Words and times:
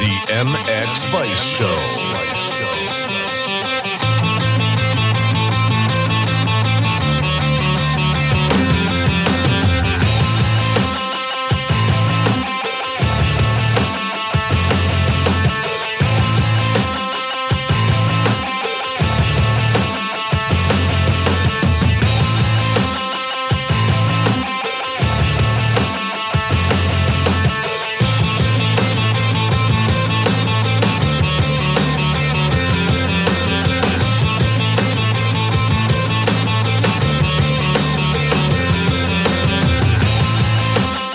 The 0.00 0.06
MX 0.06 1.10
Vice 1.10 1.42
Show. 1.42 2.59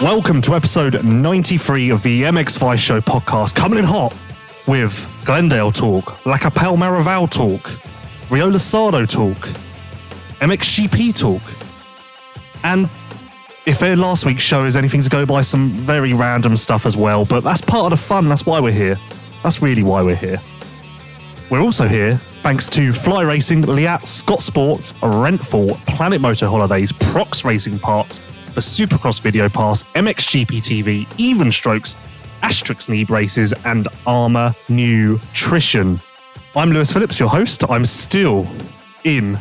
Welcome 0.06 0.40
to 0.44 0.54
episode 0.54 1.04
93 1.04 1.90
of 1.90 2.04
the 2.04 2.22
MX 2.22 2.60
Vice 2.60 2.80
Show 2.80 3.00
podcast, 3.00 3.56
coming 3.56 3.80
in 3.80 3.86
hot 3.86 4.16
with 4.68 4.96
Glendale 5.26 5.72
talk, 5.72 6.24
La 6.28 6.38
Capelle 6.38 6.78
Marival 6.78 7.28
talk, 7.28 7.64
Riola 8.30 8.60
Sardo 8.60 9.10
talk, 9.10 9.36
MXGP 10.42 11.18
talk, 11.18 11.42
and 12.64 12.88
if 13.66 13.82
last 13.82 14.26
week's 14.28 14.44
show 14.44 14.64
is 14.64 14.76
anything 14.76 15.02
to 15.02 15.10
go 15.10 15.26
by, 15.26 15.42
some 15.42 15.72
very 15.72 16.14
random 16.14 16.56
stuff 16.56 16.86
as 16.86 16.96
well. 16.96 17.26
But 17.26 17.40
that's 17.40 17.62
part 17.62 17.92
of 17.92 18.00
the 18.00 18.06
fun. 18.06 18.30
That's 18.30 18.46
why 18.46 18.60
we're 18.60 18.74
here. 18.74 19.00
That's 19.42 19.64
really 19.64 19.82
why 19.82 20.04
we're 20.04 20.16
here. 20.16 20.40
We're 21.50 21.62
also 21.62 21.88
here 21.88 22.18
thanks 22.44 22.70
to 22.70 22.94
Fly 22.94 23.24
Racing, 23.24 23.64
Leatt, 23.64 24.06
Scott 24.06 24.44
Sports, 24.44 24.94
Rentful, 25.02 25.84
Planet 25.88 26.22
Motor 26.22 26.46
Holidays, 26.46 26.92
Prox 26.92 27.44
Racing 27.44 27.80
Parts, 27.80 28.20
the 28.56 28.62
Supercross 28.62 29.20
Video 29.20 29.50
Pass, 29.50 29.84
MXGP 29.96 30.48
TV, 30.48 31.14
Even 31.18 31.52
Strokes, 31.52 31.98
Asterisk 32.42 32.88
Knee 32.88 33.04
Braces, 33.04 33.54
and 33.66 33.90
Armour 34.08 34.52
Nutrition. 34.70 36.00
I'm 36.56 36.72
Lewis 36.72 36.90
Phillips, 36.90 37.20
your 37.20 37.28
host. 37.28 37.70
I'm 37.70 37.86
still 37.86 38.48
in 39.04 39.38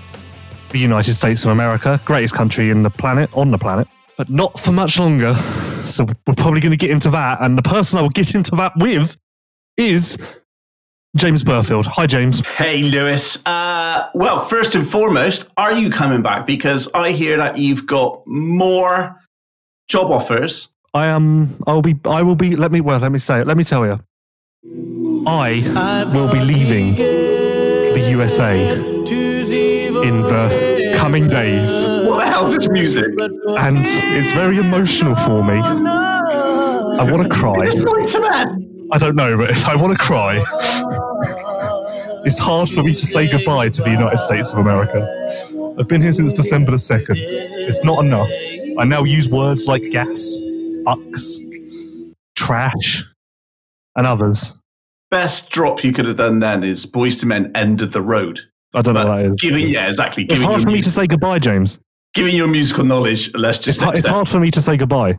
the 0.71 0.79
United 0.81 1.15
States 1.15 1.45
of 1.45 1.53
America, 1.53 2.01
greatest 2.05 2.35
country 2.35 2.71
in 2.71 2.83
the 2.83 2.91
planet, 2.91 3.31
on 3.35 3.53
the 3.53 3.59
planet, 3.59 3.87
but 4.19 4.29
not 4.31 4.59
for 4.59 4.73
much 4.73 4.99
longer. 4.99 5.33
So 5.85 6.07
we're 6.27 6.35
probably 6.35 6.61
going 6.61 6.73
to 6.73 6.77
get 6.77 6.91
into 6.91 7.11
that. 7.11 7.41
And 7.41 7.57
the 7.57 7.63
person 7.63 8.01
I 8.01 8.03
will 8.03 8.09
get 8.09 8.35
into 8.35 8.57
that 8.57 8.73
with 8.79 9.17
is 9.77 10.19
James 11.17 11.45
Burfield. 11.45 11.87
Hi, 11.87 12.07
James. 12.07 12.47
Hey, 12.49 12.83
Lewis. 12.83 13.45
Uh, 13.47 14.09
well, 14.15 14.41
first 14.45 14.75
and 14.75 14.89
foremost, 14.91 15.47
are 15.57 15.73
you 15.73 15.89
coming 15.91 16.23
back? 16.23 16.45
Because 16.47 16.89
I 16.93 17.13
hear 17.13 17.37
that 17.37 17.57
you've 17.57 17.87
got 17.87 18.23
more 18.27 19.15
job 19.89 20.11
offers. 20.11 20.73
I 20.93 21.07
am. 21.07 21.57
I 21.67 21.73
will 21.73 21.83
be. 21.83 21.95
I 22.05 22.23
will 22.23 22.35
be. 22.37 22.57
Let 22.57 22.73
me. 22.73 22.81
Well, 22.81 22.99
let 22.99 23.13
me 23.13 23.19
say 23.21 23.41
it. 23.41 23.47
Let 23.47 23.57
me 23.57 23.65
tell 23.65 23.85
you. 23.87 24.01
I 25.27 26.11
will 26.15 26.31
be 26.31 26.41
leaving 26.41 26.97
the 26.97 28.07
USA 28.11 28.75
in 28.75 30.21
the 30.23 30.95
coming 30.97 31.29
days, 31.29 31.87
What 31.87 32.25
the 32.25 32.31
hell's 32.31 32.55
this 32.55 32.69
music? 32.69 33.07
and 33.07 33.79
it's 34.19 34.33
very 34.33 34.59
emotional 34.59 35.15
for 35.17 35.43
me. 35.45 35.59
I 35.61 37.09
want 37.11 37.23
to 37.23 37.29
cry. 37.29 37.55
It's 37.63 37.77
Boyz 37.77 38.15
II 38.15 38.29
Men. 38.29 38.74
I 38.93 38.99
don't 38.99 39.17
know, 39.17 39.37
but 39.37 39.51
I 39.69 39.75
want 39.77 39.97
to 39.97 40.03
cry. 40.03 40.43
It's 42.25 42.39
hard 42.39 42.69
for 42.71 42.83
me 42.83 42.95
to 42.95 43.07
say 43.07 43.29
goodbye 43.31 43.69
to 43.71 43.83
the 43.83 43.91
United 43.91 44.19
States 44.19 44.53
of 44.53 44.59
America. 44.59 45.05
I've 45.79 45.89
been 45.89 46.01
here 46.01 46.13
since 46.13 46.33
December 46.33 46.71
the 46.71 46.77
2nd. 46.77 47.17
It's 47.17 47.83
not 47.85 48.05
enough. 48.05 48.31
I 48.79 48.85
now 48.85 49.05
use 49.05 49.29
words 49.29 49.67
like 49.69 49.83
gas, 49.91 50.19
ucks, 50.87 52.15
trash, 52.37 53.05
and 53.97 54.07
others. 54.07 54.55
Best 55.11 55.51
drop 55.51 55.85
you 55.85 55.93
could 55.93 56.07
have 56.07 56.17
done 56.17 56.39
then 56.41 56.65
is 56.65 56.87
Boyz 56.87 57.23
II 57.23 57.29
Men 57.29 57.53
End 57.55 57.83
of 57.83 57.93
the 57.93 58.03
Road. 58.03 58.41
I 58.75 58.83
don't 58.83 58.95
know 58.95 59.07
what 59.07 59.17
that 59.17 59.25
is. 59.27 59.37
Giving, 59.41 59.69
yeah, 59.69 59.87
exactly. 59.87 60.25
It's 60.25 60.41
hard 60.41 60.63
for 60.63 60.71
me 60.71 60.83
to 60.83 60.91
say 60.91 61.07
goodbye, 61.07 61.39
James. 61.39 61.79
giving 62.15 62.35
your 62.35 62.49
musical 62.49 62.85
knowledge, 62.85 63.33
let's 63.35 63.59
It's 63.59 63.67
just 63.67 63.81
hard, 63.83 63.95
it's 63.97 64.01
accept. 64.07 64.15
hard 64.15 64.29
for 64.29 64.41
me 64.41 64.51
to 64.51 64.61
say 64.63 64.77
goodbye. 64.77 65.19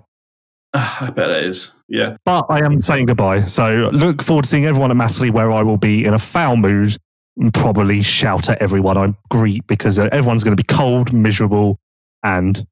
I 1.02 1.10
bet 1.10 1.30
it 1.30 1.46
is. 1.46 1.72
Yeah. 1.88 2.18
But 2.26 2.46
I 2.50 2.66
am 2.66 2.82
saying 2.82 3.06
goodbye. 3.06 3.46
So 3.46 3.90
look 3.94 4.22
forward 4.22 4.44
to 4.44 4.50
seeing 4.50 4.66
everyone 4.66 4.92
at 4.92 4.98
Matterley, 4.98 5.32
where 5.32 5.52
I 5.52 5.64
will 5.64 5.78
be 5.78 6.06
in 6.06 6.14
a 6.14 6.20
foul 6.20 6.58
mood 6.58 6.98
and 7.38 7.54
probably 7.54 8.02
shout 8.02 8.50
at 8.50 8.62
everyone 8.62 8.98
I 8.98 9.14
greet 9.30 9.66
because 9.68 9.98
everyone's 10.00 10.44
going 10.44 10.56
to 10.56 10.62
be 10.62 10.68
cold, 10.68 11.14
miserable, 11.14 11.80
and 12.24 12.66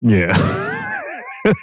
yeah. 0.00 0.36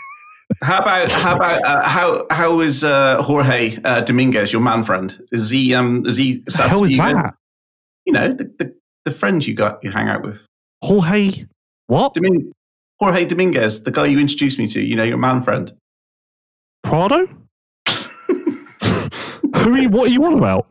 How 0.64 0.80
about 0.80 1.10
how 1.10 1.36
about 1.36 1.64
uh, 1.64 1.88
how 1.88 2.26
how 2.30 2.60
is 2.60 2.84
uh, 2.84 3.22
Jorge 3.24 3.78
uh, 3.86 4.02
Dominguez, 4.02 4.52
your 4.52 4.62
man 4.62 4.84
friend? 4.84 5.18
Is 5.32 5.50
he 5.50 5.74
um 5.74 6.06
is 6.06 6.18
he 6.18 6.44
the 6.46 6.68
hell 6.68 6.84
is 6.84 6.98
that? 6.98 7.34
You 8.06 8.14
know 8.14 8.28
the, 8.34 8.44
the 8.60 8.76
the 9.06 9.12
friend 9.12 9.46
you 9.48 9.54
got 9.54 9.82
you 9.82 9.92
hang 9.92 10.10
out 10.10 10.24
with. 10.24 10.38
Jorge? 10.84 11.46
What? 11.88 12.16
Domin- 12.16 12.52
Jorge 13.02 13.26
Dominguez, 13.26 13.84
the 13.84 13.90
guy 13.90 14.06
you 14.06 14.20
introduced 14.20 14.60
me 14.60 14.68
to. 14.68 14.80
You 14.82 14.96
know 14.96 15.04
your 15.04 15.18
man 15.18 15.42
friend. 15.42 15.74
Prado? 16.84 17.28
who 19.56 19.74
are 19.74 19.78
you, 19.78 19.90
what 19.90 20.08
are 20.08 20.12
you 20.12 20.24
on 20.24 20.38
about? 20.38 20.68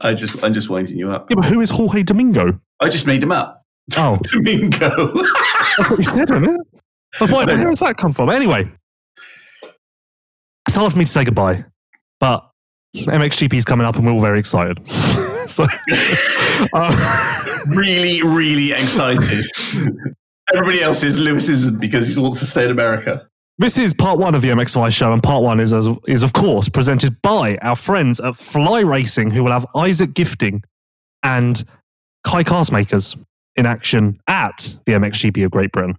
I 0.00 0.14
just 0.14 0.42
I'm 0.42 0.52
just 0.54 0.68
winding 0.70 0.98
you 0.98 1.12
up. 1.12 1.30
Yeah, 1.30 1.36
but 1.36 1.44
who 1.44 1.60
is 1.60 1.70
Jorge 1.70 2.02
Domingo? 2.02 2.60
I 2.80 2.88
just 2.88 3.06
made 3.06 3.22
him 3.22 3.30
up. 3.30 3.62
Oh, 3.96 4.16
Domingo. 4.22 4.88
that's 4.88 5.90
what 5.90 5.98
you 5.98 6.04
said, 6.04 6.30
isn't 6.30 6.44
it? 6.44 6.60
But 7.18 7.30
why, 7.30 7.44
where 7.46 7.70
does 7.70 7.80
that 7.80 7.96
come 7.96 8.12
from? 8.12 8.28
Anyway, 8.28 8.70
it's 10.66 10.76
hard 10.76 10.92
for 10.92 10.98
me 10.98 11.06
to 11.06 11.10
say 11.10 11.24
goodbye, 11.24 11.64
but 12.20 12.46
MXGP 12.94 13.54
is 13.54 13.64
coming 13.64 13.86
up 13.86 13.96
and 13.96 14.04
we're 14.04 14.12
all 14.12 14.20
very 14.20 14.38
excited. 14.38 14.86
so, 15.46 15.66
uh, 16.74 17.54
really, 17.66 18.22
really 18.22 18.72
excited. 18.72 19.42
Everybody 20.52 20.82
else 20.82 21.02
is. 21.02 21.18
Lewis 21.18 21.48
isn't 21.48 21.80
because 21.80 22.14
he 22.14 22.20
wants 22.20 22.40
to 22.40 22.46
stay 22.46 22.64
in 22.64 22.70
America. 22.70 23.28
this 23.58 23.76
is 23.76 23.92
part 23.92 24.18
one 24.18 24.34
of 24.34 24.42
the 24.42 24.48
MX 24.48 24.74
Vice 24.74 24.94
show, 24.94 25.12
and 25.12 25.22
part 25.22 25.42
one 25.42 25.60
is, 25.60 25.72
as, 25.72 25.86
is 26.06 26.22
of 26.22 26.32
course, 26.32 26.68
presented 26.68 27.20
by 27.22 27.56
our 27.58 27.76
friends 27.76 28.20
at 28.20 28.36
Fly 28.36 28.80
Racing, 28.80 29.30
who 29.30 29.44
will 29.44 29.52
have 29.52 29.66
Isak 29.76 30.14
Gifting 30.14 30.62
and 31.22 31.64
Kay 32.26 32.44
Karssemakers 32.44 33.16
in 33.56 33.66
action 33.66 34.18
at 34.28 34.76
the 34.86 34.92
MXGP 34.92 35.44
of 35.44 35.50
Great 35.50 35.72
Britain. 35.72 35.90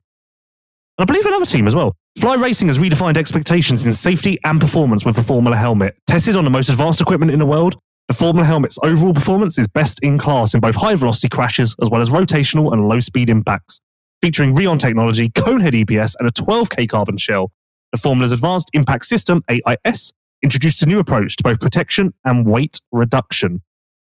And 0.97 1.03
I 1.03 1.05
believe 1.05 1.25
another 1.25 1.45
team 1.45 1.67
as 1.67 1.75
well. 1.75 1.95
Fly 2.17 2.35
Racing 2.35 2.67
has 2.67 2.77
redefined 2.77 3.17
expectations 3.17 3.85
in 3.85 3.93
safety 3.93 4.39
and 4.43 4.59
performance 4.59 5.05
with 5.05 5.15
the 5.15 5.23
Formula 5.23 5.55
helmet. 5.55 5.95
Tested 6.07 6.35
on 6.35 6.43
the 6.43 6.49
most 6.49 6.69
advanced 6.69 7.01
equipment 7.01 7.31
in 7.31 7.39
the 7.39 7.45
world, 7.45 7.77
the 8.07 8.13
Formula 8.13 8.45
helmet's 8.45 8.79
overall 8.83 9.13
performance 9.13 9.57
is 9.57 9.67
best 9.67 9.99
in 10.01 10.17
class 10.17 10.53
in 10.53 10.59
both 10.59 10.75
high 10.75 10.95
velocity 10.95 11.29
crashes 11.29 11.75
as 11.81 11.89
well 11.89 12.01
as 12.01 12.09
rotational 12.09 12.73
and 12.73 12.87
low 12.87 12.99
speed 12.99 13.29
impacts. 13.29 13.79
Featuring 14.21 14.53
Rheon 14.53 14.79
technology, 14.79 15.29
Conehead 15.29 15.85
EPS, 15.85 16.15
and 16.19 16.27
a 16.27 16.31
12K 16.33 16.89
carbon 16.89 17.17
shell, 17.17 17.51
the 17.91 17.97
Formula's 17.97 18.33
Advanced 18.33 18.69
Impact 18.73 19.05
System, 19.05 19.43
AIS, 19.49 20.11
introduced 20.43 20.83
a 20.83 20.85
new 20.85 20.99
approach 20.99 21.37
to 21.37 21.43
both 21.43 21.59
protection 21.59 22.13
and 22.25 22.45
weight 22.45 22.81
reduction. 22.91 23.61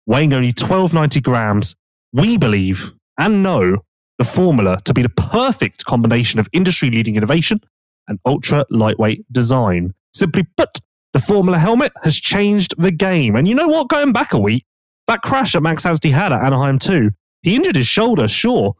Weighing 0.06 0.32
only 0.32 0.48
1290 0.48 1.20
grams, 1.20 1.76
we 2.12 2.36
believe 2.36 2.92
and 3.18 3.42
know 3.42 3.76
the 4.18 4.24
formula 4.24 4.78
to 4.84 4.92
be 4.92 5.02
the 5.02 5.08
perfect 5.08 5.84
combination 5.84 6.40
of 6.40 6.48
industry 6.52 6.90
leading 6.90 7.16
innovation 7.16 7.60
and 8.08 8.18
ultra 8.26 8.66
lightweight 8.70 9.24
design. 9.32 9.94
Simply 10.12 10.44
put, 10.56 10.78
the 11.12 11.20
Formula 11.20 11.56
helmet 11.58 11.92
has 12.02 12.16
changed 12.16 12.74
the 12.78 12.90
game. 12.90 13.36
And 13.36 13.46
you 13.46 13.54
know 13.54 13.68
what? 13.68 13.88
Going 13.88 14.12
back 14.12 14.32
a 14.32 14.38
week, 14.38 14.64
that 15.06 15.22
crash 15.22 15.52
that 15.52 15.60
Max 15.60 15.84
Anstie 15.84 16.12
had 16.12 16.32
at 16.32 16.42
Anaheim 16.42 16.78
2, 16.78 17.10
he 17.42 17.54
injured 17.54 17.76
his 17.76 17.86
shoulder, 17.86 18.28
sure. 18.28 18.74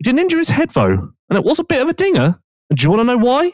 He 0.00 0.04
didn't 0.04 0.20
injure 0.20 0.38
his 0.38 0.48
head, 0.48 0.70
though. 0.70 1.12
And 1.28 1.38
it 1.38 1.44
was 1.44 1.58
a 1.58 1.64
bit 1.64 1.82
of 1.82 1.88
a 1.90 1.92
dinger. 1.92 2.40
And 2.70 2.78
do 2.78 2.82
you 2.82 2.88
want 2.88 3.00
to 3.00 3.04
know 3.04 3.18
why? 3.18 3.52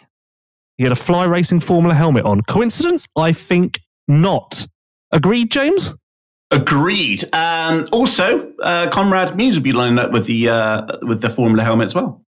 He 0.79 0.85
had 0.85 0.93
a 0.93 0.97
fly 0.97 1.25
racing 1.25 1.59
Formula 1.59 1.93
helmet 1.93 2.25
on. 2.25 2.41
Coincidence? 2.43 3.09
I 3.17 3.33
think 3.33 3.81
not. 4.07 4.65
Agreed, 5.11 5.51
James? 5.51 5.93
Agreed. 6.53 7.25
Um, 7.35 7.89
also, 7.91 8.53
uh, 8.63 8.89
Comrade 8.91 9.35
Muse 9.35 9.57
will 9.57 9.65
be 9.65 9.73
lining 9.73 9.99
up 9.99 10.13
with 10.13 10.27
the 10.27 10.49
uh, 10.49 10.99
with 11.03 11.21
the 11.21 11.31
Formula 11.31 11.65
helmet 11.65 11.87
as 11.87 11.95
well. 11.97 12.23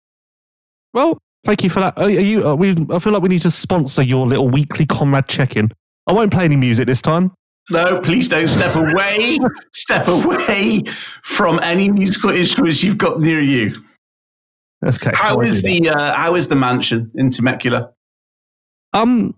Well, 0.94 1.18
thank 1.44 1.62
you 1.62 1.68
for 1.68 1.80
that. 1.80 1.98
Are, 1.98 2.08
you? 2.08 2.46
Are 2.46 2.56
we, 2.56 2.74
I 2.90 2.98
feel 2.98 3.12
like 3.12 3.20
we 3.20 3.28
need 3.28 3.42
to 3.42 3.50
sponsor 3.50 4.02
your 4.02 4.26
little 4.26 4.48
weekly 4.48 4.86
comrade 4.86 5.28
check-in. 5.28 5.70
I 6.06 6.14
won't 6.14 6.32
play 6.32 6.44
any 6.44 6.56
music 6.56 6.86
this 6.86 7.02
time. 7.02 7.32
No, 7.68 8.00
please 8.00 8.28
don't 8.28 8.48
step 8.48 8.74
away. 8.74 9.38
step 9.74 10.08
away 10.08 10.82
from 11.24 11.58
any 11.62 11.90
musical 11.90 12.30
instruments 12.30 12.82
you've 12.82 12.96
got 12.96 13.20
near 13.20 13.40
you. 13.40 13.82
Okay. 14.84 15.10
How 15.14 15.40
is 15.40 15.62
the 15.62 15.88
uh, 15.88 16.14
how 16.14 16.34
is 16.34 16.48
the 16.48 16.56
mansion 16.56 17.10
in 17.14 17.30
Temecula? 17.30 17.90
Um, 18.92 19.34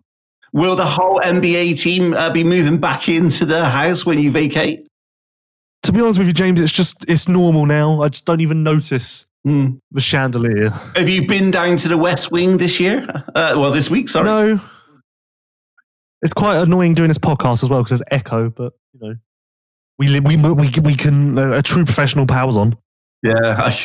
Will 0.52 0.76
the 0.76 0.86
whole 0.86 1.20
NBA 1.20 1.78
team 1.78 2.14
uh, 2.14 2.30
be 2.30 2.42
moving 2.42 2.78
back 2.78 3.08
into 3.08 3.44
the 3.44 3.66
house 3.66 4.06
when 4.06 4.18
you 4.18 4.30
vacate? 4.30 4.86
To 5.82 5.92
be 5.92 6.00
honest 6.00 6.18
with 6.18 6.26
you, 6.26 6.32
James, 6.32 6.60
it's 6.60 6.72
just 6.72 7.04
it's 7.06 7.28
normal 7.28 7.66
now. 7.66 8.00
I 8.02 8.08
just 8.08 8.24
don't 8.24 8.40
even 8.40 8.62
notice 8.62 9.26
Hmm. 9.44 9.76
the 9.92 10.00
chandelier. 10.00 10.70
Have 10.96 11.08
you 11.08 11.26
been 11.28 11.50
down 11.50 11.76
to 11.78 11.88
the 11.88 11.96
West 11.96 12.32
Wing 12.32 12.56
this 12.58 12.80
year? 12.80 13.06
Uh, 13.34 13.54
well, 13.56 13.70
this 13.70 13.88
week, 13.88 14.08
sorry. 14.08 14.24
No. 14.54 14.60
It's 16.22 16.32
quite 16.32 16.56
annoying 16.56 16.94
doing 16.94 17.08
this 17.08 17.18
podcast 17.18 17.62
as 17.62 17.70
well 17.70 17.80
because 17.82 18.00
there's 18.00 18.08
echo, 18.10 18.50
but 18.50 18.72
you 18.94 19.00
know, 19.08 19.14
we 19.98 20.18
we 20.20 20.36
we 20.36 20.70
we 20.82 20.94
can 20.96 21.38
uh, 21.38 21.52
a 21.52 21.62
true 21.62 21.84
professional 21.84 22.26
powers 22.26 22.56
on. 22.56 22.76
Yeah, 23.22 23.34
I, 23.44 23.78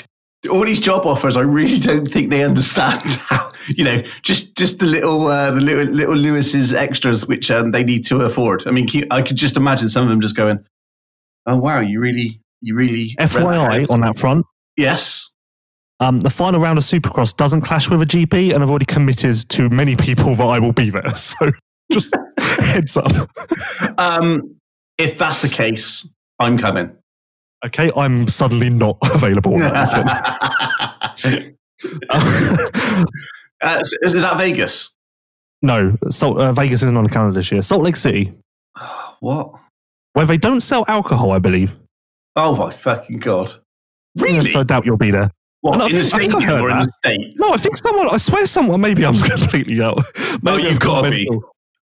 all 0.49 0.65
these 0.65 0.79
job 0.79 1.05
offers, 1.05 1.37
I 1.37 1.41
really 1.41 1.79
don't 1.79 2.05
think 2.05 2.29
they 2.29 2.43
understand 2.43 3.01
how 3.11 3.51
you 3.67 3.83
know 3.83 4.03
just 4.23 4.57
just 4.57 4.79
the 4.79 4.85
little 4.85 5.27
uh, 5.27 5.51
the 5.51 5.61
little 5.61 5.85
little 5.85 6.15
Lewis's 6.15 6.73
extras 6.73 7.27
which 7.27 7.49
um, 7.51 7.71
they 7.71 7.83
need 7.83 8.05
to 8.05 8.21
afford. 8.21 8.63
I 8.67 8.71
mean, 8.71 8.87
I 9.11 9.21
could 9.21 9.37
just 9.37 9.57
imagine 9.57 9.89
some 9.89 10.03
of 10.03 10.09
them 10.09 10.21
just 10.21 10.35
going, 10.35 10.63
"Oh 11.45 11.57
wow, 11.57 11.79
you 11.79 11.99
really 11.99 12.39
you 12.61 12.75
really." 12.75 13.15
FYI 13.19 13.89
on 13.89 14.01
that 14.01 14.17
front, 14.17 14.45
yes. 14.77 15.29
um, 15.99 16.19
the 16.19 16.29
final 16.29 16.59
round 16.59 16.77
of 16.77 16.83
Supercross 16.83 17.35
doesn't 17.35 17.61
clash 17.61 17.89
with 17.89 18.01
a 18.01 18.05
GP, 18.05 18.53
and 18.53 18.63
I've 18.63 18.69
already 18.69 18.85
committed 18.85 19.49
to 19.49 19.69
many 19.69 19.95
people 19.95 20.35
that 20.35 20.45
I 20.45 20.59
will 20.59 20.73
be 20.73 20.89
there. 20.89 21.03
So 21.15 21.51
just 21.91 22.15
heads 22.39 22.97
up. 22.97 23.11
Um, 23.97 24.55
if 24.97 25.17
that's 25.17 25.41
the 25.41 25.49
case, 25.49 26.07
I'm 26.39 26.57
coming. 26.57 26.95
Okay, 27.65 27.91
I'm 27.95 28.27
suddenly 28.27 28.69
not 28.69 28.97
available. 29.13 29.57
Uh, 33.61 33.77
is, 33.79 34.13
is 34.15 34.21
that 34.21 34.37
Vegas? 34.37 34.93
no, 35.61 35.97
Salt, 36.09 36.37
uh, 36.37 36.51
Vegas 36.51 36.83
isn't 36.83 36.97
on 36.97 37.05
the 37.05 37.09
calendar 37.09 37.39
this 37.39 37.49
year. 37.49 37.61
Salt 37.61 37.81
Lake 37.81 37.95
City, 37.95 38.33
What? 39.21 39.53
where 40.13 40.25
they 40.25 40.37
don't 40.37 40.59
sell 40.59 40.83
alcohol, 40.89 41.31
I 41.31 41.39
believe. 41.39 41.71
Oh 42.35 42.55
my 42.57 42.73
fucking 42.73 43.19
god! 43.19 43.53
Really? 44.17 44.49
So 44.49 44.59
I 44.59 44.63
doubt 44.63 44.85
you'll 44.85 44.97
be 44.97 45.11
there. 45.11 45.31
what 45.61 45.77
No, 45.77 45.85
in 45.85 45.93
the 45.95 46.03
stadium 46.03 46.43
or 46.49 46.69
in 46.71 46.79
the 46.79 46.91
state? 47.03 47.35
No, 47.37 47.53
I 47.53 47.57
think 47.57 47.77
someone. 47.77 48.09
I 48.09 48.17
swear, 48.17 48.45
someone. 48.45 48.81
Maybe 48.81 49.05
I'm 49.05 49.17
completely 49.17 49.81
out. 49.81 50.03
Maybe 50.41 50.63
you've 50.63 50.73
I've 50.73 50.79
gotta 50.79 51.09
be. 51.09 51.29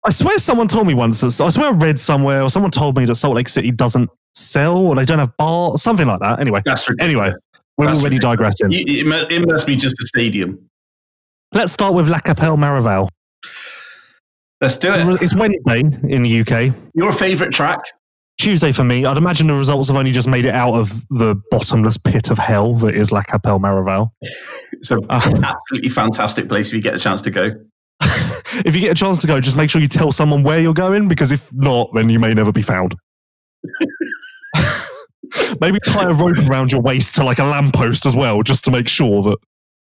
I 0.07 0.11
swear, 0.11 0.39
someone 0.39 0.69
told 0.69 0.87
me 0.87 0.95
once. 0.95 1.23
I 1.41 1.49
swear, 1.49 1.69
I 1.69 1.71
read 1.71 2.01
somewhere, 2.01 2.43
or 2.43 2.51
someone 2.51 2.71
told 2.71 2.97
me 2.99 3.07
that 3.07 3.15
Salt 3.15 3.37
Lake 3.37 3.49
City 3.49 3.71
doesn't 3.71 4.11
sell, 4.35 4.77
or 4.77 4.95
they 4.95 5.05
don't 5.05 5.19
have 5.19 5.35
bar, 5.39 5.79
something 5.79 6.07
like 6.07 6.21
that. 6.21 6.41
Anyway, 6.41 6.61
That's 6.65 6.89
ridiculous. 6.89 7.27
anyway, 7.29 7.37
we're 7.79 7.87
That's 7.87 8.01
already 8.01 8.19
digressing. 8.19 8.71
You- 8.71 8.85
It 8.87 9.07
must, 9.07 9.31
it 9.31 9.47
must 9.47 9.67
be 9.67 9.77
just 9.77 9.95
a 10.03 10.07
stadium. 10.07 10.59
Let's 11.53 11.73
start 11.73 11.95
with 11.95 12.09
La 12.09 12.19
Capelle 12.19 12.57
Marival. 12.57 13.09
Let's 14.61 14.77
do 14.77 14.93
it. 14.93 15.23
It's 15.23 15.35
Wednesday 15.35 15.81
in 16.09 16.23
the 16.23 16.41
UK. 16.41 16.75
Your 16.95 17.13
favourite 17.13 17.53
track? 17.53 17.81
Tuesday 18.39 18.73
for 18.73 18.83
me. 18.83 19.05
I'd 19.05 19.17
imagine 19.17 19.47
the 19.47 19.55
results 19.55 19.89
have 19.89 19.97
only 19.97 20.11
just 20.11 20.27
made 20.27 20.45
it 20.45 20.55
out 20.55 20.75
of 20.75 20.91
the 21.11 21.37
bottomless 21.51 21.97
pit 21.97 22.31
of 22.31 22.39
hell 22.39 22.75
that 22.77 22.95
is 22.95 23.13
La 23.13 23.23
Capelle 23.23 23.59
Marival. 23.59 24.11
It's 24.73 24.91
an 24.91 24.99
Uh, 25.09 25.21
absolutely 25.45 25.89
fantastic 25.89 26.49
place 26.49 26.69
if 26.69 26.75
you 26.75 26.81
get 26.83 26.95
a 26.95 26.99
chance 26.99 27.23
to 27.23 27.31
go. 27.31 27.53
If 28.65 28.75
you 28.75 28.81
get 28.81 28.93
a 28.93 28.95
chance 28.95 29.19
to 29.21 29.27
go, 29.27 29.41
just 29.41 29.57
make 29.57 29.71
sure 29.71 29.81
you 29.81 29.89
tell 29.89 30.13
someone 30.13 30.43
where 30.43 30.61
you're 30.61 30.75
going 30.75 31.09
because 31.09 31.33
if 31.33 31.53
not, 31.53 31.91
then 31.95 32.09
you 32.09 32.19
may 32.19 32.35
never 32.35 32.53
be 32.53 32.63
found. 32.63 32.95
Maybe 35.61 35.79
tie 35.81 36.05
a 36.05 36.15
rope 36.15 36.39
around 36.49 36.73
your 36.73 36.81
waist 36.81 37.15
to 37.17 37.25
like 37.25 37.39
a 37.39 37.45
lamppost 37.45 38.07
as 38.07 38.15
well, 38.15 38.43
just 38.43 38.65
to 38.65 38.71
make 38.71 38.89
sure 38.89 39.23
that. 39.23 39.37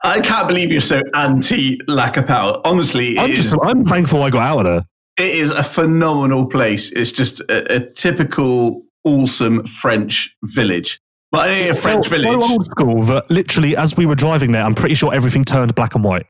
I 0.04 0.22
can't 0.22 0.48
believe 0.48 0.72
you're 0.72 0.82
so 0.82 1.02
anti 1.14 1.80
La 1.88 2.10
Capelle. 2.10 2.62
Honestly, 2.64 3.18
I'm 3.18 3.32
is, 3.32 3.38
just, 3.38 3.56
I'm 3.64 3.86
thankful 3.86 4.24
I 4.24 4.30
got 4.30 4.48
out 4.48 4.60
of 4.60 4.66
there. 4.66 4.86
it 5.18 5.36
is 5.36 5.50
a 5.50 5.64
phenomenal 5.64 6.46
place. 6.46 6.92
It's 6.92 7.12
just 7.12 7.42
a, 7.42 7.76
a 7.76 7.80
typical 7.94 8.84
awesome 9.04 9.66
French 9.66 10.34
village. 10.44 11.02
But 11.32 11.50
a 11.52 11.74
French 11.74 12.08
village. 12.08 12.24
so 12.24 12.42
old 12.42 12.66
school 12.66 13.04
that 13.04 13.30
literally, 13.30 13.76
as 13.76 13.96
we 13.96 14.06
were 14.06 14.16
driving 14.16 14.52
there, 14.52 14.64
I'm 14.64 14.74
pretty 14.74 14.96
sure 14.96 15.14
everything 15.14 15.44
turned 15.44 15.76
black 15.76 15.96
and 15.96 16.04
white. 16.04 16.26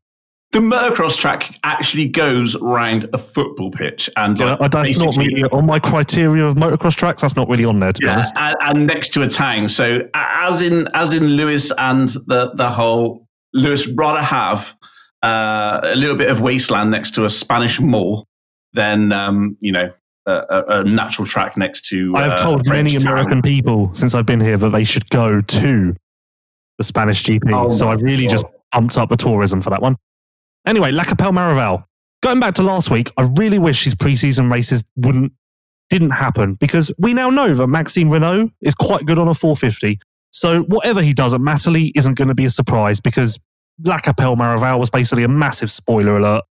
The 0.51 0.59
motocross 0.59 1.15
track 1.15 1.59
actually 1.63 2.07
goes 2.07 2.55
round 2.59 3.07
a 3.13 3.19
football 3.19 3.69
pitch, 3.69 4.09
and 4.17 4.37
Yeah, 4.37 4.55
like, 4.55 4.71
that's 4.71 4.99
not 4.99 5.15
me 5.17 5.43
on 5.45 5.65
my 5.65 5.77
criteria 5.77 6.43
of 6.45 6.55
motocross 6.55 6.95
tracks. 6.95 7.21
That's 7.21 7.35
not 7.35 7.47
really 7.47 7.65
on 7.65 7.79
there, 7.79 7.93
to 7.93 8.01
be 8.01 8.07
honest. 8.07 8.33
and, 8.35 8.55
and 8.61 8.87
next 8.87 9.09
to 9.13 9.21
a 9.21 9.27
town. 9.27 9.69
So 9.69 10.07
as 10.15 10.61
in 10.61 10.87
as 10.93 11.13
in 11.13 11.23
Lewis 11.23 11.71
and 11.77 12.09
the 12.09 12.51
the 12.55 12.69
whole 12.69 13.27
Lewis 13.53 13.87
rather 13.87 14.23
have 14.23 14.75
uh, 15.21 15.81
a 15.83 15.95
little 15.95 16.15
bit 16.15 16.31
of 16.31 16.41
wasteland 16.41 16.89
next 16.89 17.13
to 17.15 17.25
a 17.25 17.29
Spanish 17.29 17.79
mall 17.79 18.27
than 18.73 19.11
um, 19.11 19.55
you 19.61 19.71
know 19.71 19.91
a, 20.25 20.63
a, 20.69 20.83
natural 20.83 21.27
track 21.27 21.57
next 21.57 21.85
to. 21.87 22.13
I 22.15 22.23
have 22.23 22.33
uh, 22.33 22.43
told 22.43 22.67
many 22.67 22.91
town. 22.91 23.01
American 23.13 23.41
people 23.41 23.91
since 23.93 24.15
I've 24.15 24.25
been 24.25 24.39
here 24.39 24.57
that 24.57 24.69
they 24.69 24.83
should 24.83 25.09
go 25.09 25.41
to 25.41 25.95
the 26.77 26.83
Spanish 26.83 27.23
GP. 27.23 27.53
Oh 27.53 27.69
so 27.69 27.89
I've 27.89 28.01
really 28.01 28.25
God. 28.25 28.31
just 28.31 28.45
pumped 28.71 28.97
up 28.97 29.09
the 29.09 29.17
tourism 29.17 29.61
for 29.61 29.69
that 29.69 29.81
one. 29.81 29.97
Anyway, 30.65 30.91
La 30.91 31.03
Capelle 31.03 31.31
Marival. 31.31 31.83
Going 32.21 32.39
back 32.39 32.55
to 32.55 32.63
last 32.63 32.91
week, 32.91 33.11
I 33.17 33.23
really 33.37 33.59
wish 33.59 33.83
his 33.83 33.95
preseason 33.95 34.51
races 34.51 34.83
wouldn't 34.97 35.31
didn't 35.89 36.11
happen 36.11 36.53
because 36.55 36.91
we 36.99 37.13
now 37.13 37.29
know 37.29 37.55
that 37.55 37.67
Maxime 37.67 38.09
Renault 38.11 38.51
is 38.61 38.75
quite 38.75 39.05
good 39.05 39.17
on 39.17 39.27
a 39.27 39.33
450. 39.33 39.99
So 40.31 40.61
whatever 40.63 41.01
he 41.01 41.13
does 41.13 41.33
at 41.33 41.41
Matterley 41.41 41.91
isn't 41.95 42.13
going 42.13 42.27
to 42.27 42.35
be 42.35 42.45
a 42.45 42.49
surprise 42.49 42.99
because 42.99 43.39
La 43.83 43.97
Capelle 43.97 44.35
Marival 44.35 44.79
was 44.79 44.89
basically 44.89 45.23
a 45.23 45.27
massive 45.27 45.71
spoiler 45.71 46.17
alert. 46.17 46.43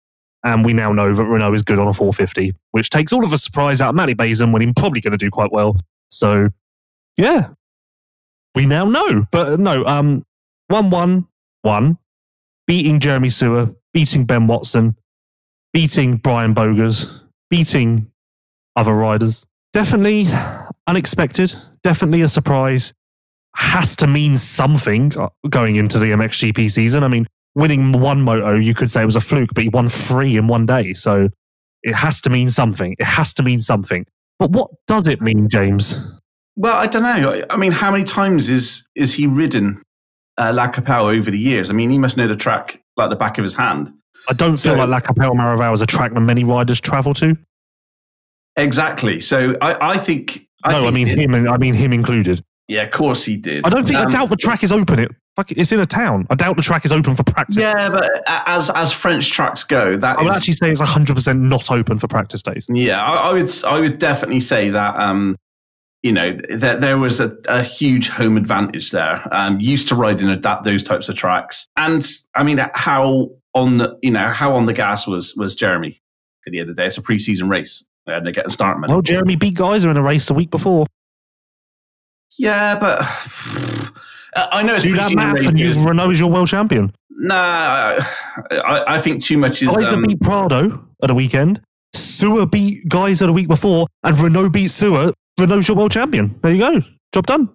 And 0.44 0.65
we 0.65 0.74
now 0.74 0.92
know 0.92 1.13
that 1.13 1.24
Renault 1.24 1.54
is 1.54 1.62
good 1.62 1.80
on 1.80 1.88
a 1.88 1.94
450, 1.94 2.54
which 2.71 2.89
takes 2.89 3.12
all 3.12 3.24
of 3.24 3.31
the 3.31 3.38
surprise 3.38 3.81
out 3.81 3.89
of 3.89 3.95
Matterley 3.95 4.18
Basin 4.18 4.51
when 4.51 4.62
he's 4.62 4.74
probably 4.75 5.01
going 5.01 5.12
to 5.12 5.18
do 5.18 5.30
quite 5.30 5.51
well. 5.51 5.75
So, 6.09 6.50
yeah, 7.18 7.50
we 8.56 8.65
now 8.65 8.86
know. 8.86 9.25
But 9.31 9.59
no, 9.59 9.86
um, 9.86 10.25
1 10.68 10.89
1 10.89 11.27
1, 11.63 11.98
beating 12.65 13.00
Jeremy 13.00 13.30
Seewer, 13.30 13.75
beating 13.97 14.25
Ben 14.25 14.45
Watson, 14.45 14.95
beating 15.73 16.17
Brian 16.17 16.53
Bogers, 16.53 17.07
beating 17.49 18.11
other 18.75 18.94
riders. 18.94 19.44
Definitely 19.73 20.27
unexpected, 20.85 21.55
definitely 21.81 22.21
a 22.21 22.27
surprise. 22.27 22.94
Has 23.55 23.95
to 23.95 24.05
mean 24.05 24.38
something 24.38 25.17
uh, 25.17 25.29
going 25.49 25.77
into 25.77 25.97
the 25.97 26.11
MXGP 26.11 26.69
season. 26.69 27.01
I 27.01 27.07
mean, 27.07 27.25
winning 27.55 27.91
one 27.91 28.21
moto, 28.21 28.53
you 28.53 28.75
could 28.75 28.91
say 28.91 29.01
it 29.01 29.05
was 29.05 29.15
a 29.15 29.19
fluke, 29.19 29.49
but 29.55 29.63
he 29.63 29.69
won 29.69 29.89
three 29.89 30.38
in 30.38 30.45
one 30.45 30.67
day. 30.67 30.94
So 30.94 31.29
it 31.81 31.95
has 31.95 32.21
to 32.21 32.29
mean 32.29 32.49
something. 32.49 32.95
It 32.99 33.05
has 33.05 33.33
to 33.33 33.41
mean 33.41 33.61
something. 33.61 34.06
But 34.37 34.51
what 34.51 34.69
does 34.85 35.07
it 35.07 35.21
mean, 35.21 35.49
James? 35.49 35.99
Well, 36.56 36.75
I 36.75 36.85
don't 36.85 37.01
know. 37.01 37.44
I 37.49 37.57
mean, 37.57 37.71
how 37.71 37.89
many 37.89 38.04
times 38.04 38.47
is 38.47 38.87
is 38.94 39.16
he 39.16 39.25
ridden 39.25 39.81
uh, 40.37 40.54
La 40.54 40.68
Capelle 40.68 41.07
over 41.07 41.31
the 41.31 41.39
years? 41.39 41.71
I 41.71 41.73
mean, 41.73 41.89
he 41.89 41.97
must 41.97 42.16
know 42.16 42.27
the 42.27 42.35
track 42.35 42.80
like 42.97 43.09
the 43.09 43.16
back 43.16 43.37
of 43.37 43.44
his 43.44 43.56
hand. 43.56 43.94
I 44.30 44.33
don't 44.33 44.57
feel 44.57 44.73
So- 44.73 44.75
like 44.75 44.89
La 44.89 44.99
Capelle 44.99 45.33
Marival 45.35 45.73
is 45.73 45.81
a 45.81 45.85
track 45.85 46.13
that 46.13 46.19
many 46.19 46.44
riders 46.44 46.81
travel 46.81 47.13
to. 47.16 47.37
Exactly. 48.56 49.21
So 49.21 49.56
I, 49.61 49.92
I 49.94 49.97
think. 49.97 50.47
I 50.63 50.71
no, 50.71 50.87
I 50.87 50.92
mean 50.92 51.07
it- 51.07 51.18
him, 51.18 51.33
and 51.33 51.47
I 51.47 51.57
mean 51.57 51.73
him 51.73 51.94
included. 51.94 52.44
Yeah, 52.68 52.81
of 52.83 52.92
course 52.92 53.23
he 53.23 53.37
did. 53.37 53.66
I 53.66 53.69
don't 53.69 53.85
think. 53.85 53.95
I 53.97 54.04
Um, 54.04 54.09
doubt 54.09 54.30
the 54.30 54.35
track 54.35 54.61
is 54.63 54.71
open. 54.73 54.99
It 54.99 55.11
fuck, 55.37 55.51
it's 55.51 55.71
in 55.71 55.80
a 55.80 55.85
town. 55.85 56.27
I 56.30 56.35
doubt 56.35 56.57
the 56.57 56.63
track 56.63 56.83
is 56.83 56.92
open 56.92 57.16
for 57.16 57.23
practice. 57.23 57.56
Yeah, 57.57 57.87
but 57.89 58.09
as 58.27 58.69
as 58.71 58.92
French 58.92 59.30
tracks 59.31 59.63
go, 59.63 59.95
that 59.97 60.18
I 60.19 60.23
would 60.23 60.31
is- 60.31 60.37
actually 60.37 60.54
say 60.56 60.71
it's 60.71 60.81
hundred 60.81 61.13
percent 61.16 61.39
not 61.39 61.71
open 61.71 61.97
for 61.99 62.07
practice 62.07 62.42
days. 62.44 62.66
Yeah, 62.69 63.01
I, 63.01 63.30
I 63.30 63.33
would. 63.33 63.49
I 63.66 63.80
would 63.80 63.99
definitely 63.99 64.42
say 64.42 64.69
that. 64.71 64.99
Um, 64.99 65.37
you 66.04 66.11
know, 66.11 66.37
that 66.49 66.80
there 66.81 66.97
was 66.97 67.19
a, 67.19 67.35
a 67.47 67.63
huge 67.63 68.09
home 68.09 68.37
advantage 68.37 68.92
there. 68.92 69.27
Um, 69.31 69.59
used 69.59 69.87
to 69.89 69.95
riding 69.95 70.30
that 70.30 70.63
those 70.63 70.83
types 70.83 71.09
of 71.09 71.16
tracks, 71.16 71.68
and 71.75 72.06
I 72.35 72.44
mean, 72.44 72.59
how 72.73 73.31
on 73.54 73.77
the 73.77 73.97
you 74.01 74.11
know 74.11 74.30
how 74.30 74.56
on 74.56 74.66
the 74.66 74.73
gas 74.73 75.07
was 75.07 75.35
was 75.35 75.56
Jeremy 75.56 75.99
at 76.45 76.51
the 76.51 76.59
end 76.59 76.69
of 76.69 76.75
the 76.75 76.81
day. 76.81 76.87
It's 76.87 76.97
a 76.97 77.01
preseason 77.01 77.49
race, 77.49 77.83
and 78.06 78.25
they're 78.25 78.33
getting 78.33 78.49
start. 78.49 78.77
Well, 78.87 79.01
Jeremy 79.01 79.35
beat 79.35 79.56
Gajser 79.56 79.89
in 79.89 79.97
a 79.97 80.04
race 80.04 80.27
the 80.27 80.33
week 80.33 80.51
before. 80.51 80.85
yeah, 82.37 82.77
but 82.77 82.99
I 84.35 84.63
know 84.63 84.75
it's 84.75 84.83
Do 84.83 84.95
that 84.95 85.16
math, 85.16 85.45
and 85.45 85.59
you. 85.59 85.71
Renault 85.73 86.11
is 86.11 86.19
your 86.19 86.30
world 86.30 86.47
champion. 86.47 86.94
Nah, 87.09 87.99
I, 88.51 88.83
I, 88.87 89.01
think 89.01 89.23
too 89.23 89.37
much 89.37 89.63
is. 89.63 89.69
Gajser 89.69 89.94
Um, 89.94 90.04
beat 90.04 90.21
Prado 90.21 90.85
at 91.01 91.07
the 91.07 91.16
weekend. 91.16 91.61
Seewer 91.95 92.45
beat 92.45 92.87
Gajser 92.87 93.25
the 93.25 93.33
week 93.33 93.47
before, 93.47 93.87
and 94.04 94.19
Renault 94.19 94.49
beat 94.49 94.69
Seewer. 94.69 95.13
Your 95.39 95.77
world 95.77 95.91
champion. 95.91 96.37
There 96.41 96.51
you 96.51 96.59
go. 96.59 96.81
Job 97.13 97.27
done. 97.27 97.49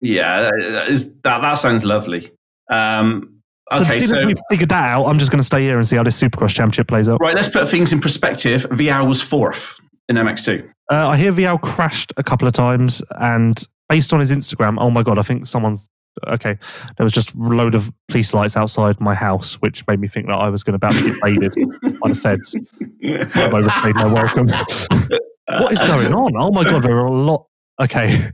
yeah, 0.00 0.42
that, 0.42 0.88
is, 0.88 1.12
that 1.22 1.40
that 1.40 1.54
sounds 1.54 1.84
lovely. 1.84 2.30
Um, 2.70 3.40
So 3.72 3.82
okay, 3.82 3.98
since 3.98 4.10
so 4.10 4.26
we've 4.26 4.38
figured 4.50 4.70
that 4.70 4.88
out, 4.88 5.04
I'm 5.04 5.18
just 5.18 5.30
going 5.30 5.40
to 5.40 5.44
stay 5.46 5.62
here 5.62 5.76
and 5.78 5.86
see 5.86 5.96
how 5.96 6.02
this 6.02 6.20
Supercross 6.20 6.54
Championship 6.54 6.88
plays 6.88 7.08
out. 7.08 7.20
right, 7.20 7.34
let's 7.34 7.48
put 7.48 7.68
things 7.68 7.92
in 7.92 8.00
perspective. 8.00 8.64
Vialle 8.70 9.06
was 9.06 9.20
fourth 9.20 9.76
in 10.08 10.16
MX2. 10.16 10.68
Uh, 10.90 11.08
I 11.08 11.16
hear 11.16 11.32
Vialle 11.32 11.60
crashed 11.60 12.12
a 12.16 12.22
couple 12.24 12.48
of 12.48 12.54
times, 12.54 13.02
and 13.20 13.62
based 13.88 14.12
on 14.12 14.20
his 14.20 14.32
Instagram, 14.32 14.76
oh 14.80 14.90
my 14.90 15.02
god, 15.02 15.18
I 15.18 15.22
think 15.22 15.46
someone's 15.46 15.88
okay, 16.26 16.58
there 16.96 17.04
was 17.04 17.12
just 17.12 17.34
a 17.34 17.38
load 17.38 17.74
of 17.74 17.92
police 18.08 18.34
lights 18.34 18.56
outside 18.56 19.00
my 19.00 19.14
house, 19.14 19.54
which 19.56 19.86
made 19.86 20.00
me 20.00 20.08
think 20.08 20.26
that 20.26 20.34
I 20.34 20.48
was 20.48 20.62
going 20.64 20.78
to 20.78 20.86
about 20.86 20.94
to 20.96 21.12
get 21.12 21.22
raided 21.22 21.54
by 22.00 22.08
the 22.08 22.14
feds. 22.14 22.56
I've 23.36 23.54
overstayed 23.54 23.94
my 23.94 24.06
welcome. 24.12 24.48
what 25.48 25.72
is 25.72 25.80
going 25.86 26.14
on? 26.14 26.32
Oh 26.36 26.50
my 26.50 26.64
god, 26.64 26.82
there 26.82 26.96
are 26.96 27.06
a 27.06 27.12
lot. 27.12 27.46
Okay, 27.80 28.30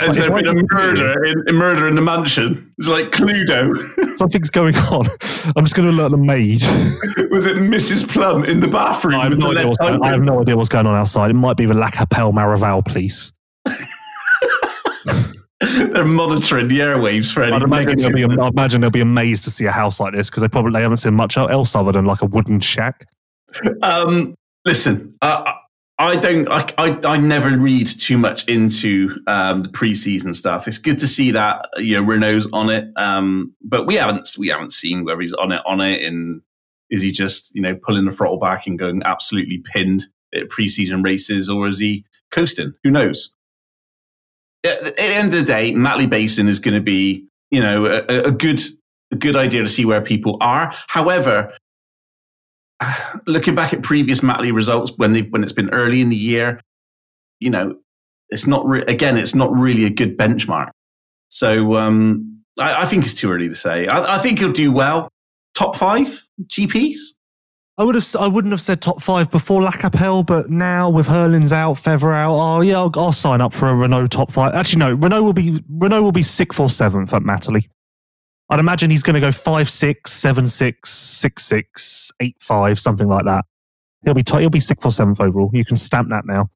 Has 0.00 0.16
there 0.16 0.30
been 0.30 0.46
a 0.46 0.62
murder 0.72 1.24
in, 1.24 1.42
a 1.48 1.52
murder 1.52 1.88
in 1.88 1.96
the 1.96 2.02
mansion? 2.02 2.72
It's 2.78 2.86
like 2.86 3.10
Cluedo. 3.10 4.16
something's 4.16 4.48
going 4.48 4.76
on. 4.76 5.06
I'm 5.56 5.64
just 5.64 5.74
going 5.74 5.88
to 5.88 5.94
alert 5.94 6.12
the 6.12 6.16
maid. 6.16 6.62
Was 7.30 7.46
it 7.46 7.56
Mrs. 7.56 8.08
Plum 8.08 8.44
in 8.44 8.60
the 8.60 8.68
bathroom? 8.68 9.16
I 9.16 9.24
have, 9.24 9.38
no 9.38 9.52
the 9.52 9.58
idea 9.58 9.66
what's 9.66 9.78
going, 9.78 10.00
I 10.02 10.12
have 10.12 10.22
no 10.22 10.40
idea 10.40 10.56
what's 10.56 10.68
going 10.68 10.86
on 10.86 10.94
outside. 10.94 11.30
It 11.30 11.34
might 11.34 11.56
be 11.56 11.66
the 11.66 11.74
La 11.74 11.90
Capelle 11.90 12.32
Marival 12.32 12.84
police. 12.84 13.32
They're 15.60 16.04
monitoring 16.04 16.68
the 16.68 16.78
airwaves 16.78 17.32
for 17.32 17.42
any 17.42 17.52
I'd 17.52 17.62
imagine, 17.62 17.98
they'll 17.98 18.12
be, 18.12 18.24
I'd 18.24 18.52
imagine 18.52 18.80
they'll 18.80 18.90
be 18.90 19.02
amazed 19.02 19.44
to 19.44 19.50
see 19.50 19.66
a 19.66 19.72
house 19.72 20.00
like 20.00 20.14
this 20.14 20.30
because 20.30 20.40
they 20.42 20.48
probably 20.48 20.72
they 20.72 20.82
haven't 20.82 20.98
seen 20.98 21.14
much 21.14 21.36
else 21.36 21.74
other 21.74 21.92
than 21.92 22.06
like 22.06 22.22
a 22.22 22.26
wooden 22.26 22.60
shack. 22.60 23.06
Um, 23.82 24.34
listen, 24.64 25.14
uh, 25.20 25.52
I 26.00 26.16
don't. 26.16 26.48
I, 26.48 26.66
I 26.78 26.98
I 27.04 27.16
never 27.18 27.58
read 27.58 27.86
too 27.86 28.16
much 28.16 28.48
into 28.48 29.18
um, 29.26 29.60
the 29.60 29.68
preseason 29.68 30.34
stuff. 30.34 30.66
It's 30.66 30.78
good 30.78 30.98
to 30.98 31.06
see 31.06 31.30
that 31.32 31.68
you 31.76 31.94
know 31.94 32.02
Renault's 32.02 32.46
on 32.54 32.70
it, 32.70 32.86
um, 32.96 33.54
but 33.60 33.86
we 33.86 33.96
haven't 33.96 34.34
we 34.38 34.48
haven't 34.48 34.72
seen 34.72 35.04
whether 35.04 35.20
he's 35.20 35.34
on 35.34 35.52
it 35.52 35.60
on 35.66 35.82
it, 35.82 36.02
and 36.02 36.40
is 36.88 37.02
he 37.02 37.12
just 37.12 37.54
you 37.54 37.60
know 37.60 37.74
pulling 37.74 38.06
the 38.06 38.12
throttle 38.12 38.38
back 38.38 38.66
and 38.66 38.78
going 38.78 39.02
absolutely 39.04 39.58
pinned 39.58 40.06
at 40.34 40.48
preseason 40.48 41.04
races, 41.04 41.50
or 41.50 41.68
is 41.68 41.78
he 41.78 42.06
coasting? 42.30 42.72
Who 42.82 42.90
knows? 42.90 43.34
At 44.64 44.82
the 44.82 45.02
end 45.02 45.34
of 45.34 45.40
the 45.40 45.46
day, 45.46 45.74
Matterley 45.74 46.08
Basin 46.08 46.48
is 46.48 46.60
going 46.60 46.74
to 46.74 46.80
be 46.80 47.26
you 47.50 47.60
know 47.60 47.84
a, 47.84 48.22
a 48.22 48.30
good 48.30 48.62
a 49.12 49.16
good 49.16 49.36
idea 49.36 49.62
to 49.62 49.68
see 49.68 49.84
where 49.84 50.00
people 50.00 50.38
are. 50.40 50.72
However, 50.86 51.52
looking 53.26 53.54
back 53.54 53.72
at 53.72 53.82
previous 53.82 54.20
Matterley 54.20 54.52
results 54.52 54.92
when 54.96 55.12
they 55.12 55.22
when 55.22 55.42
it's 55.42 55.52
been 55.52 55.70
early 55.70 56.00
in 56.00 56.08
the 56.08 56.16
year, 56.16 56.60
you 57.38 57.50
know, 57.50 57.76
it's 58.28 58.46
not 58.46 58.66
re- 58.66 58.84
again, 58.86 59.16
it's 59.16 59.34
not 59.34 59.52
really 59.52 59.84
a 59.84 59.90
good 59.90 60.16
benchmark. 60.16 60.70
So 61.28 61.76
um, 61.76 62.42
I, 62.58 62.82
I 62.82 62.86
think 62.86 63.04
it's 63.04 63.14
too 63.14 63.30
early 63.30 63.48
to 63.48 63.54
say. 63.54 63.86
I, 63.86 64.16
I 64.16 64.18
think 64.18 64.38
he'll 64.38 64.52
do 64.52 64.72
well. 64.72 65.08
Top 65.54 65.76
five 65.76 66.26
GPs. 66.46 66.98
I 67.78 67.84
would 67.84 67.94
have 67.94 68.06
I 68.18 68.26
wouldn't 68.26 68.52
have 68.52 68.60
said 68.60 68.82
top 68.82 69.00
five 69.00 69.30
before 69.30 69.62
Lacapelle, 69.62 70.26
but 70.26 70.50
now 70.50 70.90
with 70.90 71.06
Herlings 71.06 71.50
out, 71.50 71.78
Febvre 71.78 72.14
out, 72.14 72.34
oh 72.34 72.60
yeah, 72.60 72.76
I'll, 72.76 72.92
I'll 72.94 73.12
sign 73.12 73.40
up 73.40 73.54
for 73.54 73.68
a 73.68 73.74
Renault 73.74 74.08
top 74.08 74.32
five. 74.32 74.54
Actually, 74.54 74.80
no, 74.80 74.94
Renault 74.94 75.22
will 75.22 75.32
be 75.32 75.64
Renault 75.70 76.02
will 76.02 76.12
be 76.12 76.22
sixth 76.22 76.60
or 76.60 76.68
seventh 76.68 77.14
at 77.14 77.22
Matterley. 77.22 77.68
I'd 78.50 78.58
imagine 78.58 78.90
he's 78.90 79.04
going 79.04 79.14
to 79.14 79.20
go 79.20 79.30
five 79.30 79.70
six, 79.70 80.12
seven 80.12 80.46
six, 80.46 80.90
six 80.90 81.44
six, 81.44 82.10
eight 82.20 82.36
five, 82.40 82.80
something 82.80 83.08
like 83.08 83.24
that. 83.24 83.44
He'll 84.04 84.14
be 84.14 84.24
t- 84.24 84.38
he'll 84.38 84.50
be 84.50 84.60
sixth 84.60 84.84
or 84.84 84.90
seventh 84.90 85.20
overall. 85.20 85.50
You 85.52 85.64
can 85.64 85.76
stamp 85.76 86.08
that 86.10 86.26
now. 86.26 86.50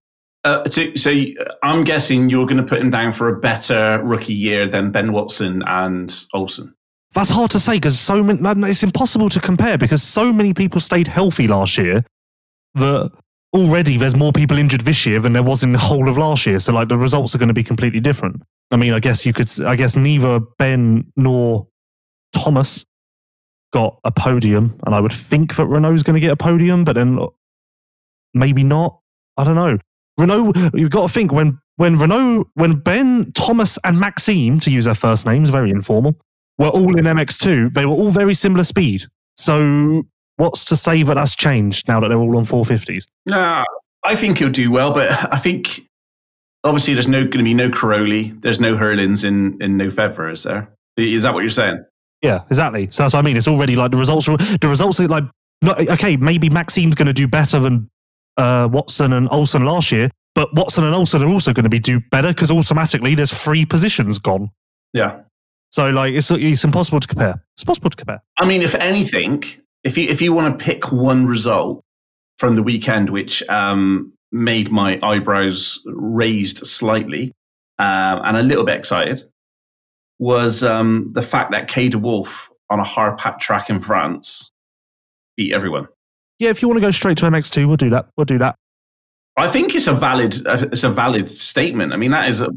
Uh, 0.45 0.69
so, 0.69 0.93
so 0.95 1.15
I'm 1.63 1.85
guessing 1.85 2.29
you're 2.29 2.47
going 2.47 2.59
to 2.59 2.65
put 2.65 2.79
him 2.81 2.91
down 2.91 3.13
for 3.13 3.29
a 3.29 3.39
better 3.39 4.01
rookie 4.03 4.35
year 4.35 4.69
than 4.69 4.91
Ben 4.91 5.13
Watson 5.13 5.63
and 5.67 6.27
Olsen. 6.35 6.75
That's 7.15 7.31
hard 7.31 7.51
to 7.53 7.61
say 7.61 7.75
because 7.75 7.99
so 7.99 8.23
many. 8.23 8.69
It's 8.69 8.83
impossible 8.83 9.29
to 9.29 9.41
compare 9.41 9.79
because 9.79 10.03
so 10.03 10.33
many 10.33 10.53
people 10.53 10.81
stayed 10.81 11.07
healthy 11.07 11.47
last 11.47 11.79
year 11.79 12.05
that 12.75 13.13
already 13.55 13.97
there's 13.97 14.17
more 14.17 14.33
people 14.33 14.59
injured 14.59 14.81
this 14.81 15.07
year 15.07 15.21
than 15.21 15.33
there 15.33 15.45
was 15.45 15.63
in 15.63 15.71
the 15.71 15.79
whole 15.79 16.09
of 16.09 16.19
last 16.19 16.45
year. 16.45 16.59
So 16.59 16.73
like 16.73 16.89
the 16.89 16.99
results 16.99 17.35
are 17.37 17.39
going 17.39 17.49
to 17.49 17.55
be 17.55 17.63
completely 17.63 18.01
different. 18.01 18.43
I 18.73 18.77
mean, 18.77 18.93
I 18.93 18.99
guess 18.99 19.25
you 19.25 19.33
could. 19.33 19.49
I 19.63 19.77
guess 19.77 19.95
neither 19.95 20.41
Ben 20.59 21.07
nor 21.17 21.69
Thomas 22.35 22.85
got 23.73 23.99
a 24.05 24.11
podium, 24.13 24.79
and 24.87 24.95
I 24.95 25.01
would 25.01 25.13
think 25.13 25.57
that 25.57 25.67
Renault's 25.67 26.03
going 26.03 26.15
to 26.15 26.21
get 26.21 26.31
a 26.31 26.37
podium, 26.37 26.85
but 26.85 26.95
then 26.95 27.19
uh, 27.19 27.27
maybe 28.33 28.63
not. 28.63 29.01
I 29.37 29.45
don't 29.45 29.57
know. 29.57 29.79
Renault, 30.17 30.53
you've 30.75 30.91
got 30.91 31.09
to 31.09 31.13
think 31.13 31.33
when 31.33 31.59
when 31.77 31.99
Renault, 31.99 32.49
when 32.55 32.75
Ben, 32.79 33.33
Thomas, 33.33 33.79
and 33.85 33.99
Maxime, 33.99 34.61
to 34.61 34.71
use 34.71 34.85
their 34.85 34.95
first 34.95 35.27
names, 35.27 35.51
very 35.51 35.71
informal, 35.71 36.15
were 36.59 36.69
all 36.69 36.97
in 36.97 37.05
MX2, 37.05 37.75
they 37.75 37.85
were 37.85 37.95
all 37.95 38.13
very 38.13 38.35
similar 38.35 38.63
speed. 38.63 39.05
So 39.37 40.05
what's 40.37 40.65
to 40.67 40.77
say 40.77 41.03
that 41.03 41.15
that's 41.15 41.35
changed 41.35 41.89
now 41.89 41.99
that 41.99 42.09
they're 42.09 42.19
all 42.19 42.37
on 42.37 42.47
450s? 42.47 43.07
Nah, 43.27 43.65
I 44.05 44.15
think 44.15 44.39
he'll 44.39 44.51
do 44.51 44.71
well, 44.71 44.93
but 44.93 45.11
I 45.33 45.39
think 45.39 45.81
obviously 46.63 46.95
there's 46.95 47.09
no 47.09 47.23
going 47.23 47.39
to 47.39 47.45
be 47.45 47.55
no 47.55 47.71
Cairoli, 47.71 48.41
there's 48.43 48.61
no 48.61 48.77
Herlings 48.77 49.25
in 49.25 49.61
in 49.61 49.77
no 49.77 49.91
Febvre, 49.91 50.33
is 50.33 50.45
there? 50.45 50.69
Is 50.97 51.25
that 51.25 51.35
what 51.35 51.41
you're 51.41 51.51
saying? 51.51 51.85
Yeah, 52.25 52.41
exactly. 52.49 52.89
So 52.91 53.03
that's 53.03 53.13
what 53.13 53.21
I 53.21 53.23
mean. 53.23 53.37
It's 53.37 53.49
already 53.49 53.77
like 53.77 53.91
the 53.91 53.99
results 53.99 54.29
are 54.29 54.37
the 54.37 54.69
results 54.69 54.99
are 54.99 55.09
like 55.09 55.25
okay, 55.65 56.17
maybe 56.17 56.49
Maxime's 56.49 56.95
going 56.95 57.07
to 57.07 57.13
do 57.13 57.29
better 57.29 57.61
than 57.61 57.89
uh, 58.37 58.69
Watson 58.71 59.13
and 59.13 59.29
Olsen 59.31 59.65
last 59.65 59.93
year, 59.93 60.11
but 60.35 60.53
Watson 60.55 60.85
and 60.85 60.95
Olsen 60.95 61.23
are 61.23 61.29
also 61.29 61.53
going 61.53 61.65
to 61.65 61.71
be 61.71 61.79
do 61.79 62.01
better 62.11 62.29
because 62.29 62.51
automatically 62.51 63.15
there's 63.15 63.33
three 63.33 63.65
positions 63.67 64.19
gone. 64.19 64.51
Yeah. 64.93 65.21
So 65.71 65.91
like 65.91 66.15
it's 66.15 66.31
it's 66.31 66.65
impossible 66.65 67.01
to 67.01 67.07
compare. 67.07 67.43
It's 67.57 67.65
possible 67.65 67.91
to 67.91 67.97
compare. 67.97 68.23
I 68.39 68.47
mean, 68.47 68.63
if 68.63 68.75
anything, 68.77 69.45
if 69.83 69.99
you 69.99 70.09
if 70.09 70.23
you 70.23 70.33
want 70.33 70.59
to 70.59 70.65
pick 70.65 70.93
one 70.93 71.27
result 71.27 71.83
from 72.39 72.57
the 72.57 72.63
weekend 72.63 73.11
which 73.11 73.43
um, 73.49 74.13
made 74.33 74.71
my 74.71 74.99
eyebrows 75.03 75.81
raised 75.87 76.67
slightly 76.67 77.33
um, 77.79 78.21
and 78.25 78.37
a 78.37 78.43
little 78.43 78.65
bit 78.65 78.79
excited, 78.79 79.25
was 80.19 80.63
um, 80.63 81.11
the 81.15 81.23
fact 81.23 81.51
that 81.53 81.69
Kay 81.69 81.89
de 81.89 81.99
Wolf 81.99 82.51
on 82.71 82.81
a 82.81 82.85
hard 82.85 83.19
packed 83.19 83.43
track 83.43 83.71
in 83.71 83.81
France 83.81 84.51
beat 85.37 85.53
everyone. 85.53 85.89
Yeah, 86.39 86.51
if 86.51 86.63
you 86.63 86.69
want 86.69 86.79
to 86.79 86.87
go 86.87 86.91
straight 86.91 87.19
to 87.19 87.27
MX2, 87.27 87.67
we'll 87.67 87.77
do 87.77 87.91
that. 87.91 88.09
We'll 88.17 88.25
do 88.25 88.39
that. 88.39 88.57
I 89.37 89.49
think 89.49 89.75
it's 89.75 89.89
a 89.89 89.95
valid 89.95 90.47
uh, 90.47 90.67
it's 90.71 90.85
a 90.85 90.91
valid 90.91 91.29
statement. 91.29 91.93
I 91.93 91.97
mean, 91.97 92.13
that 92.13 92.29
is 92.29 92.41
a 92.41 92.49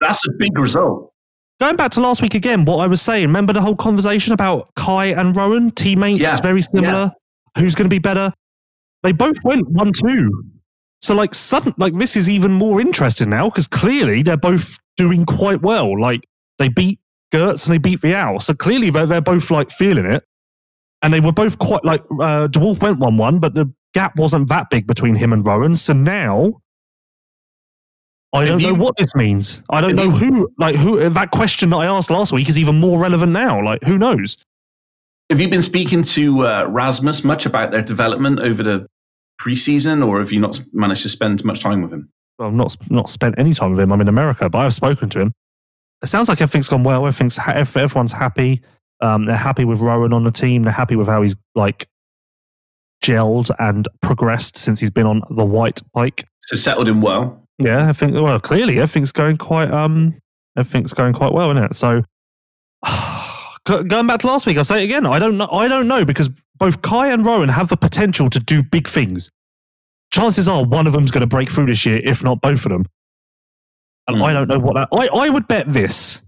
that's 0.00 0.26
a 0.26 0.30
big 0.38 0.58
result. 0.58 1.12
Going 1.60 1.76
back 1.76 1.92
to 1.92 2.00
last 2.00 2.20
week 2.20 2.34
again, 2.34 2.64
what 2.64 2.78
I 2.78 2.86
was 2.86 3.00
saying, 3.00 3.26
remember 3.26 3.52
the 3.52 3.60
whole 3.60 3.76
conversation 3.76 4.32
about 4.32 4.70
Kay 4.76 5.12
and 5.14 5.36
Roan, 5.36 5.70
teammates, 5.70 6.20
Yeah, 6.20 6.40
very 6.40 6.62
similar. 6.62 7.12
Who's 7.58 7.74
going 7.74 7.88
to 7.88 7.94
be 7.94 8.00
better? 8.00 8.32
They 9.02 9.12
both 9.12 9.36
went 9.44 9.68
one 9.68 9.92
two. 9.92 10.30
So 11.02 11.14
like 11.14 11.34
sudden, 11.34 11.74
like 11.76 11.92
this 11.94 12.16
is 12.16 12.28
even 12.30 12.52
more 12.52 12.80
interesting 12.80 13.28
now 13.30 13.50
because 13.50 13.66
clearly 13.66 14.22
they're 14.22 14.36
both 14.36 14.78
doing 14.96 15.26
quite 15.26 15.60
well. 15.62 16.00
Like 16.00 16.24
they 16.58 16.68
beat 16.68 17.00
Geerts 17.32 17.66
and 17.66 17.74
they 17.74 17.78
beat 17.78 18.00
Vialle, 18.00 18.40
so 18.40 18.54
clearly 18.54 18.90
they're, 18.90 19.06
they're 19.06 19.20
both 19.20 19.50
like 19.50 19.70
feeling 19.70 20.06
it. 20.06 20.24
And 21.02 21.12
they 21.12 21.20
were 21.20 21.32
both 21.32 21.58
quite 21.58 21.84
like 21.84 22.02
uh, 22.20 22.46
De 22.46 22.58
Wolf 22.58 22.80
went 22.80 22.98
one 22.98 23.16
one, 23.18 23.38
but 23.38 23.54
the 23.54 23.70
gap 23.92 24.16
wasn't 24.16 24.48
that 24.48 24.70
big 24.70 24.86
between 24.86 25.14
him 25.14 25.32
and 25.32 25.46
Roan. 25.46 25.76
So 25.76 25.92
now 25.92 26.60
I 28.32 28.46
don't 28.46 28.60
know 28.62 28.74
what 28.74 28.96
this 28.96 29.14
means. 29.14 29.62
I 29.70 29.80
don't 29.80 29.94
know 29.94 30.04
you- 30.04 30.10
who 30.10 30.48
like 30.58 30.74
who 30.76 31.08
that 31.08 31.30
question 31.30 31.70
that 31.70 31.76
I 31.76 31.86
asked 31.86 32.10
last 32.10 32.32
week 32.32 32.48
is 32.48 32.58
even 32.58 32.80
more 32.80 32.98
relevant 32.98 33.32
now. 33.32 33.62
Like 33.62 33.82
who 33.84 33.98
knows? 33.98 34.36
Have 35.30 35.40
you 35.40 35.48
been 35.48 35.62
speaking 35.62 36.02
to 36.02 36.40
uh, 36.46 36.66
Rasmus 36.68 37.22
much 37.24 37.46
about 37.46 37.70
their 37.70 37.82
development 37.82 38.40
over 38.40 38.62
the 38.62 38.86
preseason, 39.40 40.06
or 40.06 40.20
have 40.20 40.32
you 40.32 40.40
not 40.40 40.60
managed 40.72 41.02
to 41.02 41.08
spend 41.08 41.44
much 41.44 41.60
time 41.60 41.82
with 41.82 41.92
him? 41.92 42.08
Well, 42.38 42.48
I've 42.48 42.54
not 42.54 42.76
not 42.90 43.08
spent 43.08 43.36
any 43.38 43.54
time 43.54 43.70
with 43.72 43.80
him. 43.80 43.92
I'm 43.92 44.00
in 44.00 44.08
America, 44.08 44.48
but 44.50 44.58
I've 44.58 44.74
spoken 44.74 45.08
to 45.10 45.20
him. 45.20 45.32
It 46.04 46.08
sounds 46.08 46.28
like 46.28 46.42
everything's 46.42 46.68
gone 46.68 46.84
well. 46.84 47.06
Everything's 47.06 47.36
ha- 47.36 47.52
everyone's 47.52 48.12
happy. 48.12 48.62
Um, 49.00 49.24
they're 49.24 49.36
happy 49.36 49.64
with 49.64 49.80
Roan 49.80 50.12
on 50.12 50.22
the 50.22 50.30
team. 50.30 50.62
They're 50.62 50.72
happy 50.72 50.96
with 50.96 51.08
how 51.08 51.22
he's 51.22 51.34
like 51.54 51.88
gelled 53.02 53.50
and 53.58 53.88
progressed 54.02 54.58
since 54.58 54.78
he's 54.78 54.90
been 54.90 55.06
on 55.06 55.22
the 55.30 55.44
white 55.44 55.80
bike. 55.94 56.26
So 56.42 56.56
settled 56.56 56.88
in 56.88 57.00
well. 57.00 57.42
Yeah, 57.58 57.88
I 57.88 57.94
think. 57.94 58.12
Well, 58.12 58.38
clearly 58.38 58.76
everything's 58.76 59.12
going 59.12 59.38
quite. 59.38 59.70
Um, 59.70 60.14
everything's 60.58 60.92
going 60.92 61.14
quite 61.14 61.32
well, 61.32 61.50
isn't 61.52 61.64
it? 61.64 61.74
So, 61.74 62.02
going 63.64 64.06
back 64.06 64.20
to 64.20 64.26
last 64.26 64.46
week, 64.46 64.58
I'll 64.58 64.64
say 64.64 64.82
it 64.82 64.84
again. 64.84 65.06
I 65.06 65.18
don't 65.18 65.38
know. 65.38 65.48
I 65.50 65.68
don't 65.68 65.88
know 65.88 66.04
because 66.04 66.28
both 66.58 66.82
Kay 66.82 67.12
and 67.12 67.24
Roan 67.24 67.48
have 67.48 67.68
the 67.68 67.78
potential 67.78 68.28
to 68.28 68.40
do 68.40 68.62
big 68.62 68.88
things. 68.88 69.30
Chances 70.10 70.48
are 70.48 70.64
one 70.66 70.86
of 70.86 70.92
them's 70.92 71.10
going 71.10 71.22
to 71.22 71.26
break 71.26 71.50
through 71.50 71.66
this 71.66 71.86
year, 71.86 72.02
if 72.04 72.22
not 72.22 72.42
both 72.42 72.66
of 72.66 72.72
them. 72.72 72.84
And 74.08 74.16
Hmm. 74.18 74.22
I 74.22 74.32
don't 74.32 74.48
know 74.48 74.58
what 74.58 74.74
that. 74.74 74.88
I, 74.92 75.08
I 75.08 75.28
would 75.28 75.48
bet 75.48 75.72
this. 75.72 76.22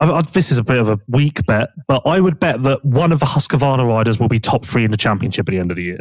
I, 0.00 0.10
I, 0.10 0.22
this 0.22 0.50
is 0.50 0.58
a 0.58 0.64
bit 0.64 0.78
of 0.78 0.88
a 0.88 0.98
weak 1.08 1.44
bet, 1.46 1.70
but 1.86 2.02
I 2.06 2.18
would 2.20 2.40
bet 2.40 2.62
that 2.64 2.84
one 2.84 3.12
of 3.12 3.20
the 3.20 3.26
Husqvarna 3.26 3.86
riders 3.86 4.18
will 4.18 4.28
be 4.28 4.40
top 4.40 4.66
three 4.66 4.84
in 4.84 4.90
the 4.90 4.96
championship 4.96 5.48
at 5.48 5.52
the 5.52 5.58
end 5.58 5.70
of 5.70 5.76
the 5.76 5.84
year. 5.84 6.00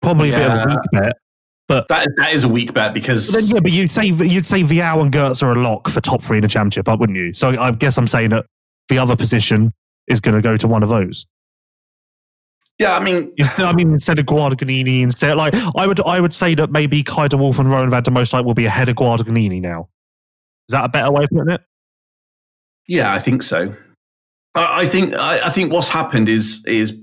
Probably 0.00 0.30
a 0.32 0.36
bit 0.36 0.48
of 0.50 0.54
a 0.54 0.66
weak 0.68 0.78
bet. 0.92 1.12
That 1.68 2.08
that 2.16 2.32
is 2.32 2.44
a 2.44 2.48
weak 2.48 2.72
bet 2.72 2.94
because 2.94 3.32
But 3.32 3.40
then, 3.40 3.48
yeah, 3.56 3.60
but 3.60 3.72
you'd 3.72 3.90
say 3.90 4.06
you'd 4.06 4.46
say 4.46 4.62
Vialle 4.62 5.02
and 5.02 5.12
Geerts 5.12 5.42
are 5.42 5.50
a 5.52 5.56
lock 5.56 5.88
for 5.88 6.00
top 6.00 6.22
three 6.22 6.38
in 6.38 6.42
the 6.42 6.48
championship, 6.48 6.86
wouldn't 6.88 7.18
you? 7.18 7.32
So 7.32 7.48
I 7.48 7.72
guess 7.72 7.98
I'm 7.98 8.06
saying 8.06 8.30
that 8.30 8.46
the 8.88 8.98
other 8.98 9.16
position 9.16 9.72
is 10.06 10.20
going 10.20 10.36
to 10.36 10.40
go 10.40 10.56
to 10.56 10.68
one 10.68 10.84
of 10.84 10.88
those. 10.88 11.26
yeah, 12.78 12.96
I 12.96 13.02
mean, 13.02 13.32
Instead, 13.36 13.66
I 13.66 13.72
mean, 13.72 13.92
instead 13.92 14.18
of 14.20 14.26
Guadagnini, 14.26 15.02
instead, 15.02 15.36
like 15.36 15.54
I 15.76 15.86
would, 15.88 16.00
I 16.06 16.20
would 16.20 16.32
say 16.32 16.54
that 16.54 16.70
maybe 16.70 17.02
Kay 17.02 17.26
de 17.28 17.36
Wolf 17.36 17.58
and 17.58 17.70
Roan 17.70 17.90
van 17.90 18.02
de 18.04 18.10
Moosdijk 18.12 18.32
like 18.34 18.44
will 18.44 18.54
be 18.54 18.66
ahead 18.66 18.88
of 18.88 18.94
Guadagnini 18.96 19.60
now. 19.60 19.88
Is 20.68 20.72
that 20.72 20.84
a 20.84 20.88
better 20.88 21.10
way 21.10 21.24
of 21.24 21.30
putting 21.30 21.52
it? 21.52 21.60
Yeah, 22.88 23.12
I 23.12 23.18
think 23.18 23.42
so. 23.42 23.74
I, 24.54 24.82
I 24.82 24.86
think 24.86 25.14
I, 25.14 25.46
I, 25.46 25.50
think 25.50 25.72
what's 25.72 25.88
happened 25.88 26.28
is 26.28 26.64
is 26.66 26.98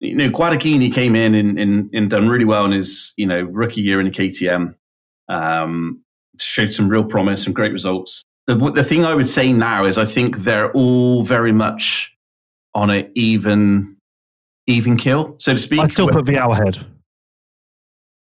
you 0.00 0.14
know 0.14 0.30
Guadagnini 0.30 0.92
came 0.92 1.16
in 1.16 1.34
and, 1.34 1.58
and, 1.58 1.90
and 1.92 2.10
done 2.10 2.28
really 2.28 2.44
well 2.44 2.64
in 2.64 2.72
his 2.72 3.12
you 3.16 3.26
know 3.26 3.42
rookie 3.42 3.80
year 3.80 4.00
in 4.00 4.06
the 4.06 4.12
KTM. 4.12 4.74
Um, 5.28 6.02
showed 6.40 6.72
some 6.72 6.88
real 6.88 7.04
promise, 7.04 7.42
some 7.42 7.52
great 7.52 7.72
results. 7.72 8.24
The, 8.46 8.54
the 8.54 8.84
thing 8.84 9.04
I 9.04 9.14
would 9.14 9.28
say 9.28 9.52
now 9.52 9.84
is 9.84 9.98
I 9.98 10.06
think 10.06 10.38
they're 10.38 10.72
all 10.72 11.22
very 11.22 11.52
much 11.52 12.16
on 12.74 12.90
an 12.90 13.10
even 13.14 13.96
even 14.66 14.96
kill, 14.96 15.34
so 15.38 15.54
to 15.54 15.58
speak. 15.58 15.80
I 15.80 15.86
still 15.88 16.08
put 16.08 16.26
the 16.26 16.38
hour 16.38 16.52
ahead. 16.52 16.84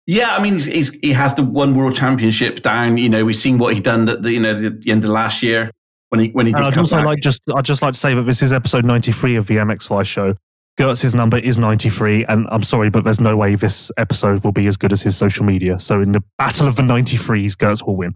Yeah, 0.09 0.35
I 0.35 0.41
mean, 0.41 0.53
he's, 0.53 0.65
he's, 0.65 0.89
he 1.03 1.11
has 1.11 1.35
the 1.35 1.43
one 1.43 1.75
world 1.75 1.95
championship 1.95 2.63
down. 2.63 2.97
You 2.97 3.09
know, 3.09 3.23
we've 3.23 3.35
seen 3.35 3.59
what 3.59 3.75
he 3.75 3.79
done 3.79 4.09
at 4.09 4.23
the 4.23 4.31
you 4.31 4.39
know 4.39 4.59
the 4.59 4.89
end 4.89 5.05
of 5.05 5.11
last 5.11 5.43
year 5.43 5.69
when 6.09 6.19
he 6.19 6.29
when 6.29 6.47
he 6.47 6.51
did. 6.51 6.63
I'd 6.63 6.75
also 6.79 6.95
back. 6.95 7.05
like 7.05 7.19
just 7.19 7.43
I'd 7.55 7.63
just 7.63 7.83
like 7.83 7.93
to 7.93 7.99
say 7.99 8.15
that 8.15 8.23
this 8.23 8.41
is 8.41 8.51
episode 8.51 8.85
ninety 8.85 9.11
three 9.11 9.35
of 9.35 9.45
the 9.45 9.57
MX 9.57 9.87
Vice 9.87 10.07
show. 10.07 10.33
Geerts's 10.79 11.13
number 11.13 11.37
is 11.37 11.59
93, 11.59 12.25
and 12.25 12.47
I'm 12.51 12.63
sorry, 12.63 12.89
but 12.89 13.03
there's 13.03 13.19
no 13.19 13.35
way 13.35 13.53
this 13.55 13.91
episode 13.97 14.43
will 14.43 14.53
be 14.53 14.65
as 14.65 14.77
good 14.77 14.93
as 14.93 15.01
his 15.01 15.15
social 15.15 15.45
media. 15.45 15.77
So 15.77 16.01
in 16.01 16.13
the 16.13 16.23
battle 16.37 16.67
of 16.69 16.77
the 16.77 16.83
93s, 16.83 17.51
Geerts 17.51 17.85
will 17.85 17.97
win. 17.97 18.15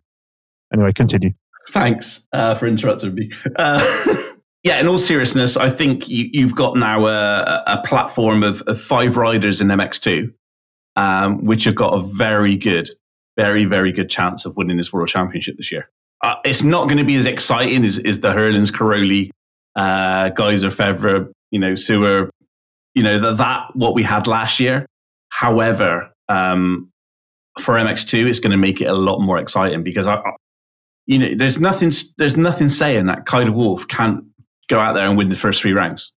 Anyway, 0.73 0.93
continue. 0.93 1.33
Thanks 1.71 2.25
uh, 2.31 2.55
for 2.55 2.67
interrupting 2.67 3.15
me. 3.15 3.29
Uh, 3.57 4.15
yeah, 4.63 4.79
in 4.79 4.87
all 4.87 4.97
seriousness, 4.97 5.57
I 5.57 5.69
think 5.69 6.07
you, 6.07 6.47
have 6.47 6.55
got 6.55 6.77
now 6.77 7.05
a, 7.05 7.63
a 7.67 7.83
platform 7.85 8.43
of, 8.43 8.61
of, 8.61 8.79
five 8.79 9.17
riders 9.17 9.59
in 9.59 9.67
MX2, 9.67 10.33
um, 10.95 11.43
which 11.45 11.63
have 11.65 11.75
got 11.75 11.93
a 11.93 12.01
very 12.01 12.55
good, 12.55 12.89
very, 13.37 13.65
very 13.65 13.91
good 13.91 14.09
chance 14.09 14.45
of 14.45 14.55
winning 14.55 14.77
this 14.77 14.93
World 14.93 15.09
Championship 15.09 15.57
this 15.57 15.71
year. 15.71 15.89
Uh, 16.21 16.35
it's 16.45 16.63
not 16.63 16.85
going 16.85 16.97
to 16.97 17.03
be 17.03 17.15
as 17.15 17.25
exciting 17.25 17.83
as, 17.83 17.99
as 17.99 18.21
the 18.21 18.31
Herlings, 18.31 18.71
Cairoli, 18.71 19.29
uh, 19.75 20.29
Gajser, 20.29 20.71
Febvre, 20.71 21.31
you 21.51 21.59
know, 21.59 21.75
Seewer, 21.75 22.29
you 22.93 23.03
know, 23.03 23.19
that, 23.19 23.37
that 23.37 23.75
what 23.75 23.93
we 23.93 24.03
had 24.03 24.27
last 24.27 24.59
year. 24.59 24.85
However, 25.29 26.11
um, 26.29 26.91
for 27.59 27.75
MX2, 27.75 28.27
it's 28.27 28.39
going 28.39 28.51
to 28.51 28.57
make 28.57 28.81
it 28.81 28.85
a 28.85 28.93
lot 28.93 29.19
more 29.19 29.37
exciting 29.37 29.83
because 29.83 30.07
I, 30.07 30.15
I, 30.15 30.31
you 31.05 31.19
know, 31.19 31.35
there's 31.35 31.59
nothing, 31.59 31.91
there's 32.17 32.37
nothing 32.37 32.69
saying 32.69 33.07
that 33.07 33.25
Kay 33.25 33.49
Wolf 33.49 33.87
can't 33.87 34.23
go 34.69 34.79
out 34.79 34.93
there 34.93 35.05
and 35.05 35.17
win 35.17 35.29
the 35.29 35.35
first 35.35 35.61
three 35.61 35.73
rounds. 35.73 36.13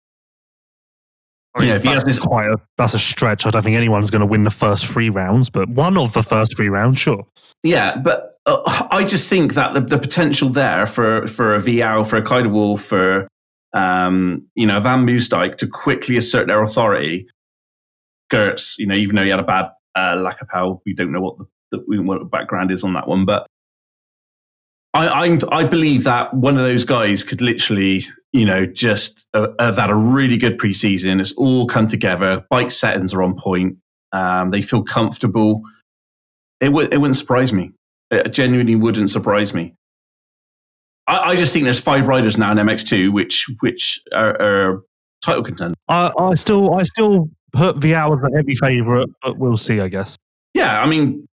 You 1.57 1.67
know, 1.67 1.75
if 1.75 1.83
he 1.83 1.89
has 1.89 2.03
this, 2.03 2.19
quite 2.19 2.47
a, 2.47 2.57
that's 2.77 2.93
a 2.93 2.99
stretch. 2.99 3.45
I 3.45 3.49
don't 3.49 3.63
think 3.63 3.77
anyone's 3.77 4.09
going 4.09 4.19
to 4.19 4.25
win 4.25 4.43
the 4.43 4.49
first 4.49 4.85
three 4.85 5.09
rounds, 5.09 5.49
but 5.49 5.69
one 5.69 5.97
of 5.97 6.11
the 6.11 6.21
first 6.21 6.55
three 6.57 6.67
rounds, 6.67 6.99
sure. 6.99 7.25
Yeah, 7.63 7.95
but 7.97 8.39
uh, 8.45 8.87
I 8.91 9.05
just 9.05 9.29
think 9.29 9.53
that 9.53 9.73
the, 9.73 9.81
the 9.81 9.97
potential 9.97 10.49
there 10.49 10.85
for 10.85 11.27
for 11.27 11.55
a 11.55 11.61
Vialle, 11.61 12.07
for 12.07 12.17
a 12.17 12.21
Kay 12.21 12.43
de 12.43 12.49
Wolf, 12.49 12.83
for 12.83 13.27
um, 13.73 14.45
you 14.55 14.65
know, 14.65 14.79
Van 14.79 15.05
Moosdijk 15.05 15.57
to 15.57 15.67
quickly 15.67 16.17
assert 16.17 16.47
their 16.47 16.61
authority. 16.61 17.27
Geerts, 18.31 18.77
you 18.77 18.87
know, 18.87 18.95
even 18.95 19.15
though 19.15 19.23
he 19.23 19.29
had 19.29 19.39
a 19.39 19.43
bad 19.43 19.69
uh, 19.95 20.15
Lacapelle, 20.15 20.81
we 20.85 20.93
don't 20.93 21.11
know 21.11 21.21
what 21.21 21.37
the, 21.37 21.45
the, 21.77 22.01
what 22.01 22.19
the 22.19 22.25
background 22.25 22.71
is 22.71 22.83
on 22.83 22.93
that 22.93 23.07
one, 23.07 23.23
but 23.25 23.47
I, 24.95 25.25
I, 25.25 25.39
I 25.51 25.63
believe 25.65 26.05
that 26.05 26.33
one 26.33 26.57
of 26.57 26.63
those 26.63 26.85
guys 26.85 27.25
could 27.25 27.41
literally, 27.41 28.07
you 28.31 28.45
know, 28.45 28.65
just 28.65 29.27
uh, 29.33 29.47
have 29.59 29.75
had 29.75 29.89
a 29.89 29.95
really 29.95 30.37
good 30.37 30.57
preseason. 30.57 31.19
It's 31.19 31.33
all 31.33 31.67
come 31.67 31.89
together. 31.89 32.45
Bike 32.49 32.71
settings 32.71 33.13
are 33.13 33.21
on 33.21 33.35
point. 33.35 33.77
Um, 34.13 34.51
they 34.51 34.61
feel 34.61 34.83
comfortable. 34.83 35.61
It 36.61 36.69
would 36.69 36.93
it 36.93 36.97
wouldn't 36.99 37.17
surprise 37.17 37.51
me. 37.51 37.73
It 38.09 38.31
genuinely 38.31 38.75
wouldn't 38.75 39.09
surprise 39.09 39.53
me. 39.53 39.75
I, 41.07 41.31
I, 41.31 41.35
just 41.35 41.51
think 41.51 41.65
there's 41.65 41.79
five 41.79 42.07
riders 42.07 42.37
now 42.37 42.51
in 42.51 42.57
MX2 42.57 43.11
which 43.11 43.47
which 43.59 43.99
are, 44.13 44.41
are 44.41 44.81
title 45.21 45.43
contenders. 45.43 45.75
I, 45.89 46.11
I 46.17 46.35
still 46.35 46.73
I 46.73 46.83
still 46.83 47.29
put 47.51 47.81
Vialle 47.81 48.17
as 48.17 48.31
a 48.31 48.35
heavy 48.37 48.55
favourite, 48.55 49.09
but 49.21 49.37
we'll 49.37 49.57
see. 49.57 49.81
I 49.81 49.89
guess. 49.89 50.15
Yeah, 50.53 50.81
I 50.81 50.85
mean, 50.85 51.27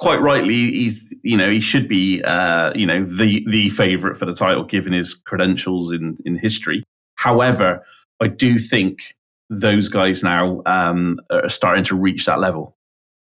quite 0.00 0.20
rightly, 0.20 0.54
he's 0.54 1.12
you 1.22 1.36
know 1.36 1.50
he 1.50 1.60
should 1.60 1.88
be 1.88 2.22
uh, 2.24 2.72
you 2.74 2.86
know 2.86 3.04
the 3.04 3.44
the 3.48 3.70
favourite 3.70 4.16
for 4.16 4.26
the 4.26 4.34
title 4.34 4.64
given 4.64 4.92
his 4.92 5.14
credentials 5.14 5.92
in 5.92 6.16
in 6.24 6.36
history. 6.36 6.82
However, 7.14 7.84
I 8.20 8.28
do 8.28 8.58
think 8.58 9.14
those 9.50 9.88
guys 9.88 10.22
now 10.22 10.62
um, 10.66 11.20
are 11.30 11.48
starting 11.48 11.84
to 11.84 11.96
reach 11.96 12.26
that 12.26 12.40
level. 12.40 12.76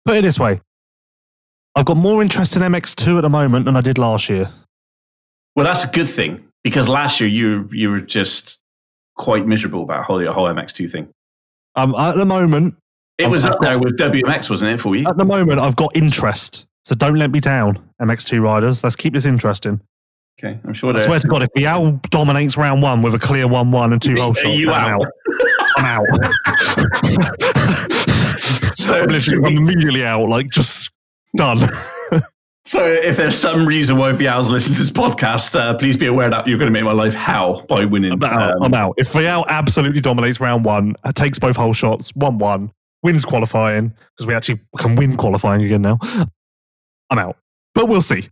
Put 0.04 0.16
it 0.16 0.22
this 0.22 0.38
way, 0.38 0.60
I've 1.74 1.84
got 1.84 1.96
more 1.96 2.22
interest 2.22 2.56
in 2.56 2.62
MX2 2.62 3.18
at 3.18 3.20
the 3.22 3.30
moment 3.30 3.64
than 3.64 3.76
I 3.76 3.80
did 3.80 3.98
last 3.98 4.28
year. 4.28 4.52
Well, 5.56 5.66
that's 5.66 5.84
a 5.84 5.88
good 5.88 6.08
thing 6.08 6.44
because 6.62 6.88
last 6.88 7.20
year 7.20 7.28
you 7.28 7.68
you 7.72 7.90
were 7.90 8.00
just 8.00 8.58
quite 9.16 9.46
miserable 9.46 9.82
about 9.82 10.04
whole, 10.04 10.18
the 10.18 10.32
whole 10.32 10.46
MX2 10.46 10.90
thing. 10.90 11.08
Um, 11.74 11.94
at 11.94 12.16
the 12.16 12.26
moment, 12.26 12.74
it 13.18 13.28
was 13.28 13.46
up 13.46 13.60
there 13.60 13.78
with 13.78 13.98
WMX, 13.98 14.50
wasn't 14.50 14.72
it, 14.72 14.80
for 14.80 14.94
you? 14.94 15.08
At 15.08 15.16
the 15.16 15.24
moment, 15.24 15.58
I've 15.58 15.76
got 15.76 15.96
interest, 15.96 16.65
so 16.86 16.94
don't 16.94 17.16
let 17.16 17.32
me 17.32 17.40
down, 17.40 17.82
MX2 18.00 18.40
riders. 18.40 18.84
Let's 18.84 18.94
keep 18.94 19.12
this 19.12 19.26
interesting. 19.26 19.80
Okay, 20.38 20.60
I'm 20.64 20.72
sure. 20.72 20.94
I 20.94 20.98
swear 21.04 21.18
to 21.18 21.26
God, 21.26 21.42
if 21.42 21.48
Vialle 21.56 22.00
dominates 22.10 22.56
round 22.56 22.80
one 22.80 23.02
with 23.02 23.12
a 23.12 23.18
clear 23.18 23.48
one-one 23.48 23.92
and 23.92 24.00
two 24.00 24.14
hole 24.14 24.34
shots, 24.34 24.56
you 24.56 24.70
I'm 24.70 24.94
out. 24.94 25.04
I'm 25.78 25.84
out. 25.84 26.06
so 28.76 28.94
I'm, 28.94 29.10
I'm 29.44 29.56
immediately 29.56 30.04
out, 30.04 30.28
like 30.28 30.48
just 30.50 30.92
done. 31.36 31.58
So, 32.66 32.84
if 32.84 33.16
there's 33.16 33.38
some 33.38 33.64
reason 33.64 33.96
why 33.96 34.10
Vialle's 34.10 34.50
listening 34.50 34.74
to 34.74 34.80
this 34.80 34.90
podcast, 34.90 35.54
uh, 35.54 35.78
please 35.78 35.96
be 35.96 36.06
aware 36.06 36.28
that 36.28 36.48
you're 36.48 36.58
going 36.58 36.66
to 36.66 36.72
make 36.72 36.82
my 36.82 36.90
life 36.90 37.14
hell 37.14 37.64
by 37.68 37.84
winning. 37.84 38.10
I'm 38.10 38.24
out. 38.24 38.56
Um, 38.56 38.62
I'm 38.64 38.74
out. 38.74 38.94
If 38.96 39.12
Vialle 39.12 39.46
absolutely 39.46 40.00
dominates 40.00 40.40
round 40.40 40.64
one, 40.64 40.96
uh, 41.04 41.12
takes 41.12 41.38
both 41.38 41.54
whole 41.54 41.72
shots, 41.72 42.10
1 42.16 42.38
1, 42.38 42.72
wins 43.04 43.24
qualifying, 43.24 43.94
because 44.16 44.26
we 44.26 44.34
actually 44.34 44.60
can 44.78 44.96
win 44.96 45.16
qualifying 45.16 45.62
again 45.62 45.82
now, 45.82 46.00
I'm 47.10 47.18
out. 47.18 47.36
But 47.74 47.88
we'll 47.88 48.02
see. 48.02 48.28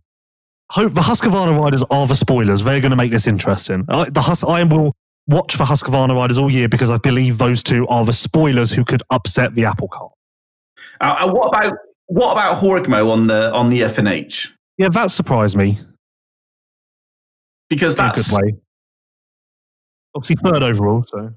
Hope 0.71 0.93
the 0.93 1.01
Husqvarna 1.01 1.61
riders 1.61 1.83
are 1.91 2.07
the 2.07 2.15
spoilers. 2.15 2.63
They're 2.63 2.81
going 2.81 2.91
to 2.91 2.97
make 2.97 3.11
this 3.11 3.27
interesting. 3.27 3.85
I, 3.89 4.09
the 4.09 4.21
Hus- 4.21 4.43
I 4.43 4.63
will 4.63 4.95
watch 5.27 5.55
for 5.55 5.63
Husqvarna 5.63 6.15
riders 6.15 6.37
all 6.37 6.49
year 6.49 6.67
because 6.67 6.89
I 6.89 6.97
believe 6.97 7.37
those 7.37 7.61
two 7.61 7.87
are 7.87 8.03
the 8.03 8.13
spoilers 8.13 8.71
who 8.71 8.83
could 8.83 9.03
upset 9.11 9.53
the 9.53 9.65
apple 9.65 9.87
cart. 9.87 10.11
Uh, 11.01 11.15
uh 11.19 11.31
what 11.31 11.47
about 11.47 11.73
what 12.07 12.31
about 12.31 12.57
Horigmo 12.57 13.11
on 13.11 13.27
the 13.27 13.51
on 13.53 13.69
the 13.69 13.81
FNH? 13.81 14.49
Yeah, 14.77 14.89
that 14.89 15.11
surprised 15.11 15.55
me. 15.55 15.79
Because 17.69 17.95
that's 17.95 18.31
good 18.31 18.39
play. 18.39 18.55
Obviously 20.15 20.35
third 20.37 20.63
overall, 20.63 21.03
so 21.07 21.33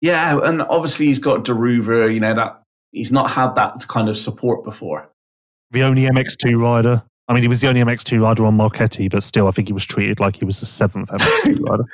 yeah, 0.00 0.38
and 0.42 0.62
obviously 0.62 1.06
he's 1.06 1.18
got 1.18 1.44
Daruva. 1.44 2.12
You 2.12 2.20
know 2.20 2.34
that 2.34 2.62
he's 2.92 3.12
not 3.12 3.30
had 3.30 3.54
that 3.54 3.86
kind 3.88 4.08
of 4.08 4.18
support 4.18 4.64
before. 4.64 5.08
The 5.74 5.82
only 5.82 6.02
MX2 6.02 6.58
rider. 6.58 7.02
I 7.26 7.34
mean, 7.34 7.42
he 7.42 7.48
was 7.48 7.60
the 7.60 7.68
only 7.68 7.80
MX2 7.80 8.22
rider 8.22 8.46
on 8.46 8.56
Marchetti, 8.56 9.08
but 9.08 9.24
still, 9.24 9.48
I 9.48 9.50
think 9.50 9.68
he 9.68 9.74
was 9.74 9.84
treated 9.84 10.20
like 10.20 10.36
he 10.36 10.44
was 10.44 10.60
the 10.60 10.66
seventh 10.66 11.08
MX2 11.08 11.68
rider. 11.68 11.84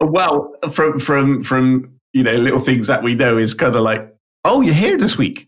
Well, 0.00 0.54
from 0.72 0.98
from 0.98 1.42
from 1.44 1.92
you 2.14 2.22
know 2.22 2.34
little 2.34 2.58
things 2.58 2.86
that 2.86 3.02
we 3.02 3.14
know 3.14 3.36
is 3.36 3.52
kind 3.52 3.76
of 3.76 3.82
like, 3.82 4.12
oh, 4.44 4.62
you're 4.62 4.74
here 4.74 4.96
this 4.96 5.18
week. 5.18 5.46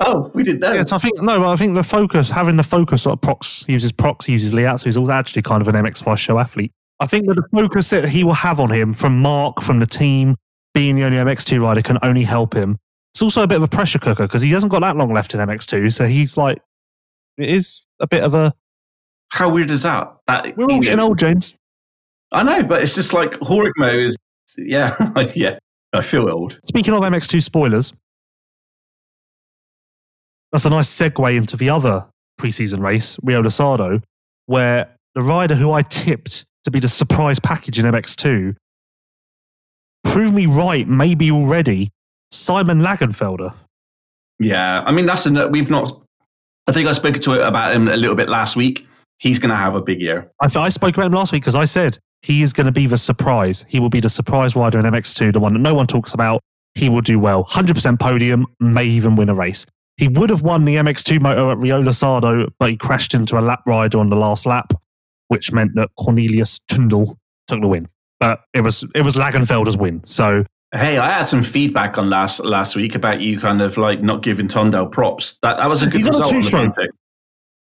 Oh, 0.00 0.30
we 0.34 0.42
didn't 0.42 0.60
know. 0.60 0.74
Yes, 0.74 0.92
I 0.92 0.98
think 0.98 1.22
no, 1.22 1.38
but 1.40 1.48
I 1.48 1.56
think 1.56 1.74
the 1.74 1.82
focus, 1.82 2.30
having 2.30 2.56
the 2.56 2.62
focus, 2.62 3.06
of 3.06 3.20
Prox 3.20 3.64
uses 3.66 3.90
Prox, 3.90 4.28
uses 4.28 4.52
Leatt, 4.52 4.80
so 4.80 4.84
he's 4.84 4.98
also 4.98 5.12
actually 5.12 5.42
kind 5.42 5.62
of 5.62 5.68
an 5.68 5.74
MX 5.74 6.04
Vice 6.04 6.20
show 6.20 6.38
athlete. 6.38 6.72
I 7.00 7.06
think 7.06 7.26
that 7.28 7.34
the 7.34 7.46
focus 7.50 7.88
that 7.90 8.08
he 8.08 8.24
will 8.24 8.34
have 8.34 8.60
on 8.60 8.70
him 8.70 8.92
from 8.92 9.20
Mark, 9.20 9.62
from 9.62 9.78
the 9.78 9.86
team, 9.86 10.36
being 10.74 10.96
the 10.96 11.04
only 11.04 11.16
MX2 11.16 11.62
rider 11.62 11.80
can 11.80 11.98
only 12.02 12.24
help 12.24 12.54
him. 12.54 12.78
It's 13.12 13.22
also 13.22 13.42
a 13.42 13.46
bit 13.46 13.56
of 13.56 13.62
a 13.62 13.68
pressure 13.68 13.98
cooker 13.98 14.24
because 14.24 14.42
he 14.42 14.50
hasn't 14.50 14.70
got 14.70 14.80
that 14.80 14.96
long 14.96 15.12
left 15.12 15.34
in 15.34 15.40
MX2, 15.40 15.92
so 15.92 16.06
he's 16.06 16.36
like, 16.36 16.60
it 17.38 17.48
is 17.48 17.82
a 18.00 18.06
bit 18.06 18.22
of 18.22 18.34
a. 18.34 18.54
How 19.30 19.48
weird 19.48 19.70
is 19.70 19.82
that? 19.82 20.14
That 20.26 20.56
we're 20.56 20.64
all 20.64 20.80
getting 20.80 20.98
know, 20.98 21.08
old, 21.08 21.18
James. 21.18 21.54
I 22.32 22.42
know, 22.42 22.62
but 22.62 22.82
it's 22.82 22.94
just 22.94 23.12
like 23.12 23.32
Horigmo 23.32 24.06
is. 24.06 24.16
Yeah, 24.56 24.94
yeah. 25.34 25.58
I 25.92 26.00
feel 26.02 26.28
old. 26.30 26.60
Speaking 26.64 26.94
of 26.94 27.02
MX2 27.02 27.42
spoilers, 27.42 27.92
that's 30.52 30.64
a 30.64 30.70
nice 30.70 30.88
segue 30.88 31.36
into 31.36 31.56
the 31.56 31.68
other 31.68 32.06
preseason 32.40 32.80
race, 32.80 33.16
Riola 33.24 33.46
Sardo, 33.46 34.02
where 34.46 34.88
the 35.14 35.22
rider 35.22 35.54
who 35.54 35.72
I 35.72 35.82
tipped 35.82 36.44
to 36.64 36.70
be 36.70 36.80
the 36.80 36.88
surprise 36.88 37.38
package 37.38 37.78
in 37.78 37.86
MX2 37.86 38.54
proved 40.04 40.34
me 40.34 40.46
right, 40.46 40.86
maybe 40.86 41.30
already, 41.30 41.90
Simon 42.30 42.80
Längenfelder. 42.80 43.52
Yeah, 44.38 44.82
I 44.86 44.92
mean 44.92 45.06
that's 45.06 45.26
a 45.26 45.48
we've 45.48 45.70
not. 45.70 45.92
I 46.66 46.72
think 46.72 46.88
I 46.88 46.92
spoke 46.92 47.16
to 47.20 47.32
it 47.32 47.40
about 47.40 47.74
him 47.74 47.88
a 47.88 47.96
little 47.96 48.16
bit 48.16 48.28
last 48.28 48.56
week. 48.56 48.86
He's 49.18 49.38
going 49.38 49.50
to 49.50 49.56
have 49.56 49.74
a 49.74 49.80
big 49.82 50.00
year. 50.00 50.30
I, 50.40 50.48
I 50.58 50.68
spoke 50.70 50.96
about 50.96 51.06
him 51.06 51.12
last 51.12 51.32
week 51.32 51.42
because 51.42 51.54
I 51.54 51.64
said 51.66 51.98
he 52.22 52.42
is 52.42 52.52
going 52.52 52.66
to 52.66 52.72
be 52.72 52.86
the 52.86 52.96
surprise. 52.96 53.64
He 53.68 53.78
will 53.80 53.90
be 53.90 54.00
the 54.00 54.08
surprise 54.08 54.56
rider 54.56 54.78
in 54.78 54.86
MX2, 54.86 55.32
the 55.32 55.40
one 55.40 55.52
that 55.52 55.58
no 55.58 55.74
one 55.74 55.86
talks 55.86 56.14
about. 56.14 56.40
He 56.74 56.88
will 56.88 57.00
do 57.02 57.18
well, 57.18 57.42
hundred 57.44 57.74
percent 57.74 58.00
podium, 58.00 58.46
may 58.60 58.84
even 58.84 59.16
win 59.16 59.28
a 59.28 59.34
race. 59.34 59.66
He 59.96 60.08
would 60.08 60.30
have 60.30 60.40
won 60.42 60.64
the 60.64 60.76
MX2 60.76 61.20
moto 61.20 61.50
at 61.50 61.58
Riola 61.58 61.90
Sardo, 61.90 62.48
but 62.58 62.70
he 62.70 62.76
crashed 62.76 63.12
into 63.12 63.38
a 63.38 63.42
lap 63.42 63.60
rider 63.66 63.98
on 63.98 64.08
the 64.08 64.16
last 64.16 64.46
lap. 64.46 64.72
which 65.28 65.52
meant 65.52 65.74
that 65.76 65.88
Cornelius 65.98 66.58
Tondel 66.70 67.16
took 67.46 67.60
the 67.60 67.68
win. 67.68 67.88
But 68.18 68.40
it 68.52 68.60
was 68.62 68.84
it 68.94 69.02
was 69.02 69.14
Längenfelder's 69.16 69.76
win. 69.76 70.02
So 70.06 70.44
Hey, 70.72 70.98
I 70.98 71.10
had 71.10 71.24
some 71.24 71.42
feedback 71.42 71.98
on 71.98 72.08
last 72.10 72.40
last 72.44 72.76
week 72.76 72.94
about 72.94 73.20
you 73.20 73.40
kind 73.40 73.60
of 73.60 73.76
like 73.76 74.02
not 74.02 74.22
giving 74.22 74.46
Tondel 74.46 74.90
props. 74.90 75.36
That 75.42 75.56
that 75.56 75.68
was 75.68 75.82
a 75.82 75.86
good 75.86 75.96
He's 75.96 76.06
on 76.06 76.14
a 76.14 76.18
on 76.18 76.22
the 76.22 76.40
two-stroke. 76.40 76.74
Banfield. 76.76 76.94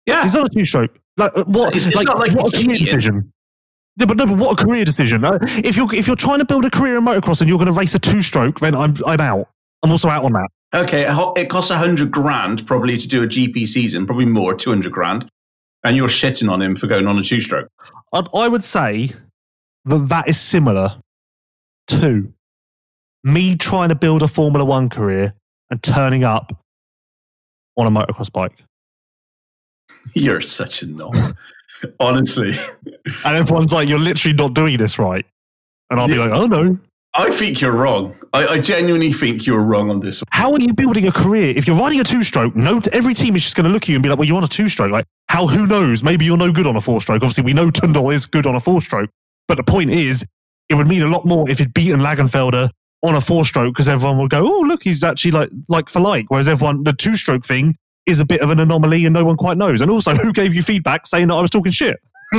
Yeah, 0.07 0.23
he's 0.23 0.35
not 0.35 0.47
a 0.47 0.51
two 0.51 0.65
stroke. 0.65 0.99
Like 1.19 1.37
uh, 1.37 1.45
what? 1.45 1.69
It's- 1.69 1.87
it's 1.87 1.97
like, 1.97 2.07
not 2.07 2.19
like 2.19 2.33
what 2.35 2.55
a 2.55 2.65
career 2.65 2.79
decision. 2.79 3.33
Yeah, 3.99 4.07
but 4.07 4.17
no, 4.17 4.27
but 4.27 4.37
what 4.39 4.61
a 4.61 4.65
career 4.65 4.85
decision. 4.85 5.25
Uh, 5.25 5.39
if 5.43 5.77
you're 5.77 5.93
if 5.95 6.07
you're 6.07 6.17
trying 6.17 6.39
to 6.39 6.45
build 6.47 6.65
a 6.65 6.71
career 6.71 6.97
in 6.97 7.05
motocross 7.05 7.41
and 7.41 7.49
you're 7.49 7.59
going 7.59 7.73
to 7.73 7.79
race 7.79 7.95
a 7.95 7.99
two 7.99 8.23
stroke, 8.23 8.61
then 8.61 8.75
I'm 8.75 8.95
I'm 9.07 9.21
out. 9.21 9.49
I'm 9.83 9.91
also 9.91 10.09
out 10.09 10.25
on 10.25 10.33
that. 10.33 10.49
Okay, 10.75 11.07
it 11.41 11.49
costs 11.51 11.71
a 11.71 11.77
hundred 11.79 12.11
grand 12.11 12.67
probably 12.67 12.97
to 12.99 13.07
do 13.09 13.23
a 13.23 13.27
GP 13.27 13.67
season, 13.69 14.07
probably 14.07 14.27
more, 14.27 14.55
two 14.55 14.71
hundred 14.71 14.93
grand, 14.93 15.29
and 15.85 15.97
you're 15.97 16.09
shitting 16.09 16.51
on 16.51 16.61
him 16.63 16.77
for 16.77 16.87
going 16.87 17.07
on 17.07 17.19
a 17.19 17.23
two 17.23 17.41
stroke. 17.41 17.69
I'd, 18.13 18.27
I 18.35 18.49
would 18.49 18.65
say 18.65 19.13
that 19.85 20.09
that 20.09 20.29
is 20.29 20.41
similar 20.41 21.01
to 21.89 22.33
me 23.25 23.57
trying 23.57 23.89
to 23.89 23.95
build 23.95 24.23
a 24.23 24.29
Formula 24.29 24.65
One 24.65 24.89
career 24.89 25.35
and 25.71 25.83
turning 25.83 26.25
up 26.25 26.53
on 27.77 27.87
a 27.87 27.91
motocross 27.91 28.33
bike. 28.33 28.63
You're 30.15 30.41
such 30.41 30.83
a 30.83 30.87
knob, 30.87 31.17
honestly. 32.01 32.57
And 33.25 33.37
everyone's 33.37 33.73
like, 33.73 33.89
"You're 33.89 33.99
literally 33.99 34.35
not 34.35 34.55
doing 34.55 34.77
this 34.77 34.99
right," 34.99 35.27
and 35.91 36.01
I'll 36.01 36.09
be 36.09 36.17
like, 36.17 36.31
"Oh 36.33 36.47
no." 36.47 36.79
I 37.15 37.31
think 37.31 37.63
you're 37.63 37.73
wrong. 37.73 38.15
I, 38.35 38.47
I 38.47 38.61
genuinely 38.61 39.11
think 39.11 39.47
you're 39.47 39.63
wrong 39.63 39.89
on 39.89 40.01
this. 40.01 40.23
How 40.31 40.53
are 40.53 40.61
you 40.61 40.75
building 40.75 41.07
a 41.09 41.13
career 41.13 41.57
if 41.57 41.67
you're 41.67 41.77
riding 41.77 41.99
a 41.99 42.05
two-stroke? 42.05 42.55
No, 42.55 42.79
every 42.93 43.15
team 43.15 43.35
is 43.37 43.43
just 43.43 43.57
going 43.57 43.65
to 43.65 43.71
look 43.71 43.85
at 43.85 43.89
you 43.89 43.95
and 43.95 44.03
be 44.03 44.11
like, 44.11 44.19
"Well, 44.19 44.29
you're 44.29 44.37
on 44.37 44.45
a 44.45 44.49
two-stroke? 44.49 44.91
Like, 44.91 45.07
how? 45.29 45.47
Who 45.47 45.67
knows? 45.67 46.03
Maybe 46.03 46.25
you're 46.25 46.37
no 46.37 46.53
good 46.53 46.67
on 46.67 46.77
a 46.77 46.81
four-stroke. 46.81 47.23
Obviously, 47.23 47.45
we 47.45 47.55
know 47.55 47.71
Tondel 47.71 48.13
is 48.13 48.27
good 48.27 48.47
on 48.47 48.55
a 48.55 48.61
four-stroke, 48.61 49.11
but 49.49 49.57
the 49.57 49.65
point 49.65 49.91
is, 49.91 50.25
it 50.69 50.75
would 50.75 50.89
mean 50.89 51.03
a 51.03 51.09
lot 51.09 51.25
more 51.25 51.49
if 51.49 51.59
he'd 51.59 51.73
beaten 51.73 52.01
Längenfelder 52.01 52.71
on 53.03 53.15
a 53.15 53.21
four-stroke 53.21 53.75
because 53.75 53.89
everyone 53.89 54.19
would 54.19 54.31
go, 54.31 54.47
"Oh, 54.47 54.61
look, 54.61 54.83
he's 54.83 55.03
actually 55.05 55.31
like 55.33 55.51
like 55.69 55.89
for 55.89 56.01
like." 56.01 56.27
Whereas 56.31 56.49
everyone, 56.49 56.83
the 56.85 56.93
two-stroke 56.93 57.45
thing 57.45 57.77
is 58.07 58.21
a 58.21 58.25
bit 58.25 58.41
of 58.41 58.51
an 58.51 58.61
anomaly 58.61 59.05
and 59.05 59.13
no 59.13 59.25
one 59.25 59.37
quite 59.37 59.57
knows. 59.57 59.81
And 59.81 59.91
also, 59.91 60.15
who 60.17 60.33
gave 60.33 60.55
you 60.55 60.63
feedback 60.63 61.07
saying 61.07 61.29
that 61.29 61.35
I 61.35 61.41
was 61.41 61.51
talking 61.51 61.73
shit? 61.73 61.99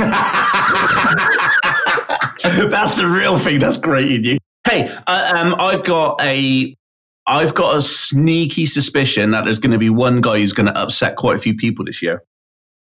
That's 2.44 2.96
the 2.96 3.06
real 3.06 3.38
thing. 3.38 3.58
That's 3.60 3.78
great 3.78 4.10
in 4.10 4.24
you. 4.24 4.38
Hey, 4.66 4.88
uh, 5.06 5.32
um, 5.36 5.54
I've 5.58 5.84
got 5.84 6.20
a, 6.22 6.74
I've 7.26 7.54
got 7.54 7.76
a 7.76 7.82
sneaky 7.82 8.66
suspicion 8.66 9.30
that 9.32 9.44
there's 9.44 9.58
going 9.58 9.72
to 9.72 9.78
be 9.78 9.90
one 9.90 10.20
guy 10.20 10.38
who's 10.38 10.52
going 10.52 10.66
to 10.66 10.76
upset 10.78 11.16
quite 11.16 11.36
a 11.36 11.38
few 11.38 11.54
people 11.54 11.84
this 11.84 12.02
year. 12.02 12.22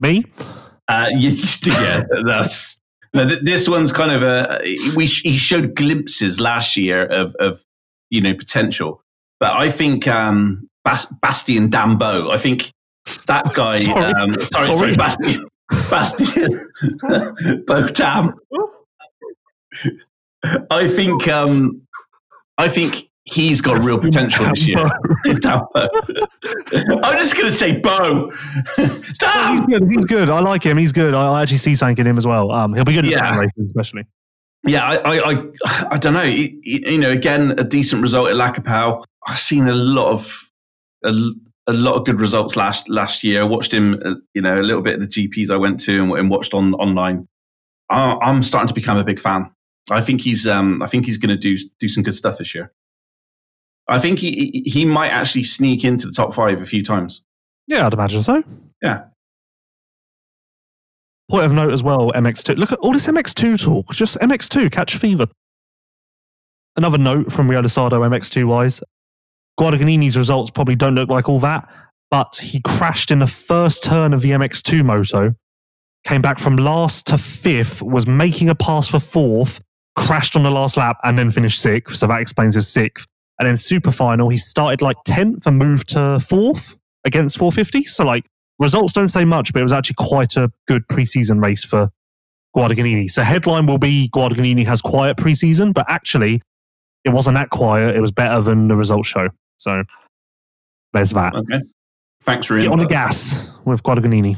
Me? 0.00 0.24
Uh, 0.88 1.08
you- 1.12 1.30
yeah, 1.64 2.02
that's. 2.26 2.80
No, 3.14 3.29
th- 3.29 3.40
this 3.42 3.68
one's 3.68 3.92
kind 3.92 4.11
of 4.11 4.22
a. 4.22 4.59
We 4.96 5.07
sh- 5.07 5.22
he 5.22 5.37
showed 5.37 5.75
glimpses 5.75 6.40
last 6.40 6.77
year 6.77 7.05
of 7.07 7.35
of 7.37 7.62
you 8.11 8.20
know 8.20 8.35
potential, 8.35 9.03
but 9.38 9.53
I 9.53 9.70
think 9.70 10.09
um, 10.09 10.68
Bas- 10.85 11.07
Bastian 11.20 11.70
Dambo. 11.70 12.31
I 12.33 12.38
think 12.38 12.72
that 13.27 13.53
guy. 13.55 13.77
Sorry. 13.85 14.12
Um, 14.14 14.33
sorry, 14.33 14.66
sorry, 14.75 14.77
Sorry. 14.77 14.96
Bastian. 14.96 15.48
Bastian 15.90 16.68
Botam. 17.66 18.35
I 20.70 20.88
think. 20.88 21.29
Um, 21.29 21.83
I 22.59 22.68
think 22.68 23.09
he's 23.24 23.61
got 23.61 23.82
real 23.85 23.98
potential 23.98 24.44
this 24.46 24.66
year. 24.66 24.78
I'm 25.24 27.18
just 27.18 27.35
going 27.35 27.46
to 27.46 27.52
say 27.52 27.78
Bo. 27.78 28.32
He's 28.76 29.61
good. 29.62 29.90
He's 29.90 30.04
good. 30.04 30.28
I 30.28 30.40
like 30.40 30.64
him. 30.64 30.76
He's 30.76 30.92
good. 30.92 31.14
I, 31.14 31.28
I 31.32 31.42
actually 31.42 31.58
see 31.58 31.74
something 31.74 31.98
in 31.98 32.06
him 32.06 32.18
as 32.18 32.26
well. 32.26 32.50
Um, 32.50 32.74
he'll 32.74 32.85
be 32.85 32.92
good 32.94 33.04
at 33.04 33.11
Yeah. 33.11 33.38
races, 33.38 33.66
especially. 33.66 34.06
Yeah, 34.66 34.85
I, 34.85 34.96
I, 35.18 35.32
I, 35.32 35.87
I 35.92 35.98
don't 35.98 36.14
know. 36.14 36.22
You, 36.22 36.58
you 36.62 36.98
know, 36.98 37.11
again, 37.11 37.52
a 37.58 37.64
decent 37.64 38.00
result 38.02 38.28
at 38.28 38.35
Lacapau. 38.37 39.04
I've 39.26 39.38
seen 39.38 39.68
a 39.68 39.74
lot 39.74 40.11
of 40.12 40.48
a, 41.04 41.12
a 41.66 41.72
lot 41.72 41.94
of 41.94 42.04
good 42.04 42.20
results 42.20 42.54
last 42.56 42.88
last 42.88 43.24
year. 43.24 43.40
I 43.42 43.44
watched 43.44 43.72
him, 43.74 44.00
uh, 44.04 44.14
you 44.35 44.42
know, 44.42 44.61
a 44.61 44.62
little 44.62 44.82
bit 44.82 44.94
of 44.94 45.00
the 45.00 45.06
GPs 45.08 45.50
I 45.50 45.56
went 45.56 45.80
to 45.80 46.00
and, 46.02 46.12
and 46.12 46.30
watched 46.30 46.54
on 46.54 46.74
online. 46.74 47.26
I, 47.90 48.16
I'm 48.22 48.42
starting 48.42 48.68
to 48.68 48.74
become 48.74 48.98
a 48.98 49.04
big 49.04 49.18
fan. 49.20 49.50
I 49.90 50.00
think 50.00 50.20
he's, 50.20 50.46
um, 50.46 50.80
I 50.80 50.87
think 50.87 51.06
he's 51.06 51.18
going 51.18 51.30
to 51.30 51.37
do 51.37 51.56
do 51.80 51.88
some 51.88 52.04
good 52.04 52.14
stuff 52.14 52.38
this 52.38 52.54
year. 52.54 52.72
I 53.88 53.98
think 53.98 54.18
he 54.18 54.62
he- 54.66 54.84
might 54.84 55.08
actually 55.10 55.44
sneak 55.44 55.84
into 55.84 56.06
the 56.06 56.12
top 56.12 56.34
five 56.34 56.60
a 56.60 56.66
few 56.66 56.84
times. 56.84 57.22
Yeah, 57.66 57.86
I'd 57.86 57.94
imagine 57.94 58.22
so. 58.22 58.42
Yeah. 58.82 59.04
Point 61.30 61.44
of 61.46 61.52
note 61.52 61.72
as 61.72 61.82
well, 61.82 62.12
MX2. 62.12 62.56
Look 62.56 62.72
at 62.72 62.78
all 62.80 62.92
this 62.92 63.06
MX2 63.06 63.62
talk. 63.62 63.90
Just 63.92 64.18
MX2, 64.18 64.70
catch 64.70 64.96
fever. 64.96 65.26
Another 66.76 66.98
note 66.98 67.32
from 67.32 67.48
Riola 67.48 67.64
Sardo 67.68 68.00
MX2 68.08 68.46
wise. 68.46 68.80
Guadagnini's 69.58 70.16
results 70.16 70.50
probably 70.50 70.74
don't 70.74 70.94
look 70.94 71.08
like 71.08 71.28
all 71.28 71.40
that, 71.40 71.68
but 72.10 72.36
he 72.36 72.60
crashed 72.62 73.10
in 73.10 73.18
the 73.18 73.26
first 73.26 73.84
turn 73.84 74.12
of 74.12 74.22
the 74.22 74.30
MX2 74.30 74.84
moto, 74.84 75.34
came 76.04 76.22
back 76.22 76.38
from 76.38 76.56
last 76.56 77.06
to 77.08 77.18
fifth, 77.18 77.82
was 77.82 78.06
making 78.06 78.48
a 78.48 78.54
pass 78.54 78.88
for 78.88 78.98
fourth, 78.98 79.60
crashed 79.96 80.34
on 80.36 80.42
the 80.42 80.50
last 80.50 80.76
lap, 80.76 80.98
and 81.04 81.18
then 81.18 81.30
finished 81.30 81.60
sixth. 81.60 81.96
So 81.96 82.06
that 82.06 82.20
explains 82.20 82.54
his 82.54 82.68
sixth. 82.68 83.06
And 83.38 83.48
then 83.48 83.56
super 83.56 83.90
final, 83.90 84.28
he 84.28 84.36
started 84.36 84.82
like 84.82 84.96
10th 85.06 85.46
and 85.46 85.58
moved 85.58 85.88
to 85.90 86.20
fourth 86.20 86.76
against 87.04 87.38
450. 87.38 87.84
So 87.84 88.04
like 88.04 88.24
results 88.58 88.92
don't 88.92 89.08
say 89.08 89.24
much, 89.24 89.52
but 89.52 89.60
it 89.60 89.64
was 89.64 89.72
actually 89.72 89.96
quite 89.98 90.36
a 90.36 90.50
good 90.68 90.86
preseason 90.88 91.42
race 91.42 91.64
for 91.64 91.90
Guadagnini. 92.56 93.10
So 93.10 93.22
headline 93.22 93.66
will 93.66 93.78
be 93.78 94.10
Guadagnini 94.14 94.66
has 94.66 94.80
quiet 94.80 95.16
preseason, 95.16 95.72
but 95.72 95.86
actually 95.88 96.42
it 97.04 97.10
wasn't 97.10 97.34
that 97.34 97.50
quiet. 97.50 97.96
It 97.96 98.00
was 98.00 98.12
better 98.12 98.40
than 98.42 98.68
the 98.68 98.76
results 98.76 99.08
show. 99.08 99.28
So 99.58 99.82
there's 100.92 101.10
that. 101.10 101.34
Okay. 101.34 101.60
Thanks 102.24 102.48
Get 102.48 102.68
on 102.68 102.78
the 102.78 102.86
gas 102.86 103.50
with 103.64 103.82
Guadagnini, 103.82 104.36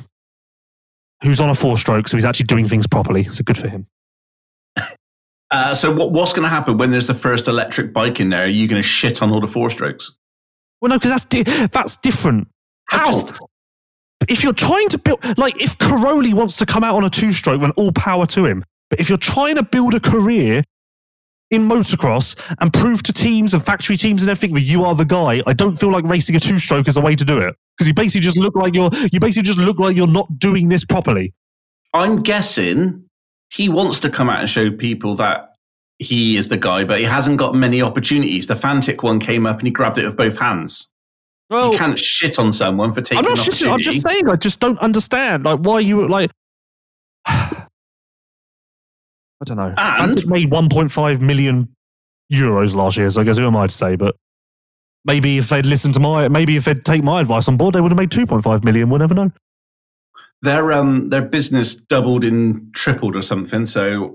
who's 1.23 1.41
on 1.41 1.51
a 1.51 1.55
four 1.55 1.77
stroke, 1.77 2.09
so 2.09 2.17
he's 2.17 2.25
actually 2.25 2.47
doing 2.47 2.67
things 2.67 2.87
properly. 2.87 3.25
So 3.25 3.45
good 3.45 3.59
for 3.59 3.69
him. 3.69 3.87
Uh, 5.55 5.73
so 5.73 5.89
what, 5.95 6.11
what's 6.11 6.33
going 6.33 6.43
to 6.43 6.49
happen 6.49 6.77
when 6.79 6.91
there's 6.91 7.07
the 7.07 7.15
first 7.15 7.47
electric 7.47 7.93
bike 7.93 8.19
in 8.19 8.29
there? 8.29 8.43
Are 8.43 8.49
you 8.49 8.67
going 8.67 8.83
to 8.83 8.87
shit 8.87 9.23
on 9.23 9.31
all 9.31 9.41
the 9.41 9.47
four 9.47 9.71
strokes? 9.71 10.11
Well, 10.81 10.89
no, 10.89 10.97
because 10.99 11.11
that's 11.13 11.25
di- 11.27 11.67
that's 11.69 11.97
different. 11.99 12.49
How? 12.87 13.05
just- 13.05 13.33
if 14.27 14.43
you're 14.43 14.53
trying 14.53 14.89
to 14.89 14.99
build, 14.99 15.21
like, 15.39 15.55
if 15.63 15.79
Cairoli 15.79 16.35
wants 16.35 16.57
to 16.57 16.67
come 16.67 16.83
out 16.83 16.97
on 16.97 17.05
a 17.05 17.11
two 17.11 17.31
stroke, 17.31 17.61
then 17.61 17.71
all 17.73 17.93
power 17.93 18.27
to 18.27 18.45
him. 18.47 18.65
But 18.91 18.99
if 18.99 19.09
you're 19.09 19.17
trying 19.19 19.55
to 19.55 19.63
build 19.63 19.95
a 19.95 20.01
career 20.01 20.65
in 21.53 21.69
motocross 21.69 22.35
and 22.59 22.73
prove 22.73 23.05
to 23.05 23.13
teams 23.13 23.55
and 23.55 23.65
factory 23.65 23.97
teams 23.97 24.23
and 24.23 24.31
everything 24.31 24.55
that 24.55 24.63
you 24.63 24.85
are 24.85 24.97
the 24.97 25.05
guy, 25.05 25.41
I 25.47 25.53
don't 25.53 25.77
feel 25.77 25.93
like 25.93 26.05
racing 26.05 26.35
a 26.35 26.41
two 26.41 26.59
stroke 26.59 26.89
is 26.89 26.97
a 26.97 27.01
way 27.01 27.15
to 27.15 27.25
do 27.25 27.39
it. 27.39 27.55
Because 27.77 27.87
you 27.87 27.95
basically 27.95 28.23
just 28.23 28.39
look 28.39 28.57
like 28.57 28.75
you're, 28.75 28.91
you 29.13 29.21
basically 29.21 29.45
just 29.45 29.59
look 29.59 29.79
like 29.79 29.95
you're 29.95 30.09
not 30.09 30.37
doing 30.39 30.69
this 30.69 30.85
properly. 30.85 31.33
I'm 31.93 32.23
guessing 32.23 33.05
he 33.55 33.69
wants 33.69 34.01
to 34.01 34.11
come 34.11 34.29
out 34.29 34.41
and 34.41 34.51
show 34.51 34.71
people 34.71 35.15
that 35.17 35.55
he 36.01 36.37
is 36.37 36.49
the 36.49 36.57
guy, 36.57 36.83
but 36.85 36.99
he 36.99 37.05
hasn't 37.05 37.39
got 37.39 37.55
many 37.55 37.81
opportunities. 37.81 38.49
The 38.49 38.57
Fantic 38.57 39.03
one 39.05 39.21
came 39.21 39.47
up 39.47 39.59
and 39.59 39.67
he 39.67 39.71
grabbed 39.73 39.97
it 39.97 40.05
with 40.05 40.17
both 40.17 40.37
hands. 40.37 40.91
Well, 41.51 41.73
you 41.73 41.79
can't 41.79 41.97
shit 41.99 42.39
on 42.39 42.53
someone 42.53 42.93
for 42.93 43.01
taking 43.01 43.19
I'm 43.19 43.25
not 43.33 43.37
shitting, 43.39 43.71
I'm 43.71 43.81
just 43.81 44.03
saying, 44.03 44.29
I 44.29 44.35
just 44.37 44.59
don't 44.59 44.79
understand. 44.81 45.45
Like, 45.45 45.61
why 45.61 45.79
you, 45.81 46.09
like, 46.09 46.31
I 47.27 47.67
don't 49.45 49.59
know. 49.59 49.73
And- 49.77 49.99
Fantic 49.99 50.27
made 50.27 50.51
1.5 50.51 51.21
million 51.21 51.69
euros 52.33 52.75
last 52.75 52.97
year, 52.97 53.09
so 53.11 53.21
I 53.21 53.25
guess 53.25 53.37
who 53.39 53.47
am 53.47 53.57
I 53.57 53.69
to 53.69 53.75
say? 53.75 53.95
But 53.95 54.17
maybe 55.05 55.39
if 55.39 55.51
they'd 55.51 55.67
listened 55.67 55.95
to 55.95 56.01
my, 56.01 56.27
maybe 56.27 56.57
if 56.57 56.65
they'd 56.65 56.85
take 56.85 57.05
my 57.05 57.21
advice 57.21 57.47
on 57.47 57.57
board, 57.57 57.75
they 57.75 57.81
would 57.81 57.93
have 57.93 57.99
made 57.99 58.11
2.5 58.11 58.65
million. 58.65 58.89
We'll 58.91 58.99
never 58.99 59.15
know. 59.15 59.31
Their 60.43 60.73
um 60.73 61.09
their 61.11 61.23
business 61.23 61.75
doubled 61.75 62.25
and 62.25 62.73
tripled 62.75 63.17
or 63.17 63.23
something. 63.23 63.67
So 63.67 64.15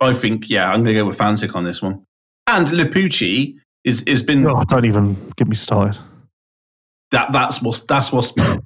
I 0.00 0.12
think 0.14 0.48
yeah, 0.48 0.70
I'm 0.70 0.82
going 0.84 0.94
to 0.94 1.00
go 1.02 1.06
with 1.06 1.18
Fantic 1.18 1.54
on 1.56 1.64
this 1.64 1.82
one. 1.82 2.04
And 2.46 2.66
Lipucci 2.68 3.54
is 3.84 4.04
has 4.06 4.22
been 4.22 4.46
Oh, 4.46 4.62
don't 4.68 4.84
even 4.84 5.16
get 5.36 5.48
me 5.48 5.54
started. 5.56 5.98
that 7.10 7.32
that's 7.32 7.60
what's 7.62 7.80
that's 7.80 8.12
what's 8.12 8.32
that, 8.32 8.60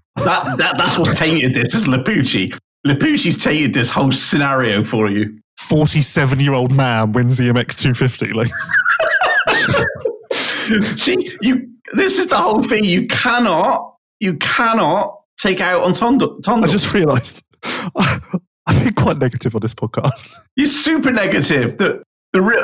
that 0.58 0.76
that's 0.78 0.98
what's 0.98 1.18
tainted 1.18 1.54
this 1.54 1.74
is 1.74 1.86
Lipucci. 1.86 2.56
Lipucci's 2.86 3.36
tainted 3.42 3.72
this 3.74 3.88
whole 3.90 4.12
scenario 4.12 4.84
for 4.84 5.08
you. 5.08 5.38
47 5.60 6.40
year 6.40 6.52
old 6.54 6.72
man 6.72 7.12
wins 7.12 7.38
the 7.38 7.44
MX 7.48 7.80
250. 7.80 8.32
Like, 8.32 8.50
See, 10.96 11.30
you 11.42 11.68
this 11.94 12.18
is 12.18 12.28
the 12.28 12.36
whole 12.38 12.62
thing. 12.62 12.84
You 12.84 13.02
cannot 13.06 13.96
you 14.20 14.34
cannot 14.38 15.20
take 15.38 15.60
out 15.60 15.82
on 15.82 15.92
Tondel. 15.92 16.40
I 16.46 16.66
just 16.66 16.92
realised 16.92 17.42
I've 17.96 18.84
been 18.84 18.94
quite 18.94 19.18
negative 19.18 19.54
on 19.54 19.60
this 19.60 19.74
podcast. 19.74 20.36
You're 20.56 20.68
super 20.68 21.10
negative. 21.10 21.78
The 21.78 22.02
the 22.32 22.40
real. 22.42 22.62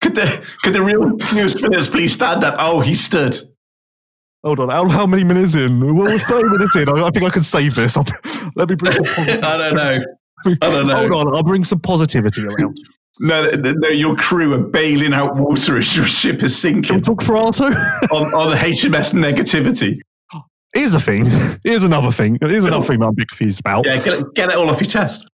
Could 0.00 0.16
the 0.16 0.46
could 0.62 0.74
the 0.74 0.82
real 0.82 1.16
news 1.32 1.58
for 1.58 1.68
this 1.68 1.88
please 1.88 2.12
stand 2.12 2.42
up? 2.42 2.56
Oh, 2.58 2.80
he 2.80 2.94
stood. 2.94 3.38
Hold 4.44 4.58
on, 4.58 4.70
how, 4.70 4.88
how 4.88 5.06
many 5.06 5.22
minutes 5.22 5.54
in? 5.54 5.78
We're 5.94 6.18
30 6.18 6.48
minutes 6.48 6.74
in. 6.74 6.88
I, 6.88 7.06
I 7.06 7.10
think 7.10 7.24
I 7.24 7.30
can 7.30 7.44
save 7.44 7.76
this. 7.76 7.96
I'll, 7.96 8.04
let 8.56 8.68
me 8.68 8.74
bring 8.74 8.92
some 8.92 9.04
I 9.18 9.56
don't 9.56 9.76
know. 9.76 10.00
I 10.44 10.54
don't 10.58 10.88
know. 10.88 10.96
Hold 11.08 11.12
on, 11.28 11.36
I'll 11.36 11.44
bring 11.44 11.62
some 11.62 11.78
positivity 11.78 12.42
around. 12.44 12.76
No, 13.20 13.48
no, 13.50 13.88
your 13.88 14.16
crew 14.16 14.52
are 14.54 14.58
bailing 14.58 15.14
out 15.14 15.36
water 15.36 15.78
as 15.78 15.96
your 15.96 16.06
ship 16.06 16.42
is 16.42 16.60
Can 16.60 16.76
we 16.76 16.82
sinking 16.82 17.02
talk 17.02 17.22
Forato? 17.22 17.66
on, 18.12 18.34
on 18.34 18.56
HMS 18.56 19.14
negativity. 19.14 20.00
Here's 20.74 20.94
a 20.94 21.00
thing. 21.00 21.26
Here's 21.64 21.84
another 21.84 22.10
thing. 22.10 22.38
Here's 22.40 22.64
another 22.64 22.86
thing 22.86 23.00
that 23.00 23.06
I'm 23.06 23.12
a 23.12 23.14
bit 23.14 23.28
confused 23.28 23.60
about. 23.60 23.86
Yeah, 23.86 23.96
get 24.02 24.14
it, 24.20 24.34
get 24.34 24.50
it 24.50 24.56
all 24.56 24.70
off 24.70 24.80
your 24.80 24.88
chest. 24.88 25.26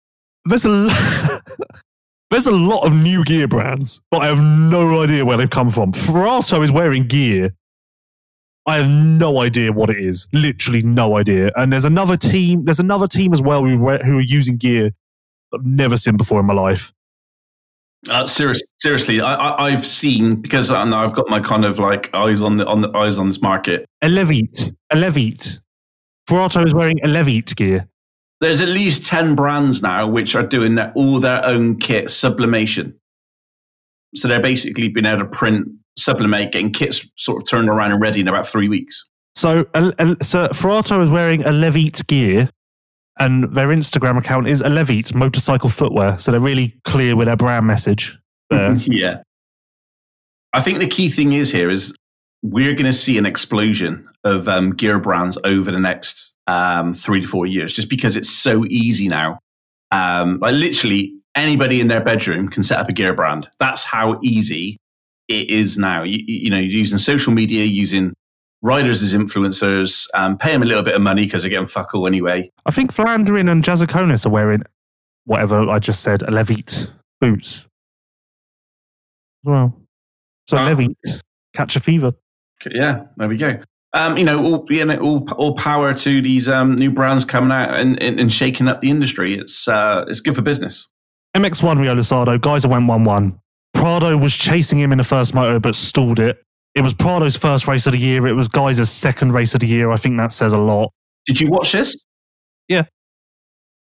There's 0.45 0.65
a 0.65 0.69
l- 0.69 1.41
there's 2.31 2.47
a 2.47 2.51
lot 2.51 2.85
of 2.85 2.93
new 2.93 3.23
gear 3.23 3.47
brands, 3.47 4.01
but 4.11 4.19
I 4.19 4.27
have 4.27 4.41
no 4.41 5.01
idea 5.01 5.25
where 5.25 5.37
they've 5.37 5.49
come 5.49 5.69
from. 5.69 5.91
Forato 5.93 6.63
is 6.63 6.71
wearing 6.71 7.07
gear. 7.07 7.53
I 8.65 8.77
have 8.77 8.89
no 8.89 9.39
idea 9.39 9.71
what 9.71 9.89
it 9.89 9.97
is. 9.97 10.27
Literally 10.33 10.81
no 10.81 11.17
idea. 11.17 11.51
And 11.55 11.71
there's 11.71 11.85
another 11.85 12.17
team. 12.17 12.65
There's 12.65 12.81
another 12.81 13.07
team 13.07 13.31
as 13.31 13.41
well 13.41 13.63
who, 13.63 13.77
who 13.77 14.17
are 14.17 14.21
using 14.21 14.57
gear 14.57 14.91
I've 15.53 15.65
never 15.65 15.95
seen 15.95 16.17
before 16.17 16.39
in 16.41 16.45
my 16.45 16.53
life. 16.53 16.91
Uh, 18.09 18.25
serious, 18.25 18.61
seriously, 18.79 19.21
I, 19.21 19.33
I, 19.33 19.65
I've 19.65 19.85
seen 19.85 20.35
because 20.35 20.71
I 20.71 20.83
know 20.85 20.97
I've 20.97 21.15
got 21.15 21.29
my 21.29 21.39
kind 21.39 21.65
of 21.65 21.79
like 21.79 22.13
eyes 22.13 22.41
on 22.41 22.57
the 22.57 22.65
on 22.67 22.81
the 22.81 22.95
eyes 22.95 23.17
on 23.17 23.27
this 23.27 23.41
market. 23.41 23.85
Elevate. 24.01 24.71
Elevate. 24.91 25.59
Forato 26.29 26.65
is 26.65 26.73
wearing 26.73 26.99
Elevate 27.03 27.55
gear. 27.55 27.87
There's 28.39 28.61
at 28.61 28.67
least 28.69 29.05
ten 29.05 29.35
brands 29.35 29.81
now 29.81 30.07
which 30.07 30.35
are 30.35 30.45
doing 30.45 30.75
their, 30.75 30.93
all 30.93 31.19
their 31.19 31.43
own 31.43 31.79
kit 31.79 32.11
sublimation. 32.11 32.93
So 34.15 34.27
they're 34.27 34.39
basically 34.39 34.89
being 34.89 35.05
able 35.05 35.23
to 35.23 35.25
print, 35.25 35.67
sublimate, 35.97 36.51
getting 36.51 36.71
kits 36.71 37.05
sort 37.17 37.41
of 37.41 37.49
turned 37.49 37.67
around 37.67 37.91
and 37.91 38.01
ready 38.01 38.21
in 38.21 38.27
about 38.27 38.47
three 38.47 38.69
weeks. 38.69 39.05
So, 39.35 39.65
El- 39.73 39.93
El- 39.99 40.17
so 40.21 40.47
Forato 40.49 41.01
is 41.01 41.09
wearing 41.09 41.43
Elevate 41.43 42.05
gear, 42.07 42.49
and 43.19 43.55
their 43.55 43.67
Instagram 43.67 44.17
account 44.17 44.47
is 44.47 44.61
Elevate 44.61 45.13
Motorcycle 45.13 45.69
Footwear. 45.69 46.17
So 46.17 46.31
they're 46.31 46.39
really 46.39 46.75
clear 46.83 47.15
with 47.15 47.27
their 47.27 47.37
brand 47.37 47.65
message. 47.65 48.17
Yeah. 48.51 49.21
I 50.53 50.61
think 50.61 50.79
the 50.79 50.87
key 50.87 51.09
thing 51.09 51.33
is 51.33 51.51
here 51.51 51.69
is 51.69 51.93
we're 52.41 52.73
going 52.73 52.85
to 52.85 52.93
see 52.93 53.17
an 53.17 53.25
explosion 53.25 54.07
of 54.23 54.47
um, 54.47 54.73
gear 54.73 54.99
brands 54.99 55.37
over 55.43 55.69
the 55.69 55.79
next 55.79 56.33
um, 56.47 56.93
three 56.93 57.21
to 57.21 57.27
four 57.27 57.45
years, 57.45 57.73
just 57.73 57.89
because 57.89 58.15
it's 58.15 58.29
so 58.29 58.65
easy 58.69 59.07
now. 59.07 59.39
Um, 59.91 60.39
like 60.39 60.53
literally 60.53 61.13
anybody 61.35 61.81
in 61.81 61.87
their 61.87 62.01
bedroom 62.01 62.49
can 62.49 62.63
set 62.63 62.79
up 62.79 62.89
a 62.89 62.93
gear 62.93 63.13
brand. 63.13 63.49
That's 63.59 63.83
how 63.83 64.19
easy 64.23 64.77
it 65.27 65.49
is 65.49 65.77
now. 65.77 66.03
You, 66.03 66.23
you 66.25 66.49
know, 66.49 66.57
using 66.57 66.97
social 66.97 67.33
media, 67.33 67.65
using 67.65 68.13
riders 68.61 69.03
as 69.03 69.13
influencers, 69.13 70.07
um, 70.13 70.37
pay 70.37 70.51
them 70.51 70.63
a 70.63 70.65
little 70.65 70.83
bit 70.83 70.95
of 70.95 71.01
money 71.01 71.25
because 71.25 71.43
they're 71.43 71.49
getting 71.49 71.67
fuck 71.67 71.93
all 71.93 72.07
anyway. 72.07 72.51
I 72.65 72.71
think 72.71 72.93
Flandrin 72.93 73.49
and 73.51 73.63
Jasikonis 73.63 74.25
are 74.25 74.29
wearing 74.29 74.63
whatever 75.25 75.69
I 75.69 75.79
just 75.79 76.01
said, 76.01 76.23
Elevate 76.23 76.87
boots. 77.21 77.65
Well, 79.43 79.79
so 80.49 80.57
Ah. 80.57 80.67
Elevate, 80.67 80.97
catch 81.53 81.75
a 81.75 81.79
fever. 81.79 82.13
Yeah, 82.71 83.03
there 83.17 83.27
we 83.27 83.37
go. 83.37 83.59
Um, 83.93 84.17
you 84.17 84.23
know, 84.25 84.43
all, 84.43 84.65
you 84.69 84.83
know, 84.83 84.97
all, 84.99 85.27
all 85.37 85.55
power 85.55 85.93
to 85.93 86.21
these 86.21 86.49
um, 86.49 86.75
new 86.75 86.91
brands 86.91 87.23
coming 87.25 87.51
out 87.51 87.79
and, 87.79 88.01
and, 88.01 88.19
and 88.19 88.31
shaking 88.33 88.67
up 88.67 88.81
the 88.81 88.89
industry. 88.89 89.37
It's 89.39 89.67
uh, 89.67 90.05
it's 90.07 90.19
good 90.19 90.35
for 90.35 90.41
business. 90.41 90.87
MX1 91.35 91.77
Riola 91.77 91.99
Sardo, 91.99 92.37
Gajser 92.37 92.69
went 92.69 92.87
1 92.87 93.03
1. 93.03 93.39
Prado 93.73 94.17
was 94.17 94.33
chasing 94.33 94.79
him 94.79 94.91
in 94.91 94.97
the 94.97 95.03
first 95.03 95.33
moto 95.33 95.59
but 95.59 95.75
stalled 95.75 96.19
it. 96.19 96.43
It 96.77 96.83
was 96.83 96.93
Prado's 96.93 97.35
first 97.35 97.67
race 97.67 97.87
of 97.87 97.93
the 97.93 97.97
year. 97.97 98.27
It 98.27 98.33
was 98.33 98.47
Gajser's 98.47 98.91
second 98.91 99.31
race 99.31 99.55
of 99.55 99.61
the 99.61 99.67
year. 99.67 99.89
I 99.89 99.97
think 99.97 100.15
that 100.19 100.31
says 100.31 100.53
a 100.53 100.59
lot. 100.59 100.93
Did 101.25 101.41
you 101.41 101.49
watch 101.49 101.71
this? 101.71 101.97
Yeah. 102.67 102.83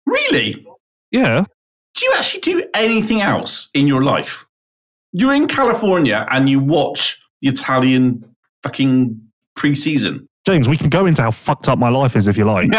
Really? 0.05 0.65
Yeah. 1.11 1.43
Do 1.95 2.05
you 2.05 2.13
actually 2.15 2.39
do 2.39 2.63
anything 2.73 3.19
else 3.19 3.69
in 3.73 3.87
your 3.87 4.05
life? 4.05 4.45
You're 5.11 5.33
in 5.33 5.49
California 5.49 6.25
and 6.31 6.47
you 6.49 6.61
watch 6.61 7.19
the 7.41 7.49
Italian 7.49 8.23
fucking 8.63 9.19
preseason. 9.59 10.25
James, 10.45 10.69
we 10.69 10.77
can 10.77 10.87
go 10.87 11.07
into 11.07 11.21
how 11.21 11.31
fucked 11.31 11.67
up 11.67 11.77
my 11.77 11.89
life 11.89 12.15
is 12.15 12.29
if 12.29 12.37
you 12.37 12.45
like. 12.45 12.69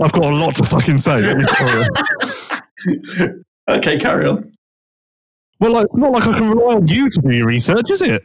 I've 0.00 0.10
got 0.10 0.24
a 0.24 0.34
lot 0.34 0.56
to 0.56 0.64
fucking 0.64 0.98
say. 0.98 1.22
Let 1.22 1.38
me 1.38 1.44
tell 1.44 1.86
you. 2.88 3.44
okay, 3.68 3.96
carry 3.96 4.26
on. 4.26 4.55
Well, 5.60 5.72
like, 5.72 5.86
it's 5.86 5.96
not 5.96 6.12
like 6.12 6.26
I 6.26 6.38
can 6.38 6.50
rely 6.50 6.74
on 6.74 6.88
you 6.88 7.08
to 7.08 7.20
do 7.20 7.34
your 7.34 7.46
research, 7.46 7.90
is 7.90 8.02
it? 8.02 8.22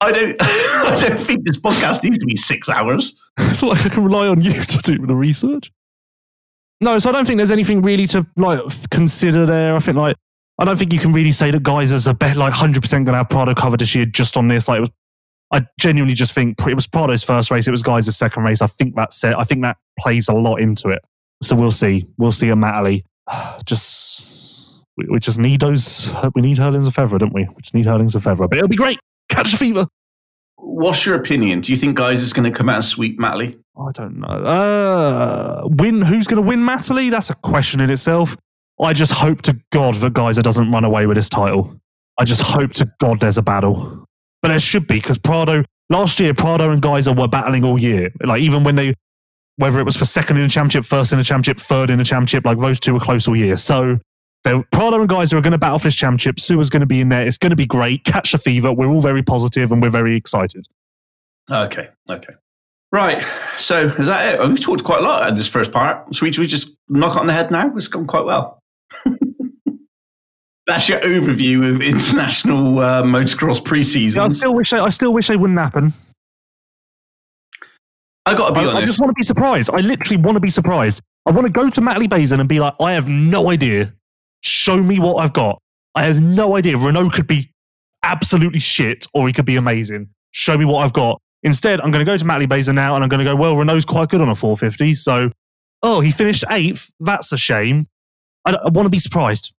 I 0.00 0.12
don't. 0.12 0.36
I 0.40 0.98
don't 1.00 1.18
think 1.18 1.44
this 1.44 1.58
podcast 1.58 2.02
needs 2.04 2.18
to 2.18 2.26
be 2.26 2.36
six 2.36 2.68
hours. 2.68 3.20
It's 3.38 3.60
not 3.60 3.72
like 3.72 3.84
I 3.84 3.90
can 3.90 4.02
rely 4.02 4.28
on 4.28 4.40
you 4.40 4.62
to 4.62 4.78
do 4.78 5.06
the 5.06 5.14
research. 5.14 5.70
No, 6.80 6.98
so 6.98 7.10
I 7.10 7.12
don't 7.12 7.26
think 7.26 7.36
there's 7.36 7.50
anything 7.50 7.82
really 7.82 8.06
to 8.08 8.26
like 8.36 8.60
consider 8.90 9.44
there. 9.44 9.76
I 9.76 9.80
think 9.80 9.98
like 9.98 10.16
I 10.58 10.64
don't 10.64 10.78
think 10.78 10.92
you 10.94 10.98
can 10.98 11.12
really 11.12 11.32
say 11.32 11.50
that 11.50 11.62
Geysers 11.62 12.08
are 12.08 12.14
bet 12.14 12.36
like 12.36 12.52
100 12.52 12.80
percent 12.80 13.04
going 13.04 13.12
to 13.12 13.18
have 13.18 13.28
Prado 13.28 13.54
covered 13.54 13.80
this 13.80 13.94
year 13.94 14.06
just 14.06 14.38
on 14.38 14.48
this. 14.48 14.68
Like 14.68 14.78
it 14.78 14.80
was, 14.80 14.90
I 15.52 15.66
genuinely 15.78 16.14
just 16.14 16.32
think 16.32 16.58
it 16.66 16.74
was 16.74 16.86
Prado's 16.86 17.22
first 17.22 17.50
race. 17.50 17.68
It 17.68 17.72
was 17.72 17.82
Geysers' 17.82 18.16
second 18.16 18.42
race. 18.44 18.62
I 18.62 18.66
think 18.66 18.96
that 18.96 19.12
set. 19.12 19.38
I 19.38 19.44
think 19.44 19.62
that 19.62 19.76
plays 19.98 20.28
a 20.28 20.32
lot 20.32 20.56
into 20.56 20.88
it. 20.88 21.02
So 21.42 21.54
we'll 21.56 21.70
see. 21.70 22.06
We'll 22.16 22.32
see 22.32 22.48
at 22.48 22.56
Matterley. 22.56 23.04
Just 23.66 24.35
we, 24.96 25.06
we 25.10 25.20
just 25.20 25.38
need 25.38 25.60
those. 25.60 26.12
We 26.34 26.42
need 26.42 26.58
Herlings 26.58 26.86
of 26.86 26.94
Febvre, 26.94 27.18
don't 27.18 27.32
we? 27.34 27.44
We 27.44 27.62
just 27.62 27.74
need 27.74 27.86
Herlings 27.86 28.14
of 28.14 28.24
Febvre. 28.24 28.48
But 28.48 28.58
it'll 28.58 28.68
be 28.68 28.76
great. 28.76 28.98
Catch 29.28 29.52
the 29.52 29.56
fever. 29.56 29.86
What's 30.56 31.04
your 31.04 31.16
opinion? 31.16 31.60
Do 31.60 31.72
you 31.72 31.78
think 31.78 31.96
guys 31.96 32.22
is 32.22 32.32
going 32.32 32.50
to 32.50 32.56
come 32.56 32.68
out 32.68 32.76
and 32.76 32.84
sweep 32.84 33.18
Matterley? 33.18 33.58
I 33.78 33.92
don't 33.92 34.18
know. 34.20 34.26
Uh, 34.26 35.62
win? 35.64 36.00
Who's 36.00 36.26
going 36.26 36.42
to 36.42 36.48
win 36.48 36.60
Matterley? 36.60 37.10
That's 37.10 37.30
a 37.30 37.34
question 37.34 37.80
in 37.80 37.90
itself. 37.90 38.36
I 38.82 38.92
just 38.92 39.12
hope 39.12 39.42
to 39.42 39.58
God 39.70 39.94
that 39.96 40.12
Gajser 40.12 40.42
doesn't 40.42 40.70
run 40.70 40.84
away 40.84 41.06
with 41.06 41.16
this 41.16 41.28
title. 41.28 41.74
I 42.18 42.24
just 42.24 42.42
hope 42.42 42.72
to 42.74 42.90
God 43.00 43.20
there's 43.20 43.38
a 43.38 43.42
battle. 43.42 44.04
But 44.42 44.48
there 44.48 44.60
should 44.60 44.86
be 44.86 44.96
because 44.96 45.18
Prado 45.18 45.64
last 45.90 46.20
year, 46.20 46.34
Prado 46.34 46.70
and 46.70 46.82
Gajser 46.82 47.18
were 47.18 47.28
battling 47.28 47.64
all 47.64 47.78
year. 47.78 48.10
Like 48.22 48.42
even 48.42 48.64
when 48.64 48.76
they, 48.76 48.94
whether 49.56 49.80
it 49.80 49.84
was 49.84 49.96
for 49.96 50.04
second 50.04 50.36
in 50.36 50.42
the 50.42 50.48
championship, 50.48 50.84
first 50.84 51.12
in 51.12 51.18
the 51.18 51.24
championship, 51.24 51.60
third 51.60 51.90
in 51.90 51.98
the 51.98 52.04
championship, 52.04 52.44
like 52.44 52.58
those 52.58 52.80
two 52.80 52.94
were 52.94 53.00
close 53.00 53.28
all 53.28 53.36
year. 53.36 53.56
So 53.56 53.98
they're- 54.46 54.62
Prado 54.72 55.00
and 55.00 55.08
Gajser 55.08 55.34
are 55.34 55.40
going 55.40 55.52
to 55.52 55.58
battle 55.58 55.78
for 55.78 55.88
this 55.88 55.96
championship. 55.96 56.40
Sua's 56.40 56.70
going 56.70 56.80
to 56.80 56.86
be 56.86 57.00
in 57.00 57.08
there. 57.08 57.26
It's 57.26 57.38
going 57.38 57.50
to 57.50 57.56
be 57.56 57.66
great. 57.66 58.04
Catch 58.04 58.32
the 58.32 58.38
fever. 58.38 58.72
We're 58.72 58.88
all 58.88 59.00
very 59.00 59.22
positive 59.22 59.72
and 59.72 59.82
we're 59.82 59.90
very 59.90 60.16
excited. 60.16 60.66
Okay, 61.50 61.88
okay. 62.10 62.34
Right. 62.92 63.22
So 63.58 63.88
is 63.88 64.06
that 64.06 64.40
it? 64.40 64.48
We 64.48 64.56
talked 64.56 64.84
quite 64.84 65.00
a 65.00 65.02
lot 65.02 65.28
in 65.28 65.36
this 65.36 65.48
first 65.48 65.72
part. 65.72 66.06
We, 66.08 66.32
should 66.32 66.38
we 66.38 66.46
just 66.46 66.70
knock 66.88 67.16
it 67.16 67.20
on 67.20 67.26
the 67.26 67.32
head 67.32 67.50
now? 67.50 67.74
It's 67.76 67.88
gone 67.88 68.06
quite 68.06 68.24
well. 68.24 68.58
That's 70.66 70.88
your 70.88 70.98
overview 71.00 71.72
of 71.72 71.80
international 71.80 72.78
uh, 72.78 73.02
motocross 73.02 73.62
Yeah, 74.16 74.24
I 74.24 74.32
still 74.32 74.54
wish. 74.54 74.70
They, 74.70 74.78
I 74.78 74.90
still 74.90 75.12
wish 75.12 75.28
they 75.28 75.36
wouldn't 75.36 75.58
happen. 75.58 75.92
I 78.24 78.34
got 78.34 78.48
to 78.48 78.54
be 78.54 78.60
I, 78.60 78.78
I 78.78 78.84
just 78.84 79.00
want 79.00 79.10
to 79.10 79.14
be 79.14 79.22
surprised. 79.22 79.70
I 79.72 79.78
literally 79.78 80.20
want 80.20 80.34
to 80.34 80.40
be 80.40 80.48
surprised. 80.48 81.00
I 81.26 81.30
want 81.30 81.46
to 81.46 81.52
go 81.52 81.70
to 81.70 81.80
Matterley 81.80 82.08
Basin 82.08 82.40
and 82.40 82.48
be 82.48 82.58
like, 82.58 82.74
I 82.80 82.92
have 82.92 83.08
no 83.08 83.50
idea. 83.50 83.92
Show 84.46 84.82
me 84.82 84.98
what 84.98 85.16
I've 85.16 85.32
got. 85.32 85.60
I 85.94 86.04
have 86.04 86.20
no 86.20 86.56
idea. 86.56 86.76
Renault 86.76 87.10
could 87.10 87.26
be 87.26 87.50
absolutely 88.02 88.60
shit 88.60 89.06
or 89.12 89.26
he 89.26 89.32
could 89.32 89.44
be 89.44 89.56
amazing. 89.56 90.08
Show 90.30 90.56
me 90.56 90.64
what 90.64 90.84
I've 90.84 90.92
got. 90.92 91.20
Instead, 91.42 91.80
I'm 91.80 91.90
going 91.90 92.04
to 92.04 92.10
go 92.10 92.16
to 92.16 92.24
Matterley 92.24 92.48
Basin 92.48 92.76
now 92.76 92.94
and 92.94 93.02
I'm 93.02 93.08
going 93.08 93.18
to 93.18 93.24
go, 93.24 93.34
well, 93.34 93.56
Renault's 93.56 93.84
quite 93.84 94.08
good 94.08 94.20
on 94.20 94.28
a 94.28 94.34
450. 94.34 94.94
So, 94.94 95.30
oh, 95.82 96.00
he 96.00 96.12
finished 96.12 96.44
eighth. 96.50 96.90
That's 97.00 97.32
a 97.32 97.38
shame. 97.38 97.86
I, 98.44 98.54
I 98.54 98.68
want 98.68 98.86
to 98.86 98.90
be 98.90 98.98
surprised. 98.98 99.52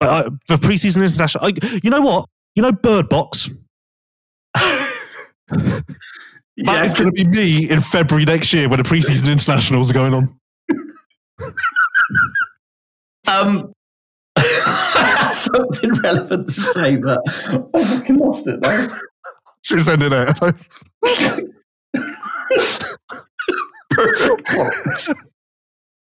Uh, 0.00 0.30
the 0.48 0.56
preseason 0.56 1.02
international. 1.02 1.44
I, 1.44 1.52
you 1.82 1.90
know 1.90 2.00
what? 2.00 2.28
You 2.56 2.62
know 2.62 2.72
Bird 2.72 3.08
Box? 3.08 3.48
That 6.58 6.74
yeah, 6.74 6.84
is 6.84 6.94
going 6.94 7.06
to 7.06 7.12
be 7.12 7.24
me 7.24 7.68
in 7.68 7.80
February 7.80 8.24
next 8.24 8.52
year 8.52 8.68
when 8.68 8.78
the 8.78 8.88
preseason 8.88 9.30
internationals 9.32 9.90
are 9.90 9.94
going 9.94 10.14
on. 10.14 10.38
um, 13.28 13.72
something 15.32 15.92
relevant 16.02 16.48
to 16.48 16.52
say, 16.54 16.96
but 16.96 17.20
I 17.74 17.84
fucking 17.84 18.16
lost 18.16 18.46
it 18.46 18.60
though. 18.60 18.86
Should 19.62 19.82
send 19.84 20.02
it 20.02 20.12
out. 20.12 20.38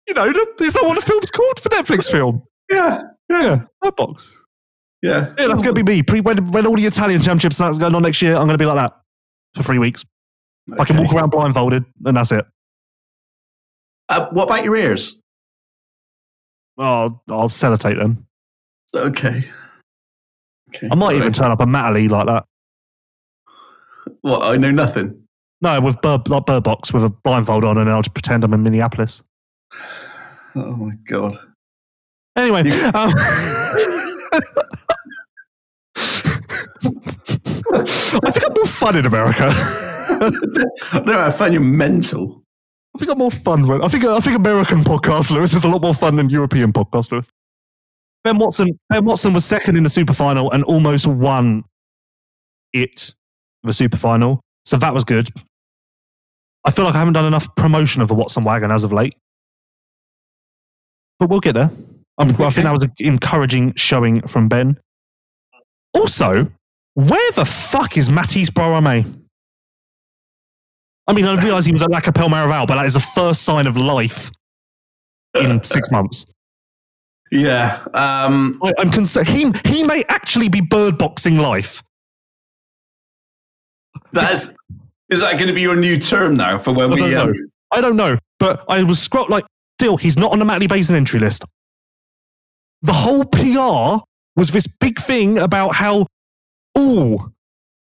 you 0.07 0.13
know, 0.13 0.25
is 0.61 0.73
that 0.73 0.83
what 0.83 0.95
the 0.95 1.01
film's 1.05 1.31
called 1.31 1.59
for 1.59 1.69
Netflix 1.69 2.09
film? 2.09 2.43
yeah, 2.69 3.01
Yeah, 3.29 3.63
that 3.81 3.95
box. 3.95 4.35
yeah. 5.01 5.33
Yeah, 5.37 5.47
that's 5.47 5.61
going 5.63 5.75
to 5.75 5.83
be 5.83 5.95
me. 5.97 6.03
Pre- 6.03 6.21
when, 6.21 6.51
when 6.51 6.65
all 6.65 6.75
the 6.75 6.85
Italian 6.85 7.21
championships 7.21 7.59
are 7.61 7.73
going 7.77 7.95
on 7.95 8.01
next 8.03 8.21
year, 8.21 8.33
I'm 8.35 8.45
going 8.47 8.57
to 8.57 8.57
be 8.57 8.65
like 8.65 8.77
that 8.77 8.93
for 9.55 9.63
three 9.63 9.79
weeks. 9.79 10.03
I 10.77 10.83
can 10.85 10.97
walk 10.97 11.13
around 11.13 11.29
blindfolded, 11.29 11.85
and 12.05 12.17
that's 12.17 12.31
it. 12.31 12.45
Uh, 14.09 14.27
what 14.31 14.43
about 14.45 14.63
your 14.65 14.75
ears? 14.75 15.21
Oh, 16.77 17.19
I'll 17.29 17.49
sellotape 17.49 17.97
them. 17.97 18.26
Okay. 18.95 19.49
okay. 20.69 20.87
I 20.91 20.95
might 20.95 21.07
Sorry. 21.07 21.17
even 21.17 21.33
turn 21.33 21.51
up 21.51 21.59
a 21.59 21.65
Matterley 21.65 22.09
like 22.09 22.27
that. 22.27 22.45
What? 24.21 24.41
I 24.43 24.57
know 24.57 24.71
nothing. 24.71 25.23
No, 25.61 25.81
with 25.81 25.99
bird, 26.01 26.27
like 26.27 26.45
bird 26.45 26.63
box 26.63 26.93
with 26.93 27.03
a 27.03 27.09
blindfold 27.09 27.65
on, 27.65 27.77
and 27.77 27.89
I'll 27.89 28.01
just 28.01 28.13
pretend 28.13 28.43
I'm 28.43 28.53
in 28.53 28.63
Minneapolis. 28.63 29.21
Oh 30.55 30.75
my 30.75 30.95
god. 31.07 31.37
Anyway, 32.35 32.61
um, 32.95 33.13
I 38.23 38.31
think 38.31 38.45
I'm 38.47 38.53
more 38.55 38.65
fun 38.65 38.95
in 38.95 39.05
America. 39.05 39.47
no, 41.05 41.19
I 41.19 41.31
find 41.31 41.53
you 41.53 41.59
mental. 41.59 42.41
I 42.95 42.99
think 42.99 43.11
I'm 43.11 43.19
more 43.19 43.29
fun. 43.29 43.67
When, 43.67 43.83
I 43.83 43.87
think 43.87 44.03
I 44.05 44.19
think 44.19 44.35
American 44.35 44.83
podcast 44.83 45.29
Lewis 45.29 45.53
is 45.53 45.63
a 45.63 45.67
lot 45.67 45.81
more 45.83 45.93
fun 45.93 46.15
than 46.15 46.29
European 46.31 46.73
podcast 46.73 47.11
Lewis. 47.11 47.27
Ben 48.27 48.37
Watson. 48.37 48.77
Ben 48.89 49.05
Watson 49.05 49.33
was 49.33 49.45
second 49.45 49.77
in 49.77 49.83
the 49.83 49.89
super 49.89 50.11
final 50.11 50.51
and 50.51 50.61
almost 50.65 51.07
won 51.07 51.63
it, 52.73 53.13
the 53.63 53.71
super 53.71 53.95
final. 53.95 54.41
So 54.65 54.75
that 54.75 54.93
was 54.93 55.05
good. 55.05 55.29
I 56.65 56.71
feel 56.71 56.83
like 56.83 56.93
I 56.93 56.97
haven't 56.97 57.13
done 57.13 57.23
enough 57.23 57.47
promotion 57.55 58.01
of 58.01 58.09
the 58.09 58.15
Watson 58.15 58.43
wagon 58.43 58.69
as 58.69 58.83
of 58.83 58.91
late, 58.91 59.15
but 61.19 61.29
we'll 61.29 61.39
get 61.39 61.53
there. 61.53 61.71
I'm, 62.17 62.31
I 62.31 62.49
think 62.49 62.65
that 62.65 62.73
was 62.73 62.83
an 62.83 62.91
encouraging 62.99 63.73
showing 63.75 64.21
from 64.27 64.49
Ben. 64.49 64.77
Also, 65.93 66.51
where 66.95 67.31
the 67.31 67.45
fuck 67.45 67.95
is 67.95 68.09
Matisse 68.09 68.49
Boisramé? 68.49 69.09
I 71.07 71.13
mean, 71.13 71.23
I 71.23 71.41
realise 71.41 71.63
he 71.63 71.71
was 71.71 71.81
at 71.81 71.91
La 71.91 72.01
Capelle 72.01 72.27
Marival, 72.27 72.67
but 72.67 72.75
that 72.75 72.87
is 72.87 72.95
the 72.95 72.99
first 72.99 73.43
sign 73.43 73.67
of 73.67 73.77
life 73.77 74.29
in 75.33 75.63
six 75.63 75.89
months. 75.91 76.25
Yeah. 77.31 77.83
Um, 77.93 78.59
I, 78.63 78.73
I'm 78.77 78.91
concerned. 78.91 79.27
He, 79.27 79.51
he 79.65 79.83
may 79.83 80.03
actually 80.09 80.49
be 80.49 80.61
bird 80.61 80.97
boxing 80.97 81.37
life. 81.37 81.83
that's 84.13 84.49
is 85.09 85.21
that 85.21 85.33
going 85.33 85.47
to 85.47 85.53
be 85.53 85.61
your 85.61 85.75
new 85.75 85.97
term 85.97 86.35
now 86.35 86.57
for 86.57 86.73
when 86.73 86.91
I 86.91 86.95
we? 86.95 86.99
don't 86.99 87.11
know. 87.11 87.21
Um, 87.21 87.51
I 87.71 87.81
don't 87.81 87.95
know, 87.95 88.17
but 88.39 88.65
I 88.69 88.83
was 88.83 88.99
scroll 88.99 89.27
like 89.29 89.45
still 89.79 89.97
he's 89.97 90.17
not 90.17 90.31
on 90.31 90.39
the 90.39 90.45
Matterley 90.45 90.67
Basin 90.67 90.95
entry 90.95 91.19
list. 91.19 91.43
The 92.81 92.93
whole 92.93 93.25
PR 93.25 94.03
was 94.35 94.51
this 94.51 94.67
big 94.67 94.99
thing 94.99 95.39
about 95.39 95.75
how 95.75 96.07
oh 96.75 97.31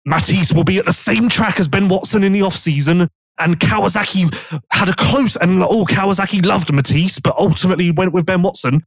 Matisse 0.06 0.54
will 0.54 0.64
be 0.64 0.78
at 0.80 0.86
the 0.86 0.94
same 0.94 1.30
track 1.30 1.60
as 1.60 1.68
Ben 1.68 1.88
Watson 1.88 2.24
in 2.24 2.34
the 2.34 2.42
off 2.42 2.56
season. 2.56 3.08
And 3.40 3.60
Kawasaki 3.60 4.32
had 4.70 4.90
a 4.90 4.94
close, 4.94 5.36
and 5.36 5.64
oh, 5.64 5.86
Kawasaki 5.86 6.46
loved 6.46 6.72
Matisse, 6.72 7.20
but 7.20 7.36
ultimately 7.38 7.90
went 7.90 8.14
with 8.14 8.26
Ben 8.26 8.42
Watson. 8.44 8.84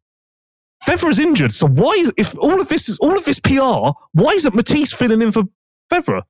Febvre 0.82 1.10
is 1.10 1.18
injured, 1.18 1.54
so 1.54 1.66
why, 1.66 1.92
is, 1.92 2.12
if 2.16 2.36
all 2.38 2.60
of 2.60 2.68
this 2.68 2.88
is 2.88 2.98
all 2.98 3.16
of 3.16 3.24
this 3.24 3.40
PR, 3.40 3.90
why 4.12 4.32
isn't 4.34 4.54
Matisse 4.54 4.92
filling 4.92 5.22
in 5.22 5.32
for 5.32 5.44
Febvre? 5.90 6.22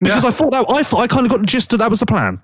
Because 0.00 0.22
Yeah. 0.22 0.28
I 0.30 0.32
thought 0.32 0.50
that 0.52 0.64
I 0.68 0.82
thought 0.82 1.00
I 1.00 1.06
kind 1.06 1.26
of 1.26 1.30
got 1.30 1.40
the 1.40 1.46
gist 1.46 1.70
that 1.70 1.76
that 1.78 1.90
was 1.90 2.00
the 2.00 2.06
plan. 2.06 2.40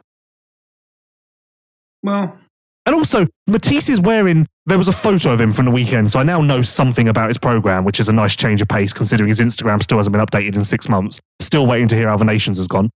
well, 2.02 2.38
And 2.84 2.94
also, 2.94 3.26
Matisse 3.46 3.88
is 3.88 4.00
wearing. 4.00 4.46
There 4.66 4.76
was 4.78 4.88
a 4.88 4.92
photo 4.92 5.32
of 5.32 5.40
him 5.40 5.52
from 5.52 5.64
the 5.64 5.70
weekend, 5.70 6.10
so 6.10 6.18
I 6.18 6.24
now 6.24 6.40
know 6.40 6.60
something 6.60 7.08
about 7.08 7.28
his 7.28 7.38
program, 7.38 7.84
which 7.84 8.00
is 8.00 8.08
a 8.08 8.12
nice 8.12 8.34
change 8.36 8.60
of 8.60 8.68
pace 8.68 8.92
considering 8.92 9.28
his 9.28 9.40
Instagram 9.40 9.82
still 9.82 9.96
hasn't 9.96 10.12
been 10.12 10.24
updated 10.24 10.56
in 10.56 10.64
six 10.64 10.88
months. 10.88 11.20
Still 11.40 11.66
waiting 11.66 11.86
to 11.88 11.96
hear 11.96 12.08
how 12.08 12.16
the 12.16 12.24
nations 12.24 12.58
has 12.58 12.66
gone. 12.66 12.90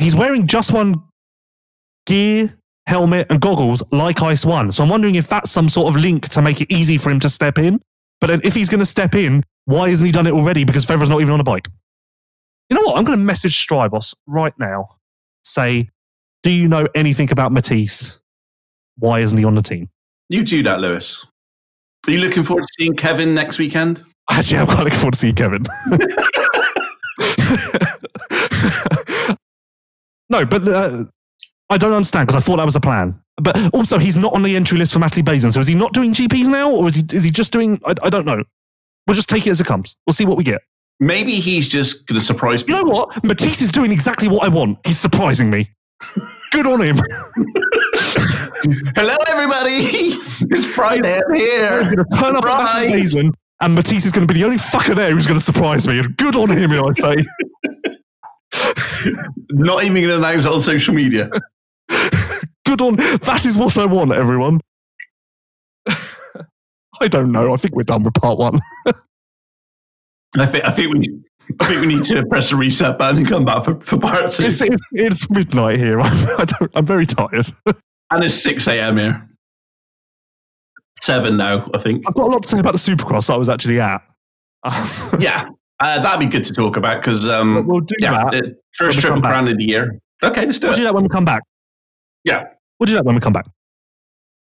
He's 0.00 0.14
wearing 0.14 0.46
just 0.46 0.70
one 0.72 1.02
gear, 2.06 2.56
helmet, 2.88 3.26
and 3.30 3.40
goggles 3.40 3.82
like 3.92 4.22
Ice 4.22 4.44
One. 4.44 4.72
So 4.72 4.82
I'm 4.82 4.88
wondering 4.88 5.14
if 5.14 5.28
that's 5.28 5.50
some 5.50 5.68
sort 5.68 5.94
of 5.94 6.00
link 6.00 6.28
to 6.30 6.42
make 6.42 6.60
it 6.60 6.72
easy 6.72 6.98
for 6.98 7.10
him 7.10 7.20
to 7.20 7.28
step 7.28 7.58
in. 7.58 7.80
But 8.20 8.28
then 8.28 8.40
if 8.42 8.54
he's 8.54 8.68
going 8.68 8.80
to 8.80 8.86
step 8.86 9.14
in, 9.14 9.44
why 9.66 9.90
hasn't 9.90 10.06
he 10.06 10.12
done 10.12 10.26
it 10.26 10.32
already? 10.32 10.64
Because 10.64 10.84
Febvre's 10.84 11.10
not 11.10 11.20
even 11.20 11.34
on 11.34 11.40
a 11.40 11.44
bike. 11.44 11.68
You 12.68 12.76
know 12.76 12.82
what? 12.82 12.96
I'm 12.96 13.04
going 13.04 13.18
to 13.18 13.24
message 13.24 13.66
Strijbos 13.66 14.14
right 14.26 14.52
now. 14.58 14.88
Say, 15.44 15.88
do 16.42 16.50
you 16.50 16.66
know 16.66 16.88
anything 16.94 17.30
about 17.30 17.52
Matisse? 17.52 18.20
Why 18.96 19.20
isn't 19.20 19.38
he 19.38 19.44
on 19.44 19.54
the 19.54 19.62
team? 19.62 19.88
you 20.30 20.42
do 20.42 20.62
that, 20.64 20.80
Lewis. 20.80 21.24
Are 22.06 22.10
you 22.10 22.18
looking 22.18 22.42
forward 22.42 22.62
to 22.62 22.68
seeing 22.78 22.96
Kevin 22.96 23.34
next 23.34 23.58
weekend? 23.58 24.02
Actually, 24.30 24.58
I'm 24.58 24.66
quite 24.66 24.84
looking 24.84 24.98
forward 24.98 25.14
to 25.14 25.18
seeing 25.18 25.34
Kevin. 25.34 25.64
no, 30.30 30.44
but 30.44 30.68
uh, 30.68 31.04
I 31.70 31.78
don't 31.78 31.92
understand 31.92 32.26
because 32.26 32.42
I 32.42 32.44
thought 32.44 32.56
that 32.56 32.64
was 32.64 32.76
a 32.76 32.80
plan. 32.80 33.20
But 33.40 33.56
also, 33.74 33.98
he's 33.98 34.16
not 34.16 34.34
on 34.34 34.42
the 34.42 34.56
entry 34.56 34.78
list 34.78 34.92
for 34.92 34.98
Matterley 34.98 35.24
Basin. 35.24 35.52
So 35.52 35.60
is 35.60 35.66
he 35.66 35.74
not 35.74 35.92
doing 35.92 36.12
GPs 36.12 36.48
now, 36.48 36.70
or 36.70 36.88
is 36.88 36.96
he 36.96 37.04
is 37.12 37.22
he 37.22 37.30
just 37.30 37.52
doing? 37.52 37.80
I, 37.84 37.94
I 38.02 38.10
don't 38.10 38.24
know. 38.24 38.42
We'll 39.06 39.14
just 39.14 39.28
take 39.28 39.46
it 39.46 39.50
as 39.50 39.60
it 39.60 39.66
comes. 39.66 39.94
We'll 40.06 40.14
see 40.14 40.24
what 40.24 40.36
we 40.36 40.44
get. 40.44 40.60
Maybe 41.00 41.38
he's 41.38 41.68
just 41.68 42.06
going 42.06 42.18
to 42.18 42.24
surprise 42.24 42.66
me. 42.66 42.74
You 42.74 42.84
know 42.84 42.90
what? 42.90 43.22
Matisse 43.24 43.62
is 43.62 43.70
doing 43.70 43.92
exactly 43.92 44.26
what 44.26 44.44
I 44.44 44.48
want. 44.48 44.78
He's 44.84 44.98
surprising 44.98 45.48
me. 45.48 45.70
Good 46.50 46.66
on 46.66 46.80
him. 46.80 46.96
Hello, 48.96 49.16
everybody. 49.28 50.14
It's 50.50 50.64
Friday. 50.64 51.20
I'm 51.28 51.34
here. 51.34 51.82
going 51.82 51.96
to 51.96 52.04
turn 52.16 52.36
up 52.36 52.44
at 52.44 52.86
Basin, 52.86 53.32
and 53.60 53.74
Matisse 53.74 54.06
is 54.06 54.12
going 54.12 54.26
to 54.26 54.32
be 54.32 54.38
the 54.38 54.46
only 54.46 54.56
fucker 54.56 54.94
there 54.94 55.10
who's 55.10 55.26
going 55.26 55.38
to 55.38 55.44
surprise 55.44 55.86
me. 55.86 55.98
And 55.98 56.16
good 56.16 56.36
on 56.36 56.48
him, 56.48 56.72
I 56.72 56.92
say. 56.92 57.16
Not 59.50 59.82
even 59.82 59.94
going 59.94 60.08
to 60.08 60.16
announce 60.16 60.44
it 60.44 60.52
on 60.52 60.60
social 60.60 60.94
media. 60.94 61.28
Good 62.66 62.82
on. 62.82 62.96
That 62.96 63.44
is 63.46 63.56
what 63.56 63.78
I 63.78 63.84
want, 63.86 64.12
everyone. 64.12 64.60
I 67.00 67.08
don't 67.08 67.32
know. 67.32 67.52
I 67.52 67.56
think 67.56 67.74
we're 67.74 67.84
done 67.84 68.02
with 68.02 68.14
part 68.14 68.38
one. 68.38 68.60
I 70.36 70.46
think 70.46 70.64
I 70.64 70.70
think 70.70 70.94
we 70.94 71.20
I 71.60 71.66
think 71.66 71.80
we 71.80 71.86
need 71.86 72.04
to 72.06 72.26
press 72.26 72.52
a 72.52 72.56
reset 72.56 72.98
button 72.98 73.18
and 73.18 73.28
come 73.28 73.44
back 73.44 73.64
for, 73.64 73.80
for 73.80 73.98
part 73.98 74.30
two. 74.30 74.44
It's, 74.44 74.60
it's, 74.60 74.76
it's 74.92 75.30
midnight 75.30 75.78
here. 75.78 76.00
I'm, 76.00 76.28
I 76.40 76.44
don't, 76.44 76.70
I'm 76.74 76.84
very 76.84 77.06
tired. 77.06 77.46
and 78.10 78.24
it's 78.24 78.34
six 78.34 78.66
a.m. 78.68 78.98
here. 78.98 79.28
Seven 81.00 81.36
now, 81.38 81.70
I 81.72 81.78
think. 81.78 82.04
I've 82.06 82.14
got 82.14 82.24
a 82.26 82.30
lot 82.30 82.42
to 82.42 82.48
say 82.48 82.58
about 82.58 82.72
the 82.72 82.78
Supercross 82.78 83.30
I 83.30 83.36
was 83.36 83.48
actually 83.48 83.80
at. 83.80 84.02
Yeah, 85.18 85.48
uh, 85.80 86.00
that'd 86.02 86.20
be 86.20 86.26
good 86.26 86.44
to 86.44 86.52
talk 86.52 86.76
about 86.76 87.00
because 87.00 87.26
um, 87.28 87.66
we'll 87.66 87.80
do 87.80 87.94
yeah, 87.98 88.24
that. 88.30 88.56
first 88.72 88.96
when 88.96 88.96
we 88.96 89.00
triple 89.00 89.22
come 89.22 89.22
crown 89.22 89.48
of 89.48 89.56
the 89.56 89.64
year. 89.64 89.98
Okay, 90.22 90.44
let's 90.44 90.58
do 90.58 90.66
We'll 90.66 90.74
it. 90.74 90.78
do 90.78 90.84
that 90.84 90.94
when 90.94 91.04
we 91.04 91.08
come 91.08 91.24
back. 91.24 91.42
Yeah. 92.28 92.48
Do 92.84 92.92
that 92.92 93.04
when 93.04 93.14
we 93.14 93.20
come 93.20 93.32
back. 93.32 93.46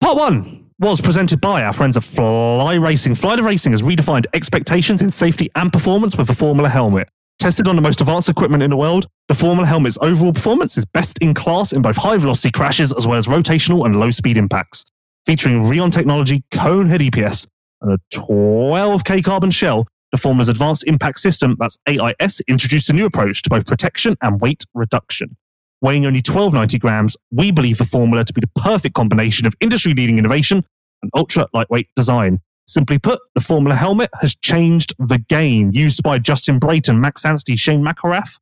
Part 0.01 0.17
one 0.17 0.67
was 0.81 1.01
presented 1.01 1.41
by 1.41 1.62
our 1.62 1.73
friends 1.73 1.97
at 1.97 2.05
Fly 2.05 2.75
Racing. 2.75 3.14
Fly 3.14 3.37
Racing 3.37 3.73
has 3.73 3.83
redefined 3.83 4.27
expectations 4.35 5.01
in 5.01 5.12
safety 5.12 5.49
and 5.55 5.73
performance 5.73 6.17
with 6.17 6.27
the 6.27 6.35
Formula 6.35 6.69
helmet. 6.69 7.09
Tested 7.38 7.69
on 7.69 7.77
the 7.77 7.83
most 7.83 8.01
advanced 8.01 8.29
equipment 8.29 8.64
in 8.64 8.71
the 8.71 8.77
world, 8.77 9.07
the 9.29 9.35
Formula 9.35 9.64
helmet's 9.64 9.97
overall 10.03 10.33
performance 10.33 10.77
is 10.77 10.85
best 10.85 11.19
in 11.19 11.35
class 11.35 11.73
in 11.73 11.81
both 11.81 11.97
high 11.97 12.17
velocity 12.17 12.51
crashes 12.51 12.93
as 12.93 13.07
well 13.07 13.17
as 13.17 13.27
rotational 13.27 13.87
and 13.87 13.99
low 13.99 14.11
speed 14.11 14.37
impacts. 14.37 14.85
Featuring 15.25 15.62
Rheon 15.62 15.93
technology, 15.93 16.43
cone 16.51 16.88
head 16.88 17.01
EPS, 17.01 17.47
and 17.83 17.93
a 17.93 17.99
12K 18.17 19.23
carbon 19.23 19.53
shell, 19.53 19.87
the 20.11 20.19
Formula's 20.19 20.49
advanced 20.49 20.85
impact 20.85 21.21
system, 21.21 21.57
that's 21.61 21.77
AIS, 21.88 22.41
introduced 22.49 22.91
a 22.91 22.93
new 22.93 23.05
approach 23.05 23.43
to 23.43 23.51
both 23.51 23.67
protection 23.67 24.17
and 24.21 24.41
weight 24.41 24.64
reduction 24.75 25.37
weighing 25.81 26.07
only 26.07 26.19
1290 26.19 26.79
grams, 26.79 27.17
we 27.31 27.51
believe 27.51 27.79
the 27.79 27.85
formula 27.85 28.25
to 28.25 28.33
be 28.33 28.41
the 28.41 28.61
perfect 28.61 28.95
combination 28.95 29.47
of 29.47 29.55
industry 29.61 29.95
leading 29.95 30.19
innovation 30.19 30.64
and 31.03 31.11
ultra 31.14 31.47
lightweight 31.53 31.88
design. 31.95 32.41
Simply 32.67 32.99
put, 32.99 33.19
the 33.35 33.41
Formula 33.41 33.75
helmet 33.75 34.11
has 34.21 34.35
changed 34.35 34.93
the 34.99 35.19
game. 35.31 35.71
Used 35.73 36.03
by 36.03 36.19
Justin 36.19 36.59
Brayton, 36.59 37.01
Max 37.01 37.25
Anstey, 37.25 37.57
Shane 37.57 37.83
McElrath, 37.83 38.38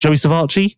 Joey 0.00 0.14
Savatgy, 0.14 0.76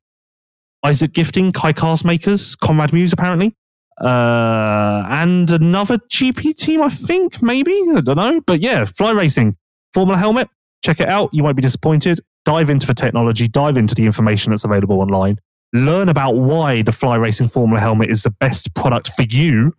Isak 0.85 1.13
Gifting, 1.13 1.53
Kay 1.53 1.73
Karssemakers, 1.73 2.59
Conrad 2.59 2.91
Mewse, 2.91 3.13
apparently, 3.13 3.55
uh, 4.01 5.05
and 5.09 5.53
another 5.53 5.97
GP 5.97 6.57
team, 6.57 6.83
I 6.83 6.89
think, 6.89 7.41
maybe. 7.41 7.73
I 7.95 8.01
don't 8.01 8.17
know. 8.17 8.41
But 8.41 8.61
yeah, 8.61 8.85
Fly 8.85 9.13
Racing, 9.13 9.57
Formula 9.95 10.19
helmet, 10.19 10.49
check 10.85 10.99
it 10.99 11.09
out. 11.09 11.33
You 11.33 11.45
won't 11.45 11.55
be 11.55 11.63
disappointed. 11.63 12.19
Dive 12.45 12.69
into 12.69 12.89
the 12.89 12.95
technology, 12.95 13.47
dive 13.47 13.77
into 13.77 13.95
the 13.95 14.05
information 14.05 14.51
that's 14.51 14.65
available 14.65 15.01
online 15.01 15.39
learn 15.73 16.09
about 16.09 16.37
why 16.37 16.83
the 16.83 16.93
Fly 16.93 17.17
Racing 17.17 17.49
Formula 17.49 17.81
helmet 17.81 18.11
is 18.11 18.23
the 18.23 18.31
best 18.31 18.75
product 18.75 19.11
for 19.15 19.23
you 19.23 19.75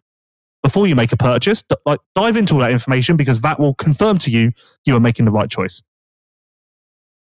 before 0.64 0.88
you 0.88 0.96
make 0.96 1.12
a 1.12 1.18
purchase. 1.18 1.64
Like, 1.86 2.00
dive 2.16 2.38
into 2.38 2.56
all 2.56 2.62
that 2.62 2.72
information 2.72 3.18
because 3.18 3.40
that 3.42 3.60
will 3.60 3.76
confirm 3.76 4.18
to 4.20 4.32
you 4.32 4.52
you 4.86 4.96
are 4.96 5.00
making 5.00 5.26
the 5.26 5.32
right 5.32 5.50
choice. 5.50 5.84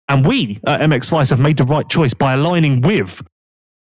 And 0.09 0.27
we 0.27 0.59
at 0.67 0.81
MX 0.81 1.11
Vice 1.11 1.31
have 1.31 1.39
made 1.39 1.59
the 1.59 1.65
right 1.65 1.89
choice 1.89 2.15
by 2.15 2.33
aligning 2.33 2.81
with 2.81 3.23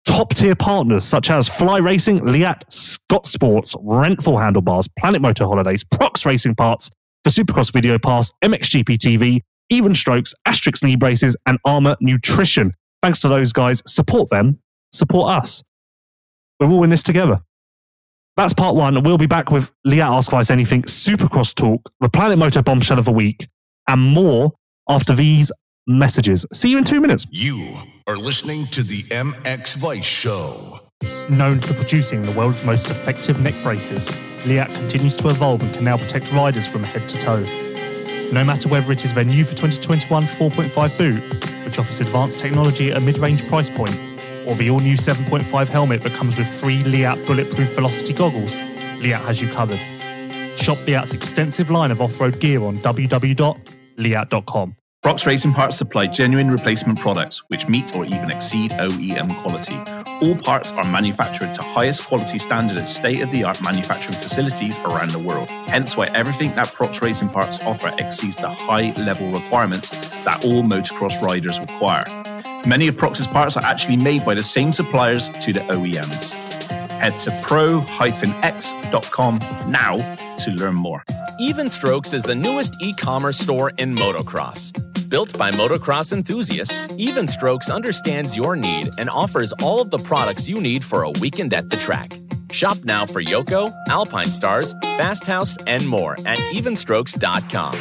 top 0.05 0.33
tier 0.33 0.55
partners 0.55 1.03
such 1.03 1.29
as 1.29 1.47
Fly 1.47 1.77
Racing, 1.77 2.23
Leatt, 2.25 2.65
Scott 2.71 3.27
Sports, 3.27 3.75
Renthal 3.75 4.41
Handlebars, 4.41 4.87
Planet 4.99 5.21
Motor 5.21 5.45
Holidays, 5.45 5.83
Prox 5.83 6.25
Racing 6.25 6.55
Parts, 6.55 6.89
the 7.25 7.29
Supercross 7.29 7.71
Video 7.71 7.99
Pass, 7.99 8.31
MXGP 8.41 8.97
TV, 8.97 9.41
Even 9.69 9.93
Strokes, 9.93 10.33
Asterisk 10.45 10.83
Knee 10.83 10.95
Braces, 10.95 11.35
and 11.45 11.57
Armour 11.65 11.95
Nutrition. 11.99 12.73
Thanks 13.01 13.19
to 13.21 13.27
those 13.27 13.51
guys. 13.51 13.81
Support 13.85 14.29
them, 14.29 14.59
support 14.93 15.31
us. 15.31 15.63
We're 16.59 16.69
all 16.69 16.83
in 16.83 16.89
this 16.89 17.03
together. 17.03 17.41
That's 18.37 18.53
part 18.53 18.75
one. 18.75 19.03
We'll 19.03 19.17
be 19.17 19.27
back 19.27 19.51
with 19.51 19.69
Leatt 19.85 19.99
Ask 19.99 20.31
Vice 20.31 20.49
Anything, 20.49 20.83
Supercross 20.83 21.53
Talk, 21.53 21.91
the 21.99 22.09
Planet 22.09 22.37
Motor 22.37 22.63
Bombshell 22.63 22.97
of 22.97 23.05
the 23.05 23.11
Week, 23.11 23.47
and 23.87 24.01
more 24.01 24.53
after 24.89 25.13
these 25.13 25.51
messages. 25.85 26.45
See 26.53 26.69
you 26.69 26.77
in 26.77 26.83
two 26.83 26.99
minutes. 27.01 27.27
You 27.29 27.75
are 28.07 28.17
listening 28.17 28.65
to 28.67 28.81
the 28.81 29.03
MX 29.03 29.75
Vice 29.75 30.05
Show. 30.05 30.79
Known 31.29 31.59
for 31.59 31.73
producing 31.73 32.21
the 32.21 32.31
world's 32.31 32.63
most 32.63 32.89
effective 32.89 33.39
neck 33.39 33.55
braces, 33.61 34.09
Leatt 34.47 34.69
continues 34.69 35.15
to 35.17 35.27
evolve 35.27 35.61
and 35.61 35.73
can 35.73 35.83
now 35.83 35.97
protect 35.97 36.31
riders 36.31 36.65
from 36.65 36.83
head 36.83 37.07
to 37.09 37.17
toe. 37.17 37.43
No 38.31 38.43
matter 38.43 38.67
whether 38.67 38.91
it 38.91 39.05
is 39.05 39.13
their 39.13 39.25
new 39.25 39.43
for 39.43 39.53
2021 39.53 40.25
4.5 40.25 40.97
boot, 40.97 41.65
which 41.65 41.77
offers 41.77 42.01
advanced 42.01 42.39
technology 42.39 42.91
at 42.91 42.97
a 42.97 43.01
mid 43.01 43.17
range 43.19 43.47
price 43.47 43.69
point, 43.69 44.12
or 44.47 44.55
the 44.55 44.69
all 44.69 44.79
new 44.79 44.95
7.5 44.95 45.67
helmet 45.67 46.03
that 46.03 46.13
comes 46.13 46.37
with 46.37 46.47
free 46.47 46.81
Leatt 46.81 47.25
bulletproof 47.25 47.73
velocity 47.73 48.13
goggles, 48.13 48.55
Leatt 49.01 49.21
has 49.21 49.41
you 49.41 49.49
covered. 49.49 49.79
Shop 50.57 50.77
Leatt's 50.85 51.13
extensive 51.13 51.69
line 51.69 51.91
of 51.91 52.01
off 52.01 52.19
road 52.19 52.39
gear 52.39 52.63
on 52.63 52.77
www.leatt.com. 52.77 54.75
Prox 55.03 55.25
Racing 55.27 55.51
Parts 55.51 55.75
supply 55.75 56.07
genuine 56.07 56.49
replacement 56.49 56.97
products 56.97 57.39
which 57.49 57.67
meet 57.67 57.93
or 57.93 58.05
even 58.05 58.31
exceed 58.31 58.71
OEM 58.71 59.37
quality. 59.41 59.75
All 60.25 60.37
parts 60.37 60.71
are 60.71 60.85
manufactured 60.85 61.53
to 61.55 61.61
highest 61.61 62.07
quality 62.07 62.37
standard 62.37 62.77
at 62.77 62.87
state 62.87 63.19
of 63.19 63.29
the 63.29 63.43
art 63.43 63.61
manufacturing 63.61 64.17
facilities 64.17 64.77
around 64.77 65.11
the 65.11 65.19
world. 65.19 65.49
Hence 65.49 65.97
why 65.97 66.07
everything 66.13 66.55
that 66.55 66.71
Prox 66.71 67.01
Racing 67.01 67.27
Parts 67.27 67.59
offer 67.65 67.91
exceeds 67.97 68.37
the 68.37 68.49
high 68.49 68.93
level 68.93 69.29
requirements 69.29 69.89
that 70.23 70.45
all 70.45 70.63
motocross 70.63 71.21
riders 71.21 71.59
require. 71.59 72.05
Many 72.65 72.87
of 72.87 72.97
Prox's 72.97 73.27
parts 73.27 73.57
are 73.57 73.65
actually 73.65 73.97
made 73.97 74.23
by 74.23 74.35
the 74.35 74.43
same 74.43 74.71
suppliers 74.71 75.27
to 75.27 75.51
the 75.51 75.59
OEMs. 75.59 76.52
Head 77.03 77.17
to 77.19 77.31
pro-x.com 77.43 77.89
now 79.67 80.15
to 80.37 80.51
learn 80.51 80.75
more. 80.75 81.03
Even 81.37 81.67
Strokes 81.67 82.13
is 82.13 82.23
the 82.23 82.33
newest 82.33 82.81
e 82.81 82.93
commerce 82.93 83.37
store 83.37 83.71
in 83.71 83.93
motocross. 83.93 84.71
Built 85.09 85.37
by 85.37 85.51
motocross 85.51 86.13
enthusiasts, 86.13 86.95
Even 86.97 87.27
Strokes 87.27 87.69
understands 87.69 88.37
your 88.37 88.55
need 88.55 88.87
and 88.97 89.09
offers 89.09 89.51
all 89.61 89.81
of 89.81 89.91
the 89.91 89.97
products 89.97 90.47
you 90.47 90.61
need 90.61 90.81
for 90.81 91.03
a 91.03 91.11
weekend 91.19 91.53
at 91.53 91.69
the 91.69 91.75
track. 91.75 92.13
Shop 92.51 92.77
now 92.85 93.05
for 93.05 93.21
Yoko, 93.21 93.69
Alpine 93.89 94.31
Stars, 94.31 94.71
Fast 94.97 95.25
House, 95.25 95.57
and 95.67 95.85
more 95.85 96.13
at 96.25 96.39
evenstrokes.com. 96.55 97.73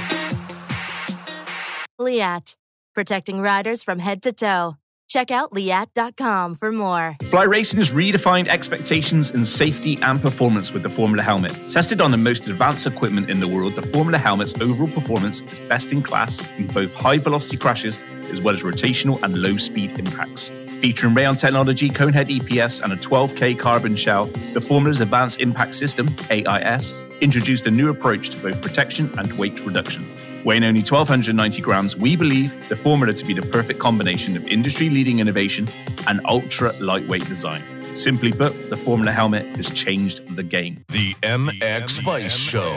Leatt, 1.97 2.57
protecting 2.93 3.41
riders 3.41 3.85
from 3.85 4.01
head 4.01 4.21
to 4.23 4.33
toe. 4.33 4.79
Check 5.13 5.31
out 5.31 5.53
Leatt.com 5.53 6.55
for 6.55 6.73
more. 6.73 7.17
Fly 7.25 7.43
Racing 7.43 7.81
has 7.81 7.91
redefined 7.91 8.49
expectations 8.49 9.31
in 9.31 9.45
safety 9.45 9.99
and 10.01 10.23
performance 10.23 10.73
with 10.73 10.83
the 10.83 10.89
Formula 10.89 11.23
helmet. 11.23 11.53
Tested 11.69 12.01
on 12.01 12.11
the 12.11 12.17
most 12.17 12.49
advanced 12.49 12.87
equipment 12.87 13.29
in 13.29 13.39
the 13.39 13.47
world, 13.47 13.75
the 13.75 13.83
Formula 13.83 14.17
helmet's 14.17 14.59
overall 14.59 14.91
performance 14.91 15.43
is 15.43 15.59
best 15.69 15.93
in 15.93 16.03
class 16.03 16.51
in 16.53 16.67
both 16.67 16.91
high 16.95 17.19
velocity 17.19 17.59
crashes 17.59 18.03
as 18.31 18.41
well 18.41 18.55
as 18.55 18.63
rotational 18.63 19.23
and 19.23 19.37
low 19.37 19.59
speed 19.59 19.99
impacts. 19.99 20.51
Featuring 20.81 21.15
Rheon 21.15 21.39
technology, 21.39 21.91
Conehead 21.91 22.31
EPS, 22.31 22.81
and 22.81 22.95
a 22.95 22.97
12K 22.97 23.59
carbon 23.59 23.95
shell, 23.97 24.29
the 24.55 24.63
Formula's 24.63 25.03
Advanced 25.03 25.43
Impact 25.43 25.75
System, 25.75 26.09
AIS, 26.31 26.95
introduced 27.23 27.69
a 27.69 27.71
new 27.71 27.89
approach 27.89 28.31
to 28.31 28.37
both 28.37 28.61
protection 28.61 29.09
and 29.17 29.33
weight 29.35 29.65
reduction. 29.65 30.05
Weighing 30.45 30.65
only 30.65 30.81
1,290 30.81 31.63
grams, 31.63 31.97
we 31.97 32.17
believe 32.17 32.69
the 32.69 32.75
formula 32.75 33.15
to 33.15 33.25
be 33.25 33.33
the 33.33 33.43
perfect 33.43 33.79
combination 33.79 34.37
of 34.37 34.45
industry 34.49 34.91
leading 34.91 35.21
innovation 35.21 35.69
and 36.09 36.21
ultra 36.25 36.73
lightweight 36.81 37.25
design. 37.27 37.63
Simply 37.95 38.33
put, 38.33 38.71
the 38.71 38.77
Formula 38.77 39.13
helmet 39.13 39.57
has 39.57 39.71
changed 39.71 40.35
the 40.35 40.43
game. 40.43 40.85
The 40.89 41.15
MX 41.23 42.03
Vice 42.03 42.37
Show. 42.37 42.77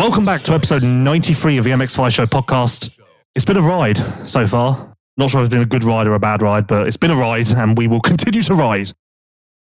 Welcome 0.00 0.24
back 0.24 0.42
to 0.42 0.52
episode 0.52 0.84
93 0.84 1.58
of 1.58 1.64
the 1.64 1.70
MX 1.70 1.96
Vice 1.96 2.12
Show 2.12 2.26
podcast. 2.26 2.96
It's 3.34 3.44
been 3.44 3.56
a 3.56 3.62
ride 3.62 3.96
so 4.24 4.46
far. 4.46 4.94
Not 5.16 5.30
sure 5.30 5.40
if 5.40 5.46
it's 5.46 5.52
been 5.52 5.62
a 5.62 5.66
good 5.66 5.82
ride 5.82 6.06
or 6.06 6.14
a 6.14 6.20
bad 6.20 6.40
ride, 6.40 6.68
but 6.68 6.86
it's 6.86 6.96
been 6.96 7.10
a 7.10 7.16
ride 7.16 7.50
and 7.50 7.76
we 7.76 7.88
will 7.88 8.00
continue 8.12 8.42
to 8.42 8.54
ride 8.54 8.92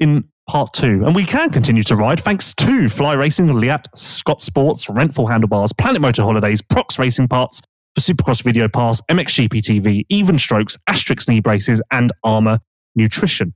in 0.00 0.24
part 0.48 0.72
two. 0.72 1.04
And 1.04 1.14
we 1.14 1.24
can 1.24 1.50
continue 1.50 1.82
to 1.84 1.96
ride 1.96 2.20
thanks 2.20 2.54
to 2.54 2.88
Fly 2.88 3.14
Racing, 3.14 3.54
Leatt, 3.54 3.86
Scott 3.96 4.42
Sports, 4.42 4.86
Renthal 4.86 5.28
Handlebars, 5.28 5.72
Planet 5.72 6.00
Motor 6.00 6.22
Holidays, 6.22 6.60
Prox 6.62 6.98
Racing 6.98 7.28
Parts, 7.28 7.60
for 7.94 8.00
Supercross 8.00 8.42
Video 8.42 8.68
Pass, 8.68 9.00
MXGP 9.10 9.62
TV, 9.62 10.06
Even 10.08 10.38
Strokes, 10.38 10.78
Asterisk 10.88 11.28
Knee 11.28 11.40
Braces, 11.40 11.82
and 11.90 12.12
Armour 12.24 12.58
Nutrition. 12.94 13.54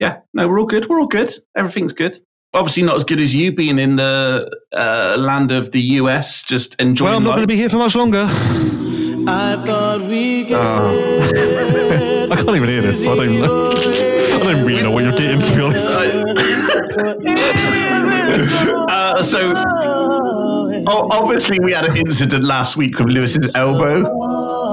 yeah, 0.00 0.20
no, 0.32 0.48
we're 0.48 0.60
all 0.60 0.66
good. 0.66 0.88
We're 0.88 1.00
all 1.00 1.06
good. 1.06 1.32
Everything's 1.56 1.92
good. 1.92 2.20
Obviously, 2.54 2.82
not 2.82 2.96
as 2.96 3.04
good 3.04 3.20
as 3.20 3.34
you 3.34 3.52
being 3.52 3.78
in 3.78 3.96
the 3.96 4.50
uh, 4.72 5.16
land 5.18 5.52
of 5.52 5.72
the 5.72 5.80
US, 5.80 6.42
just 6.42 6.74
enjoying. 6.80 7.10
Well, 7.10 7.16
I'm 7.18 7.24
not 7.24 7.30
life. 7.30 7.36
going 7.36 7.48
to 7.48 7.52
be 7.52 7.56
here 7.56 7.68
for 7.68 7.76
much 7.76 7.94
longer. 7.94 8.26
I 9.30 9.62
thought 9.66 10.00
we 10.02 10.46
could 10.46 11.47
I 12.30 12.36
can't 12.36 12.56
even 12.56 12.68
hear 12.68 12.82
this. 12.82 13.06
I 13.06 13.14
don't 13.16 13.40
know. 13.40 13.72
I 13.72 14.38
don't 14.42 14.64
really 14.64 14.82
know 14.82 14.90
what 14.90 15.04
you're 15.04 15.12
getting, 15.12 15.42
to 15.42 15.54
be 15.54 15.60
honest. 15.60 15.98
Uh, 18.88 19.22
so 19.22 19.52
obviously, 20.86 21.58
we 21.60 21.72
had 21.72 21.84
an 21.84 21.96
incident 21.96 22.44
last 22.44 22.76
week 22.76 22.98
with 22.98 23.08
Lewis's 23.08 23.54
elbow. 23.54 24.02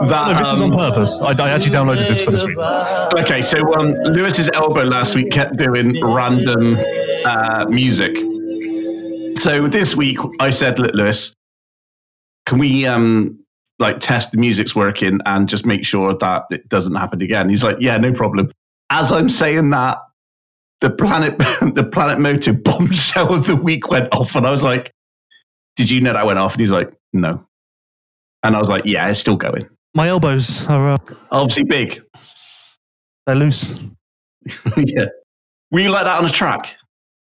That 0.07 0.27
No, 0.27 0.37
this 0.37 0.47
is 0.53 0.61
on 0.61 0.71
um, 0.71 0.77
purpose. 0.77 1.19
I, 1.19 1.31
I 1.31 1.49
actually 1.49 1.71
downloaded 1.71 2.07
this 2.07 2.21
for 2.21 2.31
this 2.31 2.45
reason. 2.45 2.63
Okay, 3.13 3.41
so 3.41 3.73
um, 3.75 3.93
Lewis's 4.13 4.49
elbow 4.53 4.83
last 4.83 5.15
week 5.15 5.31
kept 5.31 5.57
doing 5.57 5.99
random 6.03 6.77
uh, 7.25 7.65
music. 7.69 8.15
So 9.37 9.67
this 9.67 9.95
week 9.95 10.17
I 10.39 10.49
said, 10.49 10.79
"Look, 10.79 10.93
Lewis, 10.93 11.33
can 12.45 12.59
we 12.59 12.85
um, 12.85 13.39
like 13.79 13.99
test 13.99 14.31
the 14.31 14.37
music's 14.37 14.75
working 14.75 15.19
and 15.25 15.49
just 15.49 15.65
make 15.65 15.85
sure 15.85 16.15
that 16.15 16.43
it 16.49 16.67
doesn't 16.69 16.95
happen 16.95 17.21
again?" 17.21 17.49
He's 17.49 17.63
like, 17.63 17.77
"Yeah, 17.79 17.97
no 17.97 18.11
problem." 18.13 18.51
As 18.89 19.11
I'm 19.11 19.29
saying 19.29 19.71
that, 19.71 19.97
the 20.81 20.89
planet 20.89 21.37
the 21.75 21.87
Planet 21.91 22.19
motor 22.19 22.53
bombshell 22.53 23.33
of 23.33 23.47
the 23.47 23.55
week 23.55 23.89
went 23.89 24.13
off, 24.13 24.35
and 24.35 24.45
I 24.45 24.51
was 24.51 24.63
like, 24.63 24.91
"Did 25.75 25.89
you 25.89 26.01
know 26.01 26.13
that 26.13 26.25
went 26.25 26.39
off?" 26.39 26.53
And 26.53 26.61
he's 26.61 26.71
like, 26.71 26.91
"No," 27.13 27.45
and 28.43 28.55
I 28.55 28.59
was 28.59 28.69
like, 28.69 28.85
"Yeah, 28.85 29.09
it's 29.09 29.19
still 29.19 29.37
going. 29.37 29.67
My 29.93 30.09
elbows 30.09 30.65
are 30.67 30.93
uh, 30.93 30.97
Obviously 31.31 31.63
big." 31.63 32.01
they're 33.25 33.35
loose. 33.35 33.79
yeah. 34.77 35.05
Were 35.71 35.79
you 35.79 35.89
like 35.89 36.03
that 36.03 36.19
on 36.19 36.25
a 36.25 36.29
track? 36.29 36.75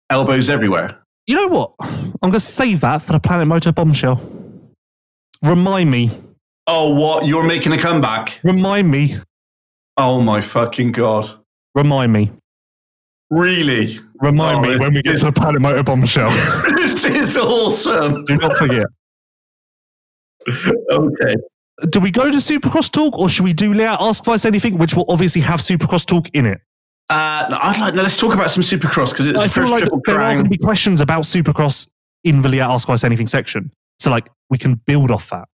Elbows 0.09 0.49
everywhere. 0.49 0.99
You 1.25 1.35
know 1.35 1.47
what? 1.47 1.73
I'm 1.79 2.13
going 2.21 2.33
to 2.33 2.39
save 2.39 2.81
that 2.81 3.01
for 3.01 3.13
the 3.13 3.19
Planet 3.19 3.47
Motor 3.47 3.71
bombshell. 3.71 4.21
Remind 5.41 5.89
me. 5.89 6.11
Oh, 6.68 6.93
what? 6.93 7.26
You're 7.26 7.43
making 7.43 7.74
a 7.74 7.78
comeback? 7.78 8.39
Remind 8.43 8.89
me. 8.89 9.18
Oh 9.97 10.22
my 10.22 10.41
fucking 10.41 10.91
god! 10.93 11.30
Remind 11.76 12.14
me. 12.14 12.32
Really? 13.30 13.99
Remind 14.22 14.66
Oh, 14.66 14.70
me 14.70 14.78
when 14.78 14.93
we 14.93 15.01
get 15.01 15.18
to 15.18 15.26
the 15.26 15.32
Planet 15.32 15.61
Moto 15.61 15.84
bombshell. 15.84 16.30
this 16.78 17.03
is 17.05 17.38
awesome. 17.38 18.24
Do 18.26 18.38
not 18.38 18.55
forget. 18.57 18.86
Okay. 20.91 21.36
Do 21.89 21.99
we 21.99 22.11
go 22.11 22.30
to 22.30 22.38
Supercross 22.38 22.91
Talk 22.91 23.18
or 23.18 23.28
should 23.30 23.43
we 23.43 23.53
do 23.53 23.74
Leatt 23.74 23.97
Ask 23.99 24.24
Vice 24.24 24.45
Anything, 24.45 24.78
which 24.78 24.93
will 24.93 25.05
obviously 25.09 25.41
have 25.41 25.59
Supercross 25.59 26.05
Talk 26.05 26.30
in 26.34 26.45
it? 26.45 26.61
Uh, 27.09 27.47
no, 27.49 27.57
I'd 27.61 27.80
like. 27.80 27.95
No, 27.95 28.03
let's 28.03 28.18
talk 28.18 28.34
about 28.34 28.51
some 28.51 28.64
Supercross 28.64 29.11
because 29.11 29.28
it's 29.28 29.39
I 29.39 29.47
the 29.47 29.53
feel 29.53 29.64
first 29.64 29.72
like 29.72 29.82
triple 29.82 30.01
there 30.05 30.16
are 30.16 30.20
going 30.20 30.36
crown. 30.38 30.43
to 30.45 30.49
be 30.49 30.57
questions 30.57 31.01
about 31.01 31.24
Supercross 31.24 31.88
in 32.24 32.41
the 32.41 32.49
Leatt 32.49 32.61
Ask 32.70 32.88
Us 32.89 33.03
Anything 33.03 33.28
section. 33.28 33.72
So, 33.99 34.09
like, 34.11 34.30
we 34.49 34.57
can 34.57 34.76
build 34.86 35.11
off 35.11 35.30
that. 35.32 35.47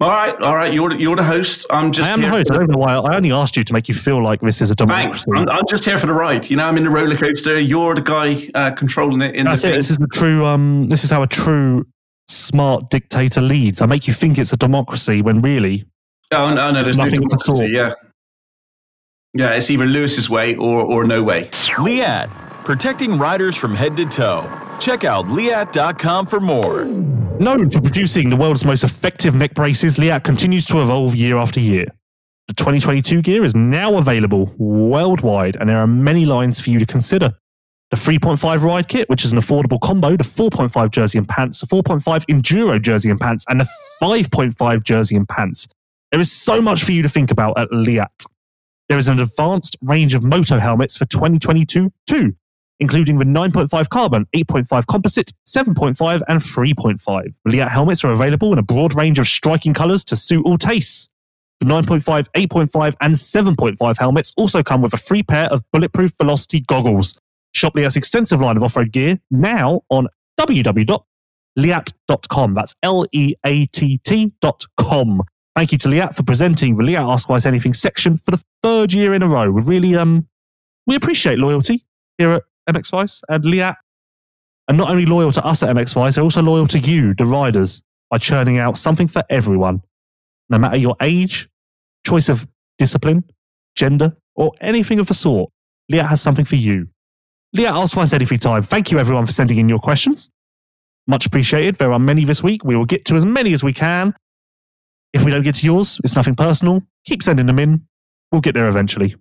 All 0.00 0.10
right, 0.10 0.34
all 0.40 0.56
right. 0.56 0.72
You're 0.74 0.90
the- 0.90 0.98
you're 1.00 1.14
the 1.16 1.22
host. 1.22 1.66
I'm 1.70 1.92
just. 1.92 2.10
I 2.10 2.12
am 2.12 2.20
the 2.20 2.26
here 2.28 2.38
host. 2.38 2.50
I 2.50 2.56
don't 2.56 2.70
know 2.70 2.78
why. 2.78 2.94
I 2.96 3.16
only 3.16 3.30
asked 3.32 3.56
you 3.56 3.62
to 3.62 3.72
make 3.72 3.88
you 3.88 3.94
feel 3.94 4.22
like 4.22 4.40
this 4.40 4.60
is 4.60 4.70
a 4.70 4.74
Thanks. 4.74 5.24
democracy. 5.24 5.30
I'm, 5.36 5.48
I'm 5.48 5.66
just 5.68 5.84
here 5.84 5.98
for 5.98 6.06
the 6.08 6.12
ride. 6.12 6.50
You 6.50 6.56
know, 6.56 6.66
I'm 6.66 6.76
in 6.76 6.84
the 6.84 6.90
roller 6.90 7.16
coaster. 7.16 7.58
You're 7.60 7.94
the 7.94 8.00
guy 8.02 8.50
uh, 8.54 8.72
controlling 8.72 9.22
it. 9.22 9.34
In 9.36 9.46
That's 9.46 9.62
the 9.62 9.68
it. 9.68 9.70
thing. 9.70 9.78
This 9.78 9.90
is 9.90 9.98
the 9.98 10.08
true. 10.08 10.44
Um, 10.44 10.88
this 10.88 11.04
is 11.04 11.10
how 11.10 11.22
a 11.22 11.26
true 11.28 11.86
smart 12.28 12.90
dictator 12.90 13.40
leads. 13.40 13.80
I 13.82 13.86
make 13.86 14.08
you 14.08 14.14
think 14.14 14.36
it's 14.38 14.52
a 14.52 14.56
democracy 14.56 15.22
when 15.22 15.40
really 15.42 15.84
Oh 16.32 16.52
no, 16.52 16.70
no, 16.72 16.82
there's 16.82 16.96
no 16.98 17.04
nothing 17.04 17.22
of 17.24 17.30
the 17.30 17.36
democracy. 17.36 17.56
sort. 17.58 17.70
Yeah, 17.70 17.92
yeah. 19.32 19.50
It's 19.54 19.70
either 19.70 19.86
Lewis's 19.86 20.28
way 20.28 20.56
or 20.56 20.80
or 20.82 21.04
no 21.04 21.22
way. 21.22 21.48
Leatt, 21.78 22.28
protecting 22.64 23.16
riders 23.16 23.54
from 23.56 23.74
head 23.76 23.96
to 23.98 24.06
toe. 24.06 24.50
Check 24.80 25.04
out 25.04 25.28
leatt.com 25.28 26.26
for 26.26 26.40
more. 26.40 26.84
Known 27.40 27.68
for 27.68 27.80
producing 27.80 28.30
the 28.30 28.36
world's 28.36 28.64
most 28.64 28.84
effective 28.84 29.34
neck 29.34 29.54
braces, 29.54 29.98
Leatt 29.98 30.22
continues 30.22 30.64
to 30.66 30.80
evolve 30.80 31.16
year 31.16 31.36
after 31.36 31.58
year. 31.58 31.86
The 32.46 32.54
2022 32.54 33.22
gear 33.22 33.44
is 33.44 33.56
now 33.56 33.96
available 33.96 34.54
worldwide, 34.56 35.56
and 35.56 35.68
there 35.68 35.78
are 35.78 35.86
many 35.86 36.26
lines 36.26 36.60
for 36.60 36.70
you 36.70 36.78
to 36.78 36.86
consider. 36.86 37.32
The 37.90 37.96
3.5 37.96 38.62
ride 38.62 38.86
kit, 38.86 39.10
which 39.10 39.24
is 39.24 39.32
an 39.32 39.38
affordable 39.38 39.80
combo, 39.80 40.16
the 40.16 40.22
4.5 40.22 40.90
jersey 40.90 41.18
and 41.18 41.28
pants, 41.28 41.60
the 41.60 41.66
4.5 41.66 42.24
enduro 42.26 42.80
jersey 42.80 43.10
and 43.10 43.18
pants, 43.18 43.44
and 43.48 43.60
the 43.60 43.68
5.5 44.00 44.82
jersey 44.84 45.16
and 45.16 45.28
pants. 45.28 45.66
There 46.12 46.20
is 46.20 46.30
so 46.30 46.62
much 46.62 46.84
for 46.84 46.92
you 46.92 47.02
to 47.02 47.08
think 47.08 47.32
about 47.32 47.58
at 47.58 47.68
Leatt. 47.72 48.24
There 48.88 48.98
is 48.98 49.08
an 49.08 49.18
advanced 49.18 49.76
range 49.82 50.14
of 50.14 50.22
moto 50.22 50.60
helmets 50.60 50.96
for 50.96 51.04
2022 51.06 51.92
too, 52.06 52.36
including 52.80 53.18
the 53.18 53.24
9.5 53.24 53.88
carbon, 53.88 54.26
8.5 54.34 54.86
composite, 54.86 55.32
7.5, 55.46 56.22
and 56.28 56.40
3.5. 56.40 57.34
Leatt 57.46 57.68
helmets 57.68 58.04
are 58.04 58.12
available 58.12 58.52
in 58.52 58.58
a 58.58 58.62
broad 58.62 58.94
range 58.94 59.18
of 59.18 59.26
striking 59.26 59.72
colors 59.74 60.04
to 60.04 60.16
suit 60.16 60.44
all 60.44 60.58
tastes. 60.58 61.08
The 61.60 61.66
9.5, 61.66 62.28
8.5, 62.34 62.96
and 63.00 63.14
7.5 63.14 63.98
helmets 63.98 64.32
also 64.36 64.62
come 64.62 64.82
with 64.82 64.92
a 64.92 64.98
free 64.98 65.22
pair 65.22 65.46
of 65.46 65.62
bulletproof 65.72 66.12
velocity 66.18 66.60
goggles. 66.60 67.18
Shop 67.52 67.74
Leatt's 67.74 67.96
extensive 67.96 68.40
line 68.40 68.56
of 68.56 68.64
off-road 68.64 68.92
gear 68.92 69.18
now 69.30 69.82
on 69.88 70.08
www.leatt.com. 70.38 72.54
That's 72.54 72.74
L-E-A-T-T.com. 72.82 73.32
Thank 75.54 75.70
you 75.70 75.78
to 75.78 75.88
Leatt 75.88 76.16
for 76.16 76.24
presenting 76.24 76.76
the 76.76 76.82
Leatt 76.82 76.98
Ask 76.98 77.30
Us 77.30 77.46
Anything 77.46 77.74
section 77.74 78.16
for 78.16 78.32
the 78.32 78.42
third 78.62 78.92
year 78.92 79.14
in 79.14 79.22
a 79.22 79.28
row. 79.28 79.48
We 79.50 79.62
really 79.62 79.94
um 79.94 80.26
we 80.86 80.96
appreciate 80.96 81.38
loyalty 81.38 81.86
here 82.18 82.32
at 82.32 82.42
MX 82.68 82.90
Vice 82.90 83.22
and 83.28 83.44
Leatt 83.44 83.76
are 84.68 84.74
not 84.74 84.90
only 84.90 85.06
loyal 85.06 85.32
to 85.32 85.44
us 85.44 85.62
at 85.62 85.74
MX 85.74 85.94
Vice, 85.94 86.14
they're 86.14 86.24
also 86.24 86.42
loyal 86.42 86.66
to 86.68 86.78
you, 86.78 87.14
the 87.14 87.24
riders, 87.24 87.82
by 88.10 88.18
churning 88.18 88.58
out 88.58 88.76
something 88.76 89.08
for 89.08 89.22
everyone, 89.30 89.82
no 90.48 90.58
matter 90.58 90.76
your 90.76 90.96
age, 91.00 91.48
choice 92.06 92.28
of 92.28 92.46
discipline, 92.78 93.24
gender, 93.76 94.16
or 94.36 94.52
anything 94.60 94.98
of 94.98 95.06
the 95.06 95.14
sort. 95.14 95.50
Leatt 95.90 96.06
has 96.06 96.20
something 96.20 96.44
for 96.44 96.56
you. 96.56 96.88
Leatt 97.52 97.72
Ask 97.72 97.94
Vice 97.94 98.12
Anything 98.12 98.38
time. 98.38 98.62
Thank 98.62 98.90
you 98.90 98.98
everyone 98.98 99.26
for 99.26 99.32
sending 99.32 99.58
in 99.58 99.68
your 99.68 99.78
questions. 99.78 100.28
Much 101.06 101.26
appreciated. 101.26 101.76
There 101.76 101.92
are 101.92 101.98
many 101.98 102.24
this 102.24 102.42
week. 102.42 102.64
We 102.64 102.76
will 102.76 102.86
get 102.86 103.04
to 103.06 103.14
as 103.14 103.24
many 103.24 103.52
as 103.52 103.62
we 103.62 103.72
can. 103.72 104.14
If 105.12 105.22
we 105.22 105.30
don't 105.30 105.42
get 105.42 105.54
to 105.56 105.66
yours, 105.66 106.00
it's 106.02 106.16
nothing 106.16 106.34
personal. 106.34 106.82
Keep 107.04 107.22
sending 107.22 107.46
them 107.46 107.58
in. 107.58 107.86
We'll 108.32 108.40
get 108.40 108.54
there 108.54 108.66
eventually. 108.66 109.14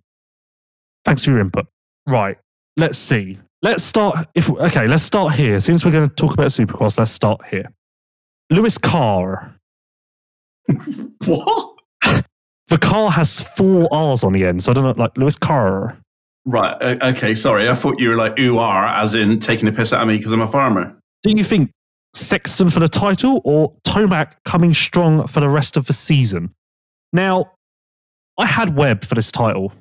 Thanks 1.05 1.23
for 1.23 1.31
your 1.31 1.39
input. 1.39 1.67
Right. 2.07 2.37
Let's 2.77 2.97
see. 2.97 3.37
Let's 3.61 3.83
start. 3.83 4.27
If 4.35 4.49
okay, 4.49 4.87
let's 4.87 5.03
start 5.03 5.33
here. 5.33 5.59
Since 5.59 5.85
we're 5.85 5.91
going 5.91 6.09
to 6.09 6.15
talk 6.15 6.33
about 6.33 6.47
Supercross, 6.47 6.97
let's 6.97 7.11
start 7.11 7.41
here. 7.45 7.71
Lewis 8.49 8.77
Carr. 8.77 9.55
What? 11.25 11.69
The 12.67 12.77
car 12.77 13.11
has 13.11 13.41
four 13.41 13.87
R's 13.91 14.23
on 14.23 14.33
the 14.33 14.45
end, 14.45 14.63
so 14.63 14.71
I 14.71 14.73
don't 14.73 14.83
know. 14.83 15.01
Like 15.01 15.17
Lewis 15.17 15.35
Carr. 15.35 15.97
Right. 16.45 17.01
Okay. 17.03 17.35
Sorry. 17.35 17.69
I 17.69 17.75
thought 17.75 17.99
you 17.99 18.09
were 18.09 18.15
like 18.15 18.37
ooh 18.39 18.57
are 18.57 18.85
as 18.85 19.13
in 19.13 19.39
taking 19.39 19.67
a 19.67 19.71
piss 19.71 19.93
at 19.93 20.05
me 20.07 20.17
because 20.17 20.31
I'm 20.31 20.41
a 20.41 20.47
farmer. 20.47 20.93
Do 21.21 21.31
you 21.31 21.43
think 21.43 21.71
Sexton 22.15 22.69
for 22.69 22.79
the 22.79 22.89
title 22.89 23.41
or 23.45 23.73
Tomac 23.85 24.33
coming 24.43 24.73
strong 24.73 25.27
for 25.27 25.39
the 25.39 25.49
rest 25.49 25.77
of 25.77 25.85
the 25.85 25.93
season? 25.93 26.53
Now, 27.13 27.51
I 28.37 28.45
had 28.45 28.75
Webb 28.75 29.05
for 29.05 29.15
this 29.15 29.31
title 29.31 29.71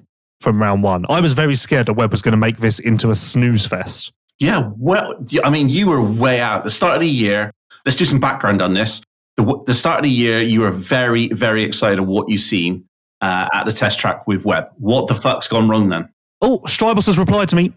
from 0.43 0.61
round 0.61 0.83
one. 0.83 1.07
I 1.09 1.21
was 1.21 1.33
very 1.33 1.57
scared 1.57 1.87
that 1.87 1.95
Webb 1.95 2.11
was 2.11 2.23
going 2.23 2.33
to 2.33 2.39
make 2.39 2.59
this 2.59 2.79
into 2.79 3.11
a 3.11 3.15
snooze 3.15 3.67
fest. 3.67 4.13
Yeah. 4.39 4.71
Well, 4.77 5.15
I 5.45 5.51
mean, 5.51 5.69
you 5.69 5.89
were 5.89 6.03
way 6.03 6.41
out. 6.41 6.65
The 6.65 6.71
start 6.71 6.97
of 6.97 7.01
the 7.01 7.09
year. 7.09 7.53
Let's 7.85 7.97
do 7.97 8.05
some 8.05 8.21
background 8.21 8.61
on 8.61 8.75
this. 8.75 9.03
The, 9.37 9.63
the 9.67 9.75
start 9.75 10.01
of 10.01 10.05
the 10.05 10.11
year, 10.11 10.43
you 10.43 10.61
were 10.61 10.71
very, 10.71 11.29
very 11.29 11.63
excited 11.63 11.99
of 11.99 12.07
what 12.07 12.29
you've 12.29 12.41
seen 12.41 12.85
uh, 13.21 13.49
at 13.53 13.65
the 13.65 13.73
test 13.73 13.99
track 13.99 14.27
with 14.27 14.45
Webb. 14.45 14.67
What 14.77 15.07
the 15.07 15.15
fuck's 15.15 15.49
gone 15.49 15.69
wrong 15.69 15.89
then? 15.89 16.09
Oh, 16.41 16.59
Strijbos 16.67 17.07
has 17.07 17.19
replied 17.19 17.49
to 17.51 17.57
me. 17.57 17.73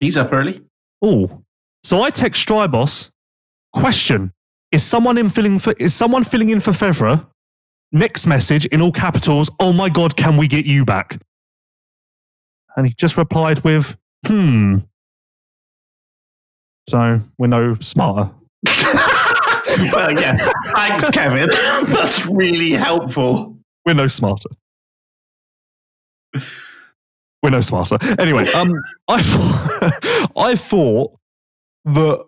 He's 0.00 0.16
up 0.16 0.32
early. 0.32 0.62
Oh, 1.02 1.42
so 1.82 2.02
I 2.02 2.10
text 2.10 2.46
Strijbos. 2.46 3.10
Question: 3.72 4.32
Is 4.72 4.82
someone 4.82 5.18
in 5.18 5.30
filling 5.30 5.58
for? 5.58 5.72
Is 5.78 5.94
someone 5.94 6.24
filling 6.24 6.50
in 6.50 6.60
for 6.60 6.72
Febvre? 6.72 7.26
Next 7.92 8.26
message 8.26 8.66
in 8.66 8.80
all 8.80 8.92
capitals. 8.92 9.50
Oh 9.58 9.72
my 9.72 9.88
God, 9.88 10.16
can 10.16 10.36
we 10.36 10.46
get 10.46 10.64
you 10.64 10.84
back? 10.84 11.20
And 12.76 12.86
he 12.86 12.94
just 12.94 13.16
replied 13.16 13.62
with, 13.64 13.96
"Hmm." 14.26 14.78
So 16.88 17.20
we're 17.38 17.48
no 17.48 17.76
smarter. 17.80 18.32
well, 19.92 20.12
yeah. 20.12 20.36
Thanks, 20.74 21.10
Kevin. 21.10 21.48
That's 21.88 22.26
really 22.26 22.72
helpful. 22.72 23.56
We're 23.84 23.94
no 23.94 24.08
smarter. 24.08 24.50
We're 27.42 27.50
no 27.50 27.60
smarter. 27.60 27.98
Anyway, 28.18 28.46
um, 28.52 28.72
I 29.08 29.22
thought, 29.22 30.30
I 30.36 30.56
thought 30.56 31.16
that 31.86 32.24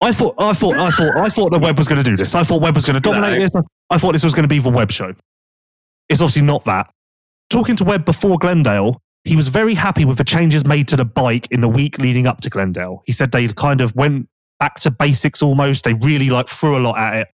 I 0.00 0.12
thought 0.12 0.34
I 0.38 0.52
thought 0.52 0.76
I 0.76 0.90
thought 0.90 1.16
I 1.16 1.28
thought 1.28 1.50
the 1.50 1.58
Webb 1.58 1.78
was 1.78 1.88
going 1.88 2.02
to 2.02 2.08
do 2.08 2.16
this. 2.16 2.34
I 2.34 2.44
thought 2.44 2.60
Webb 2.60 2.74
was 2.74 2.84
going 2.84 2.94
to 2.94 3.00
dominate 3.00 3.38
No. 3.38 3.44
this. 3.46 3.52
I 3.90 3.98
thought 3.98 4.12
this 4.12 4.24
was 4.24 4.34
going 4.34 4.44
to 4.44 4.48
be 4.48 4.58
the 4.58 4.70
Webb 4.70 4.90
show. 4.90 5.14
It's 6.08 6.20
obviously 6.20 6.42
not 6.42 6.64
that. 6.64 6.90
Talking 7.50 7.76
to 7.76 7.84
Webb 7.84 8.04
before 8.04 8.38
Glendale, 8.38 9.00
he 9.24 9.36
was 9.36 9.48
very 9.48 9.74
happy 9.74 10.04
with 10.04 10.18
the 10.18 10.24
changes 10.24 10.64
made 10.64 10.86
to 10.88 10.96
the 10.96 11.04
bike 11.04 11.48
in 11.50 11.60
the 11.60 11.68
week 11.68 11.98
leading 11.98 12.26
up 12.26 12.40
to 12.42 12.50
Glendale. 12.50 13.02
He 13.06 13.12
said 13.12 13.32
they 13.32 13.48
kind 13.48 13.80
of 13.80 13.94
went 13.96 14.28
back 14.60 14.76
to 14.80 14.90
basics 14.90 15.42
almost. 15.42 15.84
They 15.84 15.94
really 15.94 16.28
like 16.30 16.48
threw 16.48 16.76
a 16.76 16.80
lot 16.80 16.98
at 16.98 17.14
it. 17.16 17.28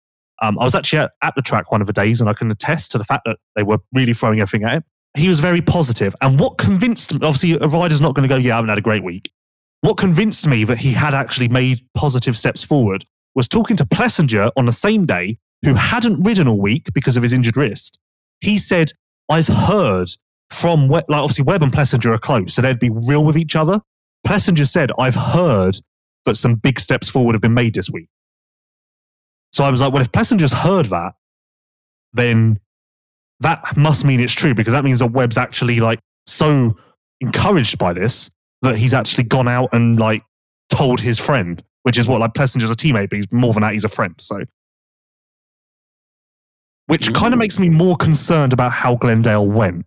Um, 0.43 0.59
I 0.59 0.65
was 0.65 0.75
actually 0.75 1.01
at, 1.01 1.13
at 1.23 1.35
the 1.37 1.43
track 1.43 1.71
one 1.73 1.81
of 1.81 1.87
the 1.87 1.93
days, 1.93 2.21
and 2.21 2.29
I 2.29 2.33
can 2.33 2.51
attest 2.51 2.93
to 2.93 2.99
the 2.99 3.05
fact 3.05 3.23
that 3.27 3.39
they 3.57 3.63
were 3.63 3.79
really 3.93 4.15
throwing 4.15 4.41
everything 4.41 4.67
at 4.67 4.79
it. 4.79 4.85
He 5.17 5.29
was 5.29 5.41
very 5.41 5.61
positive, 5.63 6.15
and 6.21 6.39
what 6.39 6.59
convinced 6.59 7.13
me, 7.13 7.27
obviously, 7.27 7.55
a 7.55 7.67
rider's 7.67 8.01
not 8.01 8.15
going 8.15 8.29
to 8.29 8.33
go, 8.33 8.37
"Yeah, 8.39 8.53
I 8.53 8.57
haven't 8.57 8.69
had 8.69 8.79
a 8.79 8.83
great 8.83 9.03
week." 9.03 9.33
What 9.81 9.97
convinced 9.97 10.47
me 10.47 10.65
that 10.65 10.79
he 10.79 10.93
had 10.93 11.15
actually 11.15 11.49
made 11.49 11.87
positive 11.95 12.37
steps 12.37 12.65
forward 12.65 13.05
was 13.35 13.49
talking 13.49 13.77
to 13.77 13.85
Plessinger 13.85 14.51
on 14.57 14.67
the 14.67 14.73
same 14.73 15.07
day, 15.07 15.39
who 15.63 15.75
hadn't 15.75 16.23
ridden 16.23 16.49
all 16.49 16.61
week 16.61 16.89
because 16.95 17.17
of 17.17 17.23
his 17.23 17.33
injured 17.33 17.57
wrist. 17.57 17.99
He 18.41 18.59
said, 18.59 18.93
"I've 19.29 19.49
heard 19.49 20.11
from 20.51 20.89
Webb, 20.89 21.05
like 21.09 21.23
obviously 21.23 21.45
Webb 21.45 21.63
and 21.63 21.73
Plessinger 21.73 22.15
are 22.15 22.19
close, 22.19 22.55
so 22.55 22.63
they'd 22.63 22.79
be 22.79 22.91
real 22.91 23.25
with 23.25 23.37
each 23.37 23.55
other." 23.57 23.81
Plessinger 24.27 24.67
said, 24.67 24.91
"I've 24.99 25.15
heard 25.15 25.79
that 26.25 26.37
some 26.37 26.57
big 26.57 26.81
steps 26.81 27.09
forward 27.09 27.35
have 27.35 27.43
been 27.43 27.55
made 27.55 27.75
this 27.75 27.91
week." 27.91 28.09
So 29.53 29.65
I 29.65 29.71
was 29.71 29.81
like, 29.81 29.93
well, 29.93 30.03
if 30.03 30.13
Plessinger's 30.13 30.53
heard 30.53 30.87
that, 30.87 31.15
then 32.13 32.59
that 33.41 33.77
must 33.77 34.05
mean 34.05 34.21
it's 34.21 34.33
true 34.33 34.55
because 34.55 34.73
that 34.73 34.85
means 34.85 34.99
that 34.99 35.07
Webb's 35.07 35.39
actually 35.39 35.81
like 35.81 36.01
so 36.27 36.77
encouraged 37.21 37.79
by 37.79 37.93
this 37.93 38.31
that 38.63 38.77
he's 38.77 38.95
actually 38.95 39.25
gone 39.25 39.49
out 39.49 39.71
and 39.73 39.99
like 39.99 40.23
told 40.71 41.01
his 41.01 41.19
friend, 41.19 41.63
which 41.83 41.99
is 41.99 42.09
what 42.09 42.21
like 42.21 42.35
Plessinger's 42.35 42.71
a 42.71 42.75
teammate, 42.75 43.11
but 43.11 43.17
he's 43.17 43.31
more 43.33 43.53
than 43.53 43.63
that, 43.63 43.73
he's 43.73 43.85
a 43.85 43.89
friend. 43.89 44.15
So, 44.19 44.41
which 46.87 47.13
kind 47.13 47.35
of 47.35 47.39
makes 47.39 47.59
me 47.59 47.69
more 47.69 47.97
concerned 47.97 48.53
about 48.53 48.73
how 48.73 48.97
Glendale 48.97 49.47
went. 49.47 49.87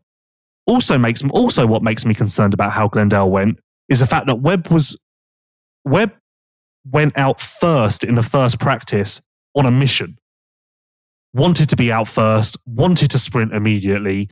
Also 0.67 0.97
makes 0.97 1.23
also 1.31 1.65
what 1.65 1.83
makes 1.83 2.05
me 2.05 2.13
concerned 2.13 2.53
about 2.53 2.71
how 2.71 2.87
Glendale 2.87 3.29
went 3.29 3.59
is 3.89 3.99
the 3.99 4.07
fact 4.07 4.27
that 4.27 4.35
Webb 4.35 4.67
was 4.69 4.97
Webb 5.83 6.11
went 6.91 7.17
out 7.17 7.39
first 7.41 8.03
in 8.03 8.15
the 8.15 8.23
first 8.23 8.59
practice 8.59 9.21
on 9.55 9.65
a 9.65 9.71
mission. 9.71 10.17
Wanted 11.33 11.69
to 11.69 11.75
be 11.75 11.91
out 11.91 12.07
first, 12.07 12.57
wanted 12.65 13.11
to 13.11 13.19
sprint 13.19 13.53
immediately. 13.53 14.29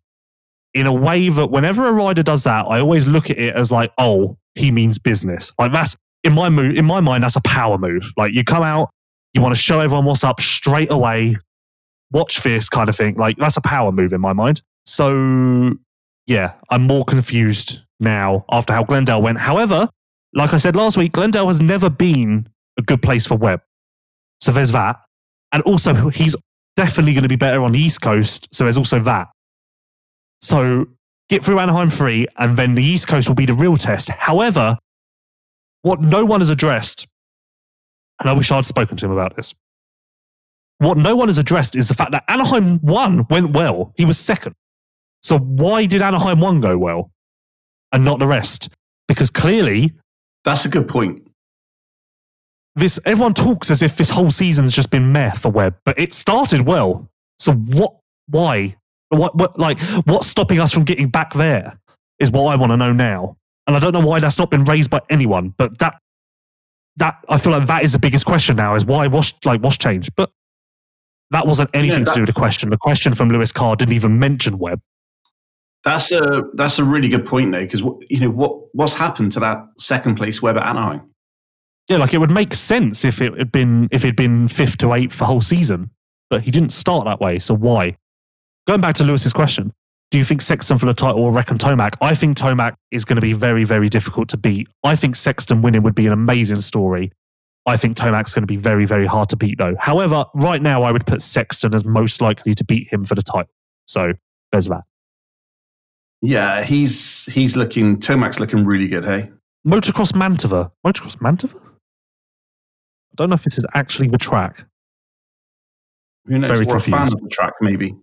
In 0.75 0.85
a 0.85 0.93
way 0.93 1.29
that 1.29 1.47
whenever 1.47 1.87
a 1.87 1.91
rider 1.91 2.21
does 2.21 2.43
that, 2.43 2.67
I 2.67 2.79
always 2.79 3.07
look 3.07 3.29
at 3.29 3.39
it 3.39 3.55
as 3.55 3.71
like, 3.71 3.91
oh, 3.97 4.37
he 4.55 4.71
means 4.71 4.99
business. 4.99 5.51
Like 5.57 5.71
that's 5.71 5.95
in 6.23 6.33
my 6.33 6.49
move, 6.49 6.75
in 6.75 6.85
my 6.85 6.99
mind, 6.99 7.23
that's 7.23 7.35
a 7.35 7.41
power 7.41 7.77
move. 7.77 8.03
Like 8.17 8.33
you 8.33 8.43
come 8.43 8.63
out, 8.63 8.89
you 9.33 9.41
want 9.41 9.55
to 9.55 9.61
show 9.61 9.79
everyone 9.79 10.05
what's 10.05 10.23
up 10.23 10.39
straight 10.39 10.91
away, 10.91 11.35
watch 12.11 12.43
this 12.43 12.69
kind 12.69 12.87
of 12.89 12.95
thing. 12.95 13.15
Like 13.15 13.37
that's 13.37 13.57
a 13.57 13.61
power 13.61 13.91
move 13.91 14.13
in 14.13 14.21
my 14.21 14.33
mind. 14.33 14.61
So 14.85 15.71
yeah, 16.27 16.53
I'm 16.69 16.83
more 16.83 17.03
confused 17.03 17.79
now 17.99 18.45
after 18.51 18.73
how 18.73 18.83
Glendale 18.83 19.21
went. 19.21 19.39
However, 19.39 19.89
like 20.33 20.53
I 20.53 20.57
said 20.57 20.75
last 20.75 20.97
week, 20.97 21.13
Glendale 21.13 21.47
has 21.47 21.59
never 21.59 21.89
been 21.89 22.47
a 22.77 22.83
good 22.83 23.01
place 23.01 23.25
for 23.25 23.35
Webb. 23.35 23.61
So 24.39 24.51
there's 24.51 24.71
that. 24.71 24.97
And 25.51 25.63
also, 25.63 26.09
he's 26.09 26.35
definitely 26.75 27.13
going 27.13 27.23
to 27.23 27.29
be 27.29 27.35
better 27.35 27.63
on 27.63 27.71
the 27.71 27.79
East 27.79 28.01
Coast. 28.01 28.47
So 28.51 28.63
there's 28.63 28.77
also 28.77 28.99
that. 28.99 29.27
So 30.41 30.85
get 31.29 31.43
through 31.43 31.59
Anaheim 31.59 31.89
free, 31.89 32.27
and 32.37 32.57
then 32.57 32.75
the 32.75 32.83
East 32.83 33.07
Coast 33.07 33.27
will 33.27 33.35
be 33.35 33.45
the 33.45 33.53
real 33.53 33.77
test. 33.77 34.09
However, 34.09 34.77
what 35.83 36.01
no 36.01 36.25
one 36.25 36.41
has 36.41 36.49
addressed, 36.49 37.07
and 38.19 38.29
I 38.29 38.33
wish 38.33 38.51
I'd 38.51 38.65
spoken 38.65 38.97
to 38.97 39.05
him 39.05 39.11
about 39.11 39.35
this, 39.35 39.53
what 40.79 40.97
no 40.97 41.15
one 41.15 41.27
has 41.27 41.37
addressed 41.37 41.75
is 41.75 41.87
the 41.89 41.93
fact 41.93 42.11
that 42.11 42.23
Anaheim 42.29 42.79
1 42.79 43.27
went 43.29 43.51
well. 43.51 43.93
He 43.95 44.05
was 44.05 44.17
second. 44.17 44.55
So 45.21 45.37
why 45.37 45.85
did 45.85 46.01
Anaheim 46.01 46.39
1 46.39 46.61
go 46.61 46.77
well 46.77 47.11
and 47.91 48.05
not 48.05 48.19
the 48.19 48.27
rest? 48.27 48.69
Because 49.09 49.29
clearly, 49.29 49.91
That's 50.45 50.63
a 50.65 50.69
good 50.69 50.87
point. 50.87 51.27
this 52.75 52.97
everyone 53.05 53.33
talks 53.33 53.69
as 53.69 53.81
if 53.81 53.97
this 53.97 54.09
whole 54.09 54.31
season's 54.31 54.71
just 54.71 54.89
been 54.89 55.11
meh 55.11 55.33
for 55.33 55.49
Webb, 55.49 55.75
but 55.83 55.99
it 55.99 56.13
started 56.13 56.61
well. 56.61 57.09
So 57.39 57.53
what? 57.53 57.95
Why? 58.27 58.77
What? 59.09 59.35
What? 59.35 59.59
Like, 59.59 59.79
what's 60.05 60.27
stopping 60.27 60.59
us 60.59 60.71
from 60.71 60.83
getting 60.83 61.09
back 61.09 61.33
there? 61.33 61.79
Is 62.19 62.31
what 62.31 62.51
I 62.51 62.55
want 62.55 62.71
to 62.71 62.77
know 62.77 62.91
now, 62.91 63.37
and 63.65 63.75
I 63.75 63.79
don't 63.79 63.93
know 63.93 64.01
why 64.05 64.19
that's 64.19 64.37
not 64.37 64.51
been 64.51 64.65
raised 64.65 64.89
by 64.89 65.01
anyone. 65.09 65.53
But 65.57 65.79
that, 65.79 65.99
that 66.97 67.15
I 67.29 67.37
feel 67.37 67.53
like 67.53 67.65
that 67.67 67.83
is 67.83 67.93
the 67.93 67.99
biggest 67.99 68.25
question 68.25 68.55
now: 68.57 68.75
is 68.75 68.85
why 68.85 69.07
what's 69.07 69.33
like 69.45 69.61
what's 69.61 69.77
changed? 69.77 70.11
But 70.15 70.29
that 71.31 71.47
wasn't 71.47 71.69
anything 71.73 72.03
that- 72.03 72.11
to 72.13 72.15
do 72.15 72.21
with 72.21 72.27
the 72.27 72.33
question. 72.33 72.69
The 72.69 72.77
question 72.77 73.13
from 73.13 73.29
Lewis 73.29 73.51
Carr 73.51 73.75
didn't 73.75 73.93
even 73.93 74.19
mention 74.19 74.57
Webb. 74.57 74.81
That's 75.85 76.11
a 76.11 76.41
that's 76.55 76.77
a 76.77 76.83
really 76.83 77.07
good 77.07 77.25
point 77.25 77.53
though, 77.53 77.61
because 77.63 77.81
you 78.09 78.19
know 78.19 78.29
what 78.29 78.51
what's 78.73 78.93
happened 78.93 79.31
to 79.33 79.39
that 79.39 79.59
second 79.77 80.15
place 80.15 80.41
Webb 80.41 80.57
at 80.57 80.67
Anaheim. 80.67 81.01
Yeah, 81.87 81.97
like 81.97 82.13
it 82.13 82.17
would 82.17 82.31
make 82.31 82.53
sense 82.53 83.05
if 83.05 83.21
it 83.21 83.35
had 83.37 83.51
been 83.51 83.87
if 83.91 84.03
it'd 84.03 84.17
been 84.17 84.49
fifth 84.49 84.77
to 84.79 84.93
eighth 84.93 85.17
the 85.19 85.25
whole 85.25 85.41
season, 85.41 85.89
but 86.29 86.41
he 86.41 86.51
didn't 86.51 86.71
start 86.71 87.05
that 87.05 87.21
way. 87.21 87.39
So 87.39 87.53
why? 87.55 87.95
Going 88.69 88.81
back 88.81 88.93
to 88.97 89.03
Lewis's 89.03 89.33
question, 89.33 89.73
do 90.11 90.19
you 90.19 90.23
think 90.23 90.43
Sexton 90.43 90.77
for 90.77 90.85
the 90.85 90.93
title 90.93 91.23
will 91.23 91.31
reckon 91.31 91.57
Tomac? 91.57 91.95
I 92.01 92.13
think 92.13 92.37
Tomac 92.37 92.75
is 92.91 93.03
going 93.03 93.15
to 93.15 93.21
be 93.21 93.33
very, 93.33 93.63
very 93.63 93.89
difficult 93.89 94.29
to 94.29 94.37
beat. 94.37 94.67
I 94.83 94.95
think 94.95 95.15
Sexton 95.15 95.63
winning 95.63 95.81
would 95.81 95.95
be 95.95 96.05
an 96.05 96.13
amazing 96.13 96.59
story. 96.59 97.11
I 97.65 97.77
think 97.77 97.97
Tomac's 97.97 98.31
going 98.31 98.43
to 98.43 98.47
be 98.47 98.57
very, 98.57 98.85
very 98.85 99.07
hard 99.07 99.27
to 99.29 99.35
beat 99.35 99.57
though. 99.57 99.75
However, 99.79 100.23
right 100.35 100.61
now 100.61 100.83
I 100.83 100.91
would 100.91 101.07
put 101.07 101.23
Sexton 101.23 101.73
as 101.73 101.83
most 101.83 102.21
likely 102.21 102.53
to 102.53 102.63
beat 102.63 102.93
him 102.93 103.05
for 103.05 103.15
the 103.15 103.23
title. 103.23 103.49
So 103.87 104.13
there's 104.51 104.67
that. 104.67 104.83
Yeah, 106.21 106.63
he's 106.63 107.25
he's 107.25 107.57
looking 107.57 107.97
Tomac's 107.97 108.39
looking 108.39 108.65
really 108.65 108.87
good. 108.87 109.03
Hey, 109.03 109.31
Motocross 109.65 110.11
Mantova. 110.11 110.69
Motocross 110.85 111.15
Mantova? 111.15 111.59
I 111.59 113.15
don't 113.15 113.31
know 113.31 113.35
if 113.35 113.43
this 113.45 113.57
is 113.57 113.65
actually 113.73 114.09
the 114.09 114.19
track. 114.19 114.63
who 116.27 116.37
knows? 116.37 116.51
Very 116.51 116.67
We're 116.67 116.77
a 116.77 116.81
fan 116.81 117.07
of 117.07 117.19
the 117.19 117.29
track, 117.29 117.53
maybe. 117.61 117.95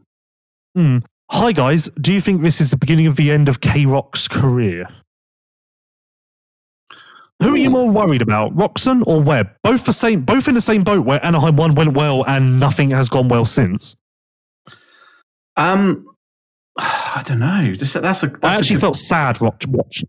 Hmm. 0.76 0.98
Hi 1.30 1.52
guys, 1.52 1.88
do 2.02 2.12
you 2.12 2.20
think 2.20 2.42
this 2.42 2.60
is 2.60 2.70
the 2.70 2.76
beginning 2.76 3.06
of 3.06 3.16
the 3.16 3.30
end 3.30 3.48
of 3.48 3.62
K 3.62 3.86
Rock's 3.86 4.28
career? 4.28 4.86
Who 7.42 7.54
are 7.54 7.56
you 7.56 7.70
more 7.70 7.90
worried 7.90 8.20
about, 8.20 8.54
Roczen 8.54 9.02
or 9.06 9.22
Webb? 9.22 9.48
Both 9.62 9.86
the 9.86 9.92
same, 9.94 10.22
both 10.22 10.48
in 10.48 10.54
the 10.54 10.60
same 10.60 10.82
boat 10.84 11.06
where 11.06 11.24
Anaheim 11.24 11.56
one 11.56 11.74
went 11.74 11.94
well 11.94 12.24
and 12.26 12.60
nothing 12.60 12.90
has 12.90 13.08
gone 13.08 13.28
well 13.28 13.46
since. 13.46 13.96
Um, 15.56 16.06
I 16.78 17.22
don't 17.24 17.38
know. 17.40 17.74
Just, 17.74 17.94
that's 17.94 18.22
a. 18.22 18.26
That's 18.26 18.44
I 18.44 18.54
a 18.54 18.58
actually 18.58 18.76
good- 18.76 18.80
felt 18.82 18.96
sad 18.96 19.40
watch. 19.40 19.66
watch. 19.66 20.04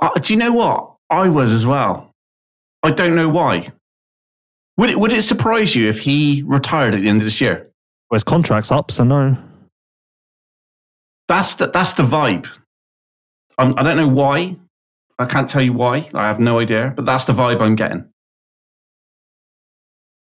Uh, 0.00 0.10
do 0.18 0.32
you 0.32 0.38
know 0.38 0.52
what? 0.52 0.96
I 1.08 1.28
was 1.28 1.52
as 1.52 1.64
well. 1.64 2.10
I 2.82 2.90
don't 2.90 3.14
know 3.14 3.28
why. 3.28 3.70
Would 4.76 4.90
it 4.90 4.98
would 4.98 5.12
it 5.12 5.22
surprise 5.22 5.76
you 5.76 5.88
if 5.88 6.00
he 6.00 6.42
retired 6.46 6.96
at 6.96 7.02
the 7.02 7.08
end 7.08 7.18
of 7.20 7.24
this 7.24 7.40
year? 7.40 7.69
Well, 8.10 8.16
his 8.16 8.24
contract's 8.24 8.72
up, 8.72 8.90
so 8.90 9.04
no. 9.04 9.36
That's 11.28 11.54
the 11.54 11.68
that's 11.68 11.94
the 11.94 12.02
vibe. 12.02 12.48
I'm, 13.58 13.78
I 13.78 13.82
don't 13.82 13.96
know 13.96 14.08
why. 14.08 14.56
I 15.18 15.26
can't 15.26 15.48
tell 15.48 15.62
you 15.62 15.72
why. 15.72 16.08
I 16.14 16.26
have 16.26 16.40
no 16.40 16.58
idea. 16.58 16.92
But 16.96 17.04
that's 17.06 17.24
the 17.26 17.32
vibe 17.34 17.60
I'm 17.60 17.76
getting. 17.76 18.08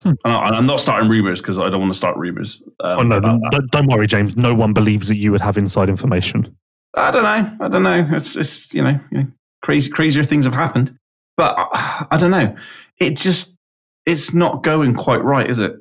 Hmm. 0.03 0.13
And 0.25 0.33
I- 0.35 0.49
I'm 0.51 0.67
not 0.67 0.81
starting 0.81 1.09
rumors 1.09 1.41
because 1.41 1.59
I 1.59 1.69
don't 1.71 1.81
want 1.81 1.93
to 1.93 1.97
start 1.97 2.17
rumors. 2.17 2.63
Um, 2.81 2.99
Oh 2.99 3.03
no, 3.03 3.21
don't, 3.21 3.71
don't 3.71 3.87
worry, 3.87 4.07
James. 4.07 4.37
No 4.37 4.55
one 4.55 4.73
believes 4.73 5.09
that 5.09 5.17
you 5.17 5.31
would 5.33 5.41
have 5.41 5.57
inside 5.59 5.89
information. 5.89 6.57
I 6.95 7.11
don't 7.11 7.23
know. 7.23 7.57
I 7.65 7.69
don't 7.69 7.83
know. 7.83 8.09
It's, 8.13 8.37
it's 8.37 8.73
you 8.75 8.83
know, 8.83 8.99
you 9.13 9.19
know, 9.19 9.27
crazy, 9.63 9.91
crazier 9.91 10.25
things 10.25 10.45
have 10.47 10.55
happened. 10.55 10.97
But 11.37 11.55
I, 11.59 12.07
I 12.11 12.17
don't 12.17 12.31
know. 12.31 12.57
It 12.99 13.17
just, 13.17 13.55
it's 14.07 14.33
not 14.33 14.63
going 14.63 14.95
quite 14.95 15.23
right, 15.23 15.49
is 15.49 15.59
it? 15.59 15.77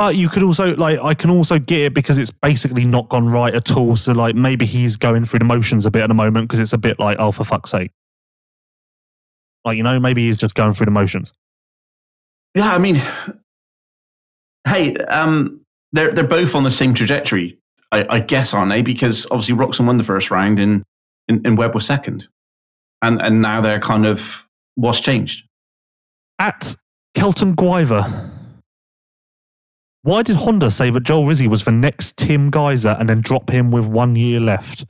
But 0.00 0.16
you 0.16 0.30
could 0.30 0.42
also 0.42 0.74
like 0.76 0.98
I 0.98 1.12
can 1.12 1.28
also 1.28 1.58
get 1.58 1.80
it 1.80 1.92
because 1.92 2.16
it's 2.16 2.30
basically 2.30 2.86
not 2.86 3.10
gone 3.10 3.28
right 3.28 3.54
at 3.54 3.72
all. 3.72 3.96
So 3.96 4.12
like 4.12 4.34
maybe 4.34 4.64
he's 4.64 4.96
going 4.96 5.26
through 5.26 5.40
the 5.40 5.44
motions 5.44 5.84
a 5.84 5.90
bit 5.90 6.00
at 6.00 6.06
the 6.06 6.14
moment 6.14 6.48
because 6.48 6.58
it's 6.58 6.72
a 6.72 6.78
bit 6.78 6.98
like 6.98 7.18
oh 7.20 7.32
for 7.32 7.44
fuck's 7.44 7.70
sake. 7.70 7.90
Like 9.62 9.76
you 9.76 9.82
know 9.82 10.00
maybe 10.00 10.24
he's 10.24 10.38
just 10.38 10.54
going 10.54 10.72
through 10.72 10.86
the 10.86 10.90
motions. 10.90 11.34
Yeah, 12.54 12.72
I 12.72 12.78
mean, 12.78 12.98
hey, 14.66 14.96
um, 14.96 15.60
they're 15.92 16.10
they're 16.12 16.24
both 16.24 16.54
on 16.54 16.62
the 16.62 16.70
same 16.70 16.94
trajectory, 16.94 17.58
I, 17.92 18.06
I 18.08 18.20
guess, 18.20 18.54
aren't 18.54 18.70
they? 18.70 18.80
Because 18.80 19.26
obviously 19.30 19.54
Roczen 19.54 19.84
won 19.84 19.98
the 19.98 20.04
first 20.04 20.30
round 20.30 20.58
and, 20.60 20.82
and 21.28 21.46
and 21.46 21.58
Webb 21.58 21.74
was 21.74 21.84
second, 21.84 22.26
and 23.02 23.20
and 23.20 23.42
now 23.42 23.60
they're 23.60 23.80
kind 23.80 24.06
of 24.06 24.48
what's 24.76 25.00
changed. 25.00 25.46
At 26.38 26.74
Kelton 27.14 27.54
Guiver. 27.54 28.38
Why 30.02 30.22
did 30.22 30.36
Honda 30.36 30.70
say 30.70 30.90
that 30.90 31.02
Joel 31.02 31.26
Rizzi 31.26 31.46
was 31.46 31.64
the 31.64 31.72
next 31.72 32.16
Tim 32.16 32.50
Gajser 32.50 32.98
and 32.98 33.08
then 33.08 33.20
drop 33.20 33.50
him 33.50 33.70
with 33.70 33.86
one 33.86 34.16
year 34.16 34.40
left? 34.40 34.86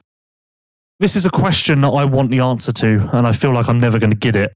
This 1.00 1.16
is 1.16 1.26
a 1.26 1.30
question 1.30 1.80
that 1.80 1.88
I 1.88 2.04
want 2.04 2.30
the 2.30 2.40
answer 2.40 2.72
to, 2.72 3.08
and 3.12 3.26
I 3.26 3.32
feel 3.32 3.52
like 3.52 3.68
I'm 3.68 3.80
never 3.80 3.98
going 3.98 4.11
to 4.11 4.16
get 4.16 4.36
it. 4.36 4.52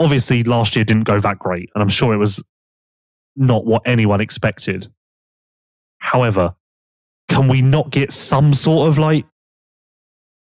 Obviously, 0.00 0.42
last 0.42 0.74
year 0.74 0.84
didn't 0.84 1.04
go 1.04 1.20
that 1.20 1.38
great, 1.38 1.68
and 1.74 1.82
I'm 1.82 1.88
sure 1.88 2.12
it 2.14 2.18
was 2.18 2.42
not 3.36 3.64
what 3.64 3.82
anyone 3.84 4.20
expected. 4.20 4.88
However, 5.98 6.54
can 7.28 7.48
we 7.48 7.62
not 7.62 7.90
get 7.90 8.12
some 8.12 8.54
sort 8.54 8.88
of 8.88 8.98
like 8.98 9.24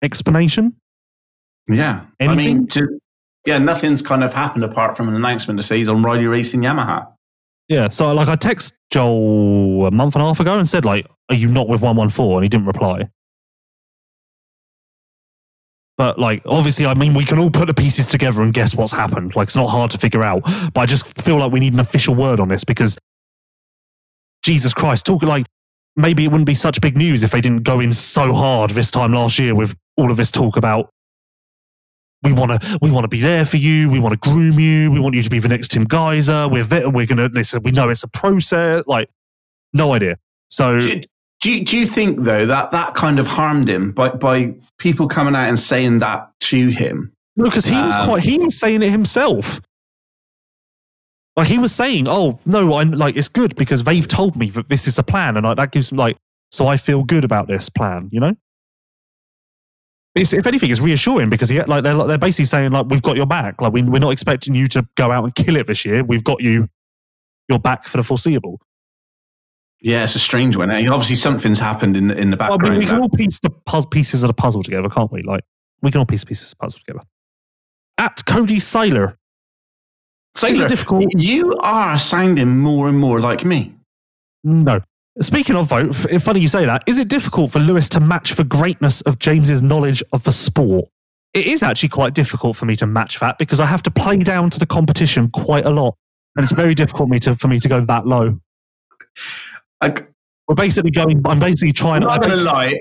explanation? 0.02 0.74
Yeah, 1.70 2.06
I 2.20 2.34
mean, 2.36 2.68
to, 2.68 3.00
yeah, 3.46 3.58
nothing's 3.58 4.02
kind 4.02 4.24
of 4.24 4.34
happened 4.34 4.64
apart 4.64 4.98
from 4.98 5.08
an 5.08 5.16
announcement 5.16 5.60
to 5.60 5.64
say 5.64 5.78
he's 5.78 5.90
on 5.90 6.02
Riley 6.02 6.26
Racing 6.26 6.62
Yamaha. 6.62 7.08
Yeah, 7.70 7.90
so 7.90 8.14
like 8.14 8.30
I 8.30 8.36
text 8.36 8.74
Joel 8.92 9.88
a 9.88 9.92
month 9.92 10.16
and 10.16 10.22
a 10.22 10.26
half 10.26 10.40
ago 10.40 10.58
and 10.58 10.68
said 10.68 10.86
like, 10.86 11.06
"Are 11.30 11.36
you 11.36 11.48
not 11.48 11.68
with 11.68 11.82
one 11.82 11.96
one 11.96 12.10
four? 12.10 12.38
And 12.38 12.44
he 12.44 12.50
didn't 12.50 12.68
reply. 12.68 13.10
But 15.98 16.20
like, 16.20 16.44
obviously, 16.46 16.86
I 16.86 16.94
mean, 16.94 17.14
we 17.16 17.26
can 17.26 17.40
all 17.40 17.50
put 17.50 17.66
the 17.66 17.74
pieces 17.74 18.08
together 18.08 18.44
and 18.44 18.54
guess 18.54 18.76
what's 18.76 18.92
happened. 18.92 19.36
Like, 19.36 19.48
it's 19.48 19.56
not 19.56 19.68
hard 19.68 19.90
to 19.92 19.98
figure 19.98 20.24
out. 20.24 20.44
But 20.74 20.82
I 20.82 20.86
just 20.86 21.20
feel 21.24 21.38
like 21.38 21.52
we 21.52 21.60
need 21.60 21.74
an 21.74 21.80
official 21.80 22.14
word 22.14 22.40
on 22.40 22.48
this 22.50 22.64
because 22.64 22.98
Jesus 24.44 24.74
Christ, 24.74 25.06
talk 25.06 25.24
like 25.24 25.48
maybe 25.96 26.24
it 26.24 26.28
wouldn't 26.28 26.46
be 26.46 26.54
such 26.54 26.80
big 26.80 26.96
news 26.96 27.24
if 27.24 27.32
they 27.32 27.42
didn't 27.42 27.64
go 27.64 27.80
in 27.80 27.92
so 27.92 28.32
hard 28.32 28.70
this 28.72 28.92
time 28.92 29.12
last 29.12 29.40
year 29.40 29.56
with 29.56 29.76
all 29.98 30.12
of 30.12 30.18
this 30.18 30.32
talk 30.32 30.56
about 30.56 30.90
we 32.24 32.34
want 32.34 32.60
to 32.62 32.80
we 32.82 32.90
want 32.92 33.04
to 33.04 33.08
be 33.08 33.22
there 33.22 33.46
for 33.46 33.58
you. 33.58 33.90
We 33.90 34.00
want 34.00 34.14
to 34.14 34.30
groom 34.30 34.60
you. 34.60 34.92
We 34.92 35.00
want 35.00 35.16
you 35.16 35.22
to 35.22 35.30
be 35.30 35.40
the 35.40 35.48
next 35.48 35.70
Tim 35.70 35.86
Gajser. 35.88 36.52
We're 36.52 36.90
we're 36.90 37.06
gonna 37.06 37.30
listen. 37.32 37.62
We 37.64 37.72
know 37.72 37.90
it's 37.90 38.04
a 38.04 38.08
process. 38.08 38.84
Like, 38.88 39.10
no 39.74 39.94
idea. 39.94 40.18
So 40.50 40.80
Do, 40.80 41.02
do, 41.42 41.52
you- 41.52 41.64
do 41.66 41.78
you 41.78 41.86
think 41.86 42.24
though 42.24 42.46
that 42.48 42.72
that 42.72 42.96
kind 42.96 43.20
of 43.20 43.28
harmed 43.28 43.70
him 43.70 43.92
by 43.92 44.10
by 44.10 44.56
people 44.80 45.08
coming 45.08 45.36
out 45.36 45.48
and 45.48 45.60
saying 45.60 46.00
that 46.00 46.32
to 46.42 46.70
him? 46.70 47.12
because 47.36 47.66
he 47.66 47.76
was 47.80 47.96
Um, 47.98 48.06
quite 48.08 48.24
he 48.24 48.40
was 48.40 48.58
saying 48.60 48.82
it 48.82 48.90
himself. 48.90 49.62
Like 51.36 51.48
he 51.48 51.60
was 51.60 51.72
saying, 51.72 52.08
"Oh 52.10 52.40
no, 52.48 52.74
I'm 52.74 52.92
like 52.92 53.16
it's 53.16 53.28
good 53.28 53.56
because 53.56 53.84
they've 53.84 54.08
told 54.08 54.36
me 54.36 54.50
that 54.52 54.70
this 54.70 54.88
is 54.88 54.98
a 54.98 55.04
plan, 55.04 55.38
and 55.38 55.46
like, 55.46 55.58
that 55.58 55.72
gives 55.72 55.90
them 55.90 56.00
like 56.00 56.18
so 56.52 56.66
I 56.68 56.78
feel 56.78 57.04
good 57.04 57.24
about 57.24 57.48
this 57.48 57.70
plan." 57.70 58.10
You 58.12 58.20
know. 58.22 58.36
It's, 60.22 60.34
if 60.34 60.46
anything, 60.48 60.70
it's 60.72 60.80
reassuring 60.80 61.30
because 61.30 61.50
he, 61.50 61.62
like 61.64 61.84
they're, 61.84 61.96
they're 62.06 62.18
basically 62.18 62.46
saying 62.46 62.72
like 62.72 62.88
we've 62.88 63.02
got 63.02 63.16
your 63.16 63.26
back. 63.26 63.62
Like 63.62 63.74
we, 63.74 63.84
we're 63.84 64.00
not 64.00 64.12
expecting 64.12 64.54
you 64.56 64.68
to 64.68 64.86
go 64.96 65.12
out 65.12 65.24
and 65.24 65.36
kill 65.36 65.56
it 65.56 65.68
this 65.68 65.86
year. 65.86 66.04
We've 66.04 66.24
got 66.24 66.42
you 66.42 66.68
your 67.50 67.60
back 67.60 67.88
for 67.88 67.98
the 67.98 68.04
foreseeable. 68.04 68.60
Yeah, 69.80 70.04
it's 70.04 70.16
a 70.16 70.20
strange 70.20 70.56
one. 70.58 70.72
Obviously, 70.72 71.16
something's 71.18 71.60
happened 71.60 71.96
in 71.96 72.08
the, 72.08 72.18
in 72.18 72.32
the 72.32 72.38
Well, 72.38 72.54
I 72.54 72.58
background. 72.58 72.72
mean, 72.74 72.80
we 72.80 72.86
can 72.88 73.00
all 73.02 73.10
piece 73.10 73.40
the 73.40 73.52
pieces 73.92 74.24
of 74.24 74.28
the 74.28 74.34
puzzle 74.34 74.64
together, 74.64 74.90
can't 74.90 75.12
we? 75.12 75.22
Like 75.22 75.44
we 75.82 75.92
can 75.92 76.00
all 76.00 76.06
piece 76.06 76.24
pieces 76.24 76.52
of 76.52 76.58
the 76.58 76.64
puzzle 76.64 76.80
together. 76.80 77.06
At 77.98 78.26
Cody 78.26 78.60
Seiler. 78.60 79.18
So, 80.36 80.48
is 80.48 80.58
it 80.58 80.62
look, 80.62 80.70
difficult? 80.70 81.06
You 81.18 81.54
are 81.62 81.98
sounding 81.98 82.58
more 82.60 82.88
and 82.88 82.98
more 83.00 83.20
like 83.20 83.46
me. 83.46 83.76
No. 84.44 84.80
Speaking 85.22 85.56
of 85.56 85.68
vote, 85.68 85.90
f- 85.90 86.22
funny 86.22 86.40
you 86.40 86.48
say 86.48 86.66
that. 86.66 86.84
Is 86.86 87.00
it 87.00 87.08
difficult 87.08 87.52
for 87.52 87.60
Lewis 87.60 87.90
to 87.90 88.00
match 88.00 88.36
the 88.36 88.44
greatness 88.44 89.02
of 89.02 89.18
James's 89.20 89.62
knowledge 89.62 90.04
of 90.14 90.24
the 90.24 90.32
sport? 90.32 90.86
It 91.34 91.48
is 91.48 91.64
actually 91.64 91.90
quite 91.90 92.14
difficult 92.14 92.56
for 92.56 92.66
me 92.66 92.76
to 92.78 92.88
match 92.88 93.20
that 93.20 93.38
because 93.38 93.60
I 93.60 93.66
have 93.66 93.84
to 93.84 93.92
play 93.92 94.18
down 94.18 94.50
to 94.52 94.60
the 94.60 94.66
competition 94.66 95.30
quite 95.32 95.66
a 95.66 95.70
lot, 95.70 95.96
and 96.36 96.44
it's 96.44 96.52
very 96.52 96.76
difficult 96.76 97.10
me 97.10 97.20
to, 97.20 97.36
for 97.36 97.48
me 97.48 97.60
to 97.60 97.68
go 97.68 97.82
that 97.82 98.06
low. 98.06 98.40
I, 99.82 99.94
We're 100.48 100.56
basically 100.56 100.92
going. 100.92 101.22
I'm 101.26 101.40
basically 101.40 101.74
trying. 101.74 102.04
I'm 102.04 102.10
not 102.10 102.22
going 102.22 102.38
to 102.38 102.44
lie. 102.44 102.80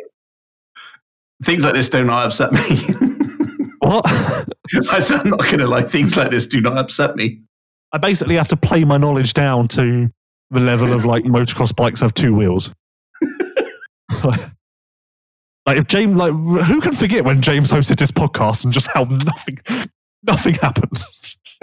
Things 1.45 1.64
like 1.64 1.74
this 1.74 1.89
do 1.89 2.05
not 2.05 2.26
upset 2.26 2.53
me. 2.53 3.07
What? 3.87 4.05
I 4.91 4.99
said, 4.99 5.20
I'm 5.20 5.30
not 5.30 5.45
going 5.45 5.59
to 5.59 5.68
lie. 5.68 5.82
Things 5.82 6.16
like 6.16 6.32
this 6.32 6.47
do 6.47 6.61
not 6.61 6.76
upset 6.76 7.14
me. 7.14 7.41
I 7.93 7.99
basically 7.99 8.34
have 8.34 8.49
to 8.49 8.57
play 8.57 8.82
my 8.82 8.97
knowledge 8.97 9.32
down 9.32 9.68
to 9.68 10.11
the 10.51 10.61
level 10.61 10.92
of 10.92 11.05
like 11.05 11.24
motocross 11.24 11.74
bikes 11.74 12.01
have 12.01 12.14
two 12.14 12.34
wheels. 12.34 12.72
like 14.24 14.49
if 15.68 15.86
James, 15.88 16.16
like 16.16 16.32
who 16.32 16.80
can 16.80 16.92
forget 16.94 17.24
when 17.24 17.42
James 17.42 17.70
hosted 17.70 17.99
this 17.99 18.11
podcast 18.11 18.64
and 18.64 18.72
just 18.72 18.88
how 18.88 19.05
nothing, 19.05 19.59
nothing 20.22 20.55
happened. 20.55 21.03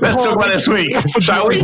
Let's 0.00 0.16
talk 0.24 0.34
about 0.36 0.48
this 0.48 0.68
week, 0.68 0.92
shall 1.20 1.48
we? 1.48 1.60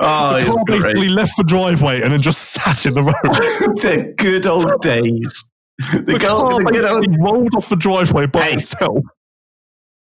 Oh, 0.00 0.40
the 0.40 0.44
car 0.46 0.64
great. 0.66 0.82
basically 0.82 1.08
left 1.08 1.36
the 1.36 1.44
driveway 1.44 2.02
and 2.02 2.12
then 2.12 2.20
just 2.20 2.50
sat 2.52 2.84
in 2.86 2.94
the 2.94 3.02
road. 3.02 3.14
the 3.80 4.12
good 4.18 4.46
old 4.46 4.80
days. 4.80 5.44
The, 5.92 6.02
The 6.02 6.18
car 6.18 6.58
the 6.58 6.64
good 6.72 6.86
old- 6.86 7.16
rolled 7.20 7.54
off 7.54 7.68
the 7.68 7.76
driveway 7.76 8.26
by 8.26 8.42
Hey. 8.42 8.54
itself. 8.54 8.98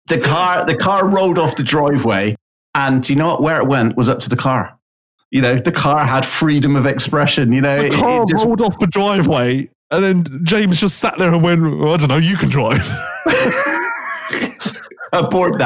the 0.07 0.19
car 0.19 0.65
the 0.65 0.75
car 0.75 1.07
rolled 1.09 1.37
off 1.37 1.55
the 1.57 1.63
driveway 1.63 2.35
and 2.77 3.03
do 3.03 3.11
you 3.11 3.19
know 3.19 3.27
what 3.27 3.41
where 3.41 3.57
it 3.61 3.67
went 3.67 3.97
was 3.97 4.07
up 4.07 4.19
to 4.19 4.29
the 4.29 4.35
car 4.35 4.77
you 5.31 5.41
know 5.41 5.55
the 5.55 5.71
car 5.71 6.05
had 6.05 6.25
freedom 6.25 6.75
of 6.75 6.85
expression 6.85 7.51
you 7.51 7.59
know 7.59 7.77
The 7.77 7.87
it, 7.87 7.93
car 7.93 8.23
it 8.23 8.29
just 8.29 8.45
rolled 8.45 8.61
off 8.61 8.79
the 8.79 8.87
driveway 8.87 9.69
and 9.91 10.03
then 10.03 10.41
James 10.43 10.81
just 10.81 10.99
sat 10.99 11.17
there 11.17 11.33
and 11.33 11.41
went, 11.41 11.61
"Well, 11.61 11.93
I 11.93 11.97
don't 11.97 12.09
know, 12.09 12.17
you 12.17 12.35
can 12.35 12.49
drive. 12.49 12.85
I'm 15.13 15.29
bored 15.29 15.63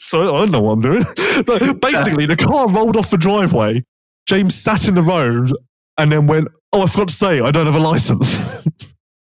so 0.00 0.34
I 0.34 0.40
don't 0.40 0.50
know 0.50 0.60
what 0.60 0.72
I'm 0.72 0.80
doing. 0.80 1.04
Basically, 1.80 2.26
the 2.26 2.36
car 2.36 2.66
rolled 2.66 2.96
off 2.96 3.10
the 3.10 3.16
driveway. 3.16 3.84
James 4.26 4.56
sat 4.56 4.88
in 4.88 4.96
the 4.96 5.02
road 5.02 5.52
and 5.98 6.10
then 6.10 6.26
went, 6.26 6.48
"Oh, 6.72 6.82
I 6.82 6.86
forgot 6.86 7.06
to 7.08 7.14
say, 7.14 7.40
I 7.40 7.52
don't 7.52 7.66
have 7.66 7.76
a 7.76 7.78
license." 7.78 8.36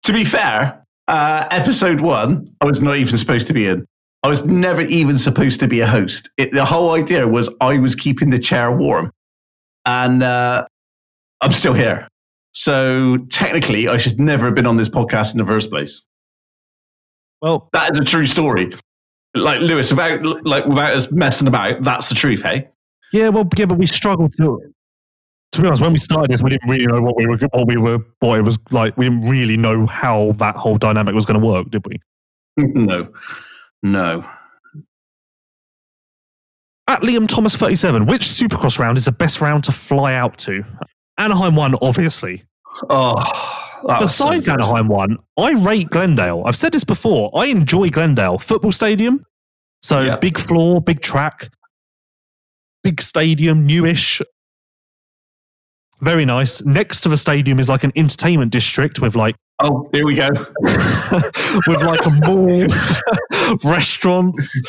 to 0.03 0.13
be 0.13 0.23
fair 0.23 0.85
uh, 1.07 1.47
episode 1.51 2.01
one 2.01 2.47
i 2.61 2.65
was 2.65 2.81
not 2.81 2.95
even 2.97 3.17
supposed 3.17 3.47
to 3.47 3.53
be 3.53 3.65
in 3.65 3.85
i 4.23 4.27
was 4.27 4.43
never 4.45 4.81
even 4.81 5.17
supposed 5.17 5.59
to 5.59 5.67
be 5.67 5.79
a 5.81 5.87
host 5.87 6.29
it, 6.37 6.51
the 6.51 6.65
whole 6.65 6.93
idea 6.93 7.27
was 7.27 7.49
i 7.61 7.77
was 7.77 7.95
keeping 7.95 8.29
the 8.29 8.39
chair 8.39 8.71
warm 8.71 9.11
and 9.85 10.23
uh, 10.23 10.65
i'm 11.41 11.51
still 11.51 11.73
here 11.73 12.07
so 12.53 13.17
technically 13.29 13.87
i 13.87 13.97
should 13.97 14.19
never 14.19 14.45
have 14.45 14.55
been 14.55 14.65
on 14.67 14.77
this 14.77 14.89
podcast 14.89 15.33
in 15.33 15.37
the 15.37 15.45
first 15.45 15.69
place 15.69 16.03
well, 17.43 17.69
That 17.73 17.91
is 17.91 17.99
a 17.99 18.05
true 18.05 18.25
story. 18.25 18.71
Like 19.35 19.59
Lewis, 19.59 19.91
without 19.91 20.23
like 20.45 20.65
without 20.65 20.93
us 20.93 21.11
messing 21.11 21.49
about, 21.49 21.83
that's 21.83 22.07
the 22.07 22.15
truth, 22.15 22.41
hey? 22.41 22.69
yeah, 23.11 23.27
well, 23.27 23.45
yeah, 23.57 23.65
but 23.65 23.77
we 23.77 23.85
struggled 23.85 24.33
to. 24.37 24.61
To 25.51 25.61
be 25.61 25.67
honest, 25.67 25.81
when 25.83 25.91
we 25.91 25.99
started 25.99 26.31
this, 26.31 26.41
we 26.41 26.51
didn't 26.51 26.69
really 26.69 26.87
know 26.87 27.01
what 27.01 27.17
we 27.17 27.27
were, 27.27 27.37
what 27.51 27.67
we 27.67 27.75
were, 27.77 27.99
what 28.21 28.39
it 28.39 28.43
was 28.43 28.57
like. 28.71 28.97
We 28.97 29.05
didn't 29.09 29.29
really 29.29 29.57
know 29.57 29.85
how 29.85 30.31
that 30.37 30.55
whole 30.55 30.77
dynamic 30.77 31.13
was 31.13 31.25
going 31.25 31.39
to 31.39 31.45
work, 31.45 31.69
did 31.69 31.85
we? 31.85 31.99
no, 32.57 33.09
no. 33.83 34.25
At 36.87 37.01
Liam 37.01 37.27
Thomas 37.29 37.55
37, 37.55 38.05
which 38.07 38.23
Supercross 38.23 38.77
round 38.77 38.97
is 38.97 39.05
the 39.05 39.11
best 39.11 39.39
round 39.41 39.63
to 39.65 39.71
fly 39.71 40.15
out 40.15 40.37
to? 40.39 40.63
Anaheim 41.17 41.55
one, 41.55 41.75
obviously. 41.81 42.43
Oh, 42.89 43.13
was 43.83 44.15
so 44.15 44.29
Besides. 44.29 44.49
Anaheim 44.49 44.87
one, 44.89 45.17
I 45.37 45.51
rate 45.51 45.89
Glendale. 45.89 46.43
I've 46.45 46.57
said 46.57 46.71
this 46.73 46.83
before. 46.83 47.31
I 47.35 47.45
enjoy 47.45 47.89
Glendale 47.89 48.37
football 48.37 48.71
stadium. 48.71 49.25
So 49.81 50.01
Yeah. 50.01 50.17
big 50.17 50.37
floor, 50.39 50.81
big 50.81 51.01
track, 51.01 51.49
big 52.83 53.01
stadium, 53.01 53.65
newish. 53.65 54.21
Very 56.01 56.25
nice. 56.25 56.61
Next 56.65 57.01
to 57.01 57.09
the 57.09 57.17
stadium 57.17 57.59
is 57.59 57.69
like 57.69 57.83
an 57.85 57.93
entertainment 57.95 58.51
district 58.51 58.99
with 58.99 59.15
like 59.15 59.35
Oh, 59.59 59.87
here 59.93 60.05
we 60.05 60.15
go. 60.15 60.29
with 61.67 61.81
like 61.83 62.05
a 62.05 62.09
mall, 62.09 62.47
restaurants. 63.63 64.61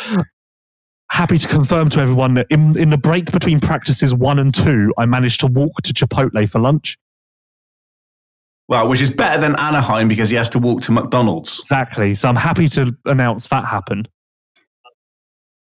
Happy 1.11 1.39
to 1.39 1.47
confirm 1.49 1.91
to 1.91 2.01
everyone 2.01 2.35
that 2.35 2.47
in, 2.51 2.77
in 2.79 2.91
the 2.91 2.99
break 2.99 3.31
between 3.31 3.61
practices 3.61 4.13
one 4.15 4.39
and 4.39 4.53
two, 4.55 4.93
I 4.99 5.07
managed 5.07 5.41
to 5.41 5.47
walk 5.47 5.73
to 5.83 5.93
Chipotle 5.93 6.49
for 6.51 6.59
lunch. 6.59 6.99
Well, 8.69 8.89
which 8.89 9.01
is 9.03 9.11
better 9.11 9.41
than 9.41 9.55
Anaheim 9.57 10.09
because 10.09 10.31
he 10.31 10.37
has 10.37 10.49
to 10.51 10.59
walk 10.59 10.81
to 10.83 10.93
McDonald's. 10.93 11.61
Exactly. 11.61 12.15
So 12.15 12.29
I'm 12.29 12.37
happy 12.37 12.69
to 12.71 12.97
announce 13.05 13.47
that 13.49 13.65
happened. 13.65 14.09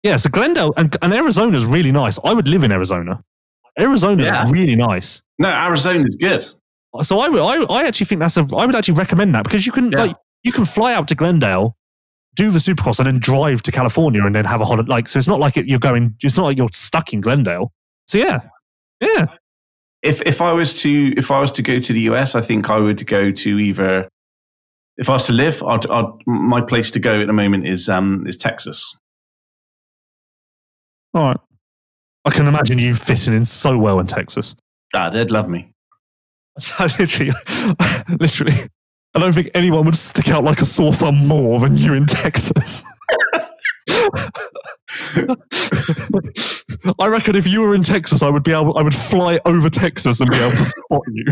Yeah, 0.03 0.17
so 0.17 0.31
Glendale 0.31 0.73
and, 0.77 0.97
and 1.03 1.13
Arizona's 1.13 1.67
really 1.67 1.93
nice. 1.93 2.19
I 2.25 2.33
would 2.33 2.49
live 2.49 2.63
in 2.65 2.73
Arizona. 2.73 3.23
Arizona's 3.79 4.27
Yeah. 4.27 4.45
really 4.49 4.75
nice. 4.77 5.23
No, 5.39 5.49
Arizona's 5.51 6.17
good. 6.17 6.47
So 7.03 7.21
I 7.21 7.29
would, 7.29 7.41
I, 7.43 7.63
I 7.73 7.85
actually 7.85 8.07
think 8.07 8.21
that's 8.21 8.37
a, 8.37 8.47
I 8.57 8.65
would 8.65 8.75
actually 8.75 8.95
recommend 8.95 9.35
that 9.35 9.45
because 9.45 9.67
you 9.67 9.73
can, 9.73 9.93
Yeah. 9.93 9.99
like, 10.05 10.17
you 10.43 10.53
can 10.53 10.65
fly 10.65 10.95
out 10.95 11.09
to 11.09 11.15
Glendale, 11.15 11.77
do 12.39 12.51
the 12.53 12.61
Supercross, 12.61 13.01
and 13.01 13.07
then 13.07 13.19
drive 13.19 13.63
to 13.63 13.73
California 13.73 14.25
and 14.25 14.35
then 14.35 14.45
have 14.45 14.61
a 14.61 14.65
holiday. 14.65 14.89
Like, 14.89 15.09
so 15.09 15.19
it's 15.19 15.27
not 15.27 15.41
like 15.41 15.57
it, 15.57 15.67
you're 15.67 15.81
going, 15.81 16.15
it's 16.23 16.37
not 16.37 16.45
like 16.45 16.57
you're 16.57 16.69
stuck 16.73 17.13
in 17.13 17.21
Glendale. 17.21 17.73
So 18.07 18.17
yeah, 18.17 18.43
yeah. 19.01 19.27
If 20.03 20.23
if 20.23 20.41
I 20.41 20.53
was 20.53 20.81
to 20.83 21.13
if 21.17 21.33
I 21.33 21.41
was 21.41 21.51
to 21.53 21.63
go 21.63 21.81
to 21.81 21.93
the 21.93 22.01
US, 22.03 22.37
I 22.37 22.41
think 22.41 22.71
I 22.71 22.79
would 22.79 23.05
go 23.07 23.33
to 23.33 23.59
either. 23.59 24.09
If 24.97 25.09
I 25.09 25.15
was 25.15 25.27
to 25.27 25.33
live, 25.33 25.63
I'd, 25.63 25.89
I'd, 25.91 26.07
my 26.27 26.61
place 26.61 26.91
to 26.93 27.01
go 27.01 27.21
at 27.21 27.27
the 27.27 27.33
moment 27.33 27.67
is 27.67 27.89
um 27.89 28.25
is 28.27 28.37
Texas. 28.37 28.97
All 31.15 31.25
right. 31.25 31.41
I 32.25 32.31
can 32.31 32.47
imagine 32.47 32.79
you 32.79 32.95
fitting 32.95 33.35
in 33.35 33.45
so 33.45 33.77
well 33.79 33.99
in 33.99 34.07
Texas. 34.07 34.55
Ah, 34.95 35.11
they'd 35.11 35.31
love 35.31 35.49
me. 35.49 35.73
Literally, 36.99 37.33
literally, 38.21 38.55
I 39.19 39.21
don't 39.21 39.33
think 39.33 39.51
anyone 39.53 39.85
would 39.85 39.97
stick 39.97 40.29
out 40.29 40.45
like 40.45 40.61
a 40.61 40.65
sore 40.65 40.95
thumb 40.95 41.27
more 41.27 41.59
than 41.59 41.77
you 41.77 41.93
in 41.93 42.07
Texas. 42.07 42.85
I 47.01 47.09
reckon 47.09 47.35
if 47.35 47.45
you 47.45 47.63
were 47.63 47.75
in 47.75 47.83
Texas, 47.83 48.23
I 48.23 48.29
would 48.29 48.45
be 48.45 48.53
able, 48.53 48.79
I 48.79 48.83
would 48.83 48.95
fly 48.95 49.41
over 49.45 49.69
Texas 49.69 50.21
and 50.21 50.31
be 50.31 50.37
able 50.37 50.57
to 50.57 50.65
spot 50.65 51.03
you. 51.09 51.25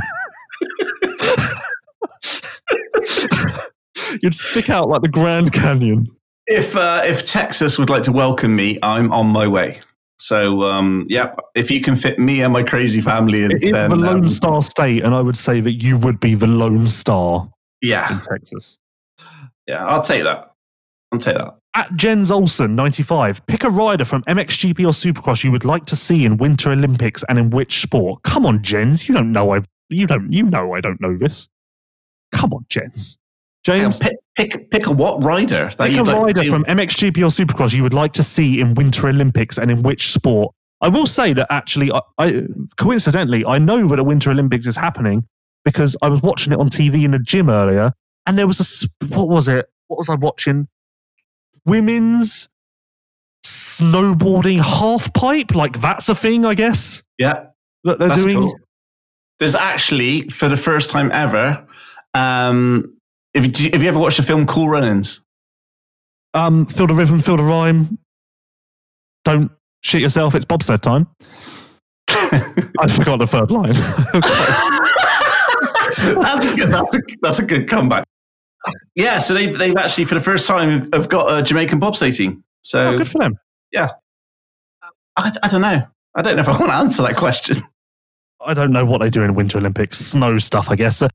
You'd 4.20 4.34
stick 4.34 4.68
out 4.68 4.88
like 4.88 5.02
the 5.02 5.08
Grand 5.08 5.52
Canyon. 5.52 6.08
If 6.48 6.74
uh, 6.74 7.02
if 7.04 7.24
Texas 7.24 7.78
would 7.78 7.88
like 7.88 8.02
to 8.02 8.10
welcome 8.10 8.56
me, 8.56 8.80
I'm 8.82 9.12
on 9.12 9.28
my 9.28 9.46
way. 9.46 9.80
So 10.18 10.64
um, 10.64 11.06
yeah, 11.08 11.36
if 11.54 11.70
you 11.70 11.80
can 11.80 11.94
fit 11.94 12.18
me 12.18 12.42
and 12.42 12.52
my 12.52 12.64
crazy 12.64 13.00
family 13.00 13.44
in, 13.44 13.52
It 13.52 13.62
is 13.62 13.72
then 13.72 13.90
the 13.90 13.96
Lone 13.96 14.22
um, 14.22 14.28
Star 14.28 14.60
State, 14.60 15.04
and 15.04 15.14
I 15.14 15.20
would 15.20 15.36
say 15.36 15.60
that 15.60 15.84
you 15.84 15.96
would 15.98 16.18
be 16.18 16.34
the 16.34 16.48
Lone 16.48 16.88
Star 16.88 17.48
yeah, 17.82 18.12
in 18.12 18.20
Texas. 18.20 18.78
yeah, 19.66 19.84
I'll 19.84 20.02
take 20.02 20.24
that. 20.24 20.52
I'll 21.12 21.18
take 21.18 21.36
that. 21.36 21.56
At 21.74 21.94
Jens 21.94 22.30
Olsen, 22.30 22.74
95, 22.74 23.46
pick 23.46 23.62
a 23.62 23.70
rider 23.70 24.04
from 24.04 24.22
MXGP 24.24 24.80
or 24.80 24.92
Supercross 24.92 25.44
you 25.44 25.52
would 25.52 25.66
like 25.66 25.84
to 25.86 25.96
see 25.96 26.24
in 26.24 26.38
Winter 26.38 26.72
Olympics 26.72 27.22
and 27.28 27.38
in 27.38 27.50
which 27.50 27.82
sport. 27.82 28.22
Come 28.22 28.46
on, 28.46 28.62
Jens. 28.62 29.06
You 29.06 29.14
don't 29.14 29.30
know 29.30 29.54
I 29.54 29.60
you 29.88 30.06
don't 30.06 30.32
you 30.32 30.44
know 30.44 30.74
I 30.74 30.80
don't 30.80 31.00
know 31.00 31.16
this. 31.16 31.48
Come 32.32 32.52
on, 32.54 32.64
Jens. 32.68 33.18
Hang 33.66 33.84
on, 33.84 33.90
James, 33.92 33.98
pick, 33.98 34.16
pick 34.38 34.70
pick 34.70 34.86
a 34.86 34.90
what 34.92 35.22
rider 35.22 35.70
that 35.76 35.88
pick 35.88 35.92
a 35.92 35.96
you'd 35.96 36.06
like 36.06 36.26
rider 36.26 36.40
see- 36.44 36.48
from 36.48 36.64
MXGP 36.64 37.18
or 37.18 37.44
Supercross 37.44 37.74
you 37.74 37.82
would 37.82 37.94
like 37.94 38.12
to 38.14 38.22
see 38.22 38.60
in 38.60 38.74
Winter 38.74 39.08
Olympics 39.08 39.58
and 39.58 39.70
in 39.70 39.82
which 39.82 40.12
sport. 40.12 40.54
I 40.80 40.88
will 40.88 41.06
say 41.06 41.32
that 41.32 41.46
actually, 41.50 41.90
I, 41.90 42.00
I 42.18 42.42
coincidentally, 42.76 43.44
I 43.46 43.58
know 43.58 43.88
that 43.88 43.98
a 43.98 44.04
Winter 44.04 44.30
Olympics 44.30 44.66
is 44.66 44.76
happening 44.76 45.26
because 45.66 45.96
I 46.00 46.08
was 46.08 46.22
watching 46.22 46.52
it 46.54 46.60
on 46.60 46.70
TV 46.70 47.04
in 47.04 47.10
the 47.10 47.18
gym 47.18 47.50
earlier, 47.50 47.92
and 48.24 48.38
there 48.38 48.46
was 48.46 48.60
a 49.02 49.04
what 49.14 49.28
was 49.28 49.48
it? 49.48 49.68
What 49.88 49.98
was 49.98 50.08
I 50.08 50.14
watching? 50.14 50.68
Women's 51.66 52.48
snowboarding 53.44 54.60
half 54.60 55.12
pipe. 55.12 55.54
Like 55.54 55.80
that's 55.80 56.08
a 56.08 56.14
thing, 56.14 56.46
I 56.46 56.54
guess 56.54 57.02
Yeah, 57.18 57.46
that 57.84 57.98
they're 57.98 58.08
that's 58.08 58.22
doing. 58.22 58.38
cool. 58.38 58.58
There's 59.40 59.54
actually 59.56 60.28
for 60.28 60.48
the 60.48 60.56
first 60.56 60.88
time 60.88 61.10
ever. 61.12 61.62
Um, 62.14 62.94
if 63.34 63.60
you, 63.60 63.70
have 63.72 63.82
you 63.82 63.88
ever 63.88 63.98
watched 63.98 64.16
the 64.16 64.22
film 64.22 64.46
Cool 64.46 64.68
Runnings? 64.70 65.20
Um, 66.32 66.64
feel 66.66 66.86
the 66.86 66.94
rhythm, 66.94 67.20
feel 67.20 67.36
the 67.36 67.42
rhyme. 67.42 67.98
Don't 69.24 69.50
shit 69.82 70.00
yourself. 70.00 70.34
It's 70.34 70.44
bobsled 70.44 70.82
time. 70.82 71.06
I 72.08 72.86
forgot 72.88 73.18
the 73.18 73.26
third 73.26 73.50
line. 73.50 73.74
that's 75.96 76.46
a 76.46 76.56
good. 76.56 76.72
That's 76.72 76.94
a 76.94 77.00
that's 77.22 77.38
a 77.38 77.44
good 77.44 77.68
comeback. 77.68 78.04
Yeah, 78.94 79.18
so 79.18 79.34
they've 79.34 79.56
they've 79.56 79.76
actually 79.76 80.04
for 80.04 80.14
the 80.14 80.20
first 80.20 80.46
time 80.46 80.90
have 80.92 81.08
got 81.08 81.32
a 81.32 81.42
Jamaican 81.42 81.80
bobsleigh 81.80 82.16
team. 82.16 82.42
So 82.62 82.88
oh, 82.88 82.98
good 82.98 83.08
for 83.08 83.18
them. 83.18 83.38
Yeah. 83.72 83.90
I, 85.16 85.32
I 85.42 85.48
don't 85.48 85.62
know. 85.62 85.86
I 86.14 86.22
don't 86.22 86.36
know 86.36 86.42
if 86.42 86.48
I 86.48 86.58
want 86.58 86.70
to 86.70 86.76
answer 86.76 87.02
that 87.02 87.16
question. 87.16 87.62
I 88.44 88.54
don't 88.54 88.72
know 88.72 88.84
what 88.84 88.98
they 88.98 89.10
do 89.10 89.22
in 89.22 89.34
Winter 89.34 89.58
Olympics. 89.58 89.98
Snow 89.98 90.38
stuff, 90.38 90.70
I 90.70 90.76
guess. 90.76 91.02
I 91.02 91.08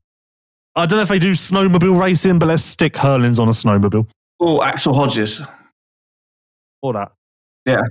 don't 0.86 0.96
know 0.96 1.02
if 1.02 1.08
they 1.08 1.18
do 1.18 1.32
snowmobile 1.32 1.98
racing, 1.98 2.38
but 2.38 2.46
let's 2.46 2.62
stick 2.62 2.94
Herlings 2.94 3.38
on 3.38 3.48
a 3.48 3.52
snowmobile. 3.52 4.06
Oh, 4.40 4.62
Axel 4.62 4.94
Hodges. 4.94 5.40
Or 6.82 6.92
that. 6.94 7.12
Yeah. 7.66 7.82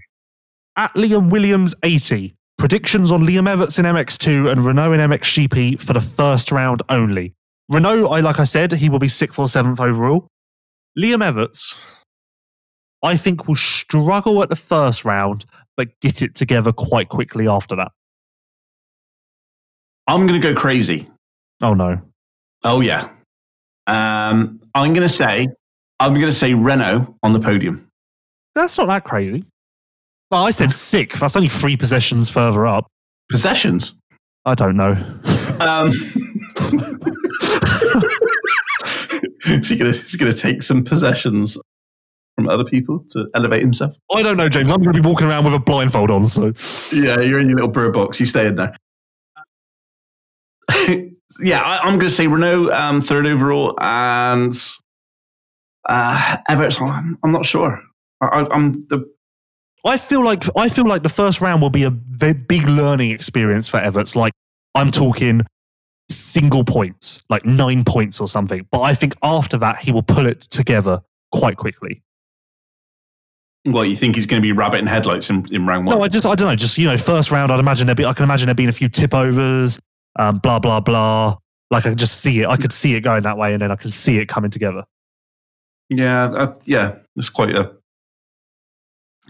At 0.75 0.93
Liam 0.95 1.29
Williams 1.29 1.75
80. 1.83 2.35
Predictions 2.61 3.11
on 3.11 3.23
Liam 3.23 3.49
Everts 3.49 3.79
in 3.79 3.85
MX2 3.85 4.51
and 4.51 4.61
Renaux 4.61 4.93
in 4.93 5.09
MXGP 5.09 5.81
for 5.81 5.93
the 5.93 5.99
first 5.99 6.51
round 6.51 6.83
only. 6.89 7.33
Renaux, 7.71 8.15
I 8.15 8.19
like 8.19 8.39
I 8.39 8.43
said, 8.43 8.71
he 8.71 8.87
will 8.87 8.99
be 8.99 9.07
sixth 9.07 9.39
or 9.39 9.47
seventh 9.47 9.79
overall. 9.79 10.27
Liam 10.95 11.23
Everts, 11.23 11.75
I 13.01 13.17
think, 13.17 13.47
will 13.47 13.55
struggle 13.55 14.43
at 14.43 14.49
the 14.49 14.55
first 14.55 15.03
round, 15.03 15.43
but 15.75 15.99
get 16.01 16.21
it 16.21 16.35
together 16.35 16.71
quite 16.71 17.09
quickly 17.09 17.47
after 17.47 17.75
that. 17.77 17.91
I'm 20.05 20.27
going 20.27 20.39
to 20.39 20.47
go 20.47 20.53
crazy. 20.53 21.09
Oh 21.61 21.73
no. 21.73 21.99
Oh 22.63 22.81
yeah. 22.81 23.09
Um, 23.87 24.61
I'm 24.75 24.93
going 24.93 25.01
to 25.01 25.09
say 25.09 25.47
I'm 25.99 26.13
going 26.13 26.27
to 26.27 26.31
say 26.31 26.51
Renaux 26.51 27.11
on 27.23 27.33
the 27.33 27.39
podium. 27.39 27.87
That's 28.53 28.77
not 28.77 28.85
that 28.89 29.03
crazy. 29.03 29.45
Well, 30.31 30.45
I 30.45 30.51
said 30.51 30.71
sixth. 30.71 31.19
That's 31.19 31.35
only 31.35 31.49
three 31.49 31.75
possessions 31.75 32.29
further 32.29 32.65
up. 32.65 32.87
Possessions. 33.29 33.95
I 34.45 34.55
don't 34.55 34.77
know. 34.77 34.91
Um, 35.59 35.91
is 39.45 39.69
he 39.69 39.75
going 39.75 39.93
to 39.93 40.33
take 40.33 40.63
some 40.63 40.83
possessions 40.83 41.57
from 42.35 42.47
other 42.47 42.63
people 42.63 43.03
to 43.09 43.27
elevate 43.35 43.61
himself? 43.61 43.95
I 44.13 44.23
don't 44.23 44.37
know, 44.37 44.47
James. 44.47 44.71
I'm 44.71 44.81
going 44.81 44.95
to 44.95 45.01
be 45.01 45.07
walking 45.07 45.27
around 45.27 45.43
with 45.43 45.53
a 45.53 45.59
blindfold 45.59 46.09
on, 46.09 46.29
so 46.29 46.53
Yeah, 46.91 47.19
you're 47.19 47.39
in 47.39 47.49
your 47.49 47.57
little 47.57 47.71
bird 47.71 47.93
box. 47.93 48.19
You 48.19 48.25
stay 48.25 48.47
in 48.47 48.55
there. 48.55 48.75
yeah, 51.41 51.61
I, 51.61 51.79
I'm 51.79 51.99
going 51.99 52.07
to 52.07 52.09
say 52.09 52.25
Renaux 52.25 52.71
um, 52.71 53.01
third 53.01 53.27
overall 53.27 53.75
and 53.81 54.57
uh, 55.89 56.37
Everts. 56.49 56.79
I'm, 56.79 57.19
I'm 57.21 57.31
not 57.31 57.45
sure. 57.45 57.81
I, 58.21 58.27
I, 58.27 58.55
I'm 58.55 58.79
the 58.87 59.05
I 59.83 59.97
feel 59.97 60.23
like 60.23 60.43
I 60.55 60.69
feel 60.69 60.85
like 60.85 61.03
the 61.03 61.09
first 61.09 61.41
round 61.41 61.61
will 61.61 61.69
be 61.69 61.83
a 61.83 61.91
big 61.91 62.67
learning 62.67 63.11
experience 63.11 63.67
for 63.67 63.77
Everts. 63.77 64.15
Like 64.15 64.33
I'm 64.75 64.91
talking 64.91 65.41
single 66.09 66.63
points, 66.63 67.21
like 67.29 67.45
nine 67.45 67.83
points 67.83 68.19
or 68.19 68.27
something. 68.27 68.67
But 68.71 68.81
I 68.81 68.93
think 68.93 69.15
after 69.23 69.57
that 69.57 69.79
he 69.79 69.91
will 69.91 70.03
pull 70.03 70.27
it 70.27 70.41
together 70.41 71.01
quite 71.31 71.57
quickly. 71.57 72.01
well. 73.65 73.85
You 73.85 73.95
think 73.95 74.15
he's 74.15 74.25
going 74.25 74.41
to 74.41 74.45
be 74.45 74.51
rabbit 74.51 74.79
in 74.79 74.87
headlights 74.87 75.29
in, 75.29 75.45
in 75.53 75.65
round 75.65 75.87
one? 75.87 75.97
No, 75.97 76.03
I 76.03 76.07
just 76.07 76.25
I 76.25 76.35
don't 76.35 76.47
know. 76.47 76.55
Just 76.55 76.77
you 76.77 76.85
know, 76.85 76.97
first 76.97 77.31
round, 77.31 77.51
I'd 77.51 77.59
imagine 77.59 77.87
there 77.87 77.95
be 77.95 78.05
I 78.05 78.13
can 78.13 78.23
imagine 78.23 78.47
there 78.47 78.55
being 78.55 78.69
a 78.69 78.73
few 78.73 78.89
tip 78.89 79.13
overs, 79.13 79.79
um, 80.19 80.37
blah 80.39 80.59
blah 80.59 80.79
blah. 80.79 81.37
Like 81.71 81.85
I 81.85 81.89
can 81.89 81.97
just 81.97 82.19
see 82.19 82.41
it. 82.41 82.47
I 82.47 82.57
could 82.57 82.73
see 82.73 82.93
it 82.95 83.01
going 83.01 83.23
that 83.23 83.37
way, 83.37 83.53
and 83.53 83.61
then 83.61 83.71
I 83.71 83.75
can 83.77 83.91
see 83.91 84.17
it 84.17 84.27
coming 84.27 84.51
together. 84.51 84.83
Yeah, 85.89 86.25
uh, 86.25 86.53
yeah, 86.65 86.95
it's 87.15 87.29
quite 87.29 87.55
a 87.55 87.73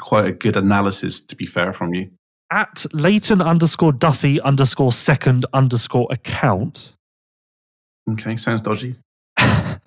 quite 0.01 0.25
a 0.25 0.31
good 0.31 0.57
analysis. 0.57 1.21
To 1.21 1.35
be 1.35 1.45
fair, 1.45 1.73
from 1.73 1.93
you. 1.93 2.09
At 2.51 2.85
Leighton 2.91 3.41
underscore 3.41 3.93
Duffy 3.93 4.41
underscore 4.41 4.91
second 4.91 5.45
underscore 5.53 6.07
account. 6.11 6.93
Okay, 8.11 8.35
sounds 8.35 8.61
dodgy. 8.61 8.95
I 9.37 9.77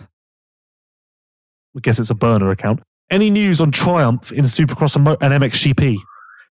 guess 1.83 1.99
it's 1.99 2.11
a 2.11 2.15
burner 2.15 2.51
account. 2.51 2.81
Any 3.11 3.29
news 3.29 3.61
on 3.61 3.71
Triumph 3.71 4.33
in 4.33 4.45
Supercross 4.45 4.97
and, 4.97 5.05
Mo- 5.05 5.19
and 5.21 5.35
MXGP? 5.43 5.99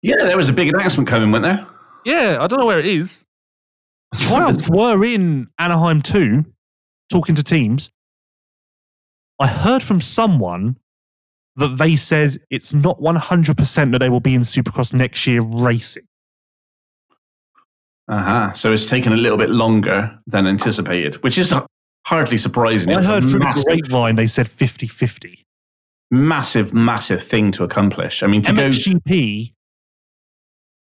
Yeah, 0.04 0.18
there 0.20 0.38
was 0.38 0.50
a 0.50 0.54
big 0.54 0.68
announcement 0.68 1.10
coming, 1.10 1.32
wasn't 1.32 1.46
there? 1.46 1.68
Yeah, 2.06 2.38
I 2.42 2.48
don't 2.48 2.60
know 2.60 2.66
where 2.66 2.80
it 2.80 2.86
is. 2.86 3.26
Triumph 4.16 4.70
were 4.70 5.04
in 5.04 5.48
Anaheim 5.58 6.02
too, 6.02 6.46
talking 7.10 7.34
to 7.36 7.44
teams. 7.44 7.90
I 9.40 9.48
heard 9.48 9.82
from 9.82 10.00
someone 10.00 10.78
that 11.58 11.78
they 11.78 11.96
said 11.96 12.38
it's 12.50 12.74
not 12.74 13.00
100% 13.00 13.92
that 13.92 14.00
they 14.00 14.10
will 14.10 14.20
be 14.20 14.34
in 14.34 14.42
Supercross 14.42 14.94
next 14.94 15.26
year 15.28 15.42
racing. 15.42 16.04
Uh 18.08 18.22
huh. 18.22 18.54
So 18.54 18.74
it's 18.74 18.88
taken 18.90 19.14
a 19.14 19.18
little 19.18 19.38
bit 19.38 19.50
longer 19.50 20.18
than 20.28 20.46
anticipated, 20.48 21.16
which 21.24 21.38
is 21.38 21.54
hardly 22.06 22.38
surprising. 22.38 22.92
I 22.92 23.00
It's 23.00 23.08
a 23.08 23.12
heard 23.12 23.24
through 23.24 23.40
the 23.40 23.64
grapevine 23.66 24.16
they 24.16 24.28
said 24.28 24.50
50 24.50 24.88
50. 24.88 25.46
massive, 26.12 26.74
massive 26.74 27.24
thing 27.24 27.52
to 27.54 27.64
accomplish. 27.64 28.22
I 28.24 28.28
mean, 28.28 28.42
to 28.44 28.54
go. 28.54 28.70
MXGP, 28.70 29.54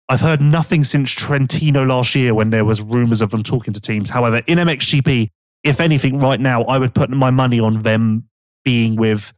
I've 0.09 0.21
heard 0.21 0.41
nothing 0.41 0.83
since 0.83 1.11
Trentino 1.11 1.83
last 1.85 2.15
year 2.15 2.33
when 2.33 2.51
there 2.51 2.65
was 2.65 2.81
rumors 2.81 3.21
of 3.21 3.31
them 3.31 3.43
talking 3.43 3.73
to 3.73 3.79
teams. 3.81 4.09
However, 4.09 4.41
in 4.47 4.57
MXGP, 4.59 5.29
if 5.63 5.79
anything, 5.79 6.19
right 6.19 6.39
now, 6.39 6.63
I 6.63 6.77
would 6.77 6.93
put 6.93 7.09
my 7.09 7.31
money 7.31 7.59
on 7.59 7.81
them 7.81 8.23
being 8.63 8.95
with 8.95 9.33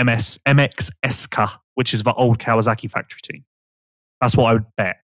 MS 0.00 0.38
MX 0.46 0.90
Eska, 1.04 1.50
which 1.74 1.94
is 1.94 2.02
the 2.02 2.12
old 2.14 2.38
Kawasaki 2.38 2.90
factory 2.90 3.20
team. 3.22 3.44
That's 4.20 4.36
what 4.36 4.46
I 4.46 4.52
would 4.54 4.66
bet. 4.76 4.96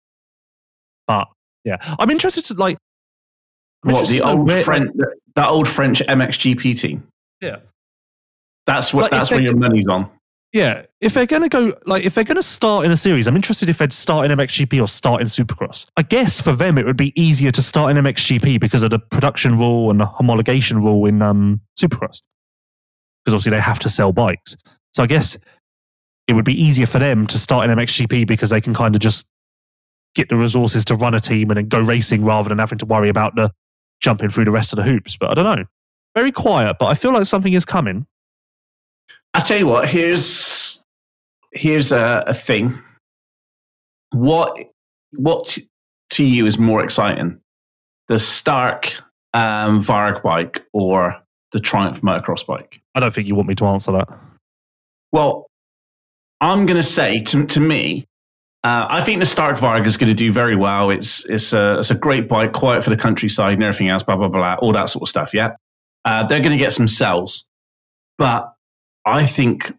But 1.08 1.28
yeah, 1.64 1.78
I'm 2.00 2.10
interested 2.10 2.46
to 2.46 2.54
like. 2.56 2.78
I'm 3.84 3.94
What 3.94 4.08
the 4.08 4.22
old 4.22 4.50
French, 4.64 4.92
that 5.36 5.50
old 5.50 5.68
French 5.68 6.02
MXGP 6.02 6.80
team? 6.80 7.08
Yeah. 7.42 7.58
That's 8.68 8.94
what. 8.94 9.04
Like, 9.04 9.12
that's 9.12 9.32
where 9.32 9.42
your 9.42 9.56
money's 9.56 9.88
on. 9.88 10.10
Yeah, 10.54 10.86
if 11.00 11.14
they're 11.14 11.26
going 11.26 11.44
to 11.44 11.50
go, 11.50 11.74
like, 11.86 12.04
if 12.04 12.14
they're 12.14 12.26
going 12.26 12.36
to 12.36 12.44
start 12.44 12.86
in 12.86 12.92
a 12.92 12.98
series, 12.98 13.26
I'm 13.26 13.38
interested 13.38 13.70
if 13.70 13.78
they'd 13.78 13.94
start 13.94 14.30
in 14.30 14.38
MXGP 14.38 14.82
or 14.82 14.88
start 14.88 15.22
in 15.22 15.28
Supercross. 15.28 15.86
I 15.96 16.02
guess 16.02 16.42
for 16.42 16.52
them, 16.52 16.78
it 16.78 16.86
would 16.86 16.98
be 16.98 17.14
easier 17.20 17.52
to 17.52 17.62
start 17.62 17.96
in 17.96 18.04
MXGP 18.04 18.60
because 18.60 18.84
of 18.84 18.90
the 18.90 19.00
production 19.00 19.58
rule 19.58 19.90
and 19.90 20.00
the 20.00 20.06
homologation 20.06 20.84
rule 20.84 21.06
in 21.06 21.22
um, 21.22 21.62
Supercross. 21.80 22.22
Because 23.24 23.34
obviously 23.34 23.52
they 23.52 23.62
have 23.62 23.80
to 23.80 23.90
sell 23.90 24.12
bikes. 24.12 24.58
So 24.94 25.04
I 25.04 25.08
guess 25.08 25.38
it 26.28 26.34
would 26.34 26.46
be 26.46 26.60
easier 26.62 26.86
for 26.86 27.00
them 27.00 27.28
to 27.28 27.38
start 27.38 27.70
in 27.70 27.76
MXGP 27.76 28.28
because 28.28 28.50
they 28.50 28.62
can 28.62 28.74
kind 28.74 28.96
of 28.96 29.02
just 29.02 29.26
get 30.16 30.30
the 30.30 30.36
resources 30.36 30.86
to 30.86 30.96
run 30.96 31.14
a 31.14 31.20
team 31.20 31.50
and 31.50 31.58
then 31.58 31.68
go 31.68 31.80
racing 31.80 32.24
rather 32.24 32.50
than 32.50 32.60
having 32.60 32.78
to 32.80 32.86
worry 32.86 33.10
about 33.10 33.36
the 33.36 33.52
jumping 34.02 34.30
through 34.30 34.46
the 34.46 34.52
rest 34.52 34.74
of 34.74 34.78
the 34.78 34.84
hoops. 34.84 35.16
But 35.18 35.32
I 35.32 35.34
don't 35.34 35.58
know. 35.58 35.66
Very 36.16 36.32
quiet, 36.32 36.78
but 36.80 36.88
I 36.88 36.94
feel 36.94 37.14
like 37.14 37.26
something 37.26 37.54
is 37.54 37.64
coming. 37.64 38.06
I 39.34 39.40
tell 39.40 39.58
you 39.58 39.68
what. 39.68 39.88
Here's 39.88 40.84
here's 41.54 41.92
a, 41.92 42.24
a 42.28 42.34
thing. 42.34 42.78
What 44.12 44.58
what 45.12 45.58
to 46.12 46.24
you 46.24 46.46
is 46.46 46.58
more 46.58 46.84
exciting, 46.84 47.40
the 48.10 48.20
Stark 48.20 48.96
um, 49.34 49.82
Varg 49.82 50.22
bike 50.22 50.66
or 50.74 51.16
the 51.54 51.62
Triumph 51.62 52.02
motocross 52.02 52.46
bike? 52.46 52.82
I 52.96 53.00
don't 53.00 53.14
think 53.14 53.28
you 53.28 53.36
want 53.36 53.48
me 53.48 53.56
to 53.56 53.66
answer 53.66 53.94
that. 53.94 54.10
Well, 55.12 55.48
I'm 56.40 56.66
going 56.66 56.78
to 56.78 56.84
say 56.84 57.20
to, 57.22 57.46
to 57.46 57.60
me, 57.60 58.08
uh, 58.64 58.88
I 58.90 59.02
think 59.02 59.20
the 59.20 59.26
Stark 59.26 59.58
Varg 59.58 59.86
is 59.86 59.98
going 59.98 60.10
to 60.10 60.16
do 60.16 60.32
very 60.32 60.56
well. 60.56 60.92
It's 60.92 61.26
it's 61.26 61.52
a 61.52 61.80
it's 61.80 61.90
a 61.90 61.96
great 61.96 62.28
bike, 62.28 62.54
quiet 62.54 62.84
for 62.84 62.92
the 62.92 62.98
countryside 62.98 63.54
and 63.54 63.64
everything 63.64 63.90
else, 63.90 64.04
blah 64.04 64.16
blah 64.16 64.28
blah, 64.28 64.56
all 64.62 64.72
that 64.74 64.90
sort 64.90 65.02
of 65.02 65.10
stuff. 65.10 65.34
Yeah, 65.34 65.56
uh, 66.06 66.24
they're 66.28 66.40
going 66.40 66.52
to 66.52 66.58
get 66.58 66.74
some 66.74 66.88
sales. 66.88 67.46
but 68.18 68.54
I 69.06 69.26
think 69.26 69.74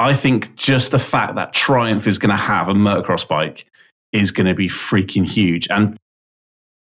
I 0.00 0.14
think 0.14 0.54
just 0.56 0.90
the 0.90 0.98
fact 0.98 1.36
that 1.36 1.52
Triumph 1.52 2.06
is 2.08 2.18
going 2.18 2.30
to 2.30 2.36
have 2.36 2.68
a 2.68 2.74
motocross 2.74 3.26
bike 3.26 3.66
is 4.12 4.32
going 4.32 4.46
to 4.46 4.54
be 4.54 4.68
freaking 4.68 5.24
huge, 5.24 5.68
and 5.70 5.96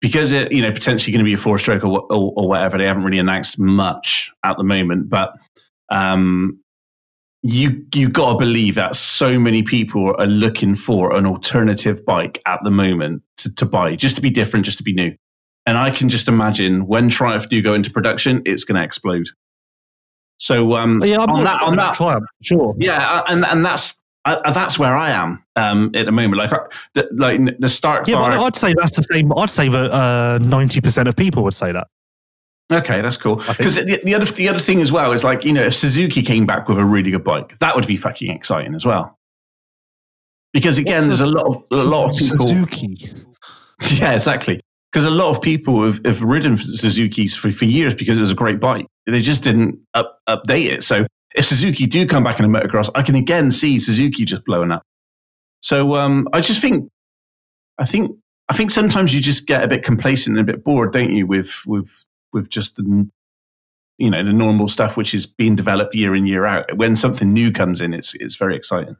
because 0.01 0.33
it 0.33 0.51
you 0.51 0.61
know 0.63 0.71
potentially 0.71 1.11
going 1.11 1.23
to 1.23 1.29
be 1.29 1.33
a 1.33 1.37
four 1.37 1.59
stroke 1.59 1.83
or, 1.83 2.01
or, 2.11 2.33
or 2.35 2.47
whatever, 2.49 2.79
they 2.79 2.85
haven't 2.85 3.03
really 3.03 3.19
announced 3.19 3.59
much 3.59 4.31
at 4.43 4.57
the 4.57 4.63
moment, 4.63 5.09
but 5.09 5.33
um, 5.91 6.59
you 7.43 7.85
you 7.93 8.09
got 8.09 8.33
to 8.33 8.37
believe 8.37 8.75
that 8.75 8.95
so 8.95 9.39
many 9.39 9.63
people 9.63 10.15
are 10.17 10.27
looking 10.27 10.75
for 10.75 11.15
an 11.15 11.25
alternative 11.25 12.05
bike 12.05 12.41
at 12.45 12.59
the 12.63 12.71
moment 12.71 13.21
to, 13.37 13.53
to 13.55 13.65
buy, 13.65 13.95
just 13.95 14.15
to 14.15 14.21
be 14.21 14.29
different, 14.29 14.65
just 14.65 14.77
to 14.79 14.83
be 14.83 14.93
new. 14.93 15.15
And 15.65 15.77
I 15.77 15.91
can 15.91 16.09
just 16.09 16.27
imagine 16.27 16.87
when 16.87 17.09
Triumph 17.09 17.49
do 17.49 17.61
go 17.61 17.73
into 17.73 17.91
production, 17.91 18.41
it's 18.45 18.63
going 18.63 18.77
to 18.77 18.83
explode. 18.83 19.27
So 20.37 20.75
um, 20.75 21.03
Yeah, 21.03 21.19
I'm 21.19 21.29
on 21.29 21.43
that, 21.43 21.61
on 21.61 21.75
that, 21.75 21.95
Triumph, 21.95 22.25
sure. 22.41 22.75
yeah, 22.77 23.11
uh, 23.11 23.23
and 23.27 23.45
and 23.45 23.65
that's 23.65 24.01
uh, 24.25 24.51
that's 24.51 24.77
where 24.77 24.95
I 24.95 25.11
am 25.11 25.43
um, 25.55 25.91
at 25.95 26.05
the 26.05 26.11
moment. 26.11 26.37
Like, 26.37 26.51
uh, 26.51 26.67
the, 26.95 27.07
like 27.13 27.39
the 27.59 27.69
start. 27.69 28.07
Yeah, 28.07 28.15
but 28.15 28.39
I'd 28.39 28.55
say 28.55 28.73
that's 28.77 28.95
the 28.95 29.03
same. 29.03 29.31
I'd 29.37 29.49
say 29.49 29.69
that 29.69 29.91
uh, 29.91 30.37
ninety 30.39 30.81
percent 30.81 31.07
of 31.07 31.15
people 31.15 31.43
would 31.43 31.53
say 31.53 31.71
that. 31.71 31.87
Okay, 32.71 33.01
that's 33.01 33.17
cool. 33.17 33.37
Because 33.57 33.75
the, 33.75 34.01
the 34.03 34.13
other 34.13 34.25
the 34.25 34.49
other 34.49 34.59
thing 34.59 34.81
as 34.81 34.91
well 34.91 35.13
is 35.13 35.23
like 35.23 35.45
you 35.45 35.53
know 35.53 35.63
if 35.63 35.75
Suzuki 35.75 36.21
came 36.21 36.45
back 36.45 36.67
with 36.67 36.77
a 36.77 36.83
really 36.83 37.11
good 37.11 37.23
bike, 37.23 37.57
that 37.59 37.75
would 37.75 37.87
be 37.87 37.95
fucking 37.95 38.29
exciting 38.29 38.75
as 38.75 38.85
well. 38.85 39.17
Because 40.53 40.77
again, 40.77 41.07
What's 41.07 41.19
there's 41.19 41.21
a 41.21 41.25
lot 41.25 41.45
of 41.45 41.63
a 41.71 41.87
lot 41.87 42.09
of 42.09 42.17
people. 42.17 42.47
Suzuki. 42.47 43.13
Yeah, 43.93 44.13
exactly. 44.13 44.59
Because 44.91 45.05
a 45.05 45.11
lot 45.11 45.29
of 45.29 45.39
people 45.39 45.85
have, 45.85 46.03
have 46.03 46.23
ridden 46.23 46.57
Suzuki's 46.57 47.35
for, 47.35 47.51
for 47.51 47.65
years 47.65 47.93
because 47.93 48.17
it 48.17 48.21
was 48.21 48.31
a 48.31 48.35
great 48.35 48.59
bike. 48.59 48.87
They 49.05 49.21
just 49.21 49.43
didn't 49.43 49.77
up, 49.93 50.17
update 50.27 50.71
it. 50.71 50.81
So 50.81 51.05
if 51.35 51.45
Suzuki 51.45 51.85
do 51.85 52.07
come 52.07 52.23
back 52.23 52.39
in 52.39 52.45
a 52.45 52.47
motocross, 52.47 52.89
I 52.95 53.03
can 53.03 53.13
again 53.13 53.51
see 53.51 53.79
Suzuki 53.79 54.25
just 54.25 54.43
blowing 54.45 54.71
up. 54.71 54.81
So 55.61 55.95
um, 55.95 56.27
I 56.33 56.41
just 56.41 56.59
think 56.59 56.89
I 57.77 57.85
think 57.85 58.17
I 58.49 58.57
think 58.57 58.71
sometimes 58.71 59.13
you 59.13 59.21
just 59.21 59.45
get 59.45 59.63
a 59.63 59.67
bit 59.67 59.83
complacent 59.83 60.37
and 60.37 60.49
a 60.49 60.51
bit 60.51 60.63
bored, 60.63 60.93
don't 60.93 61.11
you, 61.11 61.27
with 61.27 61.51
with 61.67 61.87
with 62.33 62.49
just 62.49 62.75
the 62.75 63.09
you 63.97 64.09
know 64.09 64.23
the 64.23 64.33
normal 64.33 64.67
stuff 64.67 64.95
which 64.95 65.13
is 65.13 65.25
being 65.25 65.55
developed 65.55 65.95
year 65.95 66.15
in 66.15 66.25
year 66.25 66.45
out. 66.45 66.77
When 66.77 66.95
something 66.95 67.33
new 67.33 67.51
comes 67.51 67.81
in, 67.81 67.93
it's 67.93 68.13
it's 68.15 68.35
very 68.35 68.55
exciting. 68.55 68.95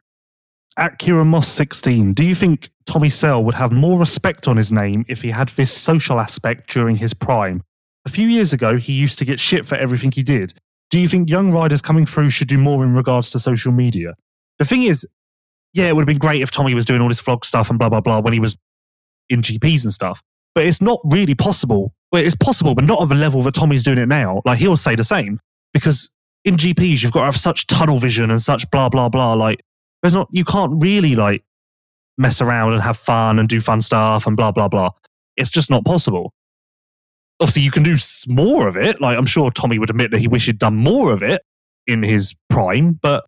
At 0.78 1.00
Kieran 1.00 1.30
Moss 1.30 1.48
16, 1.48 2.14
do 2.14 2.24
you 2.24 2.36
think 2.36 2.70
Tommy 2.86 3.10
Searle 3.10 3.44
would 3.46 3.56
have 3.56 3.72
more 3.72 3.98
respect 3.98 4.48
on 4.48 4.58
his 4.58 4.72
name 4.72 5.06
if 5.08 5.24
he 5.24 5.32
had 5.32 5.50
this 5.50 5.72
social 5.72 6.20
aspect 6.20 6.72
during 6.72 6.96
his 6.96 7.16
prime? 7.16 7.64
A 8.06 8.10
few 8.10 8.28
years 8.28 8.54
ago, 8.54 8.78
he 8.78 8.94
used 8.94 9.18
to 9.18 9.26
get 9.26 9.40
shit 9.40 9.66
for 9.66 9.74
everything 9.74 10.12
he 10.12 10.22
did. 10.22 10.54
Do 10.92 11.00
you 11.00 11.08
think 11.08 11.30
young 11.30 11.52
riders 11.52 11.82
coming 11.82 12.06
through 12.06 12.30
should 12.30 12.48
do 12.48 12.60
more 12.60 12.84
in 12.84 12.94
regards 12.94 13.32
to 13.32 13.40
social 13.40 13.72
media? 13.72 14.14
The 14.60 14.66
thing 14.66 14.84
is, 14.84 15.06
yeah, 15.74 15.88
it 15.88 15.96
would 15.96 16.04
have 16.04 16.08
been 16.08 16.20
great 16.20 16.42
if 16.42 16.52
Tommy 16.52 16.76
was 16.76 16.86
doing 16.86 17.02
all 17.02 17.10
this 17.10 17.22
vlog 17.22 17.44
stuff 17.44 17.70
and 17.70 17.78
blah, 17.80 17.90
blah, 17.90 18.02
blah 18.02 18.20
when 18.20 18.34
he 18.34 18.40
was 18.40 18.56
in 19.30 19.42
GPs 19.42 19.84
and 19.84 19.92
stuff. 19.92 20.22
But 20.56 20.66
it's 20.66 20.82
not 20.82 21.00
really 21.04 21.36
possible. 21.36 21.94
Well, 22.12 22.24
it's 22.24 22.36
possible, 22.36 22.74
but 22.74 22.86
not 22.86 23.02
at 23.02 23.10
the 23.10 23.16
level 23.16 23.42
that 23.44 23.54
Tommy's 23.54 23.84
doing 23.84 23.98
it 23.98 24.08
now. 24.08 24.42
Like, 24.46 24.60
he'll 24.60 24.78
say 24.78 24.96
the 24.96 25.04
same 25.04 25.40
because 25.74 26.10
in 26.46 26.56
GPs, 26.56 27.04
you've 27.04 27.12
got 27.12 27.22
to 27.22 27.26
have 27.26 27.38
such 27.38 27.68
tunnel 27.68 28.00
vision 28.00 28.32
and 28.32 28.42
such 28.42 28.70
blah, 28.72 28.90
blah, 28.90 29.10
blah. 29.10 29.34
Like, 29.34 29.62
there's 30.02 30.14
not, 30.14 30.30
you 30.32 30.46
can't 30.46 30.72
really 30.82 31.16
like 31.16 31.44
mess 32.18 32.40
around 32.42 32.74
and 32.74 32.82
have 32.82 32.98
fun 32.98 33.40
and 33.40 33.50
do 33.50 33.60
fun 33.60 33.82
stuff 33.82 34.26
and 34.26 34.38
blah, 34.38 34.52
blah, 34.52 34.68
blah. 34.68 34.92
It's 35.36 35.52
just 35.52 35.70
not 35.70 35.84
possible. 35.84 36.34
Obviously, 37.40 37.62
you 37.62 37.72
can 37.72 37.84
do 37.84 37.98
more 38.28 38.68
of 38.68 38.78
it. 38.78 39.02
Like, 39.02 39.18
I'm 39.18 39.26
sure 39.26 39.52
Tommy 39.52 39.78
would 39.78 39.90
admit 39.90 40.12
that 40.12 40.20
he 40.20 40.28
wished 40.28 40.48
he'd 40.48 40.58
done 40.58 40.76
more 40.76 41.12
of 41.12 41.22
it 41.22 41.42
in 41.86 42.02
his 42.04 42.34
prime, 42.50 42.98
but 43.02 43.26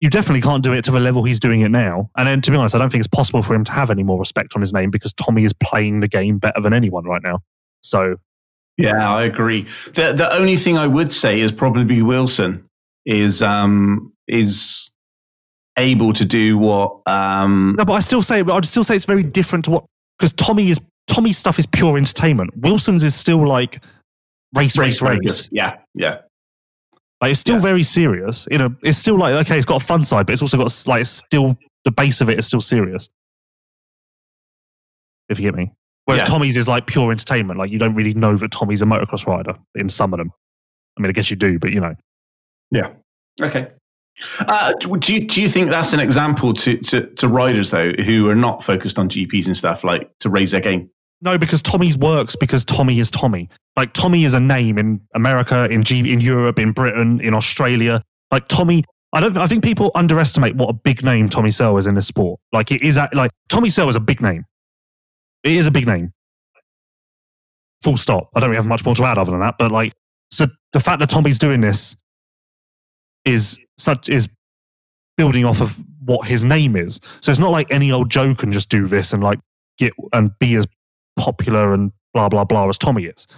you 0.00 0.10
definitely 0.10 0.42
can't 0.42 0.62
do 0.62 0.72
it 0.72 0.84
to 0.84 0.90
the 0.90 1.00
level 1.00 1.24
he's 1.24 1.40
doing 1.40 1.62
it 1.62 1.70
now. 1.70 2.10
And 2.16 2.28
then, 2.28 2.42
to 2.42 2.50
be 2.50 2.56
honest, 2.56 2.74
I 2.74 2.78
don't 2.78 2.90
think 2.90 3.00
it's 3.00 3.08
possible 3.08 3.42
for 3.42 3.54
him 3.54 3.64
to 3.64 3.72
have 3.72 3.90
any 3.90 4.02
more 4.02 4.18
respect 4.18 4.54
on 4.54 4.60
his 4.60 4.72
name 4.72 4.90
because 4.90 5.12
Tommy 5.14 5.44
is 5.44 5.52
playing 5.54 6.00
the 6.00 6.08
game 6.08 6.38
better 6.38 6.60
than 6.60 6.72
anyone 6.72 7.04
right 7.04 7.22
now. 7.22 7.40
So, 7.88 8.16
yeah, 8.76 9.10
I 9.10 9.24
agree. 9.24 9.66
The 9.94 10.12
the 10.12 10.32
only 10.32 10.56
thing 10.56 10.76
I 10.76 10.86
would 10.86 11.12
say 11.12 11.40
is 11.40 11.52
probably 11.52 12.02
Wilson 12.02 12.68
is 13.04 13.42
um 13.42 14.12
is 14.28 14.90
able 15.78 16.12
to 16.12 16.24
do 16.24 16.58
what 16.58 17.00
um 17.06 17.74
no, 17.78 17.84
but 17.84 17.94
I 17.94 18.00
still 18.00 18.22
say, 18.22 18.40
I'd 18.40 18.66
still 18.66 18.84
say 18.84 18.96
it's 18.96 19.04
very 19.04 19.22
different 19.22 19.64
to 19.66 19.70
what 19.70 19.84
because 20.18 20.32
Tommy 20.32 20.70
is 20.70 20.80
Tommy's 21.06 21.38
stuff 21.38 21.58
is 21.58 21.66
pure 21.66 21.96
entertainment. 21.96 22.50
Wilson's 22.56 23.04
is 23.04 23.14
still 23.14 23.46
like 23.46 23.82
race, 24.54 24.76
race, 24.76 25.00
race. 25.00 25.18
race. 25.22 25.48
Yeah, 25.52 25.76
yeah. 25.94 26.18
Like 27.20 27.30
it's 27.30 27.40
still 27.40 27.56
yeah. 27.56 27.62
very 27.62 27.82
serious. 27.82 28.46
You 28.50 28.58
know, 28.58 28.74
it's 28.82 28.98
still 28.98 29.18
like 29.18 29.34
okay, 29.46 29.56
it's 29.56 29.66
got 29.66 29.82
a 29.82 29.84
fun 29.84 30.04
side, 30.04 30.26
but 30.26 30.32
it's 30.32 30.42
also 30.42 30.58
got 30.58 30.84
like 30.86 31.02
it's 31.02 31.10
still 31.10 31.56
the 31.84 31.90
base 31.90 32.20
of 32.20 32.28
it 32.28 32.38
is 32.38 32.46
still 32.46 32.60
serious. 32.60 33.08
If 35.28 35.38
you 35.38 35.50
get 35.50 35.54
me. 35.54 35.72
Whereas 36.06 36.22
yeah. 36.22 36.26
Tommy's 36.26 36.56
is 36.56 36.68
like 36.68 36.86
pure 36.86 37.10
entertainment. 37.10 37.58
Like 37.58 37.70
you 37.70 37.78
don't 37.78 37.94
really 37.94 38.14
know 38.14 38.36
that 38.36 38.52
Tommy's 38.52 38.80
a 38.80 38.84
motocross 38.84 39.26
rider 39.26 39.54
in 39.74 39.88
some 39.88 40.14
of 40.14 40.18
them. 40.18 40.30
I 40.96 41.02
mean, 41.02 41.10
I 41.10 41.12
guess 41.12 41.30
you 41.30 41.36
do, 41.36 41.58
but 41.58 41.72
you 41.72 41.80
know. 41.80 41.94
Yeah. 42.70 42.92
Okay. 43.40 43.68
Uh, 44.40 44.72
do 44.72 45.14
you 45.14 45.26
do 45.26 45.42
you 45.42 45.48
think 45.48 45.68
that's 45.68 45.92
an 45.92 46.00
example 46.00 46.54
to, 46.54 46.78
to 46.78 47.06
to 47.06 47.28
riders 47.28 47.70
though 47.70 47.92
who 48.04 48.28
are 48.28 48.34
not 48.34 48.64
focused 48.64 48.98
on 48.98 49.10
GPs 49.10 49.46
and 49.46 49.56
stuff 49.56 49.84
like 49.84 50.10
to 50.20 50.30
raise 50.30 50.52
their 50.52 50.60
game? 50.60 50.88
No, 51.20 51.36
because 51.36 51.60
Tommy's 51.60 51.98
works 51.98 52.36
because 52.36 52.64
Tommy 52.64 52.98
is 52.98 53.10
Tommy. 53.10 53.48
Like 53.76 53.92
Tommy 53.92 54.24
is 54.24 54.32
a 54.32 54.40
name 54.40 54.78
in 54.78 55.00
America, 55.14 55.66
in 55.70 55.82
G, 55.82 56.10
in 56.10 56.20
Europe, 56.20 56.58
in 56.58 56.72
Britain, 56.72 57.20
in 57.20 57.34
Australia. 57.34 58.02
Like 58.30 58.48
Tommy, 58.48 58.84
I 59.12 59.20
don't. 59.20 59.36
I 59.36 59.46
think 59.46 59.64
people 59.64 59.90
underestimate 59.94 60.56
what 60.56 60.68
a 60.68 60.72
big 60.72 61.02
name 61.02 61.28
Tommy 61.28 61.50
Searle 61.50 61.76
is 61.78 61.86
in 61.86 61.94
this 61.94 62.06
sport. 62.06 62.40
Like 62.52 62.70
it 62.70 62.82
is. 62.82 62.98
Like 63.12 63.30
Tommy 63.48 63.70
Searle 63.70 63.88
is 63.88 63.96
a 63.96 64.00
big 64.00 64.20
name. 64.22 64.44
It 65.46 65.52
is 65.52 65.68
a 65.68 65.70
big 65.70 65.86
name. 65.86 66.12
Full 67.82 67.96
stop. 67.96 68.30
I 68.34 68.40
don't 68.40 68.50
really 68.50 68.56
have 68.58 68.66
much 68.66 68.84
more 68.84 68.96
to 68.96 69.04
add 69.04 69.16
other 69.16 69.30
than 69.30 69.38
that. 69.40 69.54
But 69.58 69.70
like, 69.70 69.92
so 70.32 70.46
the 70.72 70.80
fact 70.80 70.98
that 70.98 71.08
Tommy's 71.08 71.38
doing 71.38 71.60
this 71.60 71.96
is 73.24 73.56
such 73.78 74.08
is 74.08 74.28
building 75.16 75.44
off 75.44 75.60
of 75.60 75.72
what 76.04 76.26
his 76.26 76.44
name 76.44 76.74
is. 76.74 76.98
So 77.20 77.30
it's 77.30 77.38
not 77.38 77.52
like 77.52 77.70
any 77.70 77.92
old 77.92 78.10
Joe 78.10 78.34
can 78.34 78.50
just 78.50 78.68
do 78.70 78.88
this 78.88 79.12
and 79.12 79.22
like 79.22 79.38
get 79.78 79.92
and 80.12 80.36
be 80.40 80.56
as 80.56 80.66
popular 81.16 81.74
and 81.74 81.92
blah 82.12 82.28
blah 82.28 82.44
blah 82.44 82.68
as 82.68 82.76
Tommy 82.76 83.04
is. 83.04 83.28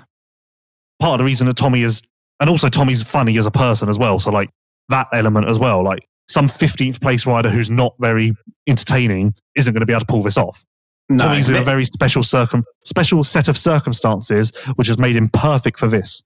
Part 1.01 1.13
of 1.13 1.19
the 1.19 1.25
reason 1.25 1.47
that 1.47 1.59
Tommy 1.59 1.83
is, 1.83 2.01
and 2.41 2.49
also 2.49 2.71
Tommy's 2.71 3.03
funny 3.03 3.37
as 3.37 3.45
a 3.45 3.51
person 3.51 3.91
as 3.91 3.99
well. 3.99 4.19
So 4.19 4.31
like 4.31 4.49
that 4.89 5.09
element 5.13 5.47
as 5.47 5.59
well. 5.59 5.85
Like 5.85 6.09
some 6.31 6.49
15th 6.49 7.03
place 7.03 7.27
rider 7.27 7.51
who's 7.51 7.71
not 7.71 7.95
very 8.01 8.35
entertaining 8.67 9.35
isn't 9.57 9.75
going 9.75 9.81
to 9.81 9.87
be 9.87 9.93
able 9.93 10.01
to 10.01 10.07
pull 10.07 10.23
this 10.23 10.39
off. 10.39 10.65
No, 11.09 11.25
Tommy's 11.25 11.49
in 11.49 11.57
a 11.57 11.65
very 11.65 11.85
special 11.85 12.23
circum 12.23 12.65
special 12.85 13.25
set 13.25 13.49
of 13.49 13.57
circumstances, 13.57 14.53
which 14.77 14.89
has 14.89 14.99
made 14.99 15.17
him 15.17 15.29
perfect 15.31 15.79
for 15.79 15.89
this. 15.89 16.23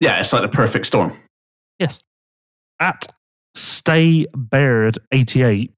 Yeah, 0.00 0.20
it's 0.20 0.32
like 0.32 0.42
the 0.42 0.48
perfect 0.48 0.86
storm. 0.86 1.16
Yes. 1.78 2.02
At 2.80 3.06
Stay 3.54 4.26
Baird 4.34 4.98
88 5.12 5.72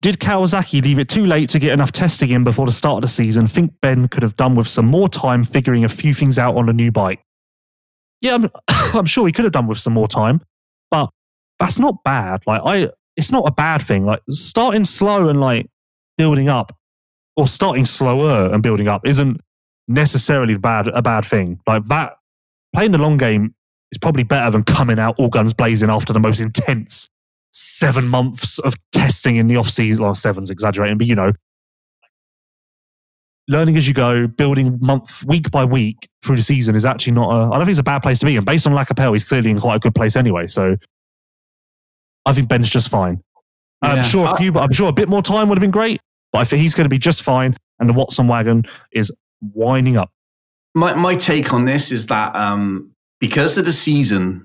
did 0.00 0.20
Kawasaki 0.20 0.82
leave 0.82 0.98
it 0.98 1.08
too 1.08 1.26
late 1.26 1.50
to 1.50 1.58
get 1.58 1.72
enough 1.72 1.90
testing 1.90 2.30
in 2.30 2.44
before 2.44 2.66
the 2.66 2.72
start 2.72 2.98
of 2.98 3.02
the 3.02 3.08
season? 3.08 3.48
Think 3.48 3.72
Ben 3.80 4.06
could 4.06 4.22
have 4.22 4.36
done 4.36 4.54
with 4.54 4.68
some 4.68 4.86
more 4.86 5.08
time 5.08 5.42
figuring 5.42 5.84
a 5.84 5.88
few 5.88 6.14
things 6.14 6.38
out 6.38 6.56
on 6.56 6.68
a 6.68 6.72
new 6.72 6.92
bike. 6.92 7.20
Yeah, 8.20 8.34
I'm, 8.34 8.50
I'm 8.68 9.06
sure 9.06 9.26
he 9.26 9.32
could 9.32 9.44
have 9.44 9.52
done 9.52 9.66
with 9.66 9.80
some 9.80 9.92
more 9.92 10.06
time, 10.06 10.40
but 10.90 11.10
that's 11.58 11.80
not 11.80 12.04
bad. 12.04 12.42
Like 12.46 12.62
I, 12.64 12.90
it's 13.16 13.32
not 13.32 13.48
a 13.48 13.50
bad 13.50 13.82
thing. 13.82 14.06
Like 14.06 14.22
starting 14.30 14.84
slow 14.84 15.28
and 15.28 15.40
like 15.40 15.68
building 16.16 16.48
up, 16.48 16.76
or 17.38 17.46
starting 17.46 17.84
slower 17.84 18.52
and 18.52 18.64
building 18.64 18.88
up, 18.88 19.06
isn't 19.06 19.40
necessarily 19.86 20.56
bad 20.58 20.88
a 20.88 21.00
bad 21.00 21.24
thing. 21.24 21.58
Like 21.68 21.86
that, 21.86 22.16
playing 22.74 22.90
the 22.90 22.98
long 22.98 23.16
game 23.16 23.54
is 23.92 23.98
probably 23.98 24.24
better 24.24 24.50
than 24.50 24.64
coming 24.64 24.98
out 24.98 25.14
all 25.18 25.28
guns 25.28 25.54
blazing 25.54 25.88
after 25.88 26.12
the 26.12 26.18
most 26.18 26.40
intense 26.40 27.08
seven 27.52 28.08
months 28.08 28.58
of 28.58 28.74
testing 28.92 29.36
in 29.36 29.46
the 29.46 29.56
off 29.56 29.70
season. 29.70 30.02
Well, 30.02 30.16
seven's 30.16 30.50
exaggerating, 30.50 30.98
but 30.98 31.06
you 31.06 31.14
know, 31.14 31.30
learning 33.46 33.76
as 33.76 33.86
you 33.86 33.94
go, 33.94 34.26
building 34.26 34.76
month, 34.82 35.22
week 35.24 35.48
by 35.52 35.64
week 35.64 36.08
through 36.24 36.36
the 36.36 36.42
season 36.42 36.74
is 36.74 36.84
actually 36.84 37.12
not 37.12 37.30
a, 37.30 37.46
I 37.52 37.56
don't 37.56 37.60
think 37.60 37.70
it's 37.70 37.78
a 37.78 37.84
bad 37.84 38.02
place 38.02 38.18
to 38.18 38.26
be. 38.26 38.36
And 38.36 38.44
based 38.44 38.66
on 38.66 38.72
Lacapelle, 38.72 39.12
he's 39.12 39.22
clearly 39.22 39.50
in 39.50 39.60
quite 39.60 39.76
a 39.76 39.78
good 39.78 39.94
place 39.94 40.16
anyway. 40.16 40.48
So 40.48 40.76
I 42.26 42.32
think 42.32 42.48
Ben's 42.48 42.68
just 42.68 42.88
fine. 42.88 43.22
Yeah. 43.84 43.92
I'm 43.92 44.02
sure 44.02 44.26
a 44.26 44.30
uh, 44.30 44.36
few, 44.36 44.52
I'm 44.54 44.72
sure 44.72 44.88
a 44.88 44.92
bit 44.92 45.08
more 45.08 45.22
time 45.22 45.48
would 45.48 45.56
have 45.56 45.62
been 45.62 45.70
great, 45.70 46.00
but 46.32 46.40
I 46.40 46.44
think 46.44 46.62
he's 46.62 46.74
going 46.74 46.84
to 46.84 46.90
be 46.90 46.98
just 46.98 47.22
fine. 47.22 47.56
And 47.80 47.88
the 47.88 47.92
Watson 47.92 48.26
wagon 48.26 48.64
is 48.92 49.12
winding 49.40 49.96
up. 49.96 50.10
My, 50.74 50.94
my 50.94 51.14
take 51.14 51.52
on 51.52 51.64
this 51.64 51.92
is 51.92 52.06
that 52.06 52.34
um, 52.34 52.92
because 53.20 53.56
of 53.56 53.64
the 53.64 53.72
season 53.72 54.44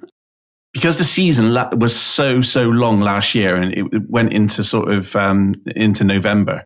because 0.74 0.98
the 0.98 1.06
season 1.06 1.54
was 1.78 1.96
so 1.96 2.42
so 2.42 2.64
long 2.64 3.00
last 3.00 3.36
year 3.36 3.56
and 3.56 3.74
it 3.74 4.10
went 4.10 4.34
into 4.34 4.64
sort 4.64 4.92
of 4.92 5.16
um, 5.16 5.54
into 5.76 6.04
November 6.04 6.66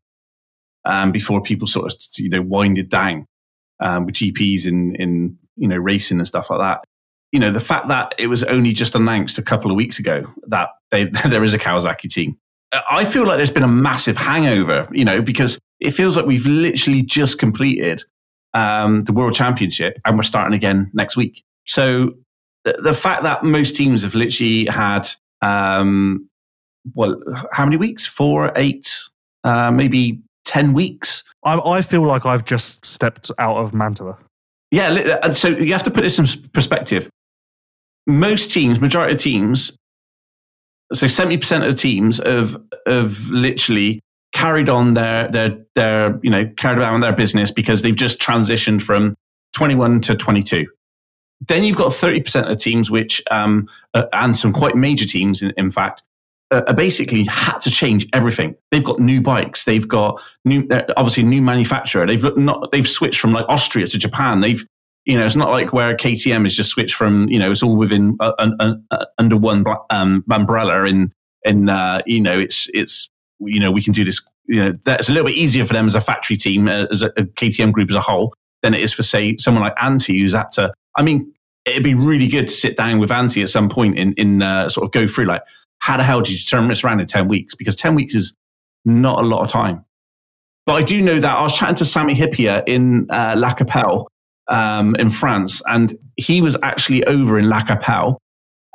um, 0.86 1.12
before 1.12 1.42
people 1.42 1.68
sort 1.68 1.94
of 1.94 2.00
you 2.18 2.30
know 2.30 2.42
winded 2.42 2.90
down 2.90 3.26
um, 3.82 4.06
with 4.06 4.16
GPs 4.16 4.66
in 4.66 4.96
in 4.96 5.38
you 5.58 5.68
know 5.68 5.76
racing 5.76 6.18
and 6.18 6.28
stuff 6.28 6.50
like 6.50 6.60
that. 6.60 6.84
You 7.34 7.40
know 7.40 7.52
the 7.52 7.60
fact 7.60 7.90
that 7.90 8.16
it 8.18 8.28
was 8.28 8.44
only 8.46 8.72
just 8.72 8.96
announced 8.96 9.38
a 9.38 9.44
couple 9.44 9.70
of 9.70 9.76
weeks 9.76 10.00
ago 10.00 10.26
that 10.48 10.70
they, 10.90 11.06
there 11.30 11.44
is 11.44 11.54
a 11.54 11.60
Kawasaki 11.60 12.10
team. 12.10 12.38
I 12.90 13.06
feel 13.06 13.26
like 13.26 13.38
there's 13.38 13.52
been 13.52 13.64
a 13.64 13.68
massive 13.68 14.18
hangover, 14.18 14.88
you 14.92 15.06
know, 15.06 15.22
because 15.22 15.58
it 15.80 15.92
feels 15.92 16.18
like 16.18 16.26
we've 16.26 16.46
literally 16.46 17.02
just 17.02 17.40
completed 17.40 18.04
um, 18.54 19.02
the 19.02 19.14
World 19.14 19.36
Championship 19.36 20.00
and 20.06 20.18
we're 20.18 20.24
starting 20.24 20.54
again 20.54 20.90
next 20.94 21.16
week. 21.16 21.44
So 21.66 22.16
the, 22.66 22.74
the 22.74 22.94
fact 22.94 23.24
that 23.24 23.44
most 23.44 23.76
teams 23.76 24.04
have 24.04 24.16
literally 24.16 24.66
had, 24.66 25.08
um, 25.42 26.30
well, 26.94 27.22
how 27.52 27.66
many 27.66 27.78
weeks? 27.78 28.06
Four, 28.06 28.52
eight, 28.56 29.00
uh, 29.44 29.72
maybe 29.72 30.20
10 30.46 30.74
weeks. 30.74 31.24
I, 31.44 31.58
I 31.60 31.82
feel 31.82 32.06
like 32.06 32.26
I've 32.26 32.46
just 32.46 32.86
stepped 32.86 33.32
out 33.38 33.58
of 33.58 33.74
Mantua. 33.74 34.18
Yeah, 34.72 35.32
so 35.32 35.48
you 35.48 35.72
have 35.72 35.84
to 35.84 35.92
put 35.92 36.02
this 36.02 36.20
in 36.20 36.28
perspective. 36.52 37.10
Most 38.06 38.52
teams, 38.52 38.82
majority 38.82 39.14
of 39.14 39.20
teams, 39.20 39.78
so 40.94 41.06
70% 41.06 41.68
of 41.68 41.72
the 41.72 41.78
teams 41.78 42.18
have, 42.24 42.56
have 42.86 43.30
literally 43.30 44.02
carried 44.34 44.70
on 44.70 44.94
their, 44.94 45.30
their, 45.30 45.58
their, 45.76 46.20
you 46.24 46.30
know, 46.30 46.50
carried 46.58 46.80
on 46.80 47.02
their 47.02 47.14
business 47.14 47.52
because 47.52 47.82
they've 47.82 47.96
just 47.96 48.20
transitioned 48.20 48.82
from 48.82 49.16
21 49.54 50.02
to 50.02 50.16
22. 50.16 50.68
Then 51.48 51.64
you've 51.64 51.78
got 51.78 51.92
30% 51.92 52.50
of 52.50 52.58
teams, 52.58 52.90
which, 52.90 53.22
um, 53.30 53.68
uh, 53.94 54.06
and 54.14 54.36
some 54.36 54.54
quite 54.54 54.76
major 54.76 55.06
teams, 55.06 55.42
in, 55.42 55.54
in 55.58 55.72
fact, 55.72 56.04
uh, 56.52 56.74
basically 56.74 57.26
had 57.26 57.60
to 57.60 57.70
change 57.70 58.08
everything. 58.14 58.56
They've 58.72 58.84
got 58.84 59.00
new 59.00 59.22
bikes. 59.22 59.66
They've 59.66 59.88
got 59.88 60.22
new, 60.46 60.68
uh, 60.72 60.84
obviously 60.96 61.24
new 61.24 61.42
manufacturer. 61.42 62.08
They've 62.08 62.38
not, 62.38 62.72
they've 62.72 62.88
switched 62.88 63.20
from 63.20 63.34
like 63.34 63.46
Austria 63.50 63.88
to 63.88 63.98
Japan. 63.98 64.40
They've, 64.40 64.66
you 65.08 65.18
know, 65.18 65.26
it's 65.26 65.36
not 65.36 65.50
like 65.50 65.74
where 65.74 65.96
KTM 65.96 66.44
has 66.44 66.56
just 66.56 66.70
switched 66.70 66.96
from, 66.96 67.28
you 67.30 67.40
know, 67.40 67.50
it's 67.50 67.64
all 67.64 67.76
within 67.76 68.18
uh, 68.20 68.34
uh, 68.38 68.76
uh 68.92 69.06
under 69.18 69.38
one 69.38 69.64
um, 69.90 70.24
umbrella. 70.30 70.84
And, 70.84 71.12
and, 71.46 71.70
you 72.06 72.22
know, 72.22 72.38
it's, 72.38 72.70
it's, 72.74 73.10
you 73.40 73.60
know, 73.60 73.72
we 73.72 73.82
can 73.82 73.94
do 73.94 74.04
this 74.04 74.22
you 74.48 74.64
know 74.64 74.78
that's 74.86 75.10
a 75.10 75.14
little 75.14 75.28
bit 75.28 75.36
easier 75.36 75.66
for 75.66 75.74
them 75.74 75.86
as 75.86 75.96
a 75.96 76.02
factory 76.02 76.38
team, 76.38 76.68
uh, 76.68 76.86
as 76.90 77.02
a, 77.02 77.08
a 77.18 77.24
KTM 77.24 77.72
group 77.72 77.90
as 77.90 77.96
a 77.96 78.02
whole, 78.02 78.34
than 78.64 78.74
it 78.74 78.82
is 78.82 78.94
for 78.94 79.04
say 79.04 79.36
someone 79.38 79.64
like 79.64 79.76
Antti, 79.76 80.20
who's 80.20 80.34
had 80.34 80.50
to. 80.52 80.74
I 80.96 81.04
mean, 81.04 81.32
it'd 81.66 81.84
be 81.84 81.94
really 81.94 82.28
good 82.28 82.48
to 82.48 82.54
sit 82.54 82.78
down 82.78 83.00
with 83.00 83.10
Antti 83.10 83.44
at 83.44 83.50
some 83.50 83.70
point 83.70 83.98
in 83.98 84.14
in 84.14 84.42
uh, 84.42 84.70
sort 84.70 84.86
of 84.86 84.92
go 84.92 85.08
through 85.08 85.26
like 85.26 85.42
how 85.80 85.98
the 85.98 86.04
hell 86.04 86.22
did 86.22 86.32
you 86.32 86.40
turn 86.40 86.68
this 86.68 86.84
around 86.84 87.02
in 87.02 87.08
ten 87.08 87.28
weeks? 87.28 87.56
Because 87.56 87.76
ten 87.76 87.94
weeks 87.94 88.16
is 88.16 88.36
not 88.86 89.24
a 89.24 89.28
lot 89.28 89.44
of 89.44 89.50
time. 89.50 89.84
But 90.66 90.76
I 90.76 90.82
do 90.82 91.02
know 91.02 91.20
that 91.20 91.38
I 91.38 91.42
was 91.42 91.58
chatting 91.58 91.76
to 91.76 91.86
Sammy 91.86 92.16
Hyypiä 92.16 92.64
in 92.68 93.08
uh, 93.10 93.36
La 93.38 93.54
Capelle 93.54 94.08
um, 94.50 94.96
in 94.96 95.10
France, 95.10 95.62
and 95.68 95.98
he 96.16 96.42
was 96.42 96.58
actually 96.64 97.04
over 97.06 97.38
in 97.38 97.50
La 97.50 97.64
Capelle 97.64 98.18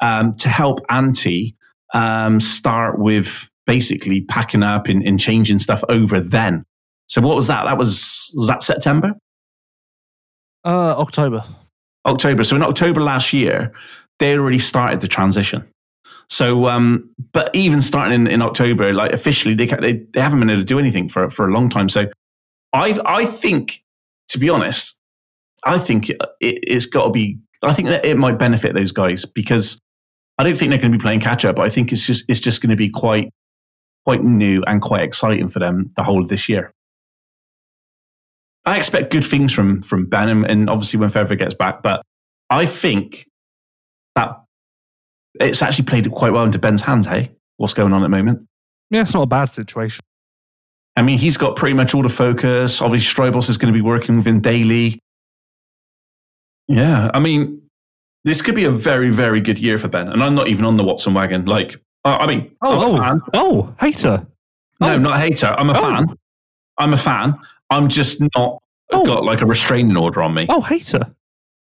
um, 0.03 0.33
to 0.33 0.49
help 0.49 0.81
Antti 0.89 1.55
um, 1.95 2.41
start 2.41 2.99
with 2.99 3.49
basically 3.67 4.23
packing 4.23 4.63
up 4.63 4.89
and, 4.89 5.07
and 5.07 5.21
changing 5.21 5.59
stuff 5.59 5.83
over 5.89 6.21
then. 6.21 6.65
So 7.09 7.21
what 7.21 7.37
was 7.37 7.47
that? 7.47 7.65
That 7.65 7.79
was 7.79 8.33
was 8.37 8.49
that 8.49 8.63
September? 8.63 9.15
Uh, 10.65 10.95
October. 10.99 11.45
October. 12.07 12.45
So 12.45 12.57
in 12.57 12.63
October 12.63 13.01
last 13.01 13.33
year, 13.33 13.73
they 14.19 14.37
already 14.37 14.59
started 14.59 15.01
the 15.01 15.09
transition. 15.09 15.67
So, 16.29 16.69
um, 16.69 17.11
but 17.33 17.55
even 17.55 17.83
starting 17.83 18.15
in, 18.15 18.27
in 18.27 18.43
October, 18.43 18.93
like 18.93 19.13
officially, 19.13 19.55
they, 19.55 19.67
they 19.67 20.05
they 20.15 20.21
haven't 20.21 20.41
been 20.41 20.51
able 20.51 20.63
to 20.63 20.67
do 20.67 20.79
anything 20.79 21.09
for 21.09 21.29
for 21.31 21.47
a 21.47 21.53
long 21.53 21.69
time. 21.69 21.89
So, 21.89 22.07
I 22.73 22.99
I 23.05 23.27
think, 23.27 23.83
to 24.29 24.39
be 24.39 24.49
honest, 24.49 24.97
I 25.65 25.79
think 25.79 26.11
it, 26.11 26.19
it's 26.41 26.87
got 26.87 27.05
to 27.05 27.11
be. 27.11 27.39
I 27.63 27.73
think 27.73 27.89
that 27.89 28.05
it 28.05 28.17
might 28.17 28.39
benefit 28.39 28.75
those 28.75 28.93
guys 28.93 29.25
because 29.25 29.81
I 30.39 30.43
don't 30.43 30.57
think 30.57 30.71
they're 30.71 30.79
going 30.79 30.93
to 30.93 30.99
be 30.99 31.03
playing 31.03 31.21
catch 31.21 31.45
up. 31.45 31.57
But 31.57 31.63
I 31.63 31.69
think 31.69 31.93
it's 31.93 32.07
just 32.07 32.25
it's 32.29 32.41
just 32.41 32.61
going 32.61 32.71
to 32.71 32.77
be 32.77 32.89
quite 32.89 33.33
quite 34.05 34.23
new 34.25 34.63
and 34.67 34.83
quite 34.83 35.03
exciting 35.03 35.49
for 35.49 35.59
them 35.59 35.93
the 35.97 36.03
whole 36.03 36.21
of 36.23 36.29
this 36.29 36.49
year. 36.49 36.73
I 38.65 38.77
expect 38.77 39.13
good 39.13 39.25
things 39.25 39.53
from 39.53 39.83
from 39.83 40.07
Benham, 40.07 40.45
and 40.45 40.69
obviously 40.69 40.99
when 40.99 41.11
Febvre 41.11 41.39
gets 41.39 41.55
back. 41.55 41.83
But 41.83 42.03
I 42.51 42.67
think 42.67 43.27
that 44.15 44.43
it's 45.41 45.63
actually 45.63 45.85
played 45.85 46.11
quite 46.11 46.33
well 46.33 46.45
into 46.45 46.59
Ben's 46.59 46.83
hands. 46.83 47.07
Hey, 47.07 47.33
what's 47.57 47.75
going 47.75 47.93
on 47.93 48.03
at 48.03 48.05
the 48.05 48.09
moment? 48.09 48.47
Yeah, 48.91 49.01
it's 49.01 49.15
not 49.15 49.23
a 49.23 49.27
bad 49.27 49.47
situation. 49.47 50.05
I 50.97 51.03
mean, 51.03 51.19
he's 51.19 51.39
got 51.39 51.57
pretty 51.57 51.75
much 51.75 51.95
all 51.95 52.03
the 52.03 52.11
focus. 52.11 52.83
Obviously, 52.83 53.09
Strijbos 53.09 53.49
is 53.49 53.57
going 53.57 53.73
to 53.73 53.77
be 53.77 53.81
working 53.81 54.19
with 54.19 54.27
him 54.27 54.41
daily. 54.41 54.99
Yeah, 56.73 57.11
I 57.13 57.21
mean, 57.21 57.61
this 58.25 58.41
could 58.41 58.55
be 58.55 58.65
a 58.65 58.71
very, 58.71 59.11
very 59.11 59.41
good 59.41 59.59
year 59.59 59.79
for 59.79 59.89
Ben. 59.89 60.09
And 60.09 60.23
I'm 60.23 60.35
not 60.35 60.49
even 60.49 60.65
on 60.65 60.77
the 60.77 60.85
Watson 60.85 61.13
wagon. 61.15 61.45
Like, 61.45 61.81
uh, 62.05 62.17
I 62.21 62.27
mean, 62.27 62.51
Oh, 62.63 62.99
oh, 63.03 63.21
oh, 63.35 63.75
hater. 63.81 64.27
No, 64.81 64.95
Oh. 64.95 64.99
not 64.99 65.21
hater. 65.21 65.49
I'm 65.59 65.71
a 65.71 65.79
Oh. 65.79 65.83
fan. 65.83 66.07
I'm 66.79 66.93
a 66.95 66.97
fan. 66.97 67.39
I'm 67.71 67.89
just 67.89 68.21
not 68.21 68.59
Oh. 68.91 69.05
got 69.05 69.25
like 69.25 69.43
a 69.43 69.47
restraining 69.47 69.97
order 69.97 70.23
on 70.23 70.35
me. 70.35 70.47
Oh, 70.49 70.61
hater. 70.63 71.15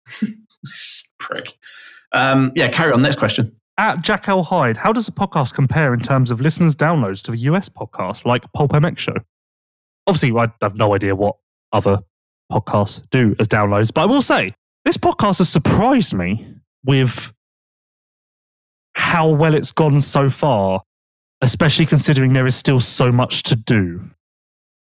Prick. 1.19 1.53
Um, 2.13 2.51
yeah, 2.55 2.69
carry 2.69 2.93
on. 2.93 3.01
Next 3.01 3.17
question. 3.19 3.51
At 3.77 4.01
Jack 4.01 4.29
L. 4.29 4.43
Hyde, 4.43 4.77
how 4.77 4.93
does 4.93 5.05
the 5.05 5.11
podcast 5.11 5.53
compare 5.53 5.93
in 5.93 5.99
terms 5.99 6.31
of 6.31 6.39
listeners' 6.39 6.75
downloads 6.75 7.21
to 7.23 7.31
the 7.31 7.37
US 7.39 7.67
podcast 7.67 8.25
like 8.25 8.49
Pulp 8.53 8.71
MX 8.71 8.97
Show? 8.99 9.15
Obviously, 10.07 10.31
I 10.39 10.51
have 10.61 10.75
no 10.75 10.95
idea 10.95 11.15
what 11.15 11.35
other 11.73 11.99
podcasts 12.51 13.01
do 13.09 13.35
as 13.39 13.47
downloads, 13.49 13.93
but 13.93 14.01
I 14.01 14.05
will 14.05 14.21
say 14.21 14.53
this 14.85 14.97
podcast 14.97 15.39
has 15.39 15.49
surprised 15.49 16.13
me 16.13 16.47
with 16.85 17.33
how 18.93 19.29
well 19.29 19.53
it's 19.55 19.71
gone 19.71 19.99
so 19.99 20.29
far, 20.29 20.81
especially 21.41 21.85
considering 21.85 22.33
there 22.33 22.47
is 22.47 22.55
still 22.55 22.79
so 22.79 23.11
much 23.11 23.43
to 23.43 23.55
do. 23.55 24.01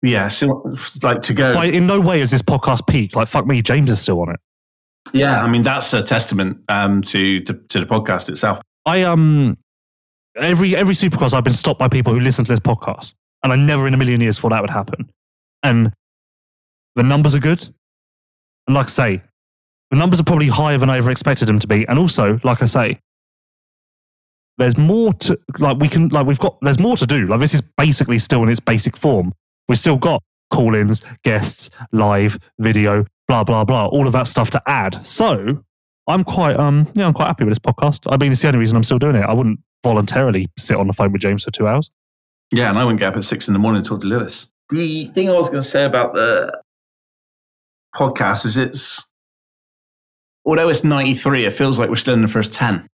Yeah, 0.02 0.28
so 0.28 0.76
like 1.02 1.22
to 1.22 1.34
go. 1.34 1.60
In 1.60 1.86
no 1.86 2.00
way 2.00 2.20
has 2.20 2.30
this 2.30 2.42
podcast 2.42 2.86
peaked. 2.86 3.16
Like, 3.16 3.28
fuck 3.28 3.46
me, 3.46 3.60
James 3.60 3.90
is 3.90 4.00
still 4.00 4.20
on 4.20 4.30
it. 4.30 4.40
Yeah, 5.12 5.42
I 5.42 5.48
mean 5.48 5.62
that's 5.62 5.92
a 5.92 6.02
testament 6.02 6.58
um, 6.68 7.02
to, 7.02 7.40
to 7.40 7.54
to 7.54 7.80
the 7.80 7.86
podcast 7.86 8.28
itself. 8.28 8.60
I 8.86 9.02
um 9.02 9.58
every 10.36 10.76
every 10.76 10.94
supercross 10.94 11.34
I've 11.34 11.44
been 11.44 11.52
stopped 11.52 11.80
by 11.80 11.88
people 11.88 12.12
who 12.12 12.20
listen 12.20 12.44
to 12.44 12.52
this 12.52 12.60
podcast, 12.60 13.14
and 13.42 13.52
I 13.52 13.56
never 13.56 13.88
in 13.88 13.94
a 13.94 13.96
million 13.96 14.20
years 14.20 14.38
thought 14.38 14.50
that 14.50 14.60
would 14.60 14.70
happen. 14.70 15.10
And 15.62 15.92
the 16.94 17.02
numbers 17.02 17.34
are 17.34 17.40
good, 17.40 17.66
and 18.66 18.76
like 18.76 18.86
I 18.86 18.90
say, 18.90 19.22
the 19.90 19.96
numbers 19.96 20.20
are 20.20 20.24
probably 20.24 20.48
higher 20.48 20.78
than 20.78 20.90
I 20.90 20.98
ever 20.98 21.10
expected 21.10 21.48
them 21.48 21.58
to 21.58 21.66
be. 21.66 21.86
And 21.88 21.98
also, 21.98 22.38
like 22.44 22.62
I 22.62 22.66
say, 22.66 23.00
there's 24.58 24.76
more 24.76 25.12
to 25.14 25.38
like 25.58 25.78
we 25.78 25.88
can 25.88 26.08
like 26.08 26.26
we've 26.26 26.38
got 26.38 26.58
there's 26.62 26.78
more 26.78 26.96
to 26.96 27.06
do. 27.06 27.26
Like 27.26 27.40
this 27.40 27.54
is 27.54 27.62
basically 27.76 28.18
still 28.18 28.42
in 28.42 28.48
its 28.48 28.60
basic 28.60 28.96
form. 28.96 29.32
We've 29.68 29.78
still 29.78 29.96
got 29.96 30.22
call-ins, 30.50 31.02
guests, 31.24 31.70
live, 31.92 32.38
video, 32.58 33.04
blah 33.28 33.44
blah 33.44 33.64
blah, 33.64 33.86
all 33.86 34.06
of 34.06 34.12
that 34.14 34.26
stuff 34.26 34.50
to 34.50 34.62
add. 34.66 35.04
So 35.06 35.62
I'm 36.08 36.24
quite 36.24 36.56
um 36.56 36.90
yeah, 36.94 37.06
I'm 37.06 37.14
quite 37.14 37.26
happy 37.26 37.44
with 37.44 37.52
this 37.52 37.58
podcast. 37.58 38.10
I 38.12 38.16
mean, 38.16 38.32
it's 38.32 38.42
the 38.42 38.48
only 38.48 38.60
reason 38.60 38.76
I'm 38.76 38.82
still 38.82 38.98
doing 38.98 39.16
it. 39.16 39.22
I 39.22 39.32
wouldn't 39.32 39.60
voluntarily 39.84 40.50
sit 40.58 40.76
on 40.76 40.86
the 40.86 40.92
phone 40.92 41.12
with 41.12 41.22
James 41.22 41.44
for 41.44 41.50
two 41.50 41.68
hours. 41.68 41.90
Yeah, 42.50 42.68
and 42.70 42.78
I 42.78 42.84
wouldn't 42.84 43.00
get 43.00 43.10
up 43.10 43.16
at 43.16 43.24
six 43.24 43.46
in 43.46 43.54
the 43.54 43.60
morning 43.60 43.82
to 43.82 43.88
talk 43.88 44.00
to 44.00 44.06
Lewis. 44.06 44.48
The 44.70 45.06
thing 45.08 45.28
I 45.28 45.32
was 45.32 45.48
going 45.48 45.62
to 45.62 45.68
say 45.68 45.84
about 45.84 46.14
the 46.14 46.60
podcast 47.94 48.44
is 48.44 48.56
it's 48.56 49.07
although 50.48 50.68
it's 50.70 50.82
93, 50.82 51.44
it 51.44 51.52
feels 51.52 51.78
like 51.78 51.90
we're 51.90 51.96
still 51.96 52.14
in 52.14 52.22
the 52.22 52.28
first 52.28 52.54
10. 52.54 52.88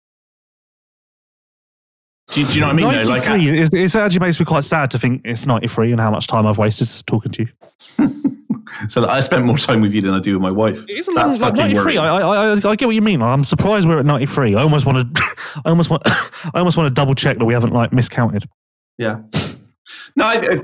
Do, 2.29 2.39
you- 2.41 2.47
do 2.47 2.53
you 2.53 2.61
know 2.61 2.67
what 2.67 2.73
I 2.73 2.75
mean? 2.75 2.85
though? 3.03 3.09
Like, 3.09 3.27
93 3.27 3.59
is, 3.83 3.93
it 3.93 3.99
actually 3.99 4.19
makes 4.21 4.39
me 4.39 4.45
quite 4.45 4.63
sad 4.63 4.89
to 4.91 4.99
think 4.99 5.21
it's 5.25 5.45
93 5.45 5.91
and 5.91 5.99
how 5.99 6.09
much 6.09 6.27
time 6.27 6.47
I've 6.47 6.57
wasted 6.57 6.87
talking 7.05 7.31
to 7.33 7.43
you. 7.43 8.47
so 8.87 9.05
I 9.05 9.19
spent 9.19 9.45
more 9.45 9.57
time 9.57 9.81
with 9.81 9.93
you 9.93 10.01
than 10.01 10.13
I 10.13 10.21
do 10.21 10.33
with 10.33 10.41
my 10.41 10.49
wife. 10.51 10.81
It 10.87 10.97
is 10.97 11.09
a 11.09 11.11
long, 11.11 11.37
like 11.39 11.55
93. 11.55 11.97
I, 11.97 12.19
I, 12.19 12.53
I, 12.53 12.69
I 12.69 12.75
get 12.77 12.85
what 12.85 12.95
you 12.95 13.01
mean. 13.01 13.21
I'm 13.21 13.43
surprised 13.43 13.85
we're 13.85 13.99
at 13.99 14.05
93. 14.05 14.55
I 14.55 14.61
almost 14.61 14.85
want 14.85 15.13
to, 15.13 15.23
I 15.65 15.69
almost 15.69 15.89
want, 15.89 16.03
I 16.05 16.59
almost 16.59 16.77
want 16.77 16.87
to 16.87 16.93
double 16.93 17.15
check 17.15 17.37
that 17.37 17.45
we 17.45 17.53
haven't 17.53 17.73
like 17.73 17.91
miscounted. 17.91 18.47
Yeah. 18.97 19.19
No, 20.15 20.25
I, 20.25 20.37
uh, 20.37 20.63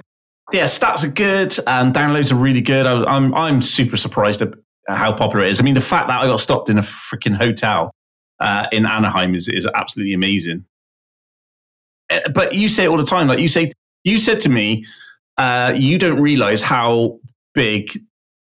yeah, 0.53 0.65
stats 0.65 1.03
are 1.03 1.09
good 1.09 1.53
and 1.67 1.93
downloads 1.93 2.31
are 2.31 2.35
really 2.35 2.61
good. 2.61 2.85
I, 2.85 3.03
I'm 3.03 3.33
I'm 3.35 3.61
super 3.61 3.97
surprised 3.97 4.41
at 4.41 4.53
how 4.87 5.11
popular 5.13 5.45
it 5.45 5.51
is. 5.51 5.59
I 5.59 5.63
mean, 5.63 5.75
the 5.75 5.81
fact 5.81 6.07
that 6.07 6.21
I 6.21 6.25
got 6.25 6.39
stopped 6.39 6.69
in 6.69 6.77
a 6.77 6.81
freaking 6.81 7.35
hotel 7.35 7.91
uh, 8.39 8.67
in 8.71 8.85
Anaheim 8.85 9.35
is 9.35 9.47
is 9.49 9.67
absolutely 9.75 10.13
amazing. 10.13 10.65
Uh, 12.11 12.19
But 12.33 12.53
you 12.53 12.69
say 12.69 12.85
it 12.85 12.87
all 12.87 12.97
the 12.97 13.03
time, 13.05 13.27
like 13.27 13.39
you 13.39 13.47
say, 13.47 13.71
you 14.03 14.17
said 14.19 14.41
to 14.41 14.49
me, 14.49 14.85
uh, 15.37 15.73
you 15.75 15.97
don't 15.97 16.19
realize 16.21 16.61
how 16.61 17.19
big 17.53 17.99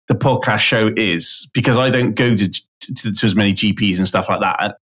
the 0.09 0.15
podcast 0.15 0.59
show 0.61 0.91
is 0.97 1.49
because 1.55 1.77
I 1.77 1.89
don't 1.91 2.15
go 2.15 2.35
to, 2.37 2.49
to, 2.49 3.13
to 3.13 3.27
as 3.27 3.35
many 3.35 3.55
GPs 3.55 3.99
and 3.99 4.07
stuff 4.09 4.29
like 4.29 4.41
that. 4.41 4.77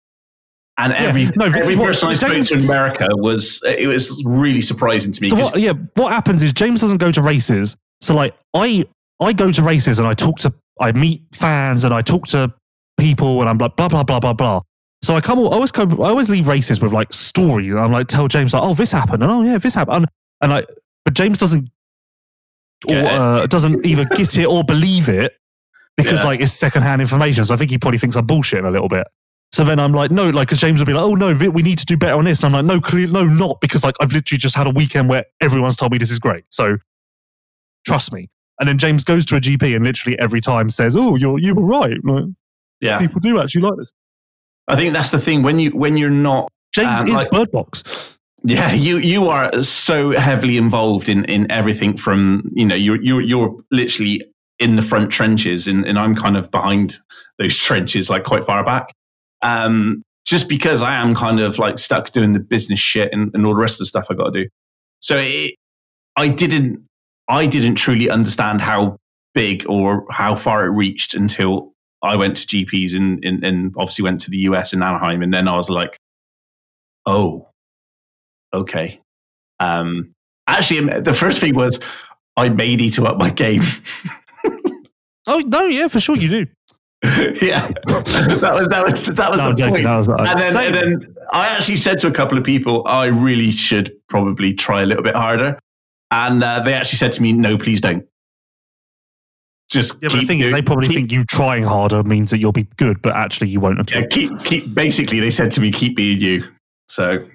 And 0.81 0.93
every, 0.93 1.25
no, 1.35 1.47
every 1.47 1.61
is 1.73 1.77
what- 1.77 1.87
person 1.87 2.09
I 2.11 2.15
spoke 2.15 2.31
James- 2.33 2.51
to 2.51 2.59
in 2.59 2.65
America 2.65 3.09
was 3.11 3.61
it 3.66 3.89
was 3.89 4.23
really 4.25 4.62
surprising 4.62 5.11
to 5.12 5.20
me. 5.23 5.29
So 5.29 5.37
what? 5.37 5.59
Yeah, 5.59 5.73
what 5.95 6.12
happens 6.12 6.43
is 6.43 6.53
James 6.53 6.81
doesn't 6.81 6.99
go 6.99 7.11
to 7.11 7.20
races. 7.23 7.77
So 8.01 8.15
like 8.15 8.33
I, 8.55 8.85
I 9.20 9.33
go 9.33 9.51
to 9.51 9.62
races 9.62 9.99
and 9.99 10.07
I 10.07 10.15
talk 10.15 10.39
to, 10.41 10.55
I 10.81 10.93
meet 10.93 11.23
fans 11.33 11.85
and 11.85 11.93
I 11.95 12.03
talk 12.03 12.27
to 12.29 12.53
people 12.99 13.41
and 13.41 13.49
I'm 13.49 13.59
like 13.59 13.77
blah 13.77 13.89
blah 13.89 14.03
blah 14.03 14.21
blah 14.21 14.33
blah. 14.33 14.61
So 15.03 15.15
I 15.15 15.21
come, 15.21 15.39
I 15.39 15.43
always 15.43 15.71
come, 15.71 15.93
I 16.01 16.09
always 16.09 16.29
leave 16.29 16.49
races 16.49 16.81
with 16.81 16.93
like 16.93 17.13
stories 17.13 17.71
and 17.71 17.81
I'm 17.81 17.93
like 17.93 18.09
tell 18.09 18.27
James 18.27 18.53
like, 18.53 18.63
oh 18.65 18.75
this 18.75 18.91
happened 18.91 19.23
and 19.23 19.31
oh 19.31 19.43
yeah 19.43 19.59
this 19.59 19.75
happened 19.75 19.97
and, 19.97 20.07
and 20.43 20.51
like, 20.51 20.67
but 21.05 21.15
James 21.15 21.39
doesn't, 21.39 21.69
or 22.87 22.97
uh, 22.97 23.47
doesn't 23.47 23.85
either 23.87 24.05
get 24.07 24.37
it 24.37 24.47
or 24.47 24.65
believe 24.65 25.09
it 25.09 25.37
because 25.97 26.21
Yeah. 26.21 26.27
like 26.29 26.41
it's 26.41 26.53
secondhand 26.53 27.01
information. 27.01 27.45
So 27.45 27.55
I 27.55 27.57
think 27.57 27.71
he 27.71 27.79
probably 27.79 27.99
thinks 27.99 28.17
I'm 28.17 28.27
bullshitting 28.27 28.67
a 28.67 28.71
little 28.71 28.89
bit. 28.89 29.07
So 29.53 29.65
then 29.65 29.81
I'm 29.81 29.93
like, 29.95 30.11
no, 30.11 30.29
like, 30.31 30.49
because 30.49 30.61
James 30.61 30.79
would 30.81 30.87
be 30.87 30.93
like, 30.93 31.05
oh 31.05 31.15
no, 31.15 31.33
we 31.51 31.63
need 31.63 31.79
to 31.79 31.87
do 31.87 31.97
better 31.97 32.15
on 32.17 32.25
this. 32.25 32.43
And 32.43 32.55
I'm 32.55 32.67
like, 32.67 32.77
no, 32.77 32.81
clear, 32.83 33.07
no, 33.07 33.25
not 33.25 33.61
because 33.61 33.83
like 33.83 33.95
I've 34.01 34.13
literally 34.13 34.39
just 34.39 34.55
had 34.55 34.67
a 34.67 34.71
weekend 34.71 35.09
where 35.09 35.25
everyone's 35.41 35.77
told 35.77 35.91
me 35.93 35.99
this 35.99 36.11
is 36.11 36.19
great. 36.19 36.45
So 36.51 36.77
trust 37.87 38.13
me. 38.13 38.29
And 38.61 38.69
then 38.69 38.79
James 38.79 39.05
goes 39.05 39.25
to 39.27 39.37
a 39.37 39.41
GP 39.41 39.75
and 39.77 39.85
literally 39.85 40.19
every 40.19 40.41
time 40.41 40.69
says, 40.69 40.97
oh, 40.97 41.15
you're 41.17 41.39
you 41.39 41.55
were 41.55 41.63
right. 41.65 41.97
Like, 42.05 42.25
yeah, 42.81 42.99
people 42.99 43.21
do 43.21 43.41
actually 43.41 43.63
like 43.63 43.77
this. 43.79 43.93
I 44.67 44.77
think 44.77 44.93
that's 44.95 45.11
the 45.11 45.19
thing 45.19 45.43
when 45.43 45.59
you 45.59 45.71
when 45.71 45.97
you're 45.97 46.11
not 46.11 46.49
James 46.75 47.01
Um, 47.03 47.09
is 47.09 47.15
like- 47.15 47.31
Bird 47.31 47.51
Box. 47.53 47.83
yeah 48.45 48.73
you 48.73 48.99
you 48.99 49.29
are 49.29 49.61
so 49.63 50.13
heavily 50.13 50.57
involved 50.57 51.09
in 51.09 51.25
in 51.25 51.51
everything 51.51 51.97
from 51.97 52.49
you 52.55 52.65
know 52.65 52.75
you're 52.77 53.03
you're 53.03 53.21
you're 53.21 53.57
literally 53.73 54.25
in 54.61 54.77
the 54.77 54.83
front 54.83 55.11
trenches 55.11 55.67
and, 55.67 55.85
and 55.87 55.99
I'm 55.99 56.15
kind 56.15 56.37
of 56.37 56.49
behind 56.53 56.99
those 57.39 57.57
trenches 57.65 58.09
like 58.11 58.23
quite 58.25 58.45
far 58.45 58.63
back 58.65 58.93
um 59.43 60.03
just 60.25 60.49
because 60.49 60.83
I 60.83 60.95
am 60.95 61.15
kind 61.17 61.41
of 61.41 61.59
like 61.59 61.79
stuck 61.81 62.13
doing 62.13 62.33
the 62.33 62.39
business 62.39 62.79
shit 62.79 63.09
and, 63.13 63.31
and 63.35 63.45
all 63.47 63.55
the 63.55 63.61
rest 63.61 63.77
of 63.77 63.79
the 63.81 63.87
stuff 63.87 64.07
I 64.11 64.15
got 64.15 64.33
to 64.33 64.45
do 64.45 64.49
so 65.01 65.17
it, 65.19 65.55
I 66.17 66.29
didn't 66.29 66.87
I 67.29 67.47
didn't 67.47 67.75
truly 67.77 68.09
understand 68.11 68.61
how 68.61 68.97
big 69.35 69.65
or 69.69 70.07
how 70.11 70.35
far 70.35 70.65
it 70.65 70.71
reached 70.71 71.15
until 71.15 71.73
I 72.03 72.17
went 72.17 72.37
to 72.39 72.47
GPs 72.47 72.97
and, 72.97 73.23
and, 73.25 73.45
and 73.45 73.75
obviously 73.77 74.03
went 74.05 74.21
to 74.23 74.31
the 74.31 74.39
US 74.39 74.73
in 74.73 74.83
Anaheim. 74.83 75.23
And 75.23 75.33
then 75.35 75.47
I 75.49 75.57
was 75.57 75.69
like, 75.69 75.99
oh, 77.07 77.49
okay. 78.55 79.01
Um, 79.61 80.13
Actually, 80.47 81.01
the 81.01 81.13
first 81.13 81.41
thing 81.41 81.55
was 81.55 81.79
I 82.37 82.49
may 82.49 82.75
need 82.77 82.95
to 82.95 83.07
up 83.07 83.19
my 83.19 83.31
game. 83.31 83.63
Oh 85.31 85.41
no, 85.41 85.67
yeah, 85.67 85.89
for 85.89 86.01
sure 86.01 86.17
you 86.17 86.27
do. 86.29 86.47
yeah, 87.47 87.69
that 87.87 88.53
was 88.55 88.69
that 88.69 88.83
was 88.85 89.05
that 89.07 89.31
was 89.31 89.39
No, 89.39 89.49
the 89.51 89.55
joking, 89.55 89.85
point. 89.85 89.99
was- 89.99 90.09
and, 90.09 90.41
then, 90.41 90.57
and 90.57 90.75
then 90.75 91.15
I 91.35 91.49
actually 91.49 91.77
said 91.77 91.99
to 91.99 92.07
a 92.07 92.11
couple 92.11 92.39
of 92.39 92.45
people, 92.45 92.83
I 92.87 93.07
really 93.07 93.51
should 93.51 93.93
probably 94.09 94.55
try 94.55 94.81
a 94.83 94.87
little 94.87 95.03
bit 95.03 95.15
harder, 95.15 95.59
and 96.11 96.43
uh, 96.43 96.61
they 96.61 96.75
actually 96.75 96.99
said 96.99 97.13
to 97.15 97.23
me, 97.23 97.33
"No, 97.33 97.59
please 97.59 97.81
don't." 97.81 98.05
Just 99.71 99.95
Yeah, 100.03 100.09
but 100.11 100.21
the 100.21 100.27
thing 100.27 100.41
is, 100.41 100.53
they 100.53 100.63
probably 100.63 100.87
keep- 100.89 100.97
think 100.97 101.13
you 101.13 101.25
trying 101.25 101.63
harder 101.63 102.03
means 102.03 102.31
that 102.31 102.39
you'll 102.39 102.53
be 102.53 102.67
good, 102.77 103.03
but 103.03 103.15
actually 103.15 103.49
you 103.49 103.61
won't 103.61 103.91
yeah, 103.91 104.07
keep 104.07 104.43
keep. 104.45 104.75
Basically, 104.75 105.21
they 105.21 105.31
said 105.31 105.51
to 105.53 105.61
me, 105.61 105.71
"Keep 105.71 105.97
being 105.97 106.21
you." 106.21 106.45
So 106.89 107.27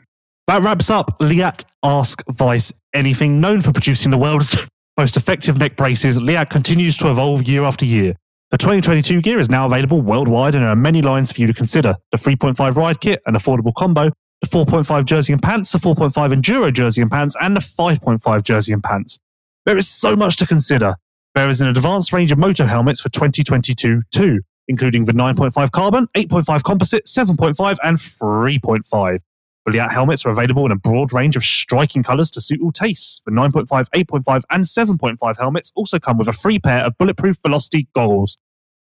That 0.48 0.62
wraps 0.64 0.90
up 0.90 1.16
Leatt 1.22 1.64
Ask 1.84 2.24
Vice 2.32 2.74
Anything. 2.94 3.40
Known 3.40 3.62
for 3.62 3.72
producing 3.72 4.10
the 4.12 4.18
world's 4.18 4.66
most 4.98 5.16
effective 5.16 5.58
neck 5.58 5.78
braces, 5.78 6.20
Leatt 6.20 6.50
continues 6.50 6.98
to 6.98 7.10
evolve 7.12 7.48
year 7.48 7.64
after 7.64 7.86
year. 7.86 8.16
The 8.52 8.58
2022 8.58 9.22
gear 9.22 9.40
is 9.40 9.50
now 9.50 9.66
available 9.66 10.02
worldwide, 10.02 10.54
and 10.54 10.64
there 10.64 10.70
are 10.70 10.76
many 10.76 11.02
lines 11.02 11.32
for 11.32 11.42
you 11.42 11.48
to 11.48 11.54
consider. 11.54 11.96
The 12.12 12.18
3.5 12.18 12.76
ride 12.76 13.00
kit, 13.00 13.20
an 13.26 13.34
affordable 13.36 13.74
combo, 13.74 14.12
the 14.44 14.50
4.5 14.50 15.06
jersey 15.06 15.32
and 15.32 15.42
pants, 15.42 15.72
the 15.72 15.80
4.5 15.80 16.14
enduro 16.34 16.72
jersey 16.72 17.02
and 17.02 17.10
pants, 17.10 17.34
and 17.40 17.56
the 17.56 17.62
5.5 17.62 18.44
jersey 18.44 18.74
and 18.74 18.84
pants. 18.84 19.18
There 19.66 19.78
is 19.78 19.88
so 19.88 20.18
much 20.18 20.36
to 20.38 20.46
consider. 20.46 20.96
There 21.34 21.48
is 21.48 21.62
an 21.62 21.70
advanced 21.70 22.12
range 22.12 22.34
of 22.34 22.38
moto 22.38 22.66
helmets 22.66 23.00
for 23.00 23.08
2022 23.08 24.02
too, 24.12 24.42
including 24.68 25.06
the 25.06 25.14
9.5 25.14 25.72
carbon, 25.72 26.08
8.5 26.18 26.64
composite, 26.64 27.06
7.5, 27.06 27.78
and 27.84 27.98
3.5. 27.98 29.20
Leatt 29.66 29.92
helmets 29.94 30.26
are 30.26 30.32
available 30.32 30.66
in 30.66 30.74
a 30.74 30.76
broad 30.76 31.14
range 31.14 31.38
of 31.38 31.44
striking 31.46 32.04
colours 32.04 32.30
to 32.32 32.42
suit 32.42 32.60
all 32.62 32.74
tastes. 32.74 33.22
The 33.26 33.32
9.5, 33.32 33.68
8.5, 33.70 34.42
and 34.52 34.66
7.5 34.66 35.38
helmets 35.38 35.72
also 35.76 36.00
come 36.00 36.18
with 36.18 36.28
a 36.28 36.34
free 36.34 36.60
pair 36.60 36.84
of 36.84 36.98
bulletproof 36.98 37.38
velocity 37.42 37.88
goggles. 37.96 38.38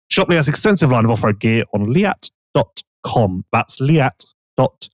Shop 0.09 0.29
Leatt's 0.29 0.49
extensive 0.49 0.91
line 0.91 1.05
of 1.05 1.13
off-road 1.13 1.39
gear 1.39 1.63
on 1.73 1.93
leatt.com. 1.93 3.45
That's 3.53 3.81
leatt.com. 3.81 4.91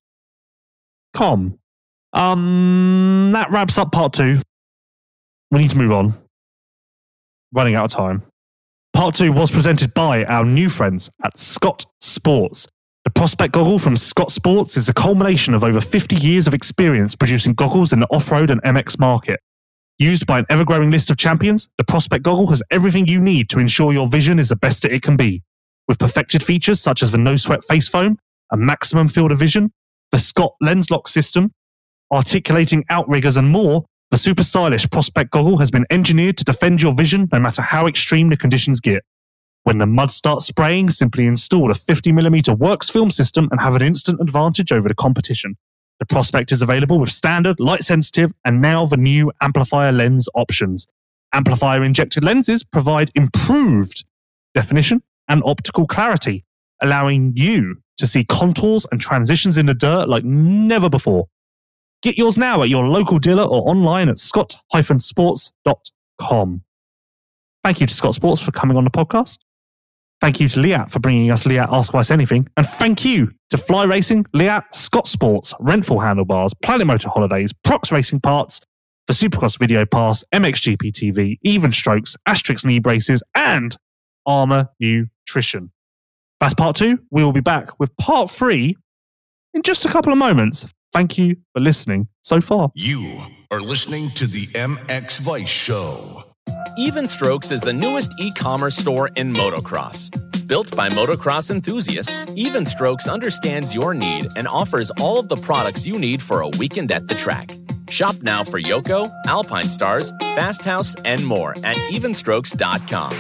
Um, 2.13 3.31
that 3.33 3.51
wraps 3.51 3.79
up 3.79 3.93
part 3.93 4.13
two. 4.13 4.41
We 5.51 5.61
need 5.61 5.71
to 5.71 5.79
move 5.79 5.93
on. 5.93 6.15
Running 7.53 7.75
out 7.75 7.85
of 7.87 7.91
time. 7.91 8.23
Part 8.93 9.15
two 9.15 9.33
was 9.33 9.51
presented 9.51 9.95
by 9.95 10.25
our 10.25 10.45
new 10.45 10.69
friends 10.69 11.11
at 11.25 11.39
Scott 11.39 11.87
Sports. 12.01 12.67
The 13.05 13.11
Prospect 13.11 13.53
Goggle 13.53 13.79
from 13.79 13.97
Scott 13.97 14.31
Sports 14.31 14.77
is 14.77 14.89
a 14.89 14.95
culmination 14.95 15.55
of 15.55 15.65
over 15.65 15.81
50 15.81 16.17
years 16.17 16.47
of 16.47 16.55
experience 16.55 17.15
producing 17.15 17.55
goggles 17.55 17.93
in 17.93 18.01
the 18.01 18.07
off 18.07 18.31
road 18.31 18.51
and 18.51 18.63
MX 18.63 19.01
market. 19.01 19.41
Used 19.99 20.27
by 20.27 20.39
an 20.39 20.47
ever 20.51 20.65
growing 20.65 20.91
list 20.91 21.11
of 21.11 21.17
champions, 21.17 21.69
the 21.79 21.85
Prospect 21.85 22.23
Goggle 22.23 22.47
has 22.49 22.63
everything 22.71 23.07
you 23.07 23.21
need 23.21 23.49
to 23.51 23.59
ensure 23.59 23.93
your 23.93 24.09
vision 24.09 24.39
is 24.39 24.51
the 24.51 24.57
best 24.57 24.83
that 24.83 24.93
it 24.93 25.03
can 25.03 25.17
be. 25.17 25.43
With 25.89 25.99
perfected 25.99 26.43
features 26.43 26.81
such 26.81 27.03
as 27.03 27.11
the 27.11 27.19
no 27.19 27.37
sweat 27.37 27.65
face 27.65 27.89
foam, 27.89 28.19
a 28.53 28.57
maximum 28.57 29.09
field 29.09 29.33
of 29.33 29.39
vision, 29.39 29.73
the 30.13 30.19
Scott 30.19 30.55
lens 30.61 30.91
lock 30.91 31.09
system, 31.09 31.51
articulating 32.13 32.85
outriggers, 32.91 33.37
and 33.39 33.49
more, 33.49 33.85
the 34.11 34.19
super 34.19 34.45
stylish 34.45 34.89
Prospect 34.91 35.31
Goggle 35.31 35.57
has 35.57 35.71
been 35.71 35.87
engineered 35.91 36.37
to 36.37 36.45
defend 36.45 36.83
your 36.83 36.95
vision 36.95 37.29
no 37.33 37.41
matter 37.41 37.63
how 37.63 37.87
extreme 37.87 38.29
the 38.29 38.37
conditions 38.37 38.79
get. 38.79 39.03
When 39.65 39.79
the 39.79 39.87
mud 39.87 40.11
starts 40.11 40.47
spraying, 40.47 40.91
simply 40.91 41.27
install 41.27 41.71
a 41.71 41.75
50mm 41.75 42.59
Works 42.59 42.91
film 42.91 43.11
system 43.11 43.49
and 43.51 43.61
have 43.61 43.75
an 43.75 43.83
instant 43.83 44.21
advantage 44.21 44.71
over 44.71 44.87
the 44.87 44.95
competition. 44.95 45.57
The 45.99 46.07
Prospect 46.07 46.53
is 46.53 46.61
available 46.61 46.99
with 46.99 47.11
standard, 47.11 47.59
light 47.59 47.85
sensitive, 47.85 48.33
and 48.45 48.61
now 48.61 48.85
the 48.85 48.97
new 48.97 49.33
amplifier 49.41 49.93
lens 49.93 50.29
options. 50.35 50.87
Amplifier 51.33 51.83
injected 51.83 52.23
lenses 52.23 52.65
provide 52.65 53.11
improved 53.15 54.05
definition 54.53 55.03
and 55.29 55.43
optical 55.47 55.87
clarity, 55.87 56.45
allowing 56.83 57.33
you 57.37 57.77
to 57.99 58.07
see 58.07 58.25
contours 58.25 58.87
and 58.91 59.01
transitions 59.01 59.59
in 59.59 59.67
the 59.67 59.75
dirt 59.75 60.09
like 60.09 60.25
never 60.25 60.89
before. 60.89 61.27
Get 62.03 62.19
yours 62.19 62.37
now 62.37 62.63
at 62.63 62.69
your 62.69 62.89
local 62.89 63.19
dealer 63.19 63.45
or 63.45 63.69
online 63.69 64.09
at 64.09 64.19
scott-sports.com. 64.19 66.63
Thank 67.65 67.81
you 67.81 67.87
to 67.87 67.95
Scott 67.95 68.15
Sports 68.15 68.43
for 68.43 68.51
coming 68.51 68.77
on 68.77 68.83
the 68.83 68.91
podcast. 68.91 69.39
Thank 70.21 70.41
you 70.41 70.49
to 70.49 70.61
Leatt 70.61 70.91
for 70.91 70.99
bringing 70.99 71.31
us 71.31 71.47
Leatt 71.47 71.69
Ask 71.71 71.95
Us 71.95 72.11
Anything. 72.11 72.49
And 72.57 72.67
thank 72.67 73.05
you 73.05 73.31
to 73.51 73.59
Fly 73.59 73.85
Racing, 73.85 74.27
Leatt, 74.33 74.75
Scott 74.75 75.07
Sports, 75.07 75.55
Renthal 75.61 76.03
Handlebars, 76.03 76.55
Planet 76.63 76.87
Motor 76.87 77.09
Holidays, 77.09 77.53
Prox 77.65 77.93
Racing 77.93 78.21
Parts, 78.21 78.61
the 79.07 79.13
Supercross 79.13 79.59
Video 79.59 79.85
Pass, 79.85 80.25
MXGP 80.33 80.93
TV, 80.93 81.39
Even 81.43 81.73
Strokes, 81.73 82.17
Asterisk 82.27 82.65
Knee 82.65 82.79
Braces, 82.79 83.23
and 83.35 83.77
Armour 84.27 84.69
Nutrition. 84.81 85.71
That's 86.43 86.55
part 86.55 86.75
two. 86.75 86.99
We 87.13 87.23
will 87.23 87.33
be 87.33 87.39
back 87.39 87.79
with 87.79 87.97
part 87.99 88.29
three 88.29 88.77
in 89.55 89.63
just 89.63 89.85
a 89.85 89.89
couple 89.89 90.11
of 90.11 90.19
moments. 90.19 90.67
Thank 90.93 91.17
you 91.17 91.37
for 91.53 91.61
listening 91.61 92.09
so 92.23 92.41
far. 92.41 92.73
You 92.75 93.21
are 93.53 93.61
listening 93.61 94.11
to 94.17 94.27
the 94.27 94.47
MX 94.47 95.21
Vice 95.21 95.49
Show. 95.49 96.25
Even 96.77 97.07
Strokes 97.07 97.53
is 97.53 97.61
the 97.61 97.73
newest 97.73 98.13
e 98.19 98.33
commerce 98.33 98.77
store 98.77 99.09
in 99.15 99.33
motocross. 99.33 100.11
Built 100.49 100.75
by 100.77 100.89
motocross 100.89 101.53
enthusiasts, 101.53 102.35
Even 102.37 102.67
Strokes 102.67 103.07
understands 103.07 103.73
your 103.73 103.95
need 103.95 104.27
and 104.37 104.49
offers 104.49 104.91
all 105.01 105.21
of 105.21 105.29
the 105.29 105.37
products 105.37 105.87
you 105.87 105.97
need 105.97 106.21
for 106.21 106.41
a 106.41 106.49
weekend 106.59 106.91
at 106.91 107.07
the 107.07 107.15
track. 107.15 107.53
Shop 107.89 108.17
now 108.21 108.43
for 108.43 108.61
Yoko, 108.61 109.09
Alpinestars, 109.27 110.11
Fast 110.35 110.65
House, 110.65 110.97
and 111.05 111.25
more 111.25 111.53
at 111.63 111.77
evenstrokes.com. 111.93 113.13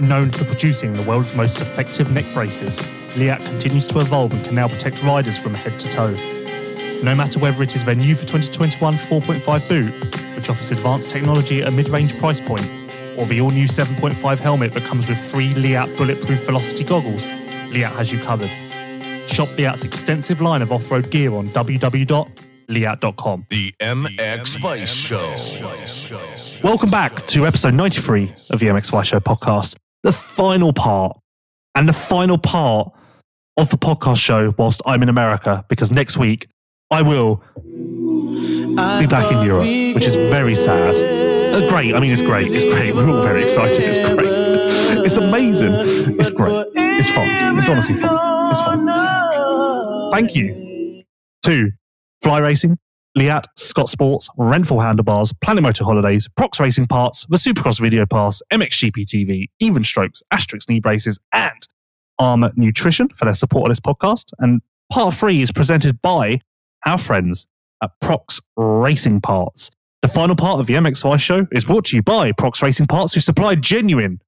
Known 0.00 0.30
for 0.30 0.44
producing 0.44 0.92
the 0.92 1.02
world's 1.02 1.36
most 1.36 1.60
effective 1.60 2.10
neck 2.10 2.24
braces, 2.34 2.80
Leatt 3.16 3.40
continues 3.44 3.86
to 3.86 3.98
evolve 3.98 4.32
and 4.32 4.44
can 4.44 4.56
now 4.56 4.66
protect 4.66 5.02
riders 5.04 5.38
from 5.38 5.54
head 5.54 5.78
to 5.78 5.88
toe. 5.88 6.14
No 7.02 7.14
matter 7.14 7.38
whether 7.38 7.62
it 7.62 7.76
is 7.76 7.84
their 7.84 7.94
new 7.94 8.16
for 8.16 8.24
2021 8.24 8.96
4.5 8.96 9.68
boot, 9.68 10.36
which 10.36 10.50
offers 10.50 10.72
advanced 10.72 11.10
technology 11.10 11.62
at 11.62 11.68
a 11.68 11.70
mid 11.70 11.88
range 11.88 12.18
price 12.18 12.40
point, 12.40 12.68
or 13.16 13.24
the 13.26 13.40
all 13.40 13.50
new 13.50 13.68
7.5 13.68 14.38
helmet 14.40 14.72
that 14.74 14.84
comes 14.84 15.08
with 15.08 15.18
free 15.18 15.52
Leatt 15.54 15.96
bulletproof 15.96 16.44
velocity 16.44 16.82
goggles, 16.82 17.28
Leatt 17.28 17.92
has 17.92 18.12
you 18.12 18.18
covered. 18.18 18.50
Shop 19.28 19.48
Leatt's 19.56 19.84
extensive 19.84 20.40
line 20.40 20.60
of 20.62 20.72
off 20.72 20.90
road 20.90 21.10
gear 21.10 21.32
on 21.34 21.48
www.leatt.com. 21.50 23.46
The 23.48 23.74
MX 23.80 24.58
Vice 24.58 24.92
Show. 24.92 25.34
Welcome 26.66 26.90
back 26.90 27.26
to 27.28 27.46
episode 27.46 27.74
93 27.74 28.34
of 28.50 28.58
the 28.58 28.66
MX 28.66 28.90
Vice 28.90 29.06
Show 29.08 29.20
podcast, 29.20 29.76
the 30.04 30.12
final 30.12 30.72
part, 30.72 31.16
and 31.74 31.88
the 31.88 31.92
final 31.92 32.38
part 32.38 32.92
of 33.56 33.70
the 33.70 33.78
podcast 33.78 34.18
show 34.18 34.54
whilst 34.58 34.80
I'm 34.86 35.02
in 35.02 35.08
America, 35.08 35.64
because 35.68 35.90
next 35.90 36.16
week 36.16 36.46
I 36.90 37.02
will 37.02 37.42
be 37.56 39.06
back 39.06 39.32
in 39.32 39.42
Europe, 39.42 39.66
which 39.94 40.04
is 40.04 40.14
very 40.14 40.54
sad. 40.54 40.94
Uh, 40.94 41.68
great, 41.68 41.94
I 41.94 42.00
mean, 42.00 42.12
it's 42.12 42.22
great, 42.22 42.52
it's 42.52 42.64
great. 42.64 42.94
We're 42.94 43.08
all 43.08 43.22
very 43.22 43.42
excited, 43.42 43.80
it's 43.80 43.98
great. 43.98 44.44
It's 45.04 45.18
amazing, 45.18 45.72
it's 46.18 46.30
great, 46.30 46.66
it's 46.74 47.10
fun, 47.10 47.58
it's 47.58 47.68
honestly 47.68 47.94
fun, 48.00 48.50
it's 48.50 48.60
fun. 48.60 50.10
Thank 50.10 50.34
you 50.34 51.02
to 51.42 51.70
Fly 52.22 52.38
Racing, 52.38 52.78
Leatt, 53.16 53.46
Scott 53.56 53.88
Sports, 53.88 54.28
Renthal 54.38 54.82
Handlebars, 54.82 55.32
Planet 55.40 55.62
Motor 55.62 55.84
Holidays, 55.84 56.28
Prox 56.36 56.58
Racing 56.58 56.86
Parts, 56.86 57.24
the 57.28 57.36
Supercross 57.36 57.80
Video 57.80 58.04
Pass, 58.06 58.42
MXGP 58.52 59.06
TV, 59.06 59.48
Even 59.60 59.84
Strokes, 59.84 60.22
Asterisk 60.30 60.68
Knee 60.68 60.80
Braces, 60.80 61.18
and 61.32 61.68
Armour 62.18 62.52
Nutrition 62.56 63.08
for 63.10 63.24
their 63.24 63.34
support 63.34 63.70
of 63.70 63.70
this 63.70 63.80
podcast. 63.80 64.32
And 64.38 64.60
part 64.92 65.14
three 65.14 65.42
is 65.42 65.52
presented 65.52 66.00
by 66.02 66.40
our 66.86 66.98
friends 66.98 67.46
at 67.82 67.90
Prox 68.00 68.40
Racing 68.56 69.20
Parts. 69.20 69.70
The 70.02 70.08
final 70.08 70.36
part 70.36 70.60
of 70.60 70.66
the 70.66 70.74
MX 70.74 71.02
Vice 71.02 71.22
show 71.22 71.46
is 71.52 71.64
brought 71.64 71.86
to 71.86 71.96
you 71.96 72.02
by 72.02 72.32
Prox 72.32 72.62
Racing 72.62 72.86
Parts, 72.86 73.14
who 73.14 73.20
supply 73.20 73.54
genuine 73.54 74.20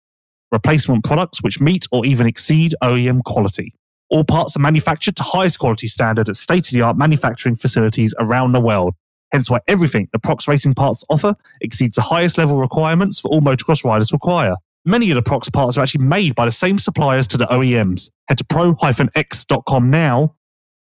replacement 0.53 1.05
products 1.05 1.43
which 1.43 1.61
meet 1.61 1.87
or 1.91 2.07
even 2.07 2.27
exceed 2.27 2.75
OEM 2.83 3.25
quality. 3.25 3.75
All 4.11 4.25
parts 4.25 4.57
are 4.57 4.61
manufactured 4.61 5.17
to 5.17 5.23
highest 5.23 5.59
quality 5.59 5.89
standard 5.89 6.29
at 6.29 6.37
state 6.37 6.69
of 6.69 6.73
the 6.73 6.83
art 6.83 6.97
manufacturing 6.97 7.57
facilities 7.57 8.15
around 8.19 8.53
the 8.53 8.61
world. 8.61 8.95
Hence 9.33 9.51
why 9.51 9.59
everything 9.67 10.09
the 10.13 10.19
Prox 10.19 10.47
Racing 10.47 10.75
parts 10.75 11.05
offer 11.11 11.35
exceeds 11.61 11.97
the 11.97 12.03
highest 12.03 12.39
level 12.39 12.59
requirements 12.59 13.19
for 13.19 13.29
all 13.29 13.41
motocross 13.41 13.85
riders 13.85 14.13
require. 14.13 14.55
Many 14.85 15.11
of 15.11 15.17
the 15.17 15.23
Prox 15.23 15.51
parts 15.51 15.77
are 15.77 15.83
actually 15.83 16.05
made 16.05 16.37
by 16.37 16.45
the 16.45 16.53
same 16.53 16.79
suppliers 16.79 17.27
to 17.29 17.37
the 17.37 17.47
OEMs. 17.47 18.11
Head 18.29 18.39
to 18.39 18.45
pro-x.com 18.45 19.91
now 19.91 20.35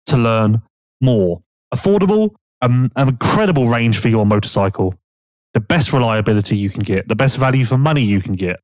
to 0.05 0.17
learn 0.17 0.61
more. 1.01 1.41
Affordable, 1.73 2.35
um, 2.61 2.91
an 2.95 3.09
incredible 3.09 3.67
range 3.67 3.97
for 3.97 4.09
your 4.09 4.25
motorcycle. 4.25 4.93
The 5.55 5.59
best 5.59 5.91
reliability 5.91 6.55
you 6.55 6.69
can 6.69 6.83
get, 6.83 7.07
the 7.07 7.15
best 7.15 7.37
value 7.37 7.65
for 7.65 7.79
money 7.79 8.03
you 8.03 8.21
can 8.21 8.35
get, 8.35 8.59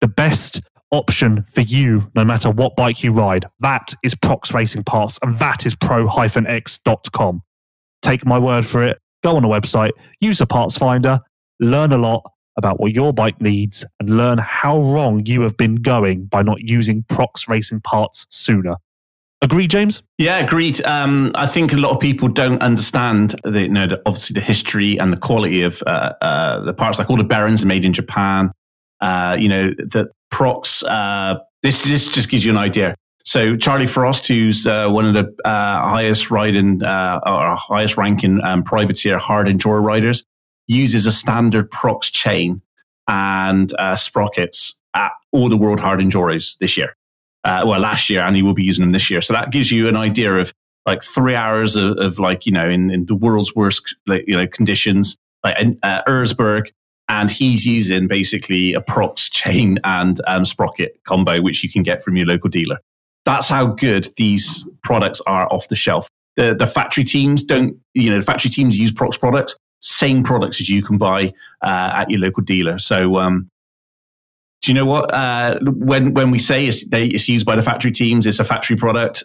the 0.00 0.08
best 0.08 0.62
option 0.90 1.44
for 1.52 1.60
you 1.60 2.10
no 2.14 2.24
matter 2.24 2.50
what 2.50 2.76
bike 2.76 3.02
you 3.02 3.12
ride. 3.12 3.46
That 3.60 3.94
is 4.02 4.14
Prox 4.14 4.52
Racing 4.52 4.84
Parts 4.84 5.18
and 5.22 5.34
that 5.36 5.66
is 5.66 5.74
pro-x.com. 5.74 7.42
Take 8.02 8.24
my 8.24 8.38
word 8.38 8.66
for 8.66 8.82
it. 8.82 8.98
go 9.22 9.36
on 9.36 9.42
the 9.42 9.48
website, 9.48 9.90
use 10.20 10.38
the 10.38 10.46
parts 10.46 10.76
finder, 10.76 11.20
learn 11.60 11.92
a 11.92 11.98
lot 11.98 12.22
about 12.56 12.80
what 12.80 12.92
your 12.92 13.12
bike 13.12 13.40
needs, 13.40 13.84
and 14.00 14.16
learn 14.16 14.38
how 14.38 14.80
wrong 14.80 15.24
you 15.26 15.40
have 15.42 15.56
been 15.56 15.76
going 15.76 16.24
by 16.26 16.42
not 16.42 16.60
using 16.60 17.04
Prox 17.08 17.48
racing 17.48 17.80
parts 17.80 18.26
sooner. 18.30 18.74
Agree, 19.40 19.68
James? 19.68 20.02
Yeah, 20.18 20.38
agreed. 20.38 20.84
Um, 20.84 21.30
I 21.36 21.46
think 21.46 21.72
a 21.72 21.76
lot 21.76 21.92
of 21.92 22.00
people 22.00 22.26
don't 22.26 22.60
understand 22.60 23.36
the, 23.44 23.62
you 23.62 23.68
know, 23.68 23.86
the, 23.86 24.02
obviously 24.04 24.34
the 24.34 24.40
history 24.40 24.98
and 24.98 25.12
the 25.12 25.16
quality 25.16 25.62
of 25.62 25.80
uh, 25.86 26.12
uh, 26.20 26.64
the 26.64 26.72
parts. 26.72 26.98
Like 26.98 27.08
all 27.08 27.16
the 27.16 27.22
bearings 27.22 27.62
are 27.62 27.66
made 27.66 27.84
in 27.84 27.92
Japan. 27.92 28.50
Uh, 29.00 29.36
you 29.38 29.48
know, 29.48 29.70
the 29.70 30.10
Prox. 30.30 30.82
Uh, 30.82 31.38
this 31.62 31.84
this 31.84 32.08
just 32.08 32.28
gives 32.28 32.44
you 32.44 32.50
an 32.50 32.58
idea. 32.58 32.94
So 33.24 33.56
Charlie 33.56 33.86
Frost, 33.86 34.26
who's 34.26 34.66
uh, 34.66 34.88
one 34.88 35.04
of 35.04 35.14
the 35.14 35.34
uh, 35.46 35.82
highest 35.88 36.30
riding 36.30 36.82
or 36.82 37.56
highest 37.56 37.96
ranking 37.96 38.42
um, 38.42 38.62
privateer 38.62 39.18
hard 39.18 39.48
enduro 39.48 39.82
riders, 39.82 40.24
uses 40.66 41.06
a 41.06 41.12
standard 41.12 41.70
Prox 41.70 42.10
chain 42.10 42.62
and 43.06 43.74
sprockets 43.96 44.80
at 44.94 45.12
all 45.32 45.48
the 45.48 45.56
world 45.56 45.80
hard 45.80 46.00
enduros 46.00 46.56
this 46.58 46.76
year 46.76 46.94
uh, 47.44 47.64
well, 47.66 47.80
last 47.80 48.10
year, 48.10 48.20
and 48.20 48.36
he 48.36 48.42
will 48.42 48.54
be 48.54 48.64
using 48.64 48.82
them 48.82 48.90
this 48.90 49.10
year. 49.10 49.22
So 49.22 49.32
that 49.32 49.50
gives 49.50 49.70
you 49.70 49.88
an 49.88 49.96
idea 49.96 50.34
of 50.34 50.52
like 50.86 51.02
three 51.02 51.34
hours 51.34 51.76
of, 51.76 51.96
of 51.98 52.18
like, 52.18 52.46
you 52.46 52.52
know, 52.52 52.68
in, 52.68 52.90
in 52.90 53.06
the 53.06 53.14
world's 53.14 53.54
worst, 53.54 53.94
like, 54.06 54.24
you 54.26 54.36
know, 54.36 54.46
conditions, 54.46 55.16
like 55.44 55.56
uh, 55.82 56.02
Erzberg, 56.04 56.68
and 57.08 57.30
he's 57.30 57.66
using 57.66 58.06
basically 58.06 58.74
a 58.74 58.80
Prox 58.80 59.28
chain 59.30 59.78
and 59.84 60.20
um, 60.26 60.44
sprocket 60.44 61.00
combo, 61.04 61.40
which 61.40 61.62
you 61.62 61.70
can 61.70 61.82
get 61.82 62.02
from 62.02 62.16
your 62.16 62.26
local 62.26 62.50
dealer. 62.50 62.78
That's 63.24 63.48
how 63.48 63.66
good 63.66 64.08
these 64.16 64.66
products 64.82 65.20
are 65.26 65.52
off 65.52 65.68
the 65.68 65.76
shelf. 65.76 66.08
The, 66.36 66.54
the 66.54 66.66
factory 66.66 67.04
teams 67.04 67.42
don't, 67.42 67.76
you 67.94 68.10
know, 68.10 68.18
the 68.18 68.24
factory 68.24 68.50
teams 68.50 68.78
use 68.78 68.92
Prox 68.92 69.18
products, 69.18 69.56
same 69.80 70.22
products 70.22 70.60
as 70.60 70.68
you 70.68 70.82
can 70.82 70.96
buy 70.98 71.32
uh, 71.62 71.92
at 71.94 72.10
your 72.10 72.20
local 72.20 72.42
dealer. 72.42 72.78
So, 72.78 73.18
um, 73.18 73.50
do 74.62 74.72
you 74.72 74.74
know 74.74 74.86
what? 74.86 75.12
Uh, 75.12 75.58
when 75.62 76.14
when 76.14 76.30
we 76.30 76.38
say 76.38 76.66
it's, 76.66 76.84
they, 76.88 77.06
it's 77.06 77.28
used 77.28 77.46
by 77.46 77.54
the 77.54 77.62
factory 77.62 77.92
teams, 77.92 78.26
it's 78.26 78.40
a 78.40 78.44
factory 78.44 78.76
product. 78.76 79.22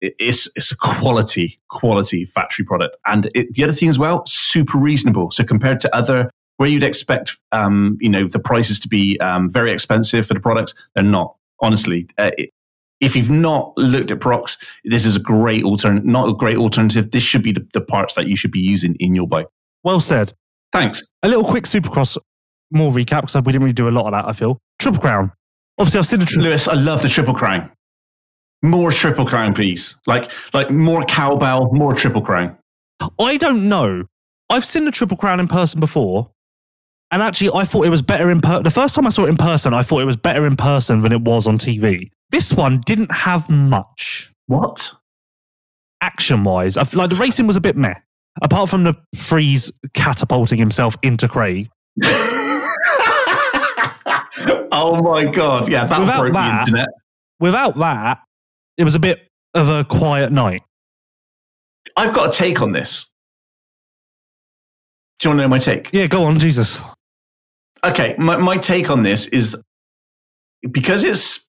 It's 0.00 0.48
it's 0.54 0.70
a 0.70 0.76
quality 0.76 1.58
quality 1.68 2.24
factory 2.24 2.64
product, 2.64 2.96
and 3.04 3.30
it, 3.34 3.52
the 3.54 3.64
other 3.64 3.72
thing 3.72 3.88
as 3.88 3.98
well, 3.98 4.24
super 4.26 4.78
reasonable. 4.78 5.30
So 5.32 5.42
compared 5.42 5.80
to 5.80 5.94
other 5.94 6.30
where 6.60 6.68
you'd 6.68 6.82
expect, 6.82 7.38
um, 7.52 7.96
you 8.02 8.08
know, 8.10 8.28
the 8.28 8.38
prices 8.38 8.78
to 8.78 8.86
be 8.86 9.18
um, 9.20 9.50
very 9.50 9.72
expensive 9.72 10.26
for 10.26 10.34
the 10.34 10.40
products, 10.40 10.74
they're 10.94 11.02
not. 11.02 11.34
Honestly, 11.60 12.06
uh, 12.18 12.32
it, 12.36 12.50
if 13.00 13.16
you've 13.16 13.30
not 13.30 13.72
looked 13.78 14.10
at 14.10 14.20
Prox, 14.20 14.58
this 14.84 15.06
is 15.06 15.16
a 15.16 15.20
great 15.20 15.64
alternative. 15.64 16.04
Not 16.04 16.28
a 16.28 16.34
great 16.34 16.58
alternative. 16.58 17.12
This 17.12 17.22
should 17.22 17.42
be 17.42 17.52
the, 17.52 17.66
the 17.72 17.80
parts 17.80 18.14
that 18.16 18.26
you 18.26 18.36
should 18.36 18.50
be 18.50 18.60
using 18.60 18.94
in 18.96 19.14
your 19.14 19.26
bike. 19.26 19.46
Well 19.84 20.00
said. 20.00 20.34
Thanks. 20.70 21.02
A 21.22 21.28
little 21.28 21.44
quick 21.44 21.64
Supercross 21.64 22.18
more 22.70 22.90
recap 22.90 23.22
because 23.22 23.36
we 23.36 23.52
didn't 23.52 23.62
really 23.62 23.72
do 23.72 23.88
a 23.88 23.90
lot 23.90 24.04
of 24.04 24.12
that. 24.12 24.28
I 24.28 24.34
feel 24.34 24.60
Triple 24.78 25.00
Crown. 25.00 25.32
Obviously, 25.78 25.98
I've 25.98 26.06
seen 26.08 26.20
the 26.20 26.26
tri- 26.26 26.42
Lewis. 26.42 26.68
I 26.68 26.74
love 26.74 27.00
the 27.00 27.08
Triple 27.08 27.34
Crown. 27.34 27.70
More 28.60 28.92
Triple 28.92 29.24
Crown, 29.24 29.54
please. 29.54 29.96
Like 30.06 30.30
like 30.52 30.70
more 30.70 31.04
cowbell, 31.04 31.72
more 31.72 31.94
Triple 31.94 32.20
Crown. 32.20 32.54
I 33.18 33.38
don't 33.38 33.66
know. 33.66 34.04
I've 34.50 34.66
seen 34.66 34.84
the 34.84 34.90
Triple 34.90 35.16
Crown 35.16 35.40
in 35.40 35.48
person 35.48 35.80
before, 35.80 36.30
and 37.10 37.22
actually, 37.22 37.50
I 37.54 37.64
thought 37.64 37.86
it 37.86 37.90
was 37.90 38.02
better 38.02 38.30
in 38.30 38.40
person. 38.40 38.62
The 38.62 38.70
first 38.70 38.94
time 38.94 39.06
I 39.06 39.10
saw 39.10 39.24
it 39.24 39.30
in 39.30 39.36
person, 39.36 39.74
I 39.74 39.82
thought 39.82 40.00
it 40.00 40.06
was 40.06 40.16
better 40.16 40.46
in 40.46 40.56
person 40.56 41.00
than 41.00 41.10
it 41.12 41.20
was 41.22 41.46
on 41.46 41.58
TV. 41.58 42.10
This 42.30 42.52
one 42.52 42.80
didn't 42.86 43.10
have 43.10 43.48
much. 43.48 44.32
What? 44.46 44.92
Action 46.00 46.44
wise, 46.44 46.76
like 46.94 47.10
the 47.10 47.16
racing 47.16 47.46
was 47.46 47.56
a 47.56 47.60
bit 47.60 47.76
meh. 47.76 47.94
Apart 48.42 48.70
from 48.70 48.84
the 48.84 48.94
Friese 49.16 49.72
catapulting 49.92 50.58
himself 50.58 50.96
into 51.02 51.28
Craig. 51.28 51.68
oh 54.72 55.00
my 55.02 55.24
god! 55.24 55.68
Yeah, 55.68 55.84
that 55.84 56.00
without 56.00 56.20
broke 56.20 56.32
that, 56.34 56.52
the 56.52 56.60
internet. 56.60 56.88
Without 57.40 57.76
that, 57.78 58.20
it 58.78 58.84
was 58.84 58.94
a 58.94 59.00
bit 59.00 59.26
of 59.54 59.68
a 59.68 59.84
quiet 59.84 60.32
night. 60.32 60.62
I've 61.96 62.14
got 62.14 62.28
a 62.28 62.32
take 62.32 62.62
on 62.62 62.72
this. 62.72 63.10
Do 65.18 65.28
you 65.28 65.30
want 65.30 65.38
to 65.40 65.42
know 65.42 65.48
my 65.48 65.58
take? 65.58 65.90
Yeah, 65.92 66.06
go 66.06 66.24
on, 66.24 66.38
Jesus. 66.38 66.80
Okay, 67.84 68.14
my, 68.18 68.36
my 68.36 68.58
take 68.58 68.90
on 68.90 69.02
this 69.02 69.26
is 69.28 69.56
because 70.70 71.04
it's 71.04 71.46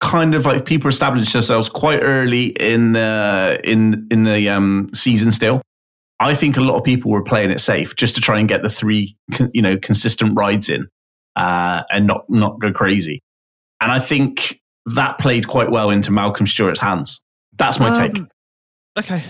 kind 0.00 0.34
of 0.34 0.46
like 0.46 0.64
people 0.64 0.88
established 0.88 1.32
themselves 1.32 1.68
quite 1.68 2.00
early 2.00 2.46
in 2.46 2.92
the 2.92 3.60
in 3.64 4.08
in 4.10 4.24
the 4.24 4.48
um, 4.48 4.90
season 4.94 5.32
still. 5.32 5.60
I 6.18 6.34
think 6.34 6.56
a 6.56 6.60
lot 6.60 6.76
of 6.76 6.84
people 6.84 7.10
were 7.10 7.22
playing 7.22 7.50
it 7.50 7.60
safe 7.60 7.96
just 7.96 8.14
to 8.14 8.20
try 8.20 8.38
and 8.38 8.48
get 8.48 8.62
the 8.62 8.68
three, 8.68 9.16
you 9.52 9.62
know, 9.62 9.78
consistent 9.78 10.36
rides 10.36 10.68
in 10.68 10.86
uh, 11.36 11.82
and 11.90 12.06
not 12.06 12.28
not 12.28 12.58
go 12.58 12.72
crazy. 12.72 13.22
And 13.80 13.90
I 13.90 13.98
think 13.98 14.60
that 14.86 15.18
played 15.18 15.48
quite 15.48 15.70
well 15.70 15.90
into 15.90 16.10
Malcolm 16.10 16.46
Stewart's 16.46 16.80
hands. 16.80 17.20
That's 17.56 17.78
my 17.78 17.88
um, 17.88 18.12
take. 18.12 18.22
Okay, 18.98 19.24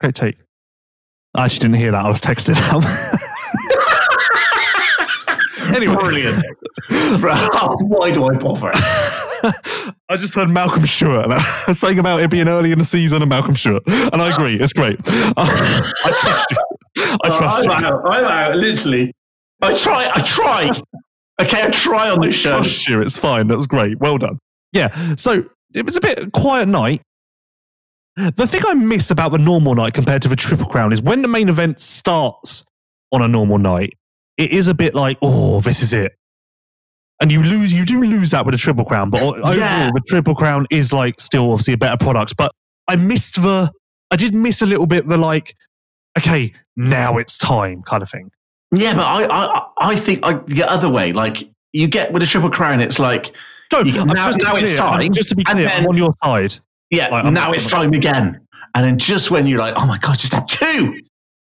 great 0.00 0.14
take. 0.14 0.36
I 1.34 1.44
actually 1.44 1.60
didn't 1.60 1.76
hear 1.76 1.92
that. 1.92 2.04
I 2.04 2.08
was 2.08 2.20
texting 2.20 2.56
him. 2.56 3.20
anyway, 5.76 5.94
brilliant. 5.94 6.44
Why 6.88 8.10
do 8.10 8.24
I 8.24 8.36
bother? 8.36 8.70
I 10.08 10.16
just 10.16 10.34
heard 10.34 10.50
Malcolm 10.50 10.86
Stewart 10.86 11.40
saying 11.72 11.98
about 11.98 12.20
it 12.20 12.30
being 12.30 12.48
early 12.48 12.72
in 12.72 12.78
the 12.78 12.84
season 12.84 13.22
and 13.22 13.28
Malcolm 13.28 13.56
Stewart, 13.56 13.82
and 13.86 14.20
I 14.20 14.30
ah. 14.30 14.34
agree. 14.34 14.58
It's 14.60 14.72
great. 14.72 14.98
I 15.06 16.12
trust 16.20 16.50
you. 16.50 16.56
I 16.96 17.18
oh, 17.24 17.38
trust 17.38 17.68
I'm 17.68 17.82
you. 17.82 17.88
Out. 17.88 18.02
I'm 18.06 18.24
out. 18.24 18.56
Literally. 18.56 19.12
I 19.62 19.76
try. 19.76 20.10
I 20.14 20.20
try. 20.22 20.70
Okay, 21.40 21.62
I 21.62 21.70
try 21.70 22.10
on 22.10 22.20
this 22.20 22.34
show. 22.34 22.50
Trust 22.50 22.88
you. 22.88 23.00
It's 23.00 23.16
fine. 23.16 23.46
That 23.48 23.56
was 23.56 23.66
great. 23.66 23.98
Well 23.98 24.18
done. 24.18 24.38
Yeah. 24.72 25.14
So 25.16 25.44
it 25.74 25.86
was 25.86 25.96
a 25.96 26.00
bit 26.00 26.32
quiet 26.32 26.68
night. 26.68 27.02
The 28.16 28.46
thing 28.46 28.62
I 28.66 28.74
miss 28.74 29.10
about 29.10 29.32
the 29.32 29.38
normal 29.38 29.74
night 29.74 29.94
compared 29.94 30.20
to 30.22 30.28
the 30.28 30.36
Triple 30.36 30.66
Crown 30.66 30.92
is 30.92 31.00
when 31.00 31.22
the 31.22 31.28
main 31.28 31.48
event 31.48 31.80
starts 31.80 32.64
on 33.12 33.22
a 33.22 33.28
normal 33.28 33.58
night, 33.58 33.94
it 34.36 34.52
is 34.52 34.68
a 34.68 34.74
bit 34.74 34.94
like, 34.94 35.18
oh, 35.22 35.60
this 35.60 35.82
is 35.82 35.92
it. 35.92 36.12
And 37.22 37.30
you 37.30 37.42
lose, 37.42 37.72
you 37.72 37.84
do 37.84 38.00
lose 38.00 38.30
that 38.30 38.46
with 38.46 38.54
a 38.54 38.58
Triple 38.58 38.84
Crown, 38.84 39.10
but 39.10 39.20
overall, 39.20 39.54
yeah. 39.54 39.90
the 39.92 40.00
Triple 40.08 40.34
Crown 40.34 40.66
is 40.70 40.92
like 40.92 41.20
still 41.20 41.50
obviously 41.52 41.74
a 41.74 41.76
better 41.76 41.98
product. 41.98 42.36
But 42.36 42.52
I 42.88 42.96
missed 42.96 43.42
the, 43.42 43.70
I 44.10 44.16
did 44.16 44.34
miss 44.34 44.62
a 44.62 44.66
little 44.66 44.86
bit 44.86 45.06
the 45.06 45.18
like, 45.18 45.54
okay, 46.18 46.52
now 46.76 47.18
it's 47.18 47.36
time 47.36 47.82
kind 47.82 48.02
of 48.02 48.10
thing. 48.10 48.30
Yeah, 48.72 48.94
but 48.94 49.04
I, 49.04 49.26
I, 49.26 49.66
I 49.78 49.96
think 49.96 50.20
I, 50.22 50.34
the 50.46 50.64
other 50.70 50.88
way, 50.88 51.12
like 51.12 51.48
you 51.72 51.88
get 51.88 52.12
with 52.12 52.22
a 52.22 52.26
triple 52.26 52.50
crown, 52.50 52.80
it's 52.80 52.98
like 52.98 53.32
now, 53.72 53.82
now 53.82 54.32
clear, 54.32 54.62
it's 54.62 54.76
time. 54.76 55.12
Just 55.12 55.28
to 55.28 55.36
be 55.36 55.44
clear, 55.44 55.68
then, 55.68 55.82
I'm 55.82 55.86
on 55.86 55.96
your 55.96 56.12
side. 56.24 56.56
Yeah, 56.90 57.08
like, 57.08 57.24
now 57.26 57.52
it's 57.52 57.68
time 57.68 57.92
again. 57.92 58.40
And 58.74 58.84
then 58.86 58.98
just 58.98 59.30
when 59.30 59.46
you're 59.46 59.58
like, 59.58 59.74
oh 59.76 59.86
my 59.86 59.98
god, 59.98 60.18
just 60.18 60.32
had 60.32 60.48
two, 60.48 61.00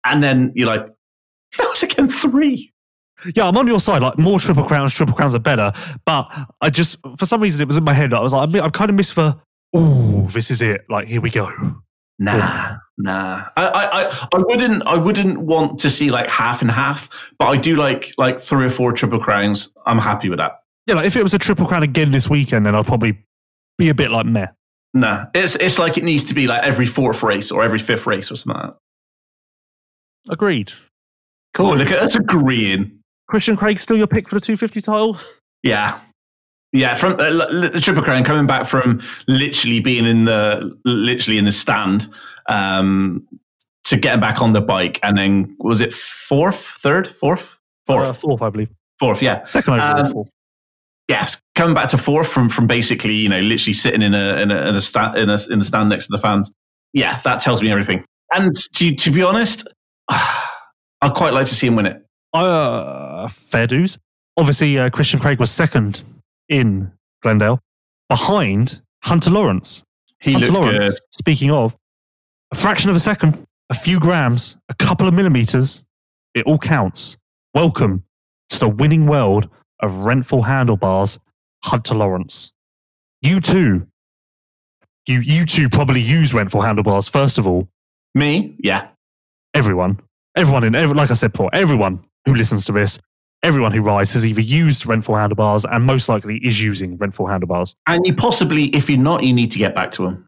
and 0.05 0.23
then 0.23 0.51
you're 0.55 0.67
like, 0.67 0.87
now 1.59 1.69
was 1.69 1.83
again 1.83 2.07
three. 2.07 2.73
Yeah, 3.33 3.47
I'm 3.47 3.57
on 3.57 3.67
your 3.67 3.79
side. 3.79 4.01
Like 4.01 4.17
more 4.17 4.39
triple 4.39 4.63
crowns, 4.63 4.93
triple 4.93 5.15
crowns 5.15 5.33
are 5.33 5.39
better. 5.39 5.71
But 6.05 6.29
I 6.61 6.69
just, 6.69 6.97
for 7.17 7.25
some 7.25 7.41
reason, 7.41 7.61
it 7.61 7.67
was 7.67 7.77
in 7.77 7.83
my 7.83 7.93
head. 7.93 8.13
I 8.13 8.19
was 8.19 8.31
like, 8.31 8.47
I'm, 8.47 8.55
I'm 8.55 8.71
kind 8.71 8.89
of 8.89 8.95
miss 8.95 9.11
for. 9.11 9.35
Oh, 9.73 10.27
this 10.33 10.51
is 10.51 10.61
it. 10.61 10.85
Like 10.89 11.07
here 11.07 11.19
we 11.19 11.29
go. 11.29 11.51
Nah, 12.19 12.77
nah. 12.97 13.45
I, 13.57 13.67
I, 13.67 14.27
I 14.33 14.37
wouldn't, 14.37 14.83
I 14.87 14.95
wouldn't 14.95 15.39
want 15.39 15.79
to 15.79 15.89
see 15.89 16.09
like 16.09 16.29
half 16.29 16.61
and 16.61 16.71
half, 16.71 17.09
but 17.37 17.45
I 17.45 17.57
do 17.57 17.75
like 17.75 18.13
like 18.17 18.39
three 18.39 18.65
or 18.65 18.69
four 18.69 18.91
triple 18.91 19.19
crowns. 19.19 19.69
I'm 19.85 19.99
happy 19.99 20.29
with 20.29 20.39
that. 20.39 20.59
Yeah, 20.87 20.95
like 20.95 21.05
if 21.05 21.15
it 21.15 21.23
was 21.23 21.33
a 21.33 21.39
triple 21.39 21.67
crown 21.67 21.83
again 21.83 22.11
this 22.11 22.29
weekend, 22.29 22.65
then 22.65 22.75
I'd 22.75 22.85
probably 22.85 23.17
be 23.77 23.89
a 23.89 23.93
bit 23.93 24.09
like 24.09 24.25
meh. 24.25 24.47
Nah, 24.93 25.25
it's 25.35 25.55
it's 25.55 25.77
like 25.77 25.97
it 25.97 26.03
needs 26.03 26.23
to 26.25 26.33
be 26.33 26.47
like 26.47 26.63
every 26.63 26.85
fourth 26.85 27.21
race 27.23 27.51
or 27.51 27.63
every 27.63 27.79
fifth 27.79 28.07
race 28.07 28.31
or 28.31 28.35
something 28.35 28.61
like 28.61 28.71
that. 28.71 30.33
Agreed. 30.33 30.71
Cool. 31.57 31.75
Look 31.75 31.91
at 31.91 31.99
us 31.99 32.15
agreeing. 32.15 32.99
Christian 33.27 33.57
Craig 33.57 33.81
still 33.81 33.97
your 33.97 34.07
pick 34.07 34.29
for 34.29 34.35
the 34.35 34.41
250 34.41 34.79
title? 34.81 35.19
Yeah, 35.63 35.99
yeah, 36.73 36.93
from 36.93 37.13
uh, 37.13 37.47
the 37.71 37.79
Triple 37.81 38.03
Crown 38.03 38.23
coming 38.23 38.45
back 38.45 38.67
from 38.67 39.01
literally 39.27 39.79
being 39.79 40.05
in 40.05 40.25
the 40.25 40.77
literally 40.85 41.37
in 41.37 41.45
the 41.45 41.51
stand 41.51 42.09
um, 42.49 43.25
to 43.85 43.97
getting 43.97 44.19
back 44.19 44.41
on 44.41 44.51
the 44.51 44.61
bike, 44.61 44.99
and 45.01 45.17
then 45.17 45.55
was 45.59 45.81
it 45.81 45.93
fourth, 45.93 46.59
third, 46.81 47.07
fourth, 47.07 47.57
fourth, 47.85 48.07
uh, 48.07 48.13
fourth, 48.13 48.41
I 48.41 48.49
believe, 48.49 48.69
fourth, 48.99 49.21
yeah, 49.21 49.43
second 49.43 49.75
overall, 49.75 50.05
um, 50.05 50.11
fourth. 50.11 50.29
Yeah, 51.07 51.29
coming 51.55 51.73
back 51.73 51.87
to 51.89 51.97
fourth 51.97 52.27
from 52.27 52.49
from 52.49 52.67
basically 52.67 53.15
you 53.15 53.29
know 53.29 53.39
literally 53.39 53.73
sitting 53.73 54.01
in 54.01 54.13
a 54.13 54.35
in 54.35 54.51
a 54.51 54.67
in 54.67 54.75
a, 54.75 54.81
stand, 54.81 55.17
in 55.17 55.29
a 55.29 55.37
in 55.49 55.59
the 55.59 55.65
stand 55.65 55.89
next 55.89 56.07
to 56.07 56.11
the 56.11 56.19
fans. 56.19 56.53
Yeah, 56.91 57.17
that 57.21 57.39
tells 57.39 57.63
me 57.63 57.71
everything. 57.71 58.03
And 58.33 58.53
to 58.73 58.93
to 58.93 59.09
be 59.09 59.23
honest, 59.23 59.65
I'd 61.01 61.13
quite 61.13 61.33
like 61.33 61.45
to 61.47 61.53
see 61.55 61.67
him 61.67 61.75
win 61.75 61.85
it. 61.85 62.05
Uh, 62.33 63.27
fair 63.27 63.67
dues. 63.67 63.97
Obviously, 64.35 64.77
uh, 64.77 64.89
Christian 64.89 65.19
Craig 65.19 65.39
was 65.39 65.51
second 65.51 66.01
in 66.49 66.91
Glendale 67.23 67.59
behind 68.09 68.81
Hunter 69.03 69.29
Lawrence. 69.29 69.83
He 70.19 70.33
Hunter 70.33 70.47
looked 70.47 70.59
Lawrence, 70.59 70.89
good. 70.89 70.99
Speaking 71.11 71.51
of, 71.51 71.75
a 72.51 72.55
fraction 72.55 72.89
of 72.89 72.95
a 72.95 72.99
second. 72.99 73.45
a 73.69 73.73
few 73.73 73.99
grams, 73.99 74.57
a 74.69 74.73
couple 74.73 75.07
of 75.07 75.13
millimeters, 75.13 75.83
it 76.33 76.45
all 76.45 76.57
counts. 76.57 77.17
Welcome 77.53 78.03
to 78.49 78.59
the 78.59 78.69
winning 78.69 79.07
world 79.07 79.49
of 79.81 79.91
Renthal 79.91 80.45
handlebars, 80.45 81.19
Hunter 81.63 81.95
Lawrence. 81.95 82.51
You 83.21 83.41
too. 83.41 83.87
You 85.07 85.19
you 85.19 85.45
two 85.45 85.69
probably 85.69 86.01
use 86.01 86.31
Renthal 86.33 86.63
handlebars 86.63 87.07
first 87.07 87.37
of 87.37 87.47
all. 87.47 87.67
Me? 88.13 88.55
Yeah. 88.59 88.87
Everyone, 89.53 89.99
everyone 90.37 90.63
in 90.63 90.75
every, 90.75 90.95
like 90.95 91.11
I 91.11 91.15
said 91.15 91.31
before, 91.31 91.49
everyone 91.51 91.99
who 92.25 92.35
listens 92.35 92.65
to 92.65 92.71
this, 92.71 92.99
everyone 93.43 93.71
who 93.71 93.81
rides 93.81 94.13
has 94.13 94.25
either 94.25 94.41
used 94.41 94.83
Renthal 94.85 95.17
handlebars 95.17 95.65
and 95.65 95.83
most 95.83 96.07
likely 96.07 96.37
is 96.37 96.61
using 96.61 96.97
Renthal 96.97 97.29
handlebars. 97.29 97.75
And 97.87 98.05
you 98.05 98.13
possibly, 98.13 98.65
if 98.67 98.89
you're 98.89 98.99
not, 98.99 99.23
you 99.23 99.33
need 99.33 99.51
to 99.51 99.57
get 99.57 99.73
back 99.73 99.91
to 99.93 100.03
them. 100.03 100.27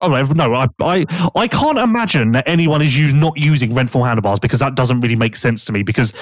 Oh 0.00 0.08
no, 0.08 0.54
I, 0.54 0.66
I, 0.80 1.30
I 1.36 1.46
can't 1.46 1.78
imagine 1.78 2.32
that 2.32 2.48
anyone 2.48 2.82
is 2.82 2.98
use, 2.98 3.12
not 3.12 3.36
using 3.36 3.70
Renthal 3.70 4.04
handlebars 4.04 4.40
because 4.40 4.58
that 4.58 4.74
doesn't 4.74 5.00
really 5.00 5.14
make 5.14 5.36
sense 5.36 5.64
to 5.66 5.72
me. 5.72 5.82
Because 5.82 6.12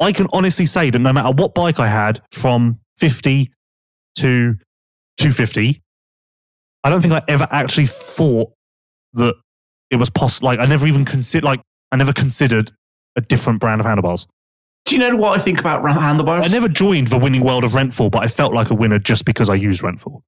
I 0.00 0.12
can 0.12 0.28
honestly 0.32 0.64
say 0.64 0.88
that 0.88 0.98
no 0.98 1.12
matter 1.12 1.30
what 1.30 1.54
bike 1.54 1.78
I 1.78 1.88
had 1.88 2.22
from 2.32 2.78
50 2.96 3.50
to 4.16 4.54
250, 5.18 5.82
I 6.84 6.90
don't 6.90 7.02
think 7.02 7.12
I 7.12 7.22
ever 7.28 7.46
actually 7.50 7.86
thought 7.86 8.50
that 9.14 9.34
it 9.90 9.96
was 9.96 10.08
possible. 10.08 10.46
Like 10.46 10.60
I 10.60 10.64
never 10.64 10.86
even 10.86 11.04
considered, 11.04 11.44
like 11.44 11.60
I 11.92 11.96
never 11.96 12.12
considered 12.12 12.72
a 13.16 13.20
different 13.20 13.60
brand 13.60 13.80
of 13.80 13.86
handlebars. 13.86 14.26
Do 14.84 14.94
you 14.94 15.00
know 15.00 15.16
what 15.16 15.38
I 15.38 15.42
think 15.42 15.60
about 15.60 15.86
handlebars? 15.86 16.46
I 16.46 16.48
never 16.48 16.68
joined 16.68 17.08
the 17.08 17.18
winning 17.18 17.44
world 17.44 17.64
of 17.64 17.72
Renthal, 17.72 18.10
but 18.10 18.22
I 18.22 18.28
felt 18.28 18.54
like 18.54 18.70
a 18.70 18.74
winner 18.74 18.98
just 18.98 19.24
because 19.24 19.48
I 19.48 19.54
used 19.54 19.82
Renthal. 19.82 20.22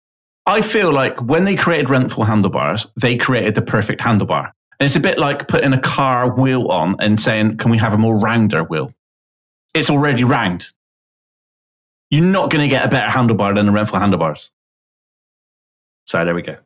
I 0.46 0.62
feel 0.62 0.92
like 0.92 1.20
when 1.22 1.44
they 1.44 1.56
created 1.56 1.86
Renthal 1.86 2.26
handlebars, 2.26 2.86
they 2.96 3.16
created 3.16 3.54
the 3.54 3.62
perfect 3.62 4.00
handlebar. 4.00 4.52
And 4.78 4.86
it's 4.86 4.96
a 4.96 5.00
bit 5.00 5.18
like 5.18 5.48
putting 5.48 5.72
a 5.72 5.80
car 5.80 6.34
wheel 6.34 6.68
on 6.68 6.96
and 7.00 7.20
saying, 7.20 7.58
can 7.58 7.70
we 7.70 7.78
have 7.78 7.92
a 7.92 7.98
more 7.98 8.18
rounder 8.18 8.64
wheel? 8.64 8.92
It's 9.74 9.90
already 9.90 10.24
round. 10.24 10.72
You're 12.10 12.24
not 12.24 12.50
going 12.50 12.62
to 12.62 12.68
get 12.68 12.84
a 12.84 12.88
better 12.88 13.10
handlebar 13.10 13.54
than 13.54 13.66
the 13.66 13.72
Renthal 13.72 14.00
handlebars. 14.00 14.50
So 16.06 16.24
there 16.24 16.34
we 16.34 16.42
go. 16.42 16.56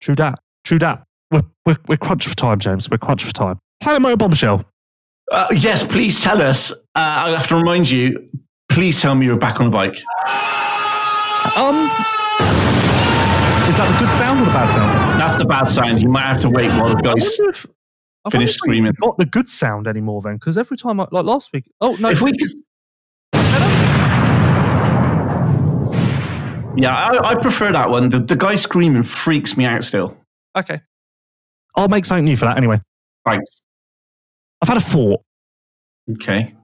True 0.00 0.16
that. 0.16 0.38
True 0.64 0.78
that. 0.80 1.04
We're, 1.30 1.42
we're, 1.64 1.76
we're 1.88 1.96
crunched 1.96 2.28
for 2.28 2.36
time, 2.36 2.58
James. 2.58 2.90
We're 2.90 2.98
crunched 2.98 3.24
for 3.24 3.32
time. 3.32 3.58
Motor 3.86 4.16
Bombshell. 4.16 4.64
Uh, 5.30 5.46
yes, 5.56 5.84
please 5.84 6.20
tell 6.20 6.40
us. 6.42 6.72
Uh, 6.72 6.76
I 6.94 7.30
have 7.30 7.46
to 7.48 7.56
remind 7.56 7.90
you, 7.90 8.28
please 8.68 9.00
tell 9.00 9.14
me 9.14 9.26
you're 9.26 9.38
back 9.38 9.60
on 9.60 9.66
the 9.66 9.70
bike. 9.70 9.96
Um, 11.56 11.86
is 13.68 13.76
that 13.78 13.88
the 13.92 14.04
good 14.04 14.12
sound 14.14 14.40
or 14.40 14.44
the 14.44 14.50
bad 14.52 14.70
sound? 14.72 15.20
That's 15.20 15.36
the 15.36 15.44
bad 15.44 15.64
sound. 15.70 16.02
You 16.02 16.08
might 16.08 16.22
have 16.22 16.40
to 16.40 16.50
wait 16.50 16.70
while 16.72 16.94
the 16.94 17.02
guys. 17.02 17.38
If- 17.40 17.66
Finish 18.30 18.32
wonder 18.32 18.44
if 18.44 18.48
we've 18.48 18.54
screaming. 18.54 18.92
Got 19.02 19.18
the 19.18 19.26
good 19.26 19.50
sound 19.50 19.86
anymore 19.86 20.22
then? 20.22 20.36
Because 20.36 20.56
every 20.56 20.78
time, 20.78 20.98
I, 20.98 21.06
like 21.10 21.26
last 21.26 21.50
week. 21.52 21.70
Oh 21.82 21.94
no! 21.96 22.08
If 22.08 22.22
we 22.22 22.32
could. 22.32 22.48
Yeah, 26.76 26.92
I, 26.96 27.18
I 27.22 27.34
prefer 27.36 27.70
that 27.72 27.88
one. 27.90 28.08
The, 28.08 28.18
the 28.20 28.34
guy 28.34 28.56
screaming 28.56 29.02
freaks 29.02 29.56
me 29.58 29.64
out 29.66 29.84
still. 29.84 30.16
okay, 30.56 30.80
I'll 31.76 31.88
make 31.88 32.04
something 32.06 32.24
new 32.24 32.34
for 32.36 32.46
that 32.46 32.56
anyway. 32.56 32.80
Thanks. 33.26 33.60
I've 34.64 34.68
had 34.68 34.78
a 34.78 34.80
thought. 34.80 35.20
Okay. 36.12 36.54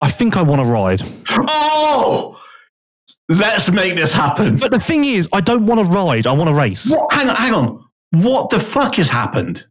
I 0.00 0.10
think 0.10 0.38
I 0.38 0.42
want 0.42 0.64
to 0.64 0.70
ride, 0.70 1.02
Oh! 1.30 2.40
Let's 3.28 3.70
make 3.70 3.96
this 3.96 4.14
happen. 4.14 4.56
but 4.56 4.70
the 4.70 4.80
thing 4.80 5.04
is, 5.04 5.28
I 5.30 5.42
don't 5.42 5.66
want 5.66 5.82
to 5.82 5.86
ride. 5.94 6.26
I 6.26 6.32
want 6.32 6.48
to 6.48 6.56
race. 6.56 6.90
What? 6.90 7.12
Hang 7.12 7.28
on, 7.28 7.36
hang 7.36 7.52
on. 7.52 7.84
What 8.12 8.48
the 8.48 8.58
fuck 8.58 8.94
has 8.94 9.10
happened? 9.10 9.66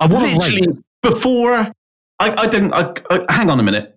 I 0.00 0.06
want 0.06 0.42
to 0.42 0.50
race. 0.50 0.66
before 1.04 1.52
I, 1.54 1.72
I 2.18 2.48
didn't. 2.48 2.74
I, 2.74 2.92
I, 3.10 3.24
hang 3.32 3.48
on 3.48 3.60
a 3.60 3.62
minute. 3.62 3.96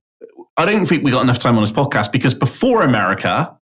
I 0.55 0.65
don't 0.65 0.85
think 0.85 1.03
we 1.03 1.09
got 1.09 1.21
enough 1.21 1.39
time 1.39 1.55
on 1.57 1.63
this 1.63 1.71
podcast 1.71 2.11
because 2.11 2.35
before 2.35 2.83
America, 2.83 3.57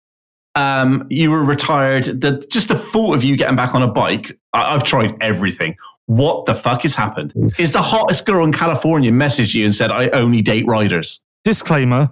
um, 0.56 1.08
you 1.10 1.30
were 1.30 1.44
retired. 1.44 2.22
The, 2.22 2.46
just 2.50 2.70
the 2.70 2.78
thought 2.78 3.16
of 3.16 3.24
you 3.26 3.36
getting 3.36 3.58
back 3.58 3.76
on 3.76 3.82
a 3.82 3.88
bike, 3.88 4.40
I, 4.54 4.74
I've 4.74 4.86
tried 4.86 5.14
everything. 5.20 5.76
What 6.08 6.46
the 6.46 6.56
fuck 6.56 6.82
has 6.84 6.96
happened? 6.96 7.34
Mm. 7.34 7.60
Is 7.60 7.72
the 7.72 7.82
hottest 7.82 8.26
girl 8.26 8.44
in 8.44 8.52
California 8.52 9.12
messaged 9.12 9.56
you 9.56 9.66
and 9.66 9.74
said, 9.74 9.92
"I 9.92 10.10
only 10.10 10.42
date 10.42 10.66
riders"? 10.68 11.22
Disclaimer: 11.44 12.10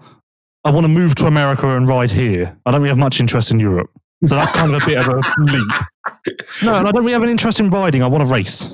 I 0.63 0.71
want 0.71 0.85
to 0.85 0.89
move 0.89 1.15
to 1.15 1.25
America 1.25 1.75
and 1.75 1.87
ride 1.87 2.11
here. 2.11 2.55
I 2.65 2.71
don't 2.71 2.81
really 2.81 2.89
have 2.89 2.97
much 2.97 3.19
interest 3.19 3.51
in 3.51 3.59
Europe, 3.59 3.89
so 4.25 4.35
that's 4.35 4.51
kind 4.51 4.73
of 4.73 4.81
a 4.81 4.85
bit 4.85 4.97
of 4.97 5.07
a 5.07 5.21
leap. 5.41 5.71
No, 6.63 6.75
and 6.75 6.87
I 6.87 6.91
don't 6.91 7.01
really 7.01 7.13
have 7.13 7.23
an 7.23 7.29
interest 7.29 7.59
in 7.59 7.69
riding. 7.69 8.03
I 8.03 8.07
want 8.07 8.23
to 8.23 8.31
race. 8.31 8.69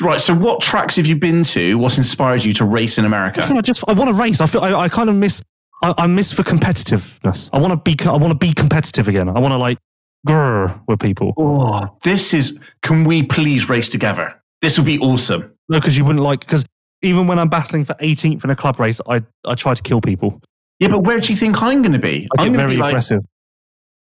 Right. 0.00 0.20
So, 0.20 0.34
what 0.34 0.60
tracks 0.62 0.96
have 0.96 1.06
you 1.06 1.16
been 1.16 1.44
to? 1.44 1.76
What's 1.76 1.98
inspired 1.98 2.44
you 2.44 2.52
to 2.54 2.64
race 2.64 2.96
in 2.98 3.04
America? 3.04 3.46
feel 3.46 3.58
I 3.58 3.60
just 3.60 3.84
I 3.88 3.92
want 3.92 4.10
to 4.10 4.16
race. 4.16 4.40
I 4.40 4.46
feel 4.46 4.62
I, 4.62 4.72
I 4.72 4.88
kind 4.88 5.10
of 5.10 5.16
miss 5.16 5.42
I, 5.82 5.94
I 5.98 6.06
miss 6.06 6.32
the 6.32 6.42
competitiveness. 6.44 7.50
I 7.52 7.58
want 7.58 7.72
to 7.72 7.76
be 7.76 7.96
I 8.06 8.16
want 8.16 8.30
to 8.30 8.38
be 8.38 8.54
competitive 8.54 9.08
again. 9.08 9.28
I 9.28 9.38
want 9.38 9.52
to 9.52 9.58
like 9.58 9.78
grr 10.26 10.80
with 10.86 11.00
people. 11.00 11.32
Oh, 11.36 11.96
this 12.02 12.34
is. 12.34 12.58
Can 12.82 13.04
we 13.04 13.22
please 13.22 13.68
race 13.68 13.88
together? 13.88 14.34
This 14.60 14.78
would 14.78 14.86
be 14.86 14.98
awesome. 14.98 15.52
No, 15.68 15.78
because 15.80 15.96
you 15.96 16.04
wouldn't 16.04 16.22
like 16.24 16.40
because 16.40 16.64
even 17.02 17.26
when 17.26 17.38
I'm 17.38 17.48
battling 17.48 17.84
for 17.84 17.94
18th 17.94 18.44
in 18.44 18.50
a 18.50 18.56
club 18.56 18.78
race, 18.78 19.00
I 19.08 19.22
I 19.44 19.54
try 19.54 19.74
to 19.74 19.82
kill 19.82 20.00
people. 20.00 20.40
Yeah, 20.78 20.88
but 20.88 21.00
where 21.04 21.18
do 21.20 21.32
you 21.32 21.38
think 21.38 21.62
I'm 21.62 21.82
going 21.82 21.92
to 21.92 21.98
be? 21.98 22.28
I 22.38 22.42
I'm 22.42 22.52
get 22.52 22.58
very 22.58 22.74
be 22.74 22.80
like- 22.80 22.90
aggressive. 22.90 23.20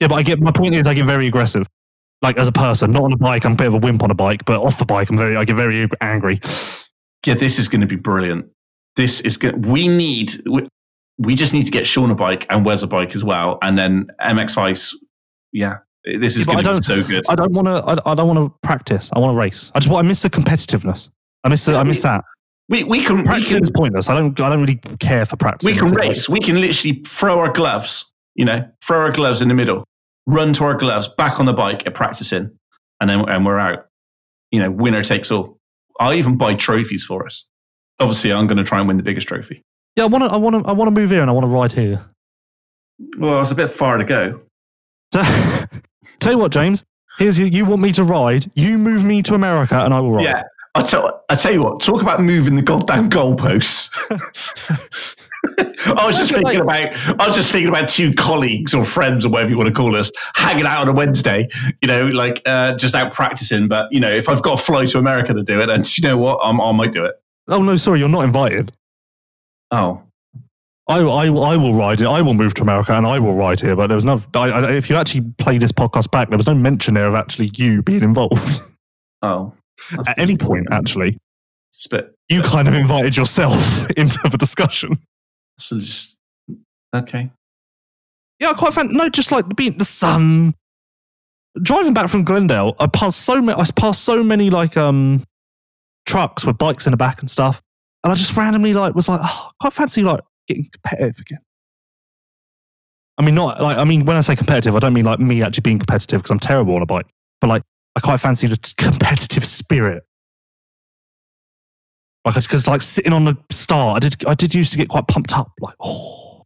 Yeah, 0.00 0.08
but 0.08 0.16
I 0.16 0.22
get 0.22 0.40
my 0.40 0.50
point 0.50 0.74
is 0.74 0.86
I 0.86 0.94
get 0.94 1.06
very 1.06 1.26
aggressive. 1.26 1.66
Like 2.20 2.36
as 2.36 2.48
a 2.48 2.52
person, 2.52 2.90
not 2.92 3.02
on 3.04 3.12
a 3.12 3.16
bike, 3.16 3.44
I'm 3.44 3.52
a 3.52 3.56
bit 3.56 3.66
of 3.68 3.74
a 3.74 3.78
wimp 3.78 4.02
on 4.02 4.10
a 4.10 4.14
bike, 4.14 4.44
but 4.44 4.60
off 4.60 4.78
the 4.78 4.84
bike, 4.84 5.08
I'm 5.10 5.16
very 5.16 5.36
I 5.36 5.44
get 5.44 5.56
very 5.56 5.88
angry. 6.00 6.40
Yeah, 7.26 7.34
this 7.34 7.58
is 7.58 7.68
going 7.68 7.80
to 7.80 7.86
be 7.86 7.96
brilliant. 7.96 8.46
This 8.96 9.20
is 9.20 9.36
going. 9.36 9.62
We 9.62 9.88
need. 9.88 10.32
We, 10.46 10.68
we 11.18 11.34
just 11.36 11.52
need 11.54 11.64
to 11.64 11.70
get 11.70 11.86
Sean 11.86 12.10
a 12.10 12.14
bike 12.14 12.44
and 12.50 12.64
Wes 12.64 12.82
a 12.82 12.86
bike 12.86 13.14
as 13.14 13.22
well, 13.22 13.58
and 13.62 13.78
then 13.78 14.08
MX 14.20 14.54
Vice. 14.56 14.96
Yeah, 15.52 15.76
this 16.04 16.36
is 16.36 16.46
Yeah, 16.46 16.54
going 16.54 16.64
to 16.64 16.74
be 16.74 16.82
so 16.82 17.02
good. 17.02 17.24
I 17.28 17.34
don't 17.34 17.52
want 17.52 17.66
to. 17.66 17.72
I, 17.72 18.12
I 18.12 18.14
don't 18.14 18.28
want 18.28 18.38
to 18.38 18.58
practice. 18.66 19.10
I 19.14 19.18
want 19.18 19.34
to 19.34 19.38
race. 19.38 19.70
I 19.74 19.80
just 19.80 19.90
want. 19.90 20.04
I 20.04 20.08
miss 20.08 20.22
the 20.22 20.30
competitiveness. 20.30 21.08
I 21.44 21.48
miss. 21.48 21.64
The, 21.64 21.76
I 21.76 21.82
miss 21.82 22.02
that. 22.02 22.24
We 22.68 22.84
we 22.84 23.04
can 23.04 23.18
we 23.18 23.22
Practicing 23.24 23.56
can 23.56 23.62
is 23.62 23.70
pointless. 23.70 24.08
I 24.08 24.14
don't. 24.14 24.38
I 24.40 24.50
don't 24.50 24.60
really 24.60 24.80
care 24.98 25.26
for 25.26 25.36
practice. 25.36 25.66
we 25.66 25.76
can 25.76 25.88
like, 25.88 25.98
race. 25.98 26.28
We 26.28 26.40
can 26.40 26.60
literally 26.60 27.02
throw 27.06 27.38
our 27.38 27.52
gloves. 27.52 28.10
You 28.34 28.44
know, 28.44 28.68
throw 28.82 28.98
our 28.98 29.12
gloves 29.12 29.42
in 29.42 29.48
the 29.48 29.54
middle, 29.54 29.84
run 30.26 30.52
to 30.54 30.64
our 30.64 30.74
gloves, 30.74 31.08
back 31.16 31.38
on 31.38 31.46
the 31.46 31.52
bike 31.52 31.86
at 31.86 31.94
practicing, 31.94 32.50
and 33.00 33.10
then 33.10 33.28
and 33.28 33.46
we're 33.46 33.58
out. 33.58 33.86
You 34.50 34.60
know, 34.60 34.70
winner 34.70 35.02
takes 35.02 35.30
all. 35.30 35.58
I'll 36.00 36.14
even 36.14 36.36
buy 36.36 36.54
trophies 36.54 37.04
for 37.04 37.26
us. 37.26 37.46
Obviously, 38.00 38.32
I'm 38.32 38.46
going 38.46 38.56
to 38.58 38.64
try 38.64 38.80
and 38.80 38.88
win 38.88 38.96
the 38.96 39.02
biggest 39.02 39.28
trophy. 39.28 39.62
Yeah, 39.96 40.04
I 40.04 40.06
want 40.06 40.24
to. 40.24 40.30
I 40.30 40.36
want 40.36 40.62
to. 40.62 40.68
I 40.68 40.72
want 40.72 40.94
to 40.94 41.00
move 41.00 41.10
here 41.10 41.20
and 41.20 41.30
I 41.30 41.32
want 41.32 41.44
to 41.44 41.50
ride 41.50 41.72
here. 41.72 42.04
Well, 43.18 43.40
it's 43.40 43.50
a 43.50 43.54
bit 43.54 43.70
far 43.70 43.98
to 43.98 44.04
go. 44.04 44.40
Tell 46.20 46.32
you 46.32 46.38
what, 46.38 46.52
James. 46.52 46.84
Here's 47.18 47.38
you. 47.38 47.46
You 47.46 47.64
want 47.64 47.82
me 47.82 47.92
to 47.92 48.04
ride? 48.04 48.50
You 48.54 48.76
move 48.78 49.04
me 49.04 49.22
to 49.22 49.34
America, 49.34 49.78
and 49.78 49.94
I 49.94 50.00
will 50.00 50.12
ride. 50.12 50.24
Yeah. 50.24 50.42
I 50.76 50.82
tell, 50.82 51.24
I 51.28 51.36
tell 51.36 51.52
you 51.52 51.62
what, 51.62 51.80
talk 51.80 52.02
about 52.02 52.20
moving 52.20 52.56
the 52.56 52.62
goddamn 52.62 53.08
goalposts. 53.08 53.90
I 55.96 56.04
was 56.04 56.16
just 56.16 56.32
thinking 56.32 56.60
about, 56.60 56.88
I 57.20 57.26
was 57.28 57.36
just 57.36 57.52
thinking 57.52 57.68
about 57.68 57.88
two 57.88 58.12
colleagues 58.12 58.74
or 58.74 58.84
friends 58.84 59.24
or 59.24 59.28
whatever 59.28 59.50
you 59.50 59.56
want 59.56 59.68
to 59.68 59.74
call 59.74 59.94
us, 59.94 60.10
hanging 60.34 60.66
out 60.66 60.82
on 60.82 60.88
a 60.88 60.92
Wednesday, 60.92 61.48
you 61.80 61.86
know, 61.86 62.06
like 62.08 62.42
uh, 62.46 62.74
just 62.76 62.96
out 62.96 63.12
practicing. 63.12 63.68
But 63.68 63.92
you 63.92 64.00
know, 64.00 64.10
if 64.10 64.28
I've 64.28 64.42
got 64.42 64.58
to 64.58 64.64
fly 64.64 64.86
to 64.86 64.98
America 64.98 65.32
to 65.32 65.44
do 65.44 65.60
it, 65.60 65.70
and 65.70 65.96
you 65.96 66.02
know 66.02 66.18
what, 66.18 66.40
I'm, 66.42 66.60
I 66.60 66.72
might 66.72 66.90
do 66.90 67.04
it. 67.04 67.14
Oh 67.46 67.62
no, 67.62 67.76
sorry, 67.76 68.00
you're 68.00 68.08
not 68.08 68.24
invited. 68.24 68.72
Oh, 69.70 70.02
I, 70.86 70.98
I, 70.98 71.26
I 71.26 71.56
will 71.56 71.74
ride 71.74 72.02
it. 72.02 72.06
I 72.06 72.20
will 72.20 72.34
move 72.34 72.52
to 72.54 72.62
America 72.62 72.92
and 72.92 73.06
I 73.06 73.18
will 73.18 73.34
ride 73.34 73.58
here. 73.60 73.74
But 73.74 73.86
there 73.86 73.94
was 73.94 74.04
no. 74.04 74.22
I, 74.34 74.50
I, 74.50 74.72
if 74.72 74.90
you 74.90 74.96
actually 74.96 75.22
play 75.38 75.56
this 75.56 75.72
podcast 75.72 76.10
back, 76.10 76.28
there 76.28 76.36
was 76.36 76.46
no 76.46 76.54
mention 76.54 76.94
there 76.94 77.06
of 77.06 77.14
actually 77.14 77.50
you 77.54 77.82
being 77.82 78.02
involved 78.02 78.60
oh, 79.22 79.54
at 80.06 80.18
any 80.18 80.36
point. 80.36 80.66
Actually, 80.70 81.18
Spit. 81.70 82.14
you 82.28 82.42
kind 82.42 82.68
of 82.68 82.74
invited 82.74 83.16
yourself 83.16 83.90
into 83.96 84.18
the 84.28 84.36
discussion. 84.36 84.98
So 85.58 85.78
just 85.78 86.18
okay. 86.94 87.30
Yeah, 88.40 88.50
I 88.50 88.54
quite 88.54 88.74
fan. 88.74 88.92
No, 88.92 89.08
just 89.08 89.32
like 89.32 89.56
being 89.56 89.78
the 89.78 89.84
sun. 89.84 90.54
Driving 91.62 91.94
back 91.94 92.10
from 92.10 92.24
Glendale, 92.24 92.74
I 92.80 92.88
passed 92.88 93.22
so 93.22 93.40
many. 93.40 93.58
I 93.58 93.64
passed 93.76 94.02
so 94.02 94.22
many 94.22 94.50
like 94.50 94.76
um 94.76 95.24
trucks 96.04 96.44
with 96.44 96.58
bikes 96.58 96.86
in 96.86 96.90
the 96.90 96.96
back 96.98 97.20
and 97.20 97.30
stuff, 97.30 97.62
and 98.02 98.12
I 98.12 98.16
just 98.16 98.36
randomly 98.36 98.74
like 98.74 98.94
was 98.94 99.08
like, 99.08 99.20
oh, 99.22 99.48
I 99.48 99.50
quite 99.60 99.72
fancy 99.72 100.02
like 100.02 100.20
getting 100.48 100.68
competitive 100.72 101.20
again. 101.20 101.38
I 103.16 103.22
mean, 103.22 103.34
not 103.34 103.60
like 103.60 103.78
I 103.78 103.84
mean 103.84 104.04
when 104.04 104.16
I 104.16 104.20
say 104.20 104.36
competitive, 104.36 104.74
I 104.74 104.78
don't 104.80 104.92
mean 104.92 105.04
like 105.04 105.20
me 105.20 105.42
actually 105.42 105.62
being 105.62 105.78
competitive 105.78 106.20
because 106.20 106.30
I'm 106.30 106.40
terrible 106.40 106.74
on 106.74 106.82
a 106.82 106.86
bike, 106.86 107.06
but 107.40 107.48
like 107.48 107.62
I 107.96 108.00
quite 108.00 108.20
fancy 108.20 108.46
the 108.46 108.74
competitive 108.76 109.44
spirit. 109.44 110.02
Like, 112.24 112.36
because 112.36 112.66
like 112.66 112.80
sitting 112.80 113.12
on 113.12 113.26
the 113.26 113.36
start, 113.50 113.96
I 113.96 114.08
did 114.08 114.24
I 114.26 114.34
did 114.34 114.54
used 114.54 114.72
to 114.72 114.78
get 114.78 114.88
quite 114.88 115.06
pumped 115.06 115.36
up, 115.36 115.52
like 115.60 115.74
oh. 115.80 116.42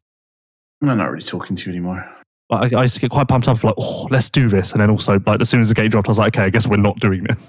I'm 0.83 0.97
not 0.97 1.11
really 1.11 1.25
talking 1.25 1.57
to 1.57 1.65
you 1.65 1.73
anymore. 1.73 2.09
Like, 2.51 2.73
I, 2.73 2.79
I 2.79 2.83
used 2.83 2.95
to 2.95 3.01
get 3.01 3.11
quite 3.11 3.29
pumped 3.29 3.49
up 3.49 3.59
for 3.59 3.69
like, 3.69 3.77
oh, 3.79 4.07
let's 4.11 4.31
do 4.31 4.49
this. 4.49 4.73
And 4.73 4.81
then 4.81 4.91
also, 4.91 5.21
like, 5.27 5.41
as 5.41 5.49
soon 5.49 5.61
as 5.61 5.69
the 5.69 5.75
gate 5.75 5.91
dropped, 5.91 6.09
I 6.09 6.11
was 6.11 6.19
like, 6.19 6.37
okay, 6.37 6.45
I 6.45 6.51
guess 6.51 6.67
we're 6.67 6.77
not 6.77 6.99
doing 7.01 7.25
this. 7.25 7.49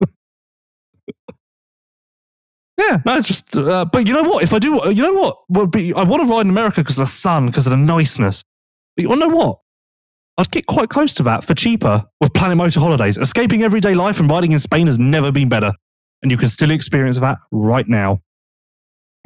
Yeah, 2.80 2.98
no, 3.04 3.20
just. 3.20 3.54
Uh, 3.54 3.84
but 3.84 4.06
you 4.06 4.14
know 4.14 4.22
what? 4.22 4.42
If 4.42 4.54
I 4.54 4.58
do, 4.58 4.80
you 4.86 5.02
know 5.02 5.12
what? 5.12 5.38
Well, 5.50 5.66
be, 5.66 5.92
I 5.92 6.02
want 6.02 6.22
to 6.22 6.28
ride 6.28 6.42
in 6.42 6.50
America 6.50 6.80
because 6.80 6.96
of 6.98 7.02
the 7.02 7.10
sun, 7.10 7.46
because 7.46 7.66
of 7.66 7.72
the 7.72 7.76
niceness. 7.76 8.42
But 8.96 9.02
you 9.02 9.14
know 9.16 9.28
what? 9.28 9.58
I'd 10.38 10.50
get 10.50 10.66
quite 10.66 10.88
close 10.88 11.12
to 11.14 11.22
that 11.24 11.44
for 11.44 11.54
cheaper 11.54 12.06
with 12.20 12.32
Planet 12.32 12.56
Motor 12.56 12.80
Holidays. 12.80 13.18
Escaping 13.18 13.62
everyday 13.62 13.94
life 13.94 14.18
and 14.18 14.30
riding 14.30 14.52
in 14.52 14.58
Spain 14.58 14.86
has 14.86 14.98
never 14.98 15.30
been 15.30 15.50
better, 15.50 15.72
and 16.22 16.30
you 16.30 16.38
can 16.38 16.48
still 16.48 16.70
experience 16.70 17.18
that 17.18 17.36
right 17.52 17.86
now. 17.86 18.22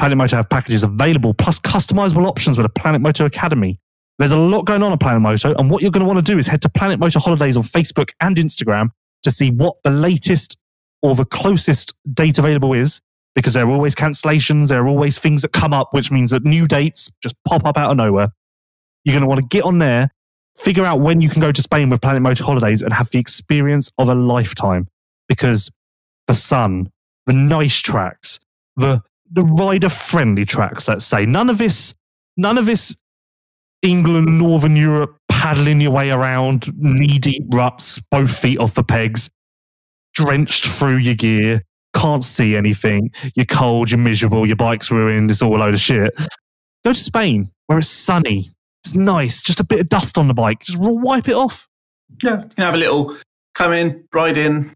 Planet 0.01 0.19
Motor 0.19 0.37
have 0.37 0.51
packages 0.51 0.83
available 0.83 1.33
plus 1.33 1.61
customizable 1.61 2.27
options 2.27 2.57
with 2.57 2.67
a 2.67 2.71
Planet 2.71 3.01
Motor 3.01 3.27
Academy. 3.27 3.79
There's 4.19 4.33
a 4.33 4.37
lot 4.37 4.63
going 4.63 4.83
on 4.83 4.93
at 4.93 4.99
Planet 4.99 5.23
Motor, 5.23 5.55
and 5.57 5.71
what 5.71 5.81
you're 5.81 5.93
going 5.93 6.05
to 6.05 6.13
want 6.13 6.25
to 6.25 6.33
do 6.33 6.39
is 6.39 6.49
head 6.49 6.63
to 6.63 6.69
Planet 6.69 6.99
Motor 6.99 7.21
Holidays 7.21 7.57
on 7.57 7.63
Facebook 7.63 8.11
and 8.21 8.37
Instagram 8.37 8.89
to 9.23 9.31
see 9.31 9.53
what 9.53 9.77
the 9.85 9.91
latest 9.91 10.57
or 11.03 11.15
the 11.15 11.25
closest 11.25 11.95
date 12.15 12.39
available 12.39 12.73
is, 12.73 13.01
because 13.35 13.55
there 13.55 13.67
are 13.67 13.71
always 13.71 13.95
cancellations, 13.95 14.69
there 14.69 14.83
are 14.83 14.89
always 14.89 15.19
things 15.19 15.43
that 15.43 15.53
come 15.53 15.73
up, 15.73 15.93
which 15.93 16.11
means 16.11 16.31
that 16.31 16.45
new 16.45 16.67
dates 16.67 17.11
just 17.23 17.35
pop 17.47 17.65
up 17.65 17.77
out 17.77 17.91
of 17.91 17.97
nowhere. 17.97 18.29
You're 19.05 19.13
going 19.13 19.23
to 19.23 19.29
want 19.29 19.41
to 19.41 19.47
get 19.49 19.65
on 19.65 19.79
there, 19.79 20.09
figure 20.57 20.85
out 20.85 21.01
when 21.01 21.21
you 21.21 21.29
can 21.29 21.41
go 21.41 21.53
to 21.53 21.63
Spain 21.63 21.91
with 21.91 22.01
Planet 22.01 22.23
Motor 22.23 22.45
Holidays 22.45 22.83
and 22.83 22.93
have 22.93 23.11
the 23.11 23.19
experience 23.19 23.91
of 23.99 24.09
a 24.09 24.15
lifetime, 24.15 24.87
because 25.29 25.71
the 26.27 26.35
sun, 26.35 26.91
the 27.27 27.33
nice 27.33 27.79
tracks, 27.79 28.41
the 28.77 29.03
the 29.33 29.43
rider 29.43 29.89
friendly 29.89 30.45
tracks, 30.45 30.87
let's 30.87 31.05
say. 31.05 31.27
None 31.27 31.51
of 31.51 31.59
this, 31.59 31.95
none 32.37 32.57
of 32.57 32.67
this 32.67 32.95
England, 33.83 34.39
Northern 34.39 34.77
Europe, 34.77 35.17
paddling 35.29 35.81
your 35.81 35.91
way 35.91 36.11
around, 36.11 36.73
knee 36.79 37.19
deep 37.19 37.43
ruts, 37.53 38.01
both 38.11 38.35
feet 38.39 38.59
off 38.59 38.75
the 38.75 38.85
pegs, 38.85 39.29
drenched 40.15 40.67
through 40.67 40.99
your 40.99 41.15
gear, 41.15 41.63
can't 41.95 42.25
see 42.25 42.57
anything, 42.57 43.11
you're 43.35 43.47
cold, 43.47 43.91
you're 43.91 43.99
miserable, 43.99 44.47
your 44.47 44.57
bike's 44.57 44.91
ruined, 44.91 45.31
it's 45.31 45.43
all 45.43 45.57
a 45.57 45.59
load 45.59 45.75
of 45.75 45.81
shit. 45.81 46.15
Go 46.85 46.93
to 46.93 46.95
Spain, 46.95 47.51
where 47.67 47.79
it's 47.79 47.89
sunny, 47.89 48.53
it's 48.85 48.95
nice, 48.95 49.41
just 49.41 49.61
a 49.61 49.65
bit 49.65 49.81
of 49.81 49.89
dust 49.89 50.19
on 50.19 50.29
the 50.29 50.35
bike, 50.35 50.61
just 50.61 50.79
wipe 50.79 51.29
it 51.29 51.35
off. 51.35 51.67
Yeah, 52.23 52.43
you 52.43 52.49
can 52.51 52.65
have 52.65 52.75
a 52.75 52.79
little 52.79 53.17
come 53.55 53.73
in, 53.73 54.05
ride 54.13 54.37
in, 54.37 54.75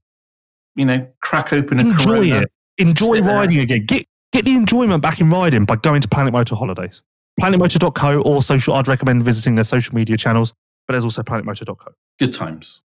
you 0.76 0.84
know, 0.84 1.06
crack 1.22 1.52
open 1.52 1.78
a 1.78 1.82
Enjoy 1.82 2.04
Corona. 2.04 2.40
it. 2.42 2.52
Enjoy 2.78 3.16
Sit 3.16 3.24
there. 3.24 3.36
riding 3.36 3.58
again. 3.58 3.84
Get 3.84 4.06
get 4.32 4.44
the 4.44 4.54
enjoyment 4.54 5.02
back 5.02 5.20
in 5.20 5.28
riding 5.30 5.64
by 5.64 5.76
going 5.76 6.00
to 6.00 6.08
Planet 6.08 6.32
Motor 6.32 6.54
Holidays. 6.54 7.02
PlanetMotor.co 7.40 8.20
or 8.22 8.42
social. 8.42 8.74
I'd 8.74 8.88
recommend 8.88 9.24
visiting 9.24 9.54
their 9.56 9.64
social 9.64 9.94
media 9.94 10.16
channels, 10.16 10.52
but 10.86 10.92
there's 10.92 11.04
also 11.04 11.22
PlanetMotor.co. 11.22 11.92
Good 12.18 12.32
times. 12.32 12.80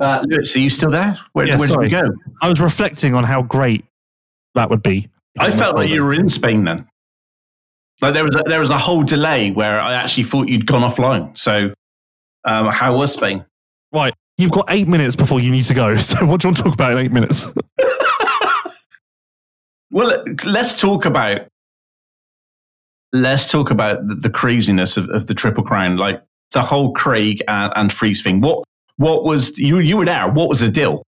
Uh, 0.00 0.24
Lewis, 0.28 0.54
are 0.54 0.60
you 0.60 0.70
still 0.70 0.90
there? 0.90 1.18
Where, 1.32 1.46
Yeah, 1.46 1.58
where 1.58 1.68
did 1.68 1.78
we 1.78 1.88
go? 1.88 2.10
I 2.40 2.48
was 2.48 2.60
reflecting 2.60 3.14
on 3.14 3.24
how 3.24 3.42
great 3.42 3.84
that 4.54 4.70
would 4.70 4.82
be. 4.82 5.08
I 5.38 5.50
felt 5.50 5.76
like 5.76 5.90
you 5.90 6.04
were 6.04 6.14
in 6.14 6.28
Spain 6.28 6.64
then. 6.64 6.86
Like 8.00 8.14
there 8.14 8.24
was 8.24 8.36
a, 8.36 8.42
there 8.44 8.60
was 8.60 8.70
a 8.70 8.78
whole 8.78 9.02
delay 9.02 9.50
where 9.50 9.80
I 9.80 9.94
actually 9.94 10.24
thought 10.24 10.48
you'd 10.48 10.66
gone 10.66 10.88
offline. 10.88 11.36
So, 11.36 11.72
um, 12.44 12.68
how 12.68 12.96
was 12.96 13.12
Spain? 13.12 13.44
Right, 13.92 14.14
you've 14.36 14.52
got 14.52 14.66
eight 14.68 14.86
minutes 14.86 15.16
before 15.16 15.40
you 15.40 15.50
need 15.50 15.64
to 15.64 15.74
go. 15.74 15.96
So 16.00 16.24
what 16.26 16.40
do 16.40 16.46
you 16.46 16.50
want 16.50 16.56
to 16.58 16.62
talk 16.62 16.74
about 16.74 16.92
in 16.92 16.98
eight 16.98 17.12
minutes? 17.12 17.46
Well, 19.90 20.22
let's 20.44 20.78
talk 20.78 21.06
about 21.06 21.48
let's 23.12 23.50
talk 23.50 23.70
about 23.70 24.06
the, 24.06 24.14
the 24.14 24.30
craziness 24.30 24.96
of, 24.96 25.08
of 25.08 25.26
the 25.26 25.34
Triple 25.34 25.64
Crown, 25.64 25.96
like 25.96 26.22
the 26.52 26.62
whole 26.62 26.92
Craig 26.92 27.42
and, 27.48 27.72
and 27.74 27.92
Friese 27.92 28.22
thing. 28.22 28.40
What 28.42 28.64
what 28.98 29.24
was 29.24 29.58
you 29.58 29.78
you 29.78 29.96
were 29.96 30.04
there? 30.04 30.28
What 30.28 30.48
was 30.48 30.60
the 30.60 30.68
deal? 30.68 31.02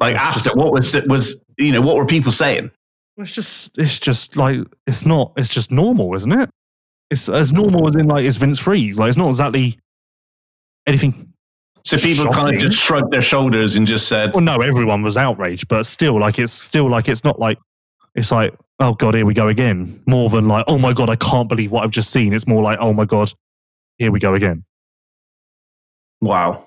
Like 0.00 0.16
after, 0.16 0.50
what 0.54 0.72
was 0.72 0.94
it? 0.94 1.06
Was 1.08 1.38
you 1.58 1.72
know 1.72 1.80
what 1.80 1.96
were 1.96 2.06
people 2.06 2.32
saying? 2.32 2.70
It's 3.16 3.32
just, 3.32 3.70
it's 3.76 4.00
just 4.00 4.36
like, 4.36 4.58
it's 4.88 5.06
not, 5.06 5.32
it's 5.36 5.48
just 5.48 5.70
normal, 5.70 6.14
isn't 6.16 6.32
it? 6.32 6.50
It's 7.10 7.28
as 7.28 7.52
normal 7.52 7.86
as 7.86 7.94
in 7.94 8.08
like 8.08 8.24
it's 8.24 8.36
Vince 8.36 8.58
Friese. 8.58 8.98
Like 8.98 9.08
it's 9.08 9.16
not 9.16 9.28
exactly 9.28 9.78
anything. 10.86 11.32
So 11.84 11.98
people 11.98 12.26
kind 12.32 12.54
of 12.54 12.60
just 12.60 12.78
shrugged 12.78 13.12
their 13.12 13.22
shoulders 13.22 13.76
and 13.76 13.86
just 13.86 14.08
said, 14.08 14.32
Well, 14.34 14.42
no, 14.42 14.62
everyone 14.62 15.02
was 15.02 15.16
outraged, 15.16 15.68
but 15.68 15.84
still, 15.84 16.18
like 16.18 16.38
it's 16.38 16.52
still 16.52 16.88
like 16.88 17.08
it's 17.08 17.24
not 17.24 17.38
like 17.38 17.58
it's 18.14 18.32
like 18.32 18.54
oh 18.80 18.94
god, 18.94 19.14
here 19.14 19.26
we 19.26 19.34
go 19.34 19.48
again. 19.48 20.02
More 20.06 20.30
than 20.30 20.48
like 20.48 20.64
oh 20.66 20.78
my 20.78 20.92
god, 20.92 21.10
I 21.10 21.16
can't 21.16 21.48
believe 21.48 21.70
what 21.70 21.84
I've 21.84 21.90
just 21.90 22.10
seen. 22.10 22.32
It's 22.32 22.46
more 22.46 22.62
like 22.62 22.78
oh 22.80 22.92
my 22.92 23.04
god, 23.04 23.32
here 23.98 24.10
we 24.10 24.18
go 24.18 24.34
again. 24.34 24.64
"Wow." 26.24 26.64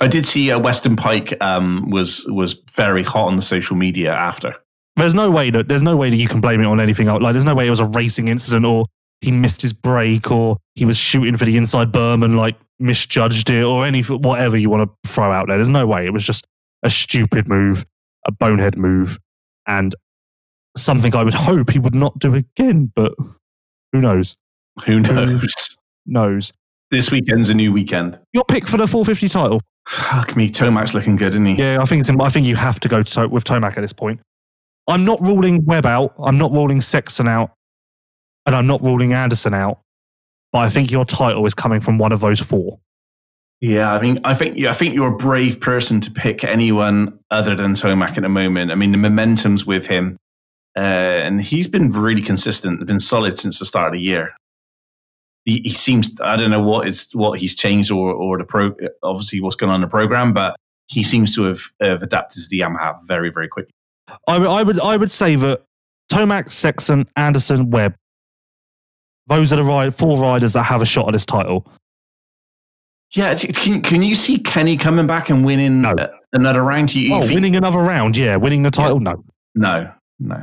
I 0.00 0.08
did 0.08 0.26
see 0.26 0.50
uh, 0.50 0.58
Weston 0.58 0.96
Peick 0.96 1.40
um, 1.42 1.90
was 1.90 2.26
was 2.28 2.54
very 2.72 3.02
hot 3.02 3.26
on 3.26 3.36
the 3.36 3.42
social 3.42 3.76
media 3.76 4.12
after. 4.12 4.54
There's 4.96 5.14
no 5.14 5.30
way 5.30 5.50
that 5.50 5.68
there's 5.68 5.82
no 5.82 5.96
way 5.96 6.10
that 6.10 6.16
you 6.16 6.28
can 6.28 6.40
blame 6.40 6.60
it 6.60 6.66
on 6.66 6.80
anything 6.80 7.08
else. 7.08 7.22
Like 7.22 7.32
there's 7.32 7.44
no 7.44 7.54
way 7.54 7.66
it 7.66 7.70
was 7.70 7.80
a 7.80 7.86
racing 7.86 8.28
incident 8.28 8.64
or 8.64 8.86
he 9.20 9.30
missed 9.30 9.62
his 9.62 9.72
break 9.72 10.30
or 10.30 10.56
he 10.74 10.84
was 10.84 10.96
shooting 10.96 11.36
for 11.36 11.44
the 11.44 11.56
inside 11.56 11.92
berm 11.92 12.24
and 12.24 12.36
like 12.36 12.56
misjudged 12.78 13.48
it 13.50 13.62
or 13.62 13.86
any 13.86 14.02
whatever 14.02 14.56
you 14.56 14.68
want 14.68 14.90
to 14.90 15.10
throw 15.10 15.30
out 15.30 15.46
there. 15.48 15.56
There's 15.56 15.68
no 15.68 15.86
way. 15.86 16.04
It 16.04 16.12
was 16.12 16.24
just 16.24 16.46
a 16.82 16.90
stupid 16.90 17.48
move, 17.48 17.86
a 18.26 18.32
bonehead 18.32 18.76
move, 18.76 19.18
and 19.66 19.94
something 20.76 21.14
I 21.14 21.22
would 21.22 21.34
hope 21.34 21.70
he 21.70 21.78
would 21.78 21.94
not 21.94 22.18
do 22.18 22.34
again. 22.34 22.90
But 22.94 23.14
who 23.92 24.00
knows? 24.00 24.36
Who 24.84 25.00
knows? 25.00 25.76
Knows. 26.04 26.52
This 26.92 27.10
weekend's 27.10 27.48
a 27.48 27.54
new 27.54 27.72
weekend. 27.72 28.20
Your 28.32 28.44
pick 28.44 28.68
for 28.68 28.76
the 28.76 28.86
450 28.86 29.28
title? 29.28 29.60
Fuck 29.88 30.36
me, 30.36 30.48
Tomac's 30.48 30.94
looking 30.94 31.16
good, 31.16 31.32
isn't 31.32 31.46
he? 31.46 31.54
Yeah, 31.54 31.78
I 31.80 31.86
think 31.86 32.00
it's. 32.00 32.10
I 32.10 32.28
think 32.28 32.46
you 32.46 32.54
have 32.54 32.78
to 32.80 32.88
go 32.88 33.02
to, 33.02 33.26
with 33.26 33.42
Tomac 33.42 33.76
at 33.76 33.80
this 33.80 33.92
point. 33.92 34.20
I'm 34.86 35.04
not 35.04 35.20
ruling 35.20 35.64
Webb 35.64 35.86
out. 35.86 36.14
I'm 36.22 36.38
not 36.38 36.52
ruling 36.52 36.80
Sexton 36.80 37.26
out, 37.26 37.50
and 38.46 38.54
I'm 38.54 38.66
not 38.66 38.80
ruling 38.82 39.12
Anderson 39.12 39.54
out. 39.54 39.80
But 40.52 40.60
I 40.60 40.70
think 40.70 40.90
your 40.90 41.04
title 41.04 41.44
is 41.46 41.54
coming 41.54 41.80
from 41.80 41.98
one 41.98 42.12
of 42.12 42.20
those 42.20 42.38
four. 42.38 42.78
Yeah, 43.60 43.92
I 43.92 44.00
mean, 44.00 44.20
I 44.24 44.34
think 44.34 44.56
yeah, 44.56 44.70
I 44.70 44.72
think 44.72 44.94
you're 44.94 45.14
a 45.14 45.16
brave 45.16 45.60
person 45.60 46.00
to 46.02 46.10
pick 46.10 46.44
anyone 46.44 47.18
other 47.30 47.56
than 47.56 47.74
Tomac 47.74 48.16
at 48.16 48.22
the 48.22 48.28
moment. 48.28 48.70
I 48.70 48.74
mean, 48.74 48.92
the 48.92 48.98
momentum's 48.98 49.64
with 49.66 49.86
him, 49.86 50.16
uh, 50.76 50.80
and 50.80 51.42
he's 51.42 51.66
been 51.66 51.90
really 51.90 52.22
consistent. 52.22 52.84
Been 52.86 53.00
solid 53.00 53.38
since 53.38 53.58
the 53.58 53.64
start 53.64 53.88
of 53.88 53.92
the 53.94 54.00
year. 54.00 54.32
He, 55.44 55.60
he 55.64 55.70
seems 55.70 56.14
I 56.20 56.36
don't 56.36 56.50
know 56.50 56.62
what 56.62 56.86
is 56.86 57.08
what 57.14 57.38
he's 57.40 57.54
changed 57.54 57.90
or 57.90 58.12
or 58.12 58.38
the 58.38 58.44
pro 58.44 58.74
obviously 59.02 59.40
what's 59.40 59.56
going 59.56 59.70
on 59.70 59.76
in 59.76 59.80
the 59.80 59.88
program, 59.88 60.32
but 60.32 60.56
he 60.88 61.02
seems 61.02 61.34
to 61.34 61.42
have, 61.44 61.60
have 61.80 62.02
adapted 62.02 62.42
to 62.42 62.48
the 62.48 62.60
Yamaha 62.60 62.98
very 63.06 63.30
very 63.30 63.48
quickly. 63.48 63.72
I, 64.28 64.38
would- 64.38 64.48
I 64.48 64.62
would. 64.62 64.80
I 64.80 64.96
would 64.96 65.10
say 65.10 65.36
that 65.36 65.62
Tomac, 66.10 66.50
Sexton, 66.50 67.06
Anderson, 67.16 67.70
Webb. 67.70 67.94
Those 69.28 69.52
are 69.52 69.56
the 69.56 69.64
ride, 69.64 69.94
four 69.94 70.18
riders 70.18 70.52
that 70.52 70.64
have 70.64 70.82
a 70.82 70.84
shot 70.84 71.08
at 71.08 71.12
this 71.12 71.24
title. 71.24 71.66
Yeah, 73.14 73.34
can 73.36 73.82
can 73.82 74.02
you 74.02 74.14
see 74.16 74.38
Kenny 74.38 74.76
coming 74.76 75.06
back 75.06 75.28
and 75.30 75.44
winning 75.44 75.80
No. 75.80 75.94
another 76.32 76.62
round? 76.62 76.94
You, 76.94 77.14
Oh, 77.14 77.20
winning 77.20 77.56
another 77.56 77.78
round, 77.78 78.16
yeah. 78.16 78.36
Winning 78.36 78.62
the 78.62 78.70
title, 78.70 79.00
no. 79.00 79.22
No, 79.54 79.90
no. 80.18 80.36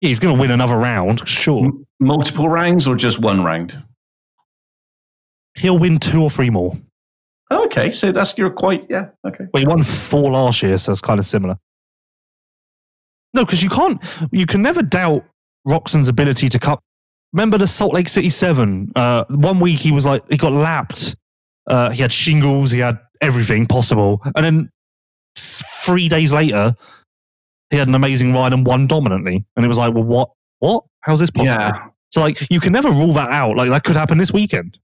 Yeah, 0.00 0.08
he's 0.08 0.18
going 0.18 0.34
to 0.34 0.40
win 0.40 0.50
another 0.50 0.76
round, 0.76 1.26
sure. 1.28 1.64
M- 1.64 1.86
multiple 1.98 2.48
rounds 2.48 2.86
or 2.86 2.94
just 2.94 3.18
one 3.18 3.42
round? 3.42 3.82
He'll 5.60 5.78
win 5.78 5.98
two 5.98 6.22
or 6.22 6.30
three 6.30 6.50
more. 6.50 6.76
Oh, 7.50 7.64
okay, 7.66 7.90
so 7.90 8.12
that's 8.12 8.36
you're 8.38 8.50
quite 8.50 8.86
yeah. 8.88 9.08
Okay. 9.26 9.44
Well, 9.52 9.60
he 9.60 9.66
won 9.66 9.82
four 9.82 10.30
last 10.30 10.62
year, 10.62 10.78
so 10.78 10.92
it's 10.92 11.00
kind 11.00 11.18
of 11.18 11.26
similar. 11.26 11.58
No, 13.34 13.44
because 13.44 13.62
you 13.62 13.70
can't, 13.70 14.02
you 14.32 14.46
can 14.46 14.62
never 14.62 14.82
doubt 14.82 15.24
Roczen's 15.66 16.08
ability 16.08 16.48
to 16.48 16.58
cut. 16.58 16.80
Remember 17.32 17.58
the 17.58 17.66
Salt 17.66 17.94
Lake 17.94 18.08
City 18.08 18.28
Seven? 18.28 18.90
Uh, 18.96 19.24
one 19.28 19.60
week 19.60 19.78
he 19.78 19.92
was 19.92 20.06
like, 20.06 20.22
he 20.30 20.36
got 20.36 20.52
lapped. 20.52 21.14
Uh, 21.66 21.90
he 21.90 22.02
had 22.02 22.10
shingles, 22.10 22.72
he 22.72 22.80
had 22.80 22.98
everything 23.20 23.66
possible. 23.66 24.20
And 24.34 24.44
then 24.44 24.70
three 25.36 26.08
days 26.08 26.32
later, 26.32 26.74
he 27.70 27.76
had 27.76 27.86
an 27.86 27.94
amazing 27.94 28.32
ride 28.32 28.52
and 28.52 28.66
won 28.66 28.88
dominantly. 28.88 29.44
And 29.56 29.64
it 29.64 29.68
was 29.68 29.78
like, 29.78 29.94
well, 29.94 30.04
what? 30.04 30.30
What? 30.58 30.84
How's 31.00 31.20
this 31.20 31.30
possible? 31.30 31.60
Yeah. 31.60 31.86
So, 32.10 32.20
like, 32.20 32.50
you 32.50 32.58
can 32.58 32.72
never 32.72 32.90
rule 32.90 33.12
that 33.12 33.30
out. 33.30 33.56
Like, 33.56 33.70
that 33.70 33.84
could 33.84 33.96
happen 33.96 34.18
this 34.18 34.32
weekend. 34.32 34.76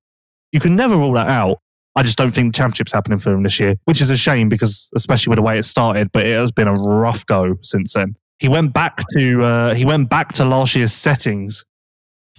You 0.56 0.60
can 0.60 0.74
never 0.74 0.96
rule 0.96 1.12
that 1.12 1.28
out. 1.28 1.58
I 1.96 2.02
just 2.02 2.16
don't 2.16 2.30
think 2.30 2.54
the 2.54 2.56
championship's 2.56 2.90
happening 2.90 3.18
for 3.18 3.30
him 3.30 3.42
this 3.42 3.60
year, 3.60 3.76
which 3.84 4.00
is 4.00 4.08
a 4.08 4.16
shame 4.16 4.48
because, 4.48 4.88
especially 4.96 5.28
with 5.28 5.36
the 5.36 5.42
way 5.42 5.58
it 5.58 5.64
started, 5.64 6.10
but 6.12 6.24
it 6.24 6.34
has 6.34 6.50
been 6.50 6.66
a 6.66 6.72
rough 6.72 7.26
go 7.26 7.58
since 7.60 7.92
then. 7.92 8.16
He 8.38 8.48
went 8.48 8.72
back 8.72 9.04
to 9.12 9.44
uh, 9.44 9.74
he 9.74 9.84
went 9.84 10.08
back 10.08 10.32
to 10.36 10.46
last 10.46 10.74
year's 10.74 10.94
settings 10.94 11.62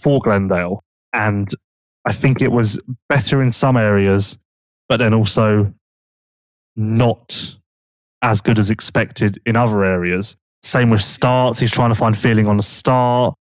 for 0.01 0.19
Glendale, 0.19 0.83
and 1.13 1.47
I 2.05 2.11
think 2.11 2.41
it 2.41 2.51
was 2.51 2.81
better 3.07 3.43
in 3.43 3.51
some 3.51 3.77
areas, 3.77 4.39
but 4.89 4.97
then 4.97 5.13
also 5.13 5.71
not 6.75 7.55
as 8.23 8.41
good 8.41 8.57
as 8.57 8.71
expected 8.71 9.39
in 9.45 9.55
other 9.55 9.85
areas. 9.85 10.37
Same 10.63 10.89
with 10.89 11.03
starts. 11.03 11.59
He's 11.59 11.69
trying 11.69 11.89
to 11.89 11.95
find 11.95 12.17
feeling 12.17 12.47
on 12.47 12.57
the 12.57 12.63
start. 12.63 13.35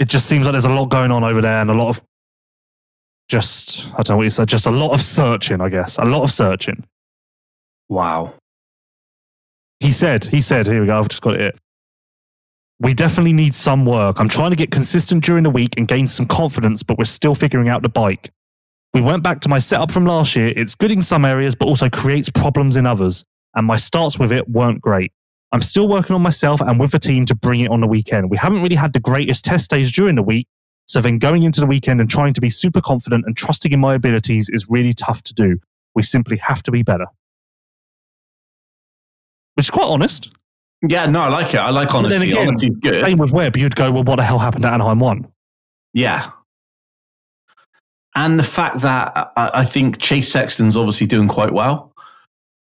It 0.00 0.08
just 0.08 0.26
seems 0.26 0.44
like 0.44 0.54
there's 0.54 0.64
a 0.64 0.70
lot 0.70 0.86
going 0.86 1.12
on 1.12 1.22
over 1.22 1.40
there 1.40 1.60
and 1.60 1.70
a 1.70 1.74
lot 1.74 1.90
of 1.90 2.02
just, 3.30 3.86
I 3.92 4.02
don't 4.02 4.10
know 4.10 4.16
what 4.16 4.24
you 4.24 4.30
said, 4.30 4.48
just 4.48 4.66
a 4.66 4.70
lot 4.70 4.92
of 4.92 5.00
searching, 5.00 5.60
I 5.60 5.68
guess. 5.68 5.96
A 5.98 6.04
lot 6.04 6.24
of 6.24 6.32
searching. 6.32 6.84
Wow. 7.88 8.34
He 9.78 9.92
said, 9.92 10.26
he 10.26 10.40
said, 10.40 10.66
here 10.66 10.80
we 10.80 10.88
go, 10.88 10.98
I've 10.98 11.08
just 11.08 11.22
got 11.22 11.40
it. 11.40 11.56
We 12.80 12.92
definitely 12.92 13.32
need 13.32 13.54
some 13.54 13.86
work. 13.86 14.18
I'm 14.18 14.28
trying 14.28 14.50
to 14.50 14.56
get 14.56 14.70
consistent 14.70 15.24
during 15.24 15.44
the 15.44 15.50
week 15.50 15.74
and 15.76 15.86
gain 15.86 16.08
some 16.08 16.26
confidence, 16.26 16.82
but 16.82 16.98
we're 16.98 17.04
still 17.04 17.34
figuring 17.34 17.68
out 17.68 17.82
the 17.82 17.88
bike. 17.88 18.30
We 18.94 19.00
went 19.00 19.22
back 19.22 19.40
to 19.42 19.48
my 19.48 19.60
setup 19.60 19.92
from 19.92 20.06
last 20.06 20.34
year. 20.34 20.52
It's 20.56 20.74
good 20.74 20.90
in 20.90 21.00
some 21.00 21.24
areas, 21.24 21.54
but 21.54 21.66
also 21.66 21.88
creates 21.88 22.28
problems 22.28 22.76
in 22.76 22.84
others. 22.84 23.24
And 23.54 23.66
my 23.66 23.76
starts 23.76 24.18
with 24.18 24.32
it 24.32 24.48
weren't 24.48 24.80
great. 24.80 25.12
I'm 25.52 25.62
still 25.62 25.88
working 25.88 26.14
on 26.14 26.22
myself 26.22 26.60
and 26.60 26.80
with 26.80 26.92
the 26.92 26.98
team 26.98 27.26
to 27.26 27.34
bring 27.34 27.60
it 27.60 27.70
on 27.70 27.80
the 27.80 27.86
weekend. 27.86 28.30
We 28.30 28.36
haven't 28.36 28.62
really 28.62 28.76
had 28.76 28.92
the 28.92 29.00
greatest 29.00 29.44
test 29.44 29.70
days 29.70 29.92
during 29.92 30.16
the 30.16 30.22
week. 30.22 30.48
So 30.90 31.00
then 31.00 31.18
going 31.20 31.44
into 31.44 31.60
the 31.60 31.68
weekend 31.68 32.00
and 32.00 32.10
trying 32.10 32.34
to 32.34 32.40
be 32.40 32.50
super 32.50 32.80
confident 32.80 33.24
and 33.24 33.36
trusting 33.36 33.70
in 33.70 33.78
my 33.78 33.94
abilities 33.94 34.48
is 34.48 34.66
really 34.68 34.92
tough 34.92 35.22
to 35.22 35.32
do. 35.32 35.56
We 35.94 36.02
simply 36.02 36.36
have 36.38 36.64
to 36.64 36.72
be 36.72 36.82
better. 36.82 37.06
Which 39.54 39.66
is 39.66 39.70
quite 39.70 39.86
honest. 39.86 40.30
Yeah, 40.82 41.06
no, 41.06 41.20
I 41.20 41.28
like 41.28 41.54
it. 41.54 41.58
I 41.58 41.70
like 41.70 41.90
But 41.90 42.08
then 42.08 42.14
honesty. 42.14 42.30
again, 42.30 42.44
Honesty's 42.44 42.76
good. 42.80 43.04
Same 43.04 43.18
with 43.18 43.30
Webb. 43.30 43.56
You'd 43.56 43.76
go, 43.76 43.92
well, 43.92 44.02
what 44.02 44.16
the 44.16 44.24
hell 44.24 44.40
happened 44.40 44.64
at 44.64 44.72
Anaheim 44.72 44.98
1? 44.98 45.28
Yeah. 45.94 46.32
And 48.16 48.36
the 48.36 48.42
fact 48.42 48.80
that 48.80 49.16
uh, 49.16 49.26
I, 49.36 49.60
I 49.60 49.64
think 49.64 49.98
Chase 49.98 50.28
Sexton's 50.28 50.76
obviously 50.76 51.06
doing 51.06 51.28
quite 51.28 51.52
well, 51.52 51.92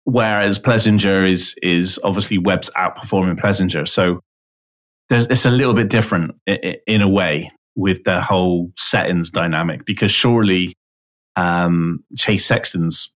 whereas 0.04 0.58
Plessinger 0.58 1.26
is 1.26 1.54
is 1.62 1.98
obviously 2.04 2.36
Webb's 2.36 2.68
outperforming 2.76 3.40
Plessinger. 3.40 3.88
So 3.88 4.20
there's 5.08 5.26
it's 5.28 5.46
a 5.46 5.50
little 5.50 5.72
bit 5.72 5.88
different 5.88 6.32
in 6.46 7.00
a 7.00 7.08
way 7.08 7.50
with 7.78 8.02
the 8.02 8.20
whole 8.20 8.72
settings 8.76 9.30
dynamic 9.30 9.86
because 9.86 10.10
surely 10.10 10.74
um, 11.36 12.02
Chase 12.16 12.44
Sexton's 12.44 13.14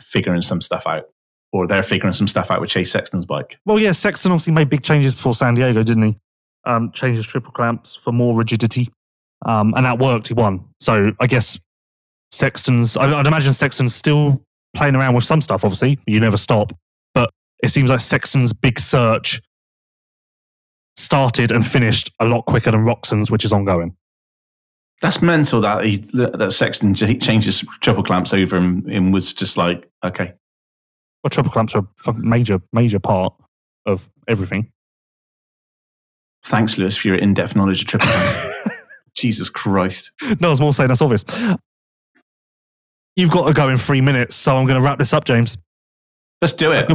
figuring 0.00 0.40
some 0.40 0.60
stuff 0.60 0.86
out, 0.86 1.04
or 1.52 1.66
they're 1.66 1.82
figuring 1.82 2.14
some 2.14 2.28
stuff 2.28 2.50
out 2.50 2.60
with 2.60 2.70
Chase 2.70 2.92
Sexton's 2.92 3.26
bike. 3.26 3.58
Well, 3.66 3.80
yeah, 3.80 3.90
Sexton 3.90 4.30
obviously 4.30 4.52
made 4.52 4.68
big 4.70 4.84
changes 4.84 5.14
before 5.14 5.34
San 5.34 5.56
Diego, 5.56 5.82
didn't 5.82 6.04
he? 6.04 6.16
Um, 6.64 6.92
changed 6.92 7.16
his 7.16 7.26
triple 7.26 7.50
clamps 7.50 7.96
for 7.96 8.12
more 8.12 8.36
rigidity. 8.36 8.88
Um, 9.44 9.74
and 9.76 9.84
that 9.84 9.98
worked. 9.98 10.28
He 10.28 10.34
won. 10.34 10.64
So 10.78 11.10
I 11.18 11.26
guess 11.26 11.58
Sexton's, 12.30 12.96
I- 12.96 13.12
I'd 13.18 13.26
imagine 13.26 13.52
Sexton's 13.52 13.94
still 13.94 14.40
playing 14.76 14.94
around 14.94 15.14
with 15.16 15.24
some 15.24 15.40
stuff, 15.40 15.64
obviously. 15.64 15.98
You 16.06 16.20
never 16.20 16.36
stop. 16.36 16.72
But 17.14 17.30
it 17.64 17.70
seems 17.70 17.90
like 17.90 17.98
Sexton's 18.00 18.52
big 18.52 18.78
search 18.78 19.40
started 20.96 21.50
and 21.50 21.66
finished 21.66 22.12
a 22.20 22.24
lot 22.26 22.42
quicker 22.46 22.70
than 22.70 22.84
Roczen's, 22.84 23.30
which 23.30 23.44
is 23.44 23.52
ongoing. 23.52 23.96
That's 25.00 25.20
mental 25.20 25.60
that 25.62 25.84
he 25.84 25.96
that 26.12 26.52
Sexton 26.52 26.94
ch- 26.94 27.20
changed 27.20 27.46
his 27.46 27.60
triple 27.80 28.04
clamps 28.04 28.32
over 28.32 28.56
and, 28.56 28.84
and 28.86 29.12
was 29.12 29.32
just 29.34 29.56
like, 29.56 29.88
okay, 30.04 30.32
Well, 31.24 31.30
triple 31.30 31.50
clamps 31.50 31.74
are 31.74 31.84
a 32.06 32.12
major, 32.12 32.60
major 32.72 33.00
part 33.00 33.34
of 33.84 34.08
everything. 34.28 34.70
thanks, 36.44 36.78
Lewis, 36.78 36.96
for 36.96 37.08
your 37.08 37.16
in-depth 37.16 37.56
knowledge 37.56 37.80
of 37.82 37.88
triple 37.88 38.08
clamps. 38.08 38.76
Jesus 39.14 39.48
Christ. 39.50 40.10
No, 40.40 40.48
I 40.48 40.50
was 40.50 40.60
more 40.60 40.72
saying 40.72 40.88
that's 40.88 41.02
obvious. 41.02 41.24
You've 43.16 43.30
got 43.30 43.46
to 43.46 43.52
go 43.52 43.68
in 43.68 43.76
three 43.76 44.00
minutes, 44.00 44.36
so 44.36 44.56
I'm 44.56 44.66
going 44.66 44.78
to 44.80 44.84
wrap 44.84 44.98
this 44.98 45.12
up, 45.12 45.24
James. 45.24 45.58
Let's 46.40 46.54
do 46.54 46.72
it. 46.72 46.88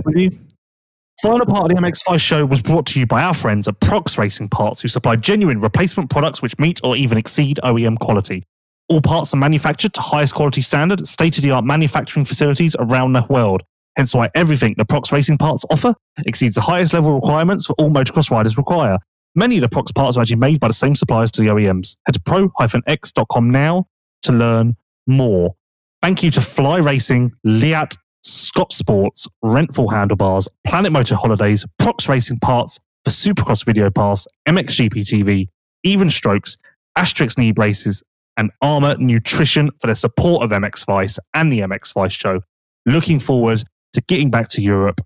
Final 1.23 1.47
part 1.47 1.63
of 1.63 1.69
the 1.69 1.81
MX 1.81 2.05
Vice 2.05 2.21
show 2.21 2.45
was 2.45 2.61
brought 2.61 2.85
to 2.85 2.99
you 2.99 3.07
by 3.07 3.23
our 3.23 3.33
friends 3.33 3.67
at 3.67 3.79
Prox 3.79 4.19
Racing 4.19 4.49
Parts, 4.49 4.81
who 4.81 4.87
supply 4.87 5.15
genuine 5.15 5.59
replacement 5.59 6.11
products 6.11 6.43
which 6.43 6.57
meet 6.59 6.79
or 6.83 6.95
even 6.95 7.17
exceed 7.17 7.59
OEM 7.63 7.97
quality. 7.97 8.45
All 8.87 9.01
parts 9.01 9.33
are 9.33 9.37
manufactured 9.37 9.95
to 9.95 10.01
highest 10.01 10.35
quality 10.35 10.61
standard, 10.61 11.07
state 11.07 11.35
of 11.39 11.43
the 11.43 11.49
art 11.49 11.65
manufacturing 11.65 12.23
facilities 12.23 12.75
around 12.77 13.13
the 13.13 13.25
world. 13.29 13.63
Hence 13.95 14.13
why 14.13 14.29
everything 14.35 14.75
the 14.77 14.85
Prox 14.85 15.11
Racing 15.11 15.39
Parts 15.39 15.65
offer 15.71 15.95
exceeds 16.27 16.53
the 16.53 16.61
highest 16.61 16.93
level 16.93 17.15
requirements 17.15 17.65
for 17.65 17.73
all 17.79 17.89
motocross 17.89 18.29
riders 18.29 18.55
require. 18.55 18.99
Many 19.33 19.57
of 19.57 19.61
the 19.61 19.69
Prox 19.69 19.91
parts 19.91 20.17
are 20.17 20.21
actually 20.21 20.35
made 20.35 20.59
by 20.59 20.67
the 20.67 20.73
same 20.73 20.93
suppliers 20.93 21.31
to 21.31 21.41
the 21.41 21.47
OEMs. 21.47 21.97
Head 22.05 22.13
to 22.13 22.19
pro-x.com 22.21 23.49
now 23.49 23.87
to 24.21 24.31
learn 24.31 24.75
more. 25.07 25.55
Thank 26.03 26.21
you 26.21 26.29
to 26.29 26.41
Fly 26.41 26.77
Racing, 26.77 27.31
Leatt, 27.43 27.97
Scott 28.23 28.73
Sports, 28.73 29.27
Renthal 29.43 29.91
Handlebars, 29.91 30.47
Planet 30.65 30.91
Moto 30.91 31.15
Holidays, 31.15 31.65
Prox 31.79 32.09
Racing 32.09 32.37
Parts, 32.39 32.79
the 33.05 33.11
Supercross 33.11 33.65
Video 33.65 33.89
Pass, 33.89 34.27
MXGP 34.47 34.93
TV, 35.05 35.47
Even 35.83 36.09
Strokes, 36.09 36.57
Asterisk 36.95 37.37
Knee 37.37 37.51
Braces, 37.51 38.03
and 38.37 38.51
Armour 38.61 38.95
Nutrition 38.97 39.69
for 39.79 39.87
their 39.87 39.95
support 39.95 40.43
of 40.43 40.51
MX 40.51 40.85
Vice 40.85 41.17
and 41.33 41.51
the 41.51 41.59
MX 41.59 41.93
Vice 41.93 42.13
show. 42.13 42.39
Looking 42.85 43.19
forward 43.19 43.63
to 43.93 44.01
getting 44.07 44.29
back 44.29 44.49
to 44.49 44.61
Europe. 44.61 45.01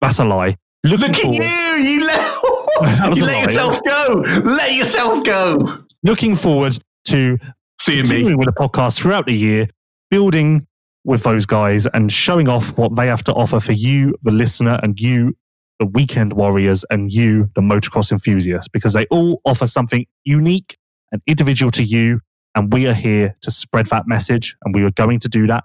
That's 0.00 0.18
a 0.18 0.24
lie. 0.24 0.56
Looking 0.84 1.08
Look 1.08 1.16
at 1.18 1.22
forward, 1.22 1.42
you! 1.44 1.90
You 1.92 2.06
let, 2.06 2.36
you 3.16 3.24
let 3.24 3.34
lie. 3.36 3.42
yourself 3.42 3.80
go. 3.86 4.24
Let 4.44 4.74
yourself 4.74 5.22
go. 5.24 5.84
looking 6.02 6.34
forward 6.34 6.76
to 7.06 7.38
See 7.78 7.92
me. 7.96 7.98
continuing 8.02 8.38
with 8.38 8.46
the 8.46 8.52
podcast 8.52 8.98
throughout 8.98 9.26
the 9.26 9.34
year, 9.34 9.68
building 10.10 10.66
with 11.04 11.22
those 11.22 11.46
guys 11.46 11.86
and 11.86 12.12
showing 12.12 12.48
off 12.48 12.76
what 12.76 12.94
they 12.96 13.06
have 13.06 13.24
to 13.24 13.32
offer 13.32 13.60
for 13.60 13.72
you, 13.72 14.14
the 14.22 14.30
listener, 14.30 14.78
and 14.82 14.98
you, 15.00 15.36
the 15.78 15.86
weekend 15.86 16.32
warriors, 16.32 16.84
and 16.90 17.12
you, 17.12 17.50
the 17.54 17.60
motocross 17.60 18.12
enthusiast, 18.12 18.70
because 18.72 18.92
they 18.92 19.06
all 19.06 19.40
offer 19.44 19.66
something 19.66 20.06
unique 20.24 20.76
and 21.10 21.20
individual 21.26 21.70
to 21.72 21.82
you. 21.82 22.20
And 22.54 22.72
we 22.72 22.86
are 22.86 22.94
here 22.94 23.36
to 23.42 23.50
spread 23.50 23.86
that 23.86 24.06
message, 24.06 24.56
and 24.64 24.74
we 24.74 24.82
are 24.82 24.90
going 24.90 25.18
to 25.20 25.28
do 25.28 25.46
that 25.46 25.64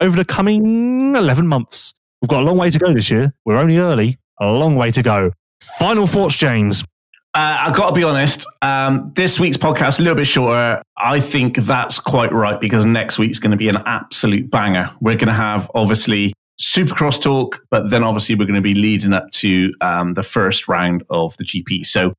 over 0.00 0.16
the 0.16 0.24
coming 0.24 1.14
11 1.14 1.46
months. 1.46 1.92
We've 2.22 2.28
got 2.28 2.42
a 2.42 2.46
long 2.46 2.56
way 2.56 2.70
to 2.70 2.78
go 2.78 2.92
this 2.92 3.10
year. 3.10 3.34
We're 3.44 3.56
only 3.56 3.78
early, 3.78 4.18
a 4.40 4.50
long 4.50 4.76
way 4.76 4.90
to 4.92 5.02
go. 5.02 5.32
Final 5.78 6.06
thoughts, 6.06 6.36
James. 6.36 6.84
Uh, 7.32 7.58
I've 7.66 7.74
got 7.74 7.90
to 7.90 7.94
be 7.94 8.02
honest. 8.02 8.44
Um, 8.60 9.12
this 9.14 9.38
week's 9.38 9.56
podcast 9.56 10.00
a 10.00 10.02
little 10.02 10.16
bit 10.16 10.26
shorter. 10.26 10.82
I 10.96 11.20
think 11.20 11.56
that's 11.58 12.00
quite 12.00 12.32
right 12.32 12.60
because 12.60 12.84
next 12.84 13.18
week's 13.18 13.38
going 13.38 13.52
to 13.52 13.56
be 13.56 13.68
an 13.68 13.78
absolute 13.86 14.50
banger. 14.50 14.90
We're 15.00 15.14
going 15.14 15.28
to 15.28 15.34
have 15.34 15.70
obviously 15.74 16.34
Supercross 16.60 17.22
talk, 17.22 17.60
but 17.70 17.88
then 17.90 18.02
obviously 18.02 18.34
we're 18.34 18.46
going 18.46 18.56
to 18.56 18.60
be 18.60 18.74
leading 18.74 19.12
up 19.12 19.30
to 19.32 19.72
um, 19.80 20.14
the 20.14 20.24
first 20.24 20.66
round 20.66 21.04
of 21.08 21.36
the 21.36 21.44
GP. 21.44 21.86
So 21.86 22.14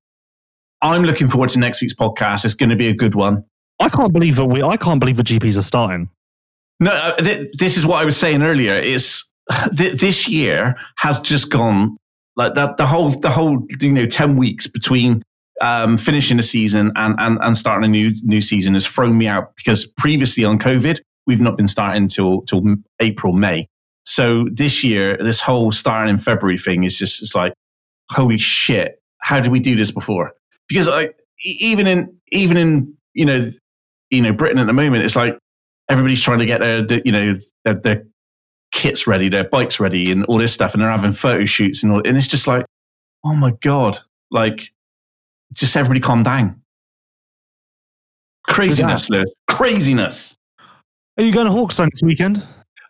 I'm 0.81 1.03
looking 1.03 1.27
forward 1.27 1.49
to 1.49 1.59
next 1.59 1.81
week's 1.81 1.93
podcast. 1.93 2.45
It's 2.45 2.53
going 2.53 2.69
to 2.69 2.77
be 2.77 2.87
a 2.87 2.93
good 2.93 3.13
one. 3.13 3.43
I 3.81 3.89
can't 3.89 4.13
believe 4.13 4.37
that 4.37 4.45
we. 4.45 4.63
I 4.63 4.77
can't 4.77 4.99
believe 4.99 5.17
the 5.17 5.23
GPs 5.23 5.57
are 5.57 5.61
starting. 5.61 6.09
No, 6.79 6.91
uh, 6.91 7.15
th- 7.17 7.49
this 7.57 7.77
is 7.77 7.85
what 7.85 8.01
I 8.01 8.05
was 8.05 8.15
saying 8.15 8.41
earlier. 8.41 8.75
Is 8.75 9.25
th- 9.75 9.99
this 9.99 10.27
year 10.27 10.75
has 10.97 11.19
just 11.19 11.51
gone 11.51 11.97
like 12.35 12.55
that. 12.55 12.77
The 12.77 12.85
whole, 12.85 13.09
the 13.09 13.29
whole, 13.29 13.65
you 13.79 13.91
know, 13.91 14.05
ten 14.05 14.37
weeks 14.37 14.67
between 14.67 15.23
um, 15.61 15.97
finishing 15.97 16.39
a 16.39 16.43
season 16.43 16.91
and, 16.95 17.15
and 17.19 17.37
and 17.41 17.57
starting 17.57 17.85
a 17.85 17.91
new 17.91 18.13
new 18.23 18.41
season 18.41 18.73
has 18.73 18.87
thrown 18.87 19.17
me 19.17 19.27
out 19.27 19.55
because 19.55 19.85
previously 19.85 20.43
on 20.43 20.57
COVID 20.59 20.99
we've 21.27 21.41
not 21.41 21.55
been 21.55 21.67
starting 21.67 22.07
till 22.07 22.41
till 22.41 22.63
April 22.99 23.33
May. 23.33 23.67
So 24.03 24.47
this 24.51 24.83
year, 24.83 25.17
this 25.17 25.39
whole 25.39 25.71
starting 25.71 26.13
in 26.13 26.19
February 26.19 26.57
thing 26.57 26.83
is 26.83 26.97
just 26.97 27.21
it's 27.21 27.35
like, 27.35 27.53
holy 28.09 28.37
shit! 28.37 29.01
How 29.19 29.39
did 29.39 29.51
we 29.51 29.59
do 29.59 29.75
this 29.75 29.91
before? 29.91 30.33
Because 30.67 30.87
like 30.87 31.15
even 31.43 31.87
in 31.87 32.17
even 32.31 32.57
in 32.57 32.93
you 33.13 33.25
know 33.25 33.51
you 34.09 34.21
know 34.21 34.33
Britain 34.33 34.57
at 34.57 34.67
the 34.67 34.73
moment, 34.73 35.03
it's 35.03 35.15
like 35.15 35.37
everybody's 35.89 36.21
trying 36.21 36.39
to 36.39 36.45
get 36.45 36.59
their, 36.59 36.85
their 36.85 37.01
you 37.05 37.11
know 37.11 37.39
their, 37.63 37.75
their 37.75 38.03
kits 38.71 39.07
ready, 39.07 39.29
their 39.29 39.43
bikes 39.43 39.79
ready, 39.79 40.11
and 40.11 40.25
all 40.25 40.37
this 40.37 40.53
stuff, 40.53 40.73
and 40.73 40.81
they're 40.81 40.89
having 40.89 41.11
photo 41.13 41.45
shoots 41.45 41.83
and 41.83 41.91
all, 41.91 42.01
and 42.05 42.17
it's 42.17 42.27
just 42.27 42.47
like, 42.47 42.65
oh 43.25 43.35
my 43.35 43.51
god, 43.61 43.99
like 44.31 44.71
just 45.53 45.75
everybody 45.75 45.99
calm 45.99 46.23
down. 46.23 46.61
Craziness, 48.47 49.09
Lewis. 49.09 49.31
Craziness. 49.49 50.35
Are 51.17 51.23
you 51.23 51.31
going 51.31 51.45
to 51.45 51.51
Hawkstone 51.51 51.89
this 51.93 52.01
weekend? 52.03 52.45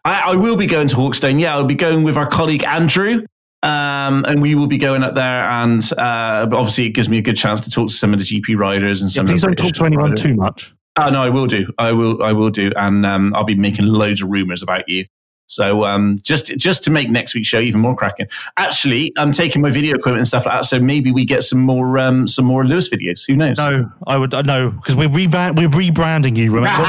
I, 0.06 0.32
I 0.32 0.36
will 0.36 0.56
be 0.56 0.66
going 0.66 0.88
to 0.88 0.96
Hawkstone. 0.96 1.40
Yeah, 1.40 1.56
I'll 1.56 1.66
be 1.66 1.76
going 1.76 2.04
with 2.04 2.18
our 2.18 2.28
colleague 2.28 2.64
Andrew. 2.64 3.26
Um, 3.64 4.26
and 4.28 4.42
we 4.42 4.56
will 4.56 4.66
be 4.66 4.80
going 4.80 5.04
up 5.04 5.14
there, 5.14 5.44
and 5.44 5.84
uh, 5.94 6.48
obviously 6.52 6.88
it 6.88 6.92
gives 6.92 7.10
me 7.10 7.20
a 7.20 7.22
good 7.22 7.36
chance 7.38 7.62
to 7.62 7.70
talk 7.70 7.90
to 7.90 7.94
some 7.94 8.12
of 8.12 8.18
the 8.18 8.26
GP 8.26 8.58
riders 8.58 9.04
and 9.04 9.12
Yeah, 9.12 9.18
some. 9.18 9.28
please 9.28 9.44
of 9.44 9.52
the 9.52 9.56
don't 9.56 9.68
talk 9.68 9.76
to 9.76 9.86
anyone 9.86 10.10
riders. 10.12 10.20
too 10.24 10.34
much. 10.34 10.74
Oh 10.98 11.10
no, 11.12 11.22
I 11.22 11.30
will 11.30 11.46
do. 11.46 11.68
I 11.78 11.92
will. 11.92 12.24
I 12.24 12.32
will 12.32 12.50
do, 12.50 12.72
and 12.76 13.06
um, 13.06 13.36
I'll 13.36 13.44
be 13.44 13.54
making 13.54 13.86
loads 13.86 14.20
of 14.24 14.30
rumors 14.32 14.64
about 14.64 14.90
you. 14.90 15.06
So 15.52 15.84
um, 15.86 16.18
just 16.24 16.48
just 16.58 16.84
to 16.86 16.92
make 16.92 17.10
next 17.10 17.36
week's 17.36 17.50
show 17.50 17.60
even 17.60 17.82
more 17.82 17.96
cracking. 17.96 18.28
Actually, 18.58 19.12
I'm 19.18 19.32
taking 19.34 19.62
my 19.62 19.70
video 19.70 19.96
equipment 19.96 20.20
and 20.20 20.28
stuff 20.28 20.46
like 20.46 20.56
that, 20.56 20.66
so 20.66 20.80
maybe 20.80 21.12
we 21.12 21.26
get 21.26 21.44
some 21.44 21.60
more 21.60 21.98
um, 21.98 22.28
some 22.28 22.46
more 22.46 22.64
Lewis 22.66 22.88
videos. 22.90 23.28
Who 23.28 23.36
knows? 23.36 23.58
No, 23.58 23.92
I 24.08 24.16
would 24.18 24.34
uh, 24.34 24.42
no 24.44 24.70
because 24.72 24.96
we're 24.96 25.10
rebrand, 25.10 25.58
we're 25.58 25.68
rebranding 25.70 26.38
you. 26.38 26.52
Remember, 26.52 26.84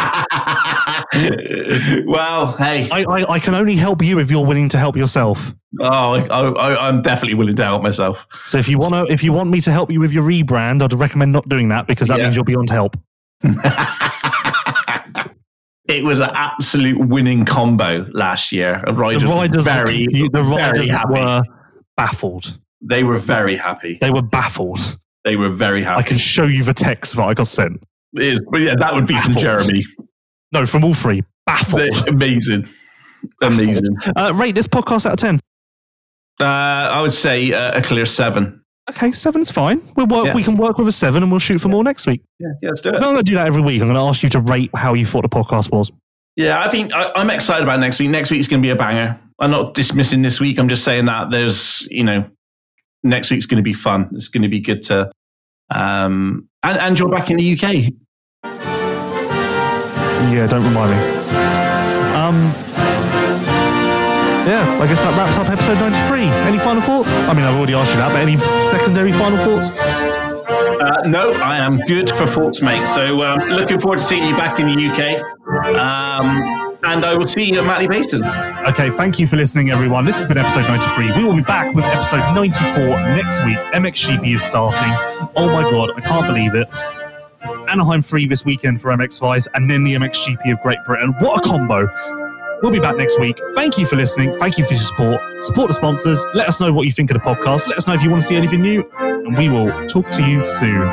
well, 2.07 2.57
hey, 2.57 2.89
I, 2.91 3.05
I 3.09 3.33
I 3.35 3.39
can 3.41 3.55
only 3.55 3.75
help 3.75 4.03
you 4.03 4.19
if 4.21 4.31
you're 4.31 4.47
willing 4.47 4.69
to 4.71 4.79
help 4.79 4.97
yourself. 4.97 5.53
oh, 5.81 6.15
I, 6.15 6.27
I, 6.29 6.89
I'm 6.89 7.03
definitely 7.03 7.35
willing 7.35 7.57
to 7.57 7.65
help 7.65 7.83
myself. 7.83 8.27
So 8.47 8.59
if 8.59 8.69
you 8.69 8.79
want 8.79 8.93
to 8.95 9.13
if 9.13 9.23
you 9.25 9.33
want 9.33 9.51
me 9.51 9.61
to 9.63 9.73
help 9.73 9.91
you 9.91 9.99
with 10.01 10.13
your 10.13 10.23
rebrand, 10.23 10.83
I'd 10.83 10.93
recommend 10.93 11.33
not 11.33 11.49
doing 11.49 11.69
that 11.71 11.87
because 11.87 12.09
that 12.09 12.19
Yeah. 12.19 12.25
means 12.25 12.37
you're 12.37 12.45
beyond 12.45 12.71
help. 12.71 12.97
it 15.89 16.05
was 16.05 16.21
an 16.21 16.31
absolute 16.35 16.99
winning 16.99 17.45
combo 17.45 18.07
last 18.13 18.53
year. 18.53 18.83
The 18.87 18.93
riders, 18.95 19.23
The 19.23 19.29
riders, 19.29 19.57
were 19.57 19.63
very, 19.63 20.07
were, 20.09 20.29
the 20.29 20.43
riders 20.43 20.87
very 20.87 21.05
were 21.09 21.43
baffled. 21.97 22.59
They 22.81 23.05
were 23.05 23.19
very 23.19 23.57
happy. 23.57 23.99
They 24.01 24.11
were 24.11 24.23
baffled. 24.23 24.99
They 25.25 25.37
were 25.37 25.51
very 25.51 25.83
happy. 25.83 26.01
I 26.01 26.03
can 26.03 26.19
show 26.19 26.45
you 26.45 26.65
the 26.65 26.75
text 26.75 27.17
that 27.17 27.23
I 27.23 27.35
got 27.35 27.47
sent. 27.47 27.83
It 28.15 28.23
is, 28.23 28.41
but 28.51 28.61
yeah, 28.61 28.75
that 28.79 28.95
would 28.95 29.07
be 29.07 29.19
from 29.19 29.35
Jeremy. 29.35 29.85
No, 30.53 30.67
from 30.67 30.85
all 30.85 30.95
three. 30.95 31.23
Baffled. 31.47 31.81
They're 31.81 32.09
amazing, 32.09 32.69
amazing. 33.41 33.97
Uh, 34.17 34.33
rate 34.37 34.55
this 34.55 34.67
podcast 34.67 35.07
out 35.07 35.15
of 35.15 35.19
10. 35.19 35.41
Uh, 36.41 36.45
I 36.45 37.01
would 37.01 37.13
say 37.13 37.53
uh, 37.53 37.79
a 37.79 37.83
clear 37.83 38.07
seven. 38.07 38.62
Okay, 38.91 39.13
seven's 39.13 39.51
fine. 39.51 39.81
We'll 39.97 40.07
work, 40.07 40.27
Yeah. 40.27 40.35
We 40.35 40.43
can 40.43 40.57
work 40.57 40.77
with 40.79 40.89
a 40.89 40.93
seven 40.93 41.23
and 41.23 41.31
we'll 41.31 41.39
shoot 41.39 41.61
for 41.61 41.69
more 41.69 41.85
next 41.85 42.07
week. 42.07 42.23
Yeah, 42.39 42.49
yeah, 42.63 42.69
let's 42.71 42.81
do 42.81 42.89
it. 42.91 42.97
I'm 42.97 43.01
not 43.03 43.13
going 43.13 43.25
to 43.25 43.31
do 43.31 43.35
that 43.35 43.47
every 43.47 43.63
week. 43.63 43.81
I'm 43.81 43.87
going 43.89 43.95
to 43.95 44.01
ask 44.09 44.23
you 44.23 44.29
to 44.31 44.41
rate 44.41 44.71
how 44.75 44.95
you 44.95 45.07
thought 45.07 45.23
the 45.23 45.29
podcast 45.29 45.71
was. 45.71 45.93
Yeah, 46.37 46.61
I 46.61 46.69
think 46.69 46.93
I, 46.93 47.13
I'm 47.15 47.31
excited 47.31 47.63
about 47.63 47.79
next 47.79 48.01
week. 48.01 48.11
Next 48.11 48.31
week's 48.31 48.49
going 48.49 48.61
to 48.61 48.67
be 48.67 48.71
a 48.71 48.77
banger. 48.77 49.19
I'm 49.39 49.51
not 49.51 49.75
dismissing 49.75 50.23
this 50.23 50.41
week. 50.41 50.59
I'm 50.59 50.69
just 50.69 50.85
saying 50.85 51.05
that 51.07 51.31
there's, 51.31 51.87
you 51.91 52.03
know, 52.05 52.25
next 53.03 53.31
week's 53.31 53.47
going 53.47 53.59
to 53.59 53.63
be 53.63 53.73
fun. 53.73 54.09
It's 54.15 54.29
going 54.29 54.43
to 54.43 54.49
be 54.49 54.61
good 54.61 54.83
to, 54.85 55.11
um, 55.71 56.49
and, 56.63 56.79
and 56.79 56.99
you're 56.99 57.09
back 57.09 57.31
in 57.31 57.37
the 57.37 57.53
UK. 57.53 57.93
Yeah, 60.33 60.47
don't 60.47 60.65
remind 60.65 60.91
me. 60.93 60.99
Um, 62.15 62.53
yeah, 64.47 64.79
I 64.81 64.87
guess 64.87 65.03
that 65.03 65.17
wraps 65.17 65.39
up 65.39 65.49
episode 65.49 65.79
93. 65.79 66.25
Any 66.49 66.59
final 66.59 66.83
thoughts? 66.83 67.13
I 67.29 67.35
mean, 67.35 67.45
I've 67.45 67.57
already 67.57 67.75
asked 67.75 67.93
you 67.93 67.99
that, 67.99 68.13
but 68.13 68.21
any 68.21 68.39
secondary 68.71 69.13
final 69.13 69.39
thoughts? 69.39 69.71
Uh, 69.71 71.03
no, 71.07 71.33
I 71.35 71.59
am 71.59 71.79
good 71.87 72.11
for 72.11 72.27
thoughts, 72.27 72.61
mate. 72.61 72.87
So 72.87 73.23
um, 73.23 73.39
looking 73.49 73.79
forward 73.81 74.01
to 74.01 74.05
seeing 74.05 74.27
you 74.27 74.37
back 74.37 74.59
in 74.59 74.67
the 74.67 74.89
UK. 74.89 75.23
Um, 75.77 76.79
and 76.85 77.05
I 77.05 77.15
will 77.15 77.29
see 77.29 77.45
you 77.45 77.59
at 77.59 77.65
Matterley 77.65 77.89
Basin. 77.89 78.25
Okay, 78.67 78.91
thank 78.91 79.21
you 79.21 79.29
for 79.29 79.37
listening, 79.37 79.71
everyone. 79.71 80.05
This 80.05 80.17
has 80.17 80.27
been 80.27 80.39
episode 80.39 80.63
93. 80.63 81.13
We 81.17 81.25
will 81.25 81.37
be 81.37 81.43
back 81.43 81.73
with 81.75 81.85
episode 81.85 82.35
94 82.35 83.01
next 83.15 83.45
week. 83.45 83.59
MXGP 83.73 84.35
is 84.35 84.43
starting. 84.43 84.91
Oh 85.37 85.47
my 85.47 85.63
god, 85.63 85.93
I 85.97 86.01
can't 86.01 86.27
believe 86.27 86.55
it. 86.55 86.69
Anaheim 87.69 88.03
free 88.03 88.27
this 88.27 88.45
weekend 88.45 88.83
for 88.83 88.91
MX 88.91 89.21
Vice, 89.21 89.47
and 89.55 89.71
then 89.71 89.85
the 89.85 89.95
MXGP 89.95 90.53
of 90.53 90.61
Great 90.63 90.79
Britain. 90.85 91.15
What 91.21 91.45
a 91.45 91.49
combo! 91.49 91.87
We'll 92.63 92.71
be 92.71 92.79
back 92.79 92.97
next 92.97 93.19
week. 93.19 93.39
Thank 93.55 93.77
you 93.77 93.87
for 93.87 93.97
listening. 93.97 94.33
Thank 94.39 94.57
you 94.57 94.65
for 94.65 94.75
your 94.75 94.83
support. 94.83 95.21
Support 95.43 95.69
the 95.69 95.75
sponsors. 95.75 96.25
Let 96.33 96.47
us 96.47 96.61
know 96.61 96.73
what 96.73 96.87
you 96.87 96.93
think 96.93 97.11
of 97.11 97.15
the 97.15 97.21
podcast. 97.21 97.67
Let 97.67 97.77
us 97.77 97.89
know 97.89 97.95
if 97.95 98.03
you 98.03 98.11
want 98.11 98.23
to 98.23 98.29
see 98.29 98.37
anything 98.37 98.63
new, 98.63 98.89
and 99.01 99.37
we 99.37 99.49
will 99.49 99.87
talk 99.89 100.09
to 100.11 100.23
you 100.25 100.47
soon. 100.47 100.89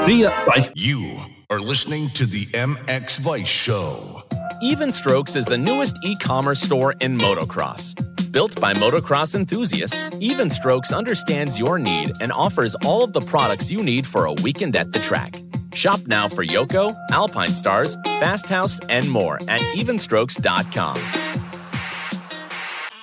See 0.00 0.22
ya. 0.22 0.30
Bye. 0.46 0.70
You 0.74 1.18
are 1.50 1.60
listening 1.60 2.08
to 2.10 2.24
the 2.24 2.46
MX 2.46 3.18
Vice 3.18 3.46
Show. 3.46 4.22
Even 4.62 4.90
Strokes 4.90 5.36
is 5.36 5.44
the 5.44 5.58
newest 5.58 5.98
e 6.02 6.16
commerce 6.16 6.60
store 6.60 6.94
in 7.00 7.18
motocross. 7.18 7.94
Built 8.36 8.60
by 8.60 8.74
motocross 8.74 9.34
enthusiasts, 9.34 10.14
Even 10.20 10.50
Strokes 10.50 10.92
understands 10.92 11.58
your 11.58 11.78
need 11.78 12.12
and 12.20 12.30
offers 12.32 12.74
all 12.84 13.02
of 13.02 13.14
the 13.14 13.22
products 13.22 13.70
you 13.70 13.82
need 13.82 14.06
for 14.06 14.26
a 14.26 14.34
weekend 14.42 14.76
at 14.76 14.92
the 14.92 14.98
track. 14.98 15.38
Shop 15.72 16.00
now 16.06 16.28
for 16.28 16.44
Yoko, 16.44 16.94
Alpinestars, 17.12 17.94
Fast 18.20 18.46
House, 18.46 18.78
and 18.90 19.08
more 19.08 19.36
at 19.48 19.62
evenstrokes.com. 19.74 20.98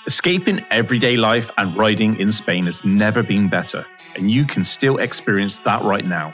Escaping 0.05 0.64
everyday 0.69 1.18
life 1.18 1.49
and 1.57 1.76
riding 1.76 2.15
in 2.19 2.31
Spain 2.31 2.68
has 2.68 2.85
never 2.85 3.23
been 3.23 3.49
better, 3.49 3.84
and 4.15 4.30
you 4.30 4.45
can 4.45 4.64
still 4.64 4.99
experience 4.99 5.57
that 5.65 5.81
right 5.81 6.05
now. 6.05 6.31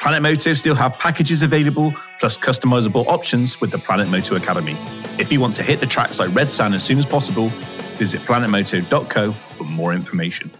Planet 0.00 0.22
Moto 0.22 0.54
still 0.54 0.74
have 0.74 0.94
packages 0.94 1.42
available, 1.42 1.94
plus 2.18 2.36
customizable 2.36 3.06
options 3.06 3.60
with 3.60 3.70
the 3.70 3.78
Planet 3.78 4.08
Moto 4.08 4.34
Academy. 4.34 4.76
If 5.20 5.30
you 5.30 5.38
want 5.38 5.54
to 5.54 5.62
hit 5.62 5.78
the 5.78 5.86
tracks 5.86 6.18
like 6.18 6.34
Red 6.34 6.50
Sand 6.50 6.74
as 6.74 6.82
soon 6.82 6.98
as 6.98 7.06
possible, 7.06 7.52
visit 8.00 8.22
planetmoto.co 8.22 9.30
for 9.30 9.64
more 9.64 9.92
information. 9.92 10.50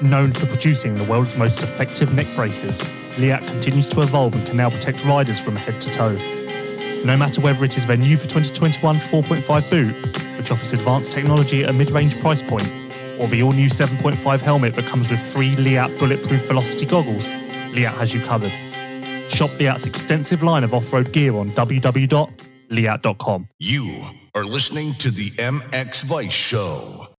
Known 0.00 0.32
for 0.32 0.46
producing 0.46 0.94
the 0.94 1.04
world's 1.04 1.36
most 1.36 1.62
effective 1.62 2.14
neck 2.14 2.26
braces, 2.34 2.82
Leatt 3.18 3.42
continues 3.42 3.90
to 3.90 4.00
evolve 4.00 4.34
and 4.34 4.46
can 4.46 4.56
now 4.56 4.70
protect 4.70 5.04
riders 5.04 5.38
from 5.38 5.54
head 5.54 5.82
to 5.82 5.90
toe. 5.90 6.16
No 7.04 7.14
matter 7.14 7.42
whether 7.42 7.62
it 7.62 7.76
is 7.76 7.84
their 7.84 7.98
new 7.98 8.16
for 8.16 8.26
2021 8.26 8.96
4.5 8.96 9.70
boot, 9.70 10.38
which 10.38 10.50
offers 10.50 10.72
advanced 10.72 11.12
technology 11.12 11.62
at 11.62 11.68
a 11.68 11.72
mid 11.74 11.90
range 11.90 12.18
price 12.20 12.42
point, 12.42 12.66
or 13.20 13.28
the 13.28 13.42
all 13.42 13.52
new 13.52 13.68
7.5 13.68 14.40
helmet 14.40 14.74
that 14.74 14.86
comes 14.86 15.10
with 15.10 15.20
free 15.20 15.54
Leatt 15.56 15.98
bulletproof 15.98 16.46
velocity 16.46 16.86
goggles, 16.86 17.28
Leatt 17.74 17.92
has 17.98 18.14
you 18.14 18.22
covered. 18.22 18.52
Shop 19.30 19.50
Leatt's 19.60 19.84
extensive 19.84 20.42
line 20.42 20.64
of 20.64 20.72
off 20.72 20.90
road 20.90 21.12
gear 21.12 21.36
on 21.36 21.50
www.leatt.com. 22.70 23.48
You 23.58 24.02
are 24.34 24.44
listening 24.44 24.94
to 24.94 25.10
the 25.10 25.30
MX 25.30 26.04
Vice 26.04 26.32
Show. 26.32 27.06